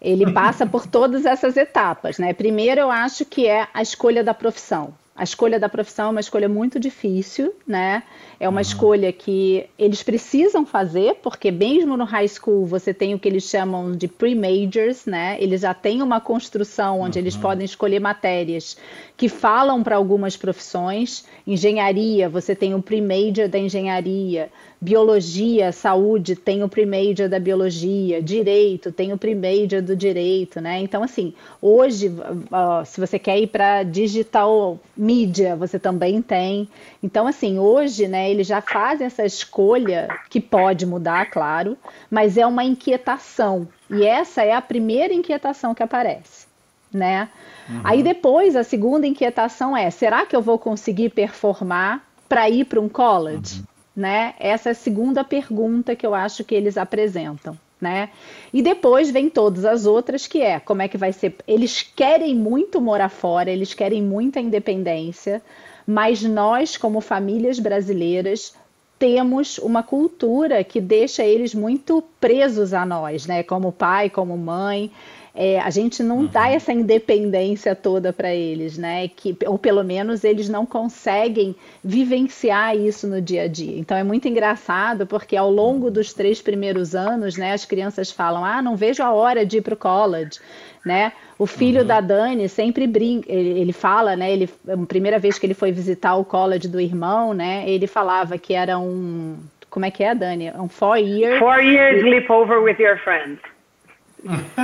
Ele 0.00 0.30
passa 0.32 0.66
por 0.66 0.86
todas 0.86 1.24
essas 1.24 1.56
etapas, 1.56 2.18
né? 2.18 2.32
Primeiro, 2.32 2.80
eu 2.80 2.90
acho 2.90 3.24
que 3.24 3.46
é 3.46 3.66
a 3.72 3.82
escolha 3.82 4.22
da 4.22 4.34
profissão. 4.34 4.92
A 5.16 5.24
escolha 5.24 5.58
da 5.58 5.68
profissão 5.68 6.08
é 6.08 6.10
uma 6.10 6.20
escolha 6.20 6.46
muito 6.46 6.78
difícil, 6.78 7.54
né? 7.66 8.02
É 8.38 8.46
uma 8.46 8.56
uhum. 8.56 8.60
escolha 8.60 9.10
que 9.10 9.66
eles 9.78 10.02
precisam 10.02 10.66
fazer, 10.66 11.14
porque 11.22 11.50
mesmo 11.50 11.96
no 11.96 12.04
high 12.04 12.28
school 12.28 12.66
você 12.66 12.92
tem 12.92 13.14
o 13.14 13.18
que 13.18 13.26
eles 13.26 13.44
chamam 13.44 13.92
de 13.92 14.08
pre-majors, 14.08 15.06
né? 15.06 15.38
Eles 15.40 15.62
já 15.62 15.72
têm 15.72 16.02
uma 16.02 16.20
construção 16.20 17.00
onde 17.00 17.18
uhum. 17.18 17.24
eles 17.24 17.34
podem 17.34 17.64
escolher 17.64 17.98
matérias 17.98 18.76
que 19.16 19.26
falam 19.26 19.82
para 19.82 19.96
algumas 19.96 20.36
profissões. 20.36 21.24
Engenharia, 21.46 22.28
você 22.28 22.54
tem 22.54 22.74
o 22.74 22.82
pre-major 22.82 23.48
da 23.48 23.58
engenharia. 23.58 24.50
Biologia, 24.78 25.72
saúde, 25.72 26.36
tem 26.36 26.62
o 26.62 26.68
pre-major 26.68 27.28
da 27.28 27.40
biologia. 27.40 28.22
Direito, 28.22 28.92
tem 28.92 29.12
o 29.12 29.18
pre-major 29.18 29.80
do 29.80 29.96
direito, 29.96 30.60
né? 30.60 30.80
Então, 30.80 31.02
assim, 31.02 31.32
hoje, 31.62 32.08
uh, 32.08 32.84
se 32.84 33.00
você 33.00 33.18
quer 33.18 33.38
ir 33.38 33.46
para 33.46 33.82
digital 33.82 34.78
mídia, 34.94 35.56
você 35.56 35.78
também 35.78 36.20
tem. 36.20 36.68
Então, 37.02 37.26
assim, 37.26 37.58
hoje, 37.58 38.06
né, 38.06 38.30
eles 38.30 38.46
já 38.46 38.60
fazem 38.60 39.06
essa 39.06 39.24
escolha, 39.24 40.08
que 40.28 40.40
pode 40.40 40.84
mudar, 40.84 41.30
claro, 41.30 41.76
mas 42.10 42.36
é 42.36 42.46
uma 42.46 42.64
inquietação. 42.64 43.66
E 43.90 44.04
essa 44.04 44.42
é 44.42 44.52
a 44.52 44.60
primeira 44.60 45.14
inquietação 45.14 45.74
que 45.74 45.82
aparece, 45.82 46.46
né? 46.92 47.30
Uhum. 47.68 47.80
Aí 47.82 48.02
depois, 48.02 48.54
a 48.56 48.62
segunda 48.62 49.06
inquietação 49.06 49.76
é, 49.76 49.90
será 49.90 50.26
que 50.26 50.36
eu 50.36 50.42
vou 50.42 50.58
conseguir 50.58 51.08
performar 51.08 52.04
para 52.28 52.48
ir 52.50 52.64
para 52.64 52.80
um 52.80 52.88
college? 52.88 53.60
Uhum. 53.60 53.75
Né? 53.96 54.34
Essa 54.38 54.68
é 54.68 54.72
a 54.72 54.74
segunda 54.74 55.24
pergunta 55.24 55.96
que 55.96 56.06
eu 56.06 56.14
acho 56.14 56.44
que 56.44 56.54
eles 56.54 56.76
apresentam. 56.76 57.56
Né? 57.80 58.10
E 58.52 58.62
depois 58.62 59.10
vem 59.10 59.28
todas 59.28 59.64
as 59.64 59.86
outras 59.86 60.26
que 60.26 60.40
é 60.40 60.60
como 60.60 60.82
é 60.82 60.88
que 60.88 60.98
vai 60.98 61.12
ser. 61.12 61.36
Eles 61.48 61.82
querem 61.82 62.34
muito 62.34 62.80
morar 62.80 63.08
fora, 63.08 63.50
eles 63.50 63.74
querem 63.74 64.02
muita 64.02 64.40
independência, 64.40 65.42
mas 65.86 66.22
nós, 66.22 66.76
como 66.76 67.00
famílias 67.00 67.58
brasileiras, 67.58 68.54
temos 68.98 69.58
uma 69.58 69.82
cultura 69.82 70.64
que 70.64 70.80
deixa 70.80 71.22
eles 71.22 71.54
muito 71.54 72.02
presos 72.20 72.72
a 72.72 72.84
nós, 72.84 73.26
né? 73.26 73.42
Como 73.42 73.70
pai, 73.70 74.08
como 74.08 74.36
mãe. 74.36 74.90
É, 75.38 75.60
a 75.60 75.68
gente 75.68 76.02
não 76.02 76.20
uhum. 76.20 76.26
dá 76.26 76.48
essa 76.48 76.72
independência 76.72 77.74
toda 77.74 78.10
para 78.10 78.34
eles, 78.34 78.78
né? 78.78 79.06
Que, 79.08 79.36
ou 79.46 79.58
pelo 79.58 79.84
menos 79.84 80.24
eles 80.24 80.48
não 80.48 80.64
conseguem 80.64 81.54
vivenciar 81.84 82.74
isso 82.74 83.06
no 83.06 83.20
dia 83.20 83.42
a 83.42 83.46
dia. 83.46 83.78
Então 83.78 83.96
é 83.98 84.02
muito 84.02 84.26
engraçado 84.26 85.06
porque 85.06 85.36
ao 85.36 85.50
longo 85.50 85.90
dos 85.90 86.14
três 86.14 86.40
primeiros 86.40 86.94
anos, 86.94 87.36
né, 87.36 87.52
as 87.52 87.66
crianças 87.66 88.10
falam: 88.10 88.42
ah, 88.42 88.62
não 88.62 88.76
vejo 88.76 89.02
a 89.02 89.12
hora 89.12 89.44
de 89.44 89.58
ir 89.58 89.60
para 89.60 89.74
o 89.74 89.76
college. 89.76 90.40
Né? 90.84 91.12
O 91.38 91.46
filho 91.46 91.80
uhum. 91.80 91.86
da 91.86 92.00
Dani 92.00 92.48
sempre 92.48 92.86
brinca, 92.86 93.30
ele, 93.30 93.60
ele, 93.60 93.72
fala, 93.72 94.16
né? 94.16 94.32
Ele, 94.32 94.48
a 94.68 94.86
primeira 94.86 95.18
vez 95.18 95.38
que 95.38 95.44
ele 95.44 95.52
foi 95.52 95.72
visitar 95.72 96.14
o 96.14 96.24
college 96.24 96.68
do 96.68 96.80
irmão, 96.80 97.34
né? 97.34 97.64
Ele 97.66 97.88
falava 97.88 98.38
que 98.38 98.54
era 98.54 98.78
um, 98.78 99.36
como 99.68 99.84
é 99.84 99.90
que 99.90 100.02
é, 100.02 100.14
Dani? 100.14 100.50
Um 100.52 100.68
four 100.68 100.96
year. 100.96 101.38
Four 101.38 101.60
years 101.60 102.02
sleepover 102.02 102.62
with 102.62 102.76
your 102.78 102.96
friends. 102.98 103.40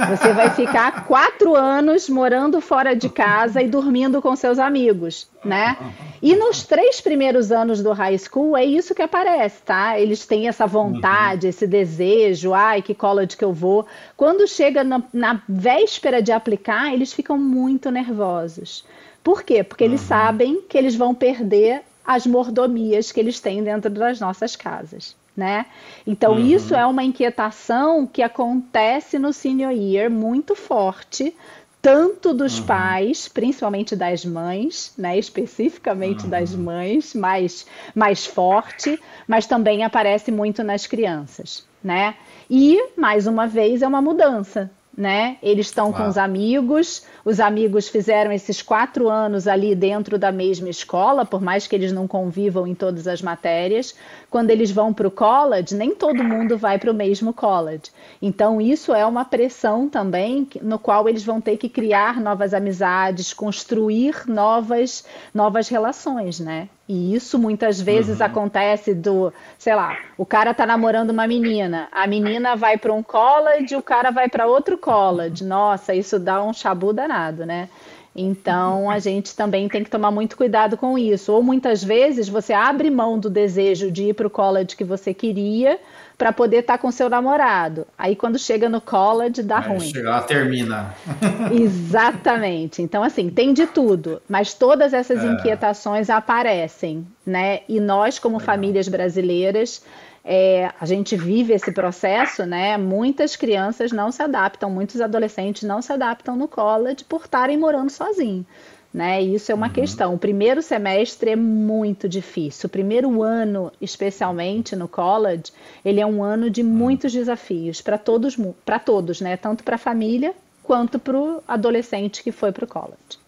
Você 0.08 0.32
vai 0.32 0.50
ficar 0.50 1.06
quatro 1.06 1.54
anos 1.54 2.08
morando 2.08 2.60
fora 2.60 2.94
de 2.94 3.08
casa 3.08 3.62
e 3.62 3.68
dormindo 3.68 4.20
com 4.20 4.34
seus 4.34 4.58
amigos, 4.58 5.28
né? 5.44 5.76
E 6.20 6.34
nos 6.34 6.64
três 6.64 7.00
primeiros 7.00 7.50
anos 7.50 7.82
do 7.82 7.92
high 7.92 8.18
school 8.18 8.56
é 8.56 8.64
isso 8.64 8.94
que 8.94 9.02
aparece, 9.02 9.62
tá? 9.62 9.98
Eles 9.98 10.26
têm 10.26 10.48
essa 10.48 10.66
vontade, 10.66 11.46
esse 11.46 11.66
desejo, 11.66 12.52
ai, 12.52 12.82
que 12.82 12.94
college 12.94 13.36
que 13.36 13.44
eu 13.44 13.52
vou. 13.52 13.86
Quando 14.16 14.46
chega 14.46 14.84
na, 14.84 15.02
na 15.12 15.42
véspera 15.48 16.22
de 16.22 16.32
aplicar, 16.32 16.92
eles 16.92 17.12
ficam 17.12 17.38
muito 17.38 17.90
nervosos. 17.90 18.84
Por 19.22 19.42
quê? 19.42 19.62
Porque 19.62 19.84
eles 19.84 20.00
sabem 20.00 20.62
que 20.68 20.76
eles 20.76 20.96
vão 20.96 21.14
perder 21.14 21.82
as 22.04 22.26
mordomias 22.26 23.12
que 23.12 23.20
eles 23.20 23.38
têm 23.38 23.62
dentro 23.62 23.88
das 23.88 24.18
nossas 24.18 24.56
casas 24.56 25.16
né? 25.36 25.66
Então, 26.06 26.32
uhum. 26.32 26.46
isso 26.46 26.74
é 26.74 26.84
uma 26.86 27.02
inquietação 27.02 28.06
que 28.06 28.22
acontece 28.22 29.18
no 29.18 29.32
senior 29.32 29.72
year 29.72 30.10
muito 30.10 30.54
forte, 30.54 31.34
tanto 31.80 32.32
dos 32.32 32.60
uhum. 32.60 32.66
pais, 32.66 33.26
principalmente 33.26 33.96
das 33.96 34.24
mães, 34.24 34.92
né? 34.96 35.18
especificamente 35.18 36.24
uhum. 36.24 36.30
das 36.30 36.54
mães, 36.54 37.14
mais, 37.14 37.66
mais 37.94 38.24
forte, 38.24 39.00
mas 39.26 39.46
também 39.46 39.82
aparece 39.82 40.30
muito 40.30 40.62
nas 40.62 40.86
crianças. 40.86 41.66
Né? 41.82 42.14
E, 42.48 42.78
mais 42.96 43.26
uma 43.26 43.48
vez, 43.48 43.82
é 43.82 43.88
uma 43.88 44.00
mudança 44.00 44.70
né? 44.96 45.38
Eles 45.42 45.66
estão 45.66 45.92
com 45.92 46.06
os 46.06 46.18
amigos, 46.18 47.04
os 47.24 47.40
amigos 47.40 47.88
fizeram 47.88 48.30
esses 48.30 48.60
quatro 48.60 49.08
anos 49.08 49.48
ali 49.48 49.74
dentro 49.74 50.18
da 50.18 50.30
mesma 50.30 50.68
escola, 50.68 51.24
por 51.24 51.40
mais 51.40 51.66
que 51.66 51.74
eles 51.74 51.92
não 51.92 52.06
convivam 52.06 52.66
em 52.66 52.74
todas 52.74 53.06
as 53.08 53.22
matérias. 53.22 53.94
Quando 54.30 54.50
eles 54.50 54.70
vão 54.70 54.92
para 54.92 55.08
o 55.08 55.10
college, 55.10 55.74
nem 55.74 55.94
todo 55.94 56.22
mundo 56.22 56.58
vai 56.58 56.78
para 56.78 56.90
o 56.90 56.94
mesmo 56.94 57.32
college. 57.32 57.84
Então, 58.20 58.60
isso 58.60 58.94
é 58.94 59.06
uma 59.06 59.24
pressão 59.24 59.88
também 59.88 60.46
no 60.60 60.78
qual 60.78 61.08
eles 61.08 61.24
vão 61.24 61.40
ter 61.40 61.56
que 61.56 61.68
criar 61.68 62.20
novas 62.20 62.52
amizades, 62.52 63.32
construir 63.32 64.24
novas, 64.26 65.04
novas 65.34 65.68
relações, 65.68 66.38
né? 66.38 66.68
E 66.92 67.14
isso 67.14 67.38
muitas 67.38 67.80
vezes 67.80 68.20
uhum. 68.20 68.26
acontece 68.26 68.92
do, 68.92 69.32
sei 69.58 69.74
lá, 69.74 69.96
o 70.18 70.26
cara 70.26 70.52
tá 70.52 70.66
namorando 70.66 71.08
uma 71.08 71.26
menina, 71.26 71.88
a 71.90 72.06
menina 72.06 72.54
vai 72.54 72.76
para 72.76 72.92
um 72.92 73.02
college, 73.02 73.74
o 73.74 73.82
cara 73.82 74.10
vai 74.10 74.28
para 74.28 74.46
outro 74.46 74.76
college. 74.76 75.42
Nossa, 75.42 75.94
isso 75.94 76.18
dá 76.18 76.44
um 76.44 76.52
chabu 76.52 76.92
danado, 76.92 77.46
né? 77.46 77.70
Então 78.14 78.90
a 78.90 78.98
gente 78.98 79.34
também 79.34 79.70
tem 79.70 79.82
que 79.82 79.88
tomar 79.88 80.10
muito 80.10 80.36
cuidado 80.36 80.76
com 80.76 80.98
isso. 80.98 81.32
Ou 81.32 81.42
muitas 81.42 81.82
vezes 81.82 82.28
você 82.28 82.52
abre 82.52 82.90
mão 82.90 83.18
do 83.18 83.30
desejo 83.30 83.90
de 83.90 84.10
ir 84.10 84.14
para 84.14 84.26
o 84.26 84.30
college 84.30 84.76
que 84.76 84.84
você 84.84 85.14
queria 85.14 85.80
para 86.16 86.32
poder 86.32 86.58
estar 86.58 86.74
tá 86.74 86.78
com 86.78 86.90
seu 86.90 87.08
namorado. 87.08 87.86
Aí 87.96 88.14
quando 88.14 88.38
chega 88.38 88.68
no 88.68 88.80
college 88.80 89.42
dá 89.42 89.58
ruim. 89.58 89.80
Chega 89.80 90.10
lá 90.10 90.22
termina. 90.22 90.94
Exatamente. 91.52 92.82
Então 92.82 93.02
assim 93.02 93.30
tem 93.30 93.52
de 93.52 93.66
tudo, 93.66 94.22
mas 94.28 94.54
todas 94.54 94.92
essas 94.92 95.22
é. 95.22 95.26
inquietações 95.26 96.10
aparecem, 96.10 97.06
né? 97.26 97.60
E 97.68 97.80
nós 97.80 98.18
como 98.18 98.38
Legal. 98.38 98.54
famílias 98.54 98.88
brasileiras 98.88 99.82
é, 100.24 100.70
a 100.80 100.86
gente 100.86 101.16
vive 101.16 101.52
esse 101.52 101.72
processo, 101.72 102.46
né? 102.46 102.76
Muitas 102.76 103.34
crianças 103.34 103.90
não 103.90 104.12
se 104.12 104.22
adaptam, 104.22 104.70
muitos 104.70 105.00
adolescentes 105.00 105.64
não 105.64 105.82
se 105.82 105.92
adaptam 105.92 106.36
no 106.36 106.46
college 106.46 107.04
por 107.04 107.22
estarem 107.22 107.58
morando 107.58 107.90
sozinhos. 107.90 108.46
Né? 108.92 109.22
Isso 109.22 109.50
é 109.50 109.54
uma 109.54 109.68
uhum. 109.68 109.72
questão. 109.72 110.14
O 110.14 110.18
primeiro 110.18 110.60
semestre 110.60 111.30
é 111.30 111.36
muito 111.36 112.08
difícil. 112.08 112.66
O 112.66 112.70
primeiro 112.70 113.22
ano, 113.22 113.72
especialmente 113.80 114.76
no 114.76 114.86
college, 114.86 115.44
ele 115.82 115.98
é 116.00 116.06
um 116.06 116.22
ano 116.22 116.50
de 116.50 116.60
uhum. 116.62 116.68
muitos 116.68 117.12
desafios 117.12 117.80
para 117.80 117.96
todos, 117.96 118.36
para 118.66 118.78
todos, 118.78 119.20
né? 119.20 119.36
Tanto 119.36 119.64
para 119.64 119.76
a 119.76 119.78
família 119.78 120.34
quanto 120.62 120.98
para 120.98 121.16
o 121.16 121.42
adolescente 121.48 122.22
que 122.22 122.30
foi 122.30 122.52
para 122.52 122.64
o 122.64 122.68
college. 122.68 123.18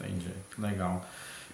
Entendi, 0.00 0.30
legal. 0.58 1.04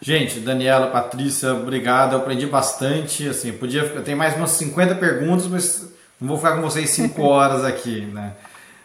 Gente, 0.00 0.40
Daniela, 0.40 0.86
Patrícia, 0.86 1.52
obrigado. 1.52 2.12
Eu 2.12 2.20
aprendi 2.20 2.46
bastante. 2.46 3.28
Assim, 3.28 3.52
podia, 3.52 3.82
eu 3.82 4.02
tenho 4.02 4.16
mais 4.16 4.36
umas 4.36 4.50
50 4.50 4.94
perguntas, 4.94 5.46
mas 5.46 5.92
não 6.20 6.28
vou 6.28 6.36
ficar 6.38 6.54
com 6.54 6.62
vocês 6.62 6.88
5 6.90 7.20
horas 7.22 7.64
aqui, 7.64 8.02
né? 8.02 8.32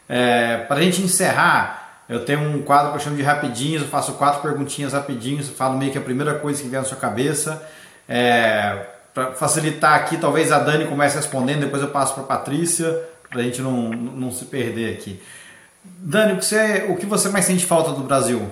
É, 0.09 0.57
Para 0.57 0.77
a 0.77 0.81
gente 0.81 1.01
encerrar, 1.01 1.84
eu 2.07 2.23
tenho 2.23 2.39
um 2.41 2.61
quadro 2.61 2.91
que 2.91 2.97
eu 2.97 3.01
chamo 3.01 3.15
de 3.15 3.23
rapidinhos. 3.23 3.81
Eu 3.81 3.87
faço 3.87 4.13
quatro 4.13 4.41
perguntinhas 4.41 4.93
rapidinhos. 4.93 5.49
falo 5.49 5.77
meio 5.77 5.91
que 5.91 5.97
a 5.97 6.01
primeira 6.01 6.35
coisa 6.35 6.61
que 6.61 6.69
vier 6.69 6.81
na 6.81 6.87
sua 6.87 6.97
cabeça. 6.97 7.67
É, 8.07 8.85
para 9.13 9.31
facilitar 9.31 9.93
aqui, 9.95 10.17
talvez 10.17 10.51
a 10.51 10.59
Dani 10.59 10.85
comece 10.85 11.15
respondendo, 11.15 11.61
depois 11.61 11.81
eu 11.81 11.89
passo 11.89 12.13
para 12.13 12.23
a 12.23 12.37
Patrícia, 12.37 13.01
para 13.29 13.39
a 13.39 13.43
gente 13.43 13.61
não, 13.61 13.89
não 13.89 14.31
se 14.31 14.45
perder 14.45 14.93
aqui. 14.93 15.21
Dani, 15.83 16.33
o 16.33 16.37
que, 16.37 16.45
você, 16.45 16.85
o 16.89 16.95
que 16.97 17.05
você 17.05 17.29
mais 17.29 17.45
sente 17.45 17.65
falta 17.65 17.91
do 17.91 18.03
Brasil? 18.03 18.51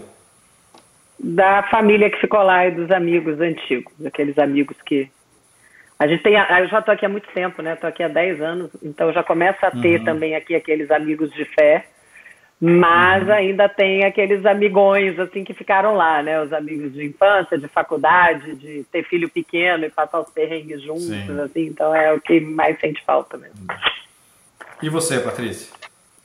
da 1.23 1.63
família 1.63 2.09
que 2.09 2.19
ficou 2.19 2.41
lá 2.41 2.67
e 2.67 2.71
dos 2.71 2.91
amigos 2.91 3.39
antigos, 3.39 3.93
aqueles 4.05 4.37
amigos 4.37 4.75
que 4.85 5.09
a 5.97 6.05
gente 6.05 6.21
tem, 6.21 6.33
eu 6.33 6.67
já 6.67 6.79
estou 6.79 6.93
aqui 6.93 7.05
há 7.05 7.09
muito 7.09 7.29
tempo, 7.33 7.61
né? 7.61 7.73
Estou 7.73 7.87
aqui 7.87 8.03
há 8.03 8.09
10 8.09 8.41
anos, 8.41 8.71
então 8.83 9.13
já 9.13 9.23
começa 9.23 9.67
a 9.67 9.71
ter 9.71 9.99
uhum. 9.99 10.05
também 10.05 10.35
aqui 10.35 10.53
aqueles 10.53 10.91
amigos 10.91 11.31
de 11.31 11.45
fé, 11.45 11.85
mas 12.65 13.27
uhum. 13.27 13.33
ainda 13.33 13.67
tem 13.67 14.05
aqueles 14.05 14.45
amigões 14.45 15.19
assim 15.19 15.43
que 15.43 15.53
ficaram 15.53 15.95
lá, 15.95 16.23
né? 16.23 16.41
Os 16.41 16.53
amigos 16.53 16.93
de 16.93 17.05
infância, 17.05 17.57
de 17.57 17.67
faculdade, 17.67 18.55
de 18.55 18.85
ter 18.89 19.03
filho 19.03 19.29
pequeno 19.29 19.83
e 19.83 19.89
passar 19.89 20.21
os 20.21 20.29
perrengues 20.29 20.81
juntos, 20.81 21.07
Sim. 21.07 21.41
assim. 21.41 21.65
Então 21.65 21.93
é 21.93 22.13
o 22.13 22.21
que 22.21 22.39
mais 22.39 22.79
sente 22.79 23.03
falta 23.03 23.35
mesmo. 23.35 23.67
E 24.81 24.87
você, 24.87 25.19
Patrícia? 25.19 25.73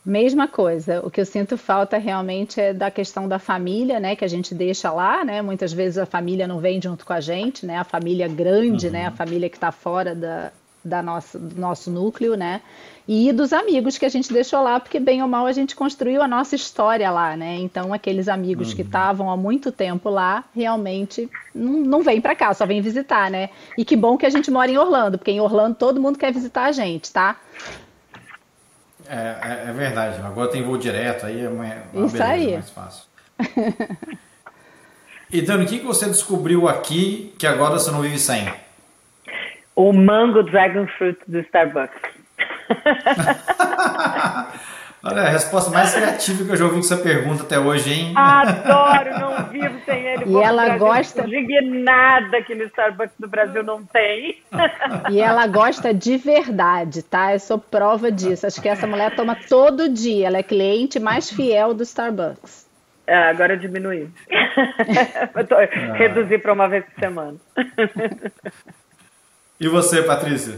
Mesma 0.06 0.46
coisa. 0.46 1.04
O 1.04 1.10
que 1.10 1.20
eu 1.20 1.26
sinto 1.26 1.58
falta 1.58 1.98
realmente 1.98 2.60
é 2.60 2.72
da 2.72 2.88
questão 2.88 3.26
da 3.26 3.40
família, 3.40 3.98
né? 3.98 4.14
Que 4.14 4.24
a 4.24 4.28
gente 4.28 4.54
deixa 4.54 4.92
lá, 4.92 5.24
né? 5.24 5.42
Muitas 5.42 5.72
vezes 5.72 5.98
a 5.98 6.06
família 6.06 6.46
não 6.46 6.60
vem 6.60 6.80
junto 6.80 7.04
com 7.04 7.14
a 7.14 7.20
gente, 7.20 7.66
né? 7.66 7.78
A 7.78 7.84
família 7.84 8.28
grande, 8.28 8.86
uhum. 8.86 8.92
né? 8.92 9.06
A 9.06 9.10
família 9.10 9.50
que 9.50 9.56
está 9.56 9.72
fora 9.72 10.14
da, 10.14 10.52
da 10.84 11.02
nossa, 11.02 11.36
do 11.36 11.60
nosso 11.60 11.90
núcleo, 11.90 12.36
né? 12.36 12.62
E 13.10 13.32
dos 13.32 13.54
amigos 13.54 13.96
que 13.96 14.04
a 14.04 14.08
gente 14.10 14.30
deixou 14.30 14.62
lá, 14.62 14.78
porque 14.78 15.00
bem 15.00 15.22
ou 15.22 15.28
mal 15.28 15.46
a 15.46 15.52
gente 15.52 15.74
construiu 15.74 16.20
a 16.20 16.28
nossa 16.28 16.54
história 16.54 17.10
lá, 17.10 17.34
né? 17.34 17.54
Então 17.54 17.94
aqueles 17.94 18.28
amigos 18.28 18.68
uhum. 18.68 18.76
que 18.76 18.82
estavam 18.82 19.30
há 19.30 19.36
muito 19.36 19.72
tempo 19.72 20.10
lá, 20.10 20.44
realmente 20.54 21.26
não, 21.54 21.72
não 21.72 22.02
vêm 22.02 22.20
para 22.20 22.36
cá, 22.36 22.52
só 22.52 22.66
vêm 22.66 22.82
visitar, 22.82 23.30
né? 23.30 23.48
E 23.78 23.84
que 23.84 23.96
bom 23.96 24.18
que 24.18 24.26
a 24.26 24.30
gente 24.30 24.50
mora 24.50 24.70
em 24.70 24.76
Orlando, 24.76 25.16
porque 25.16 25.30
em 25.30 25.40
Orlando 25.40 25.74
todo 25.76 25.98
mundo 25.98 26.18
quer 26.18 26.34
visitar 26.34 26.64
a 26.64 26.72
gente, 26.72 27.10
tá? 27.10 27.36
É, 29.08 29.14
é, 29.16 29.70
é, 29.70 29.72
verdade. 29.72 30.20
Agora 30.20 30.50
tem 30.50 30.62
voo 30.62 30.76
direto, 30.76 31.24
aí 31.24 31.42
é 31.42 31.48
uma, 31.48 31.64
uma 31.94 32.06
Isso 32.06 32.18
beleza, 32.18 32.24
aí. 32.24 32.52
mais 32.52 32.70
fácil. 32.70 33.04
e 35.32 35.40
Dani, 35.40 35.64
o 35.64 35.66
que 35.66 35.78
você 35.78 36.04
descobriu 36.04 36.68
aqui 36.68 37.34
que 37.38 37.46
agora 37.46 37.78
você 37.78 37.90
não 37.90 38.02
vive 38.02 38.18
sem? 38.18 38.52
O 39.74 39.94
Mango 39.94 40.42
Dragon 40.42 40.86
Fruit 40.98 41.18
do 41.26 41.38
Starbucks. 41.38 42.17
Olha, 45.00 45.22
a 45.22 45.28
resposta 45.28 45.70
mais 45.70 45.94
criativa 45.94 46.44
que 46.44 46.50
eu 46.50 46.56
já 46.56 46.64
ouvi 46.64 46.76
com 46.76 46.80
essa 46.80 46.96
pergunta 46.96 47.44
até 47.44 47.58
hoje, 47.58 47.92
hein? 47.92 48.12
Adoro, 48.16 49.18
não 49.18 49.44
vivo 49.44 49.78
sem 49.84 50.06
ele. 50.06 50.24
E 50.28 50.42
ela 50.42 50.76
gosta. 50.76 51.22
Indignada 51.22 52.42
que 52.42 52.54
no 52.54 52.64
Starbucks 52.64 53.14
do 53.18 53.28
Brasil 53.28 53.62
não 53.62 53.84
tem. 53.84 54.42
E 55.08 55.20
ela 55.20 55.46
gosta 55.46 55.94
de 55.94 56.16
verdade, 56.16 57.02
tá? 57.02 57.32
Eu 57.32 57.38
sou 57.38 57.58
prova 57.58 58.10
disso. 58.10 58.46
Acho 58.46 58.60
que 58.60 58.68
essa 58.68 58.86
mulher 58.86 59.14
toma 59.14 59.36
todo 59.48 59.88
dia. 59.88 60.26
Ela 60.26 60.38
é 60.38 60.42
cliente 60.42 60.98
mais 60.98 61.30
fiel 61.30 61.72
do 61.72 61.84
Starbucks. 61.84 62.66
É, 63.06 63.30
agora 63.30 63.54
eu 63.54 63.58
diminuí. 63.58 64.10
ah. 64.30 65.94
Reduzi 65.94 66.38
para 66.38 66.52
uma 66.52 66.68
vez 66.68 66.84
por 66.84 67.00
semana. 67.00 67.36
E 69.60 69.68
você, 69.68 70.02
Patrícia? 70.02 70.56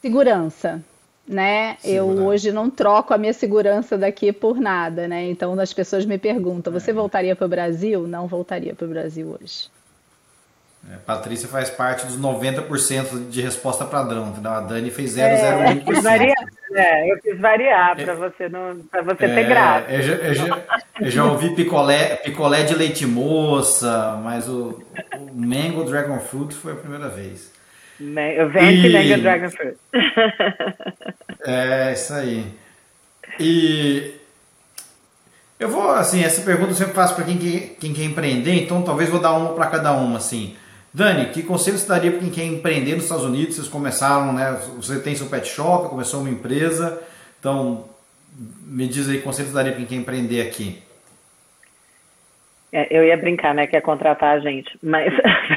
Segurança 0.00 0.82
né? 1.30 1.76
Eu 1.84 2.06
hoje 2.06 2.50
não 2.50 2.68
troco 2.68 3.14
a 3.14 3.18
minha 3.18 3.32
segurança 3.32 3.96
daqui 3.96 4.32
por 4.32 4.58
nada, 4.58 5.06
né? 5.06 5.30
Então 5.30 5.58
as 5.58 5.72
pessoas 5.72 6.04
me 6.04 6.18
perguntam: 6.18 6.72
você 6.72 6.90
é. 6.90 6.94
voltaria 6.94 7.36
para 7.36 7.46
o 7.46 7.48
Brasil? 7.48 8.06
Não 8.06 8.26
voltaria 8.26 8.74
para 8.74 8.84
o 8.84 8.88
Brasil 8.88 9.38
hoje. 9.40 9.68
É, 10.90 10.96
Patrícia 10.96 11.46
faz 11.46 11.68
parte 11.68 12.06
dos 12.06 12.18
90% 12.18 13.28
de 13.28 13.42
resposta 13.42 13.84
padrão, 13.84 14.28
entendeu? 14.28 14.50
A 14.50 14.60
Dani 14.60 14.90
fez 14.90 15.14
0,01%. 15.14 15.20
É, 15.20 15.72
eu 15.72 15.84
quis 15.84 16.02
variar, 16.02 16.46
é, 16.74 17.12
eu 17.12 17.18
quis 17.18 17.38
variar 17.38 17.96
para 17.96 18.14
você, 18.14 18.48
não, 18.48 18.80
você 19.04 19.28
ter 19.28 19.38
é, 19.38 19.44
graça. 19.44 19.90
Eu 19.90 20.02
já, 20.02 20.14
eu, 20.14 20.34
já, 20.34 20.62
eu 21.02 21.10
já, 21.10 21.24
ouvi 21.26 21.54
picolé, 21.54 22.16
picolé 22.16 22.62
de 22.62 22.74
leite 22.74 23.06
moça, 23.06 24.18
mas 24.24 24.48
o, 24.48 24.82
o 25.18 25.30
Mango 25.34 25.84
Dragon 25.84 26.18
Fruit 26.18 26.54
foi 26.54 26.72
a 26.72 26.76
primeira 26.76 27.10
vez. 27.10 27.59
Vente 28.00 28.86
e... 28.86 28.92
Mega 28.92 29.18
Dragon 29.18 29.50
Fruit. 29.50 29.76
é, 31.44 31.92
isso 31.92 32.12
aí. 32.14 32.46
E 33.38 34.14
eu 35.58 35.68
vou, 35.68 35.90
assim, 35.90 36.24
essa 36.24 36.40
pergunta 36.40 36.70
eu 36.70 36.76
sempre 36.76 36.94
faço 36.94 37.14
para 37.14 37.24
quem, 37.24 37.36
quem 37.38 37.92
quer 37.92 38.04
empreender, 38.04 38.54
então 38.54 38.80
talvez 38.82 39.10
vou 39.10 39.20
dar 39.20 39.34
uma 39.34 39.52
para 39.52 39.66
cada 39.66 39.92
uma, 39.92 40.16
assim. 40.16 40.56
Dani, 40.92 41.26
que 41.26 41.42
conselho 41.42 41.78
você 41.78 41.86
daria 41.86 42.10
para 42.10 42.20
quem 42.20 42.30
quer 42.30 42.44
empreender 42.44 42.94
nos 42.94 43.04
Estados 43.04 43.24
Unidos? 43.24 43.54
Vocês 43.54 43.68
começaram, 43.68 44.32
né? 44.32 44.58
Você 44.76 44.98
tem 44.98 45.14
seu 45.14 45.26
pet 45.26 45.46
shop, 45.46 45.88
começou 45.88 46.20
uma 46.20 46.30
empresa, 46.30 47.00
então 47.38 47.84
me 48.62 48.88
diz 48.88 49.08
aí 49.08 49.18
que 49.18 49.22
conselho 49.22 49.48
você 49.48 49.54
daria 49.54 49.72
para 49.72 49.80
quem 49.80 49.86
quer 49.86 49.96
empreender 49.96 50.40
aqui? 50.40 50.82
É, 52.72 52.86
eu 52.90 53.04
ia 53.04 53.16
brincar, 53.16 53.52
né, 53.52 53.66
que 53.66 53.76
é 53.76 53.80
contratar 53.80 54.36
a 54.36 54.38
gente, 54.38 54.78
mas 54.82 55.12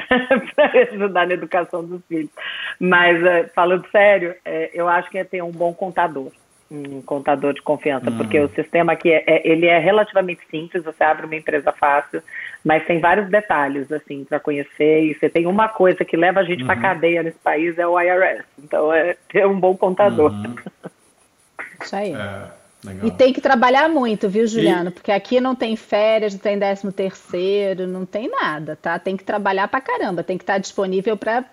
para 0.55 0.81
ajudar 0.91 1.27
na 1.27 1.33
educação 1.33 1.83
dos 1.83 2.01
filhos. 2.07 2.31
Mas 2.79 3.23
é, 3.23 3.43
falando 3.55 3.87
sério, 3.91 4.35
é, 4.43 4.71
eu 4.73 4.87
acho 4.87 5.09
que 5.11 5.19
é 5.19 5.23
ter 5.23 5.43
um 5.43 5.51
bom 5.51 5.73
contador, 5.73 6.31
um 6.71 7.03
contador 7.03 7.53
de 7.53 7.61
confiança, 7.61 8.09
uhum. 8.09 8.17
porque 8.17 8.39
o 8.39 8.49
sistema 8.49 8.93
aqui 8.93 9.11
é, 9.11 9.23
é, 9.27 9.47
ele 9.47 9.67
é 9.67 9.77
relativamente 9.77 10.41
simples. 10.49 10.83
Você 10.83 11.03
abre 11.03 11.27
uma 11.27 11.35
empresa 11.35 11.71
fácil, 11.71 12.23
mas 12.65 12.83
tem 12.85 12.99
vários 12.99 13.29
detalhes 13.29 13.91
assim 13.91 14.25
para 14.25 14.39
conhecer. 14.39 15.03
E 15.03 15.13
você 15.13 15.29
tem 15.29 15.45
uma 15.45 15.69
coisa 15.69 16.03
que 16.03 16.17
leva 16.17 16.39
a 16.39 16.43
gente 16.43 16.61
uhum. 16.61 16.67
para 16.67 16.81
cadeia 16.81 17.21
nesse 17.21 17.37
país 17.37 17.77
é 17.77 17.85
o 17.85 17.99
IRS. 17.99 18.43
Então 18.57 18.91
é 18.91 19.15
ter 19.29 19.45
um 19.45 19.59
bom 19.59 19.77
contador. 19.77 20.31
Uhum. 20.31 20.55
Isso 21.79 21.95
aí. 21.95 22.13
É. 22.13 22.62
Legal. 22.83 23.07
E 23.07 23.11
tem 23.11 23.31
que 23.31 23.39
trabalhar 23.39 23.87
muito, 23.87 24.27
viu, 24.27 24.45
Juliano? 24.45 24.89
E... 24.89 24.91
Porque 24.91 25.11
aqui 25.11 25.39
não 25.39 25.55
tem 25.55 25.75
férias, 25.75 26.33
não 26.33 26.39
tem 26.39 26.59
décimo 26.59 26.91
terceiro, 26.91 27.87
não 27.87 28.05
tem 28.05 28.29
nada, 28.29 28.75
tá? 28.75 28.99
Tem 28.99 29.15
que 29.15 29.23
trabalhar 29.23 29.67
pra 29.69 29.79
caramba, 29.79 30.23
tem 30.23 30.37
que 30.37 30.43
estar 30.43 30.57
disponível 30.57 31.15
para 31.15 31.45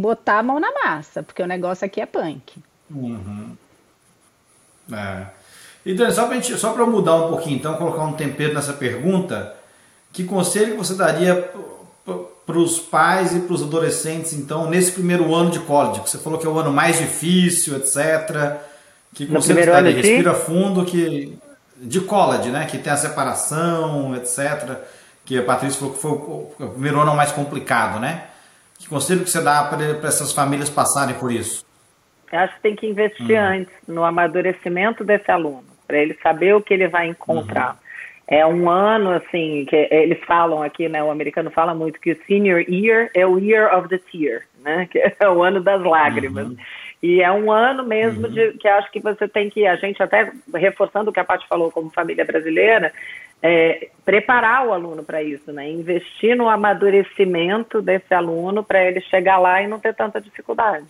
botar 0.00 0.38
a 0.38 0.42
mão 0.42 0.60
na 0.60 0.70
massa, 0.72 1.22
porque 1.22 1.42
o 1.42 1.46
negócio 1.46 1.84
aqui 1.84 2.00
é 2.00 2.06
punk. 2.06 2.54
Uhum. 2.88 3.56
É. 4.92 5.26
Então, 5.84 6.10
só 6.10 6.26
para 6.26 6.40
só 6.40 6.76
eu 6.76 6.86
mudar 6.86 7.16
um 7.16 7.28
pouquinho, 7.28 7.56
então, 7.56 7.74
colocar 7.74 8.04
um 8.04 8.12
tempero 8.12 8.54
nessa 8.54 8.72
pergunta, 8.72 9.54
que 10.12 10.24
conselho 10.24 10.76
você 10.76 10.94
daria 10.94 11.50
para 12.46 12.58
os 12.58 12.78
pais 12.78 13.34
e 13.34 13.40
para 13.40 13.54
os 13.54 13.62
adolescentes, 13.62 14.32
então, 14.32 14.70
nesse 14.70 14.92
primeiro 14.92 15.34
ano 15.34 15.50
de 15.50 15.58
college, 15.60 16.00
você 16.00 16.18
falou 16.18 16.38
que 16.38 16.46
é 16.46 16.48
o 16.48 16.58
ano 16.58 16.72
mais 16.72 16.98
difícil, 16.98 17.76
etc., 17.76 18.60
que 19.14 19.26
no 19.26 19.40
primeiro 19.40 19.72
ano 19.72 19.90
respira 19.90 20.34
fundo, 20.34 20.84
que 20.84 21.38
de 21.76 22.00
college, 22.00 22.50
né? 22.50 22.66
Que 22.66 22.78
tem 22.78 22.92
a 22.92 22.96
separação, 22.96 24.14
etc. 24.16 24.78
Que 25.24 25.38
a 25.38 25.42
Patrícia 25.42 25.78
falou 25.78 25.94
que 25.94 26.00
foi 26.00 26.10
o 26.66 26.70
primeiro 26.70 27.00
ano 27.00 27.14
mais 27.14 27.32
complicado, 27.32 28.00
né? 28.00 28.24
Que 28.78 28.88
conselho 28.88 29.22
que 29.22 29.30
você 29.30 29.40
dá 29.40 29.62
para 29.64 30.08
essas 30.08 30.32
famílias 30.32 30.68
passarem 30.68 31.14
por 31.14 31.32
isso? 31.32 31.64
Eu 32.30 32.40
acho 32.40 32.54
que 32.56 32.62
tem 32.62 32.76
que 32.76 32.86
investir 32.86 33.38
uhum. 33.38 33.60
antes 33.60 33.72
no 33.86 34.04
amadurecimento 34.04 35.04
desse 35.04 35.30
aluno, 35.30 35.64
para 35.86 35.98
ele 35.98 36.18
saber 36.22 36.54
o 36.54 36.60
que 36.60 36.74
ele 36.74 36.88
vai 36.88 37.06
encontrar. 37.06 37.70
Uhum. 37.70 37.84
É 38.26 38.46
um 38.46 38.70
ano, 38.70 39.10
assim, 39.10 39.66
que 39.68 39.76
eles 39.90 40.18
falam 40.26 40.62
aqui, 40.62 40.88
né? 40.88 41.02
O 41.02 41.10
americano 41.10 41.50
fala 41.50 41.74
muito 41.74 42.00
que 42.00 42.12
o 42.12 42.24
senior 42.26 42.60
year 42.68 43.10
é 43.14 43.26
o 43.26 43.38
year 43.38 43.74
of 43.76 43.88
the 43.88 43.98
tear, 43.98 44.42
né? 44.62 44.86
Que 44.90 44.98
é 44.98 45.28
o 45.28 45.42
ano 45.42 45.60
das 45.60 45.82
lágrimas. 45.82 46.48
Uhum. 46.48 46.56
E 47.04 47.20
é 47.20 47.30
um 47.30 47.52
ano 47.52 47.84
mesmo 47.84 48.28
uhum. 48.28 48.32
de 48.32 48.52
que 48.54 48.66
acho 48.66 48.90
que 48.90 48.98
você 48.98 49.28
tem 49.28 49.50
que, 49.50 49.66
a 49.66 49.76
gente 49.76 50.02
até 50.02 50.32
reforçando 50.54 51.10
o 51.10 51.12
que 51.12 51.20
a 51.20 51.24
Paty 51.24 51.46
falou 51.46 51.70
como 51.70 51.90
família 51.90 52.24
brasileira, 52.24 52.94
é, 53.42 53.88
preparar 54.06 54.66
o 54.66 54.72
aluno 54.72 55.04
para 55.04 55.22
isso, 55.22 55.52
né? 55.52 55.68
Investir 55.68 56.34
no 56.34 56.48
amadurecimento 56.48 57.82
desse 57.82 58.14
aluno 58.14 58.64
para 58.64 58.82
ele 58.82 59.02
chegar 59.02 59.36
lá 59.36 59.60
e 59.60 59.66
não 59.66 59.78
ter 59.78 59.94
tanta 59.94 60.18
dificuldade. 60.18 60.86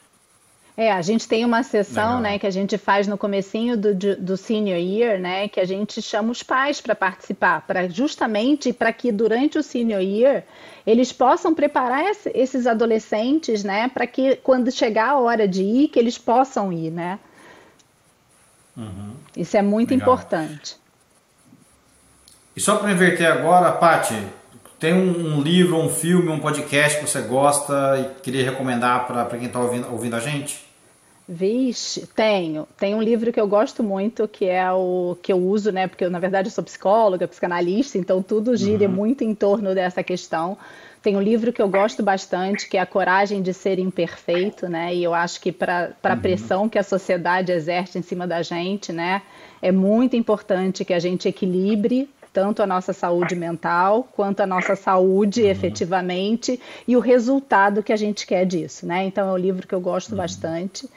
É, 0.77 0.91
a 0.91 1.01
gente 1.03 1.29
tem 1.29 1.45
uma 1.45 1.63
sessão, 1.63 2.21
né, 2.21 2.37
que 2.37 2.47
a 2.47 2.51
gente 2.51 2.77
faz 2.77 3.07
no 3.07 3.17
comecinho 3.17 3.77
do, 3.77 3.95
do 3.95 4.37
senior 4.37 4.79
year, 4.79 5.21
né, 5.21 5.47
que 5.47 5.61
a 5.61 5.65
gente 5.65 6.03
chama 6.03 6.33
os 6.33 6.43
pais 6.43 6.81
para 6.81 6.97
participar, 6.97 7.61
para 7.65 7.89
justamente 7.89 8.73
para 8.73 8.93
que 8.93 9.13
durante 9.13 9.57
o 9.57 9.63
senior 9.63 10.03
year 10.03 10.43
eles 10.85 11.13
possam 11.13 11.55
preparar 11.55 12.05
esses 12.35 12.67
adolescentes, 12.67 13.63
né, 13.63 13.89
para 13.89 14.05
que 14.05 14.35
quando 14.37 14.71
chegar 14.73 15.11
a 15.11 15.19
hora 15.19 15.47
de 15.47 15.63
ir, 15.63 15.89
que 15.89 15.99
eles 15.99 16.19
possam 16.19 16.73
ir, 16.73 16.91
né. 16.91 17.21
Uhum. 18.77 19.15
Isso 19.37 19.57
é 19.57 19.63
muito 19.63 19.91
Legal. 19.91 20.09
importante. 20.09 20.77
E 22.57 22.61
só 22.61 22.77
para 22.77 22.91
inverter 22.91 23.31
agora, 23.31 23.71
Pati, 23.71 24.15
tem 24.85 24.93
um, 24.93 25.39
um, 25.39 25.41
livro, 25.41 25.79
um 25.79 25.89
filme, 25.89 26.29
um 26.29 26.39
podcast 26.39 27.01
que 27.01 27.09
você 27.09 27.23
gosta 27.23 27.99
e 27.99 28.21
queria 28.21 28.45
recomendar 28.45 29.07
para 29.07 29.25
quem 29.39 29.47
está 29.47 29.59
ouvindo, 29.59 29.91
ouvindo 29.91 30.15
a 30.15 30.21
gente? 30.21 30.63
Vixe, 31.27 32.07
tenho. 32.15 32.69
Tem 32.79 32.95
um 32.95 33.01
livro 33.01 33.33
que 33.33 33.41
eu 33.41 33.49
gosto 33.49 33.83
muito, 33.83 34.29
que 34.29 34.45
é 34.45 34.71
o 34.71 35.17
que 35.23 35.33
eu 35.33 35.39
uso, 35.39 35.73
né? 35.73 35.89
Porque 35.89 36.05
eu, 36.05 36.11
na 36.11 36.19
verdade, 36.19 36.49
eu 36.49 36.53
sou 36.53 36.63
psicóloga, 36.63 37.27
psicanalista, 37.27 37.97
então 37.97 38.23
tudo 38.23 38.55
gira 38.59 38.85
uhum. 38.85 38.93
muito 38.93 39.25
em 39.25 39.35
torno 39.35 39.75
dessa 39.75 40.03
questão. 40.03 40.59
Tem 41.03 41.17
um 41.17 41.23
livro 41.23 41.51
que 41.51 41.63
eu 41.63 41.69
gosto 41.69 42.03
bastante, 42.03 42.69
que 42.69 42.77
é 42.77 42.81
A 42.81 42.85
Coragem 42.85 43.41
de 43.41 43.55
Ser 43.55 43.79
Imperfeito, 43.79 44.69
né? 44.69 44.95
E 44.95 45.03
eu 45.03 45.15
acho 45.15 45.41
que 45.41 45.51
para 45.51 45.95
a 46.03 46.13
uhum. 46.13 46.21
pressão 46.21 46.69
que 46.69 46.79
a 46.79 46.83
sociedade 46.83 47.51
exerce 47.51 47.99
em 47.99 48.03
cima 48.03 48.27
da 48.27 48.43
gente, 48.43 48.93
né? 48.93 49.23
É 49.63 49.73
muito 49.73 50.15
importante 50.15 50.85
que 50.85 50.93
a 50.93 50.99
gente 50.99 51.27
equilibre 51.27 52.07
tanto 52.35 52.61
a 52.61 52.67
nossa 52.67 52.93
saúde 52.93 53.37
mental 53.37 54.09
quanto 54.13 54.41
a 54.41 54.47
nossa 54.47 54.75
saúde 54.75 55.43
uhum. 55.43 55.49
efetivamente 55.49 56.61
e 56.87 56.97
o 56.97 57.01
resultado 57.01 57.81
que 57.81 57.93
a 57.93 57.97
gente 57.97 58.27
quer 58.27 58.45
disso, 58.45 58.85
né? 58.85 59.05
Então 59.05 59.31
é 59.31 59.33
um 59.33 59.39
livro 59.39 59.67
que 59.67 59.75
eu 59.75 59.81
gosto 59.81 60.11
uhum. 60.11 60.19
bastante. 60.19 60.91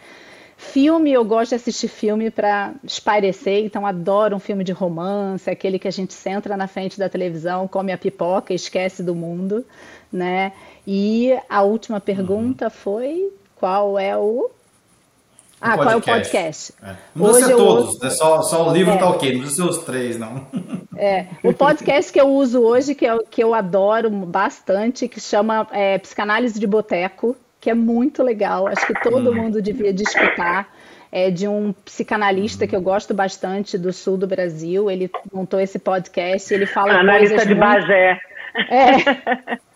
Filme, 0.58 1.14
eu 1.14 1.24
gosto 1.24 1.50
de 1.50 1.56
assistir 1.56 1.88
filme 1.88 2.32
para 2.32 2.74
espairecer, 2.84 3.64
então 3.64 3.86
adoro 3.86 4.36
um 4.36 4.40
filme 4.40 4.64
de 4.64 4.72
romance, 4.72 5.48
aquele 5.48 5.78
que 5.78 5.88
a 5.88 5.92
gente 5.92 6.16
senta 6.16 6.58
na 6.58 6.68
frente 6.68 6.98
da 6.98 7.08
televisão, 7.08 7.68
come 7.68 7.92
a 7.92 7.98
pipoca 7.98 8.52
e 8.52 8.56
esquece 8.56 9.04
do 9.04 9.14
mundo, 9.14 9.64
né? 10.12 10.52
E 10.88 11.38
a 11.48 11.62
última 11.62 12.02
pergunta 12.02 12.66
uhum. 12.66 12.72
foi 12.72 13.34
qual 13.56 14.00
é 14.00 14.18
o 14.18 14.50
ah, 15.60 15.76
qual 15.76 15.90
é 15.90 15.96
o 15.96 16.02
podcast? 16.02 16.74
É. 16.84 16.96
Não 17.16 17.26
precisa 17.26 17.48
ser 17.48 17.56
todos, 17.56 17.96
uso... 17.96 18.06
é 18.06 18.10
só, 18.12 18.42
só 18.44 18.70
o 18.70 18.74
livro 18.74 18.94
é. 18.94 18.98
tá 18.98 19.10
ok, 19.10 19.34
não 19.34 19.42
precisa 19.42 19.64
ser 19.64 19.70
os 19.70 19.78
três, 19.84 20.18
não. 20.18 20.48
É, 21.00 21.28
o 21.44 21.54
podcast 21.54 22.12
que 22.12 22.20
eu 22.20 22.28
uso 22.28 22.60
hoje, 22.60 22.96
que 22.96 23.06
eu, 23.06 23.24
que 23.30 23.44
eu 23.44 23.54
adoro 23.54 24.10
bastante, 24.10 25.08
que 25.08 25.22
chama 25.22 25.68
é, 25.72 26.00
Psicanálise 26.00 26.60
de 26.60 26.66
Boteco, 26.66 27.38
que 27.62 27.70
é 27.70 27.76
muito 27.76 28.24
legal, 28.24 28.66
acho 28.68 28.88
que 28.88 29.00
todo 29.04 29.30
hum. 29.30 29.36
mundo 29.36 29.62
devia 29.62 29.94
de 29.94 30.02
escutar. 30.02 30.68
É 31.12 31.30
de 31.30 31.48
um 31.48 31.72
psicanalista 31.86 32.66
que 32.66 32.76
eu 32.76 32.82
gosto 32.82 33.14
bastante 33.14 33.78
do 33.78 33.94
sul 33.94 34.18
do 34.18 34.26
Brasil. 34.26 34.90
Ele 34.90 35.10
montou 35.32 35.60
esse 35.60 35.78
podcast, 35.78 36.52
ele 36.52 36.66
fala 36.66 36.96
Analista 36.96 37.46
de 37.46 37.54
muito... 37.54 37.60
Bagé. 37.60 38.20
É. 38.70 39.58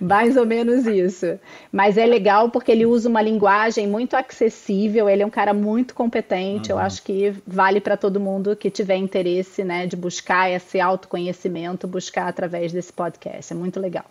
Mais 0.00 0.36
ou 0.36 0.46
menos 0.46 0.86
isso. 0.86 1.38
Mas 1.72 1.96
é 1.96 2.06
legal 2.06 2.50
porque 2.50 2.72
ele 2.72 2.86
usa 2.86 3.08
uma 3.08 3.22
linguagem 3.22 3.86
muito 3.86 4.16
acessível, 4.16 5.08
ele 5.08 5.22
é 5.22 5.26
um 5.26 5.30
cara 5.30 5.52
muito 5.52 5.94
competente. 5.94 6.72
Uhum. 6.72 6.78
Eu 6.78 6.84
acho 6.84 7.02
que 7.02 7.34
vale 7.46 7.80
para 7.80 7.96
todo 7.96 8.20
mundo 8.20 8.56
que 8.56 8.70
tiver 8.70 8.96
interesse 8.96 9.64
né, 9.64 9.86
de 9.86 9.96
buscar 9.96 10.50
esse 10.50 10.80
autoconhecimento, 10.80 11.86
buscar 11.86 12.28
através 12.28 12.72
desse 12.72 12.92
podcast. 12.92 13.52
É 13.52 13.56
muito 13.56 13.80
legal. 13.80 14.04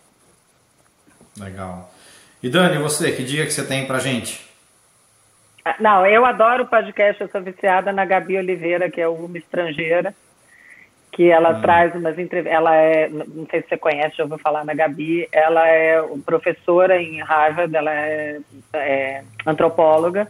Legal. 1.38 1.92
E 2.42 2.48
Dani, 2.48 2.78
você, 2.78 3.12
que 3.12 3.22
dia 3.22 3.44
que 3.44 3.52
você 3.52 3.64
tem 3.64 3.86
pra 3.86 3.98
gente? 3.98 4.46
Ah, 5.64 5.76
não, 5.80 6.06
eu 6.06 6.24
adoro 6.24 6.64
o 6.64 6.66
podcast, 6.66 7.20
eu 7.20 7.28
sou 7.28 7.42
viciada 7.42 7.92
na 7.92 8.04
Gabi 8.04 8.38
Oliveira, 8.38 8.90
que 8.90 9.00
é 9.00 9.08
uma 9.08 9.36
estrangeira 9.36 10.14
que 11.18 11.28
ela 11.28 11.50
hum. 11.50 11.60
traz 11.60 11.92
umas 11.96 12.16
entrevistas. 12.16 12.56
Ela 12.56 12.76
é, 12.76 13.08
não 13.08 13.44
sei 13.50 13.60
se 13.60 13.70
você 13.70 13.76
conhece, 13.76 14.16
já 14.16 14.22
ouviu 14.22 14.38
falar 14.38 14.64
na 14.64 14.72
Gabi, 14.72 15.28
ela 15.32 15.66
é 15.66 16.00
professora 16.24 17.02
em 17.02 17.20
Harvard, 17.20 17.74
ela 17.74 17.92
é, 17.92 18.38
é 18.72 19.24
antropóloga 19.44 20.28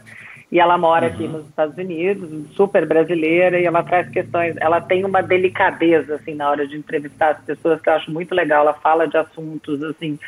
e 0.51 0.59
ela 0.59 0.79
mora 0.79 1.07
uhum. 1.07 1.13
aqui 1.13 1.29
nos 1.29 1.47
Estados 1.47 1.77
Unidos, 1.77 2.31
super 2.55 2.87
brasileira, 2.87 3.61
e 3.61 3.67
ela 3.67 3.83
traz 3.83 4.09
questões, 4.09 4.57
ela 4.57 4.81
tem 4.81 5.05
uma 5.05 5.23
delicadeza, 5.23 6.15
assim, 6.15 6.35
na 6.35 6.49
hora 6.49 6.67
de 6.67 6.79
entrevistar 6.79 7.33
as 7.33 7.45
pessoas, 7.45 7.83
que 7.83 7.91
eu 7.91 7.93
acho 7.93 8.11
muito 8.11 8.35
legal, 8.35 8.63
ela 8.63 8.73
fala 8.73 9.07
de 9.07 9.19
assuntos, 9.19 9.83
assim, 9.83 10.19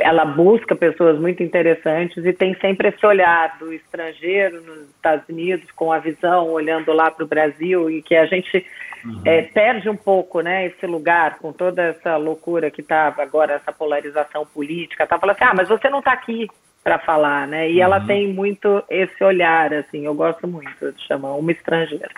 ela 0.00 0.24
busca 0.24 0.74
pessoas 0.74 1.18
muito 1.18 1.42
interessantes 1.42 2.24
e 2.24 2.32
tem 2.32 2.54
sempre 2.60 2.88
esse 2.88 3.04
olhar 3.04 3.58
do 3.58 3.72
estrangeiro 3.72 4.62
nos 4.62 4.88
Estados 4.88 5.28
Unidos, 5.28 5.70
com 5.72 5.92
a 5.92 5.98
visão, 5.98 6.48
olhando 6.48 6.92
lá 6.92 7.10
para 7.10 7.24
o 7.24 7.28
Brasil, 7.28 7.90
e 7.90 8.00
que 8.00 8.14
a 8.14 8.24
gente 8.26 8.64
uhum. 9.04 9.22
é, 9.24 9.42
perde 9.42 9.88
um 9.88 9.96
pouco 9.96 10.40
né, 10.40 10.66
esse 10.66 10.86
lugar 10.86 11.38
com 11.38 11.52
toda 11.52 11.82
essa 11.82 12.16
loucura 12.16 12.70
que 12.70 12.80
está 12.80 13.14
agora, 13.18 13.54
essa 13.54 13.72
polarização 13.72 14.46
política. 14.46 15.06
Tá 15.06 15.18
falando 15.18 15.36
assim, 15.36 15.44
ah, 15.44 15.54
mas 15.54 15.68
você 15.68 15.88
não 15.90 15.98
está 15.98 16.12
aqui 16.12 16.48
para 16.82 16.98
falar, 16.98 17.46
né? 17.46 17.70
E 17.70 17.76
uhum. 17.76 17.82
ela 17.82 18.00
tem 18.00 18.32
muito 18.32 18.82
esse 18.88 19.22
olhar, 19.22 19.72
assim, 19.74 20.06
eu 20.06 20.14
gosto 20.14 20.48
muito 20.48 20.92
de 20.92 21.06
chamar 21.06 21.34
uma 21.34 21.52
estrangeira. 21.52 22.10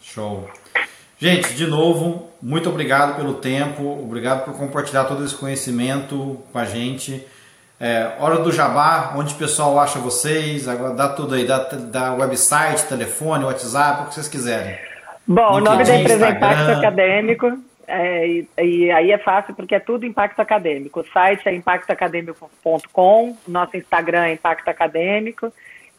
Show. 0.00 0.48
Gente, 1.18 1.54
de 1.54 1.66
novo, 1.66 2.28
muito 2.42 2.68
obrigado 2.68 3.16
pelo 3.16 3.34
tempo, 3.34 3.82
obrigado 4.02 4.44
por 4.44 4.54
compartilhar 4.54 5.04
todo 5.04 5.24
esse 5.24 5.34
conhecimento 5.34 6.42
com 6.52 6.58
a 6.58 6.64
gente. 6.64 7.26
É, 7.80 8.12
hora 8.18 8.38
do 8.38 8.52
Jabá, 8.52 9.14
onde 9.16 9.34
o 9.34 9.36
pessoal 9.36 9.78
acha 9.78 9.98
vocês, 9.98 10.68
agora 10.68 10.94
dá 10.94 11.08
tudo 11.08 11.34
aí, 11.34 11.46
dá, 11.46 11.58
dá 11.58 12.14
website, 12.14 12.86
telefone, 12.86 13.44
WhatsApp, 13.44 14.02
o 14.02 14.06
que 14.06 14.14
vocês 14.14 14.28
quiserem. 14.28 14.78
Bom, 15.26 15.54
o 15.54 15.60
nome 15.60 15.84
da 15.84 15.96
empresa 15.96 16.26
é 16.26 16.30
Impacto 16.30 16.70
Acadêmico, 16.70 17.58
é, 17.88 18.26
e, 18.26 18.48
e, 18.58 18.90
aí 18.90 19.10
é 19.10 19.18
fácil 19.18 19.54
porque 19.54 19.74
é 19.74 19.80
tudo 19.80 20.04
Impacto 20.06 20.40
Acadêmico. 20.40 21.00
O 21.00 21.06
site 21.06 21.48
é 21.48 21.54
impactoacadêmico.com, 21.54 23.36
nosso 23.46 23.76
Instagram 23.76 24.24
é 24.24 24.32
Impacto 24.32 24.68
Acadêmico, 24.68 25.52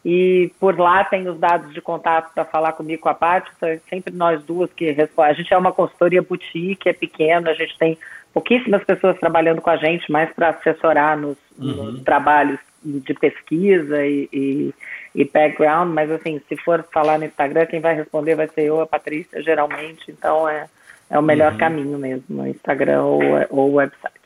e 0.04 0.52
por 0.60 0.78
lá 0.78 1.04
tem 1.04 1.28
os 1.28 1.38
dados 1.38 1.72
de 1.74 1.80
contato 1.80 2.32
para 2.32 2.44
falar 2.44 2.72
comigo 2.72 3.02
com 3.02 3.08
a 3.08 3.14
Paty, 3.14 3.50
sempre 3.90 4.14
nós 4.14 4.42
duas 4.44 4.72
que 4.72 4.90
respondem. 4.92 5.32
A 5.32 5.34
gente 5.34 5.52
é 5.52 5.58
uma 5.58 5.72
consultoria 5.72 6.22
boutique, 6.22 6.88
é 6.88 6.92
pequena, 6.92 7.50
a 7.50 7.54
gente 7.54 7.76
tem 7.76 7.98
pouquíssimas 8.32 8.84
pessoas 8.84 9.18
trabalhando 9.18 9.60
com 9.60 9.70
a 9.70 9.76
gente, 9.76 10.10
mais 10.10 10.32
para 10.32 10.50
assessorar 10.50 11.16
nos, 11.16 11.36
uhum. 11.58 11.92
nos, 11.92 12.02
trabalhos 12.02 12.58
de 12.84 13.12
pesquisa 13.14 14.06
e, 14.06 14.28
e, 14.32 14.74
e, 15.14 15.24
background, 15.24 15.92
mas 15.92 16.10
assim, 16.10 16.40
se 16.48 16.56
for 16.58 16.84
falar 16.92 17.18
no 17.18 17.24
Instagram, 17.24 17.66
quem 17.66 17.80
vai 17.80 17.94
responder 17.94 18.36
vai 18.36 18.46
ser 18.48 18.62
eu, 18.62 18.80
a 18.80 18.86
Patrícia, 18.86 19.42
geralmente, 19.42 20.10
então 20.10 20.48
é, 20.48 20.68
é 21.10 21.18
o 21.18 21.22
melhor 21.22 21.52
uhum. 21.52 21.58
caminho 21.58 21.98
mesmo, 21.98 22.24
no 22.28 22.46
Instagram 22.46 23.02
ou, 23.02 23.20
ou 23.50 23.74
website. 23.74 24.18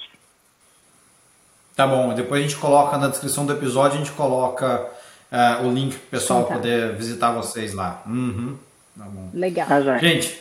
Tá 1.75 1.87
bom, 1.87 2.13
depois 2.13 2.41
a 2.41 2.47
gente 2.47 2.61
coloca 2.61 2.99
na 2.99 3.09
descrição 3.09 3.47
do 3.47 3.55
episódio, 3.55 3.97
a 3.97 4.05
gente 4.05 4.13
coloca 4.13 4.91
uh, 5.33 5.67
o 5.67 5.73
link 5.73 5.97
para 5.97 6.07
o 6.07 6.11
pessoal 6.11 6.45
tá. 6.45 6.55
poder 6.55 6.95
visitar 6.95 7.33
vocês 7.33 7.73
lá. 7.73 8.03
Uhum. 8.07 8.57
Tá 8.97 9.07
Legal. 9.33 9.67
Tá, 9.67 9.99
gente, 9.99 10.39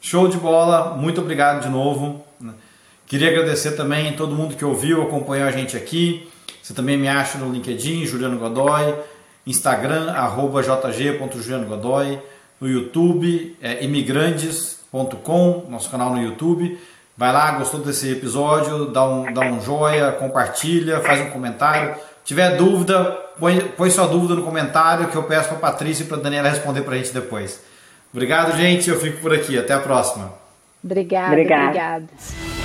show 0.00 0.28
de 0.28 0.36
bola. 0.36 0.96
Muito 0.96 1.20
obrigado 1.20 1.62
de 1.62 1.68
novo. 1.68 2.24
Queria 3.06 3.30
agradecer 3.30 3.72
também 3.72 4.12
todo 4.12 4.34
mundo 4.34 4.54
que 4.54 4.64
ouviu, 4.64 5.02
acompanhou 5.02 5.48
a 5.48 5.50
gente 5.50 5.76
aqui. 5.76 6.30
Você 6.62 6.74
também 6.74 6.96
me 6.96 7.08
acha 7.08 7.38
no 7.38 7.50
LinkedIn, 7.50 8.04
Juliano 8.04 8.38
Godoy, 8.38 8.94
Instagram, 9.46 10.12
arroba 10.12 10.62
jg.julianogodoy, 10.62 12.20
no 12.60 12.68
YouTube, 12.68 13.56
é 13.62 13.82
imigrantes.com, 13.82 15.66
nosso 15.70 15.90
canal 15.90 16.10
no 16.10 16.22
YouTube. 16.22 16.78
Vai 17.16 17.32
lá, 17.32 17.52
gostou 17.52 17.80
desse 17.80 18.12
episódio, 18.12 18.90
dá 18.90 19.08
um, 19.08 19.32
dá 19.32 19.40
um 19.40 19.60
joia, 19.62 20.12
compartilha, 20.12 21.00
faz 21.00 21.20
um 21.22 21.30
comentário 21.30 21.96
tiver 22.28 22.58
dúvida, 22.58 23.18
põe, 23.38 23.60
põe 23.60 23.90
sua 23.90 24.06
dúvida 24.06 24.34
no 24.34 24.42
comentário 24.42 25.08
que 25.08 25.16
eu 25.16 25.22
peço 25.22 25.48
para 25.48 25.56
a 25.56 25.60
Patrícia 25.60 26.02
e 26.04 26.06
para 26.06 26.16
a 26.16 26.20
Daniela 26.20 26.48
responder 26.48 26.82
para 26.82 26.94
a 26.94 26.98
gente 26.98 27.12
depois. 27.12 27.60
Obrigado, 28.12 28.56
gente. 28.56 28.88
Eu 28.88 28.98
fico 28.98 29.20
por 29.20 29.32
aqui. 29.32 29.58
Até 29.58 29.74
a 29.74 29.80
próxima. 29.80 30.32
Obrigada, 30.82 31.28
obrigada. 31.28 31.64
obrigada. 31.66 32.57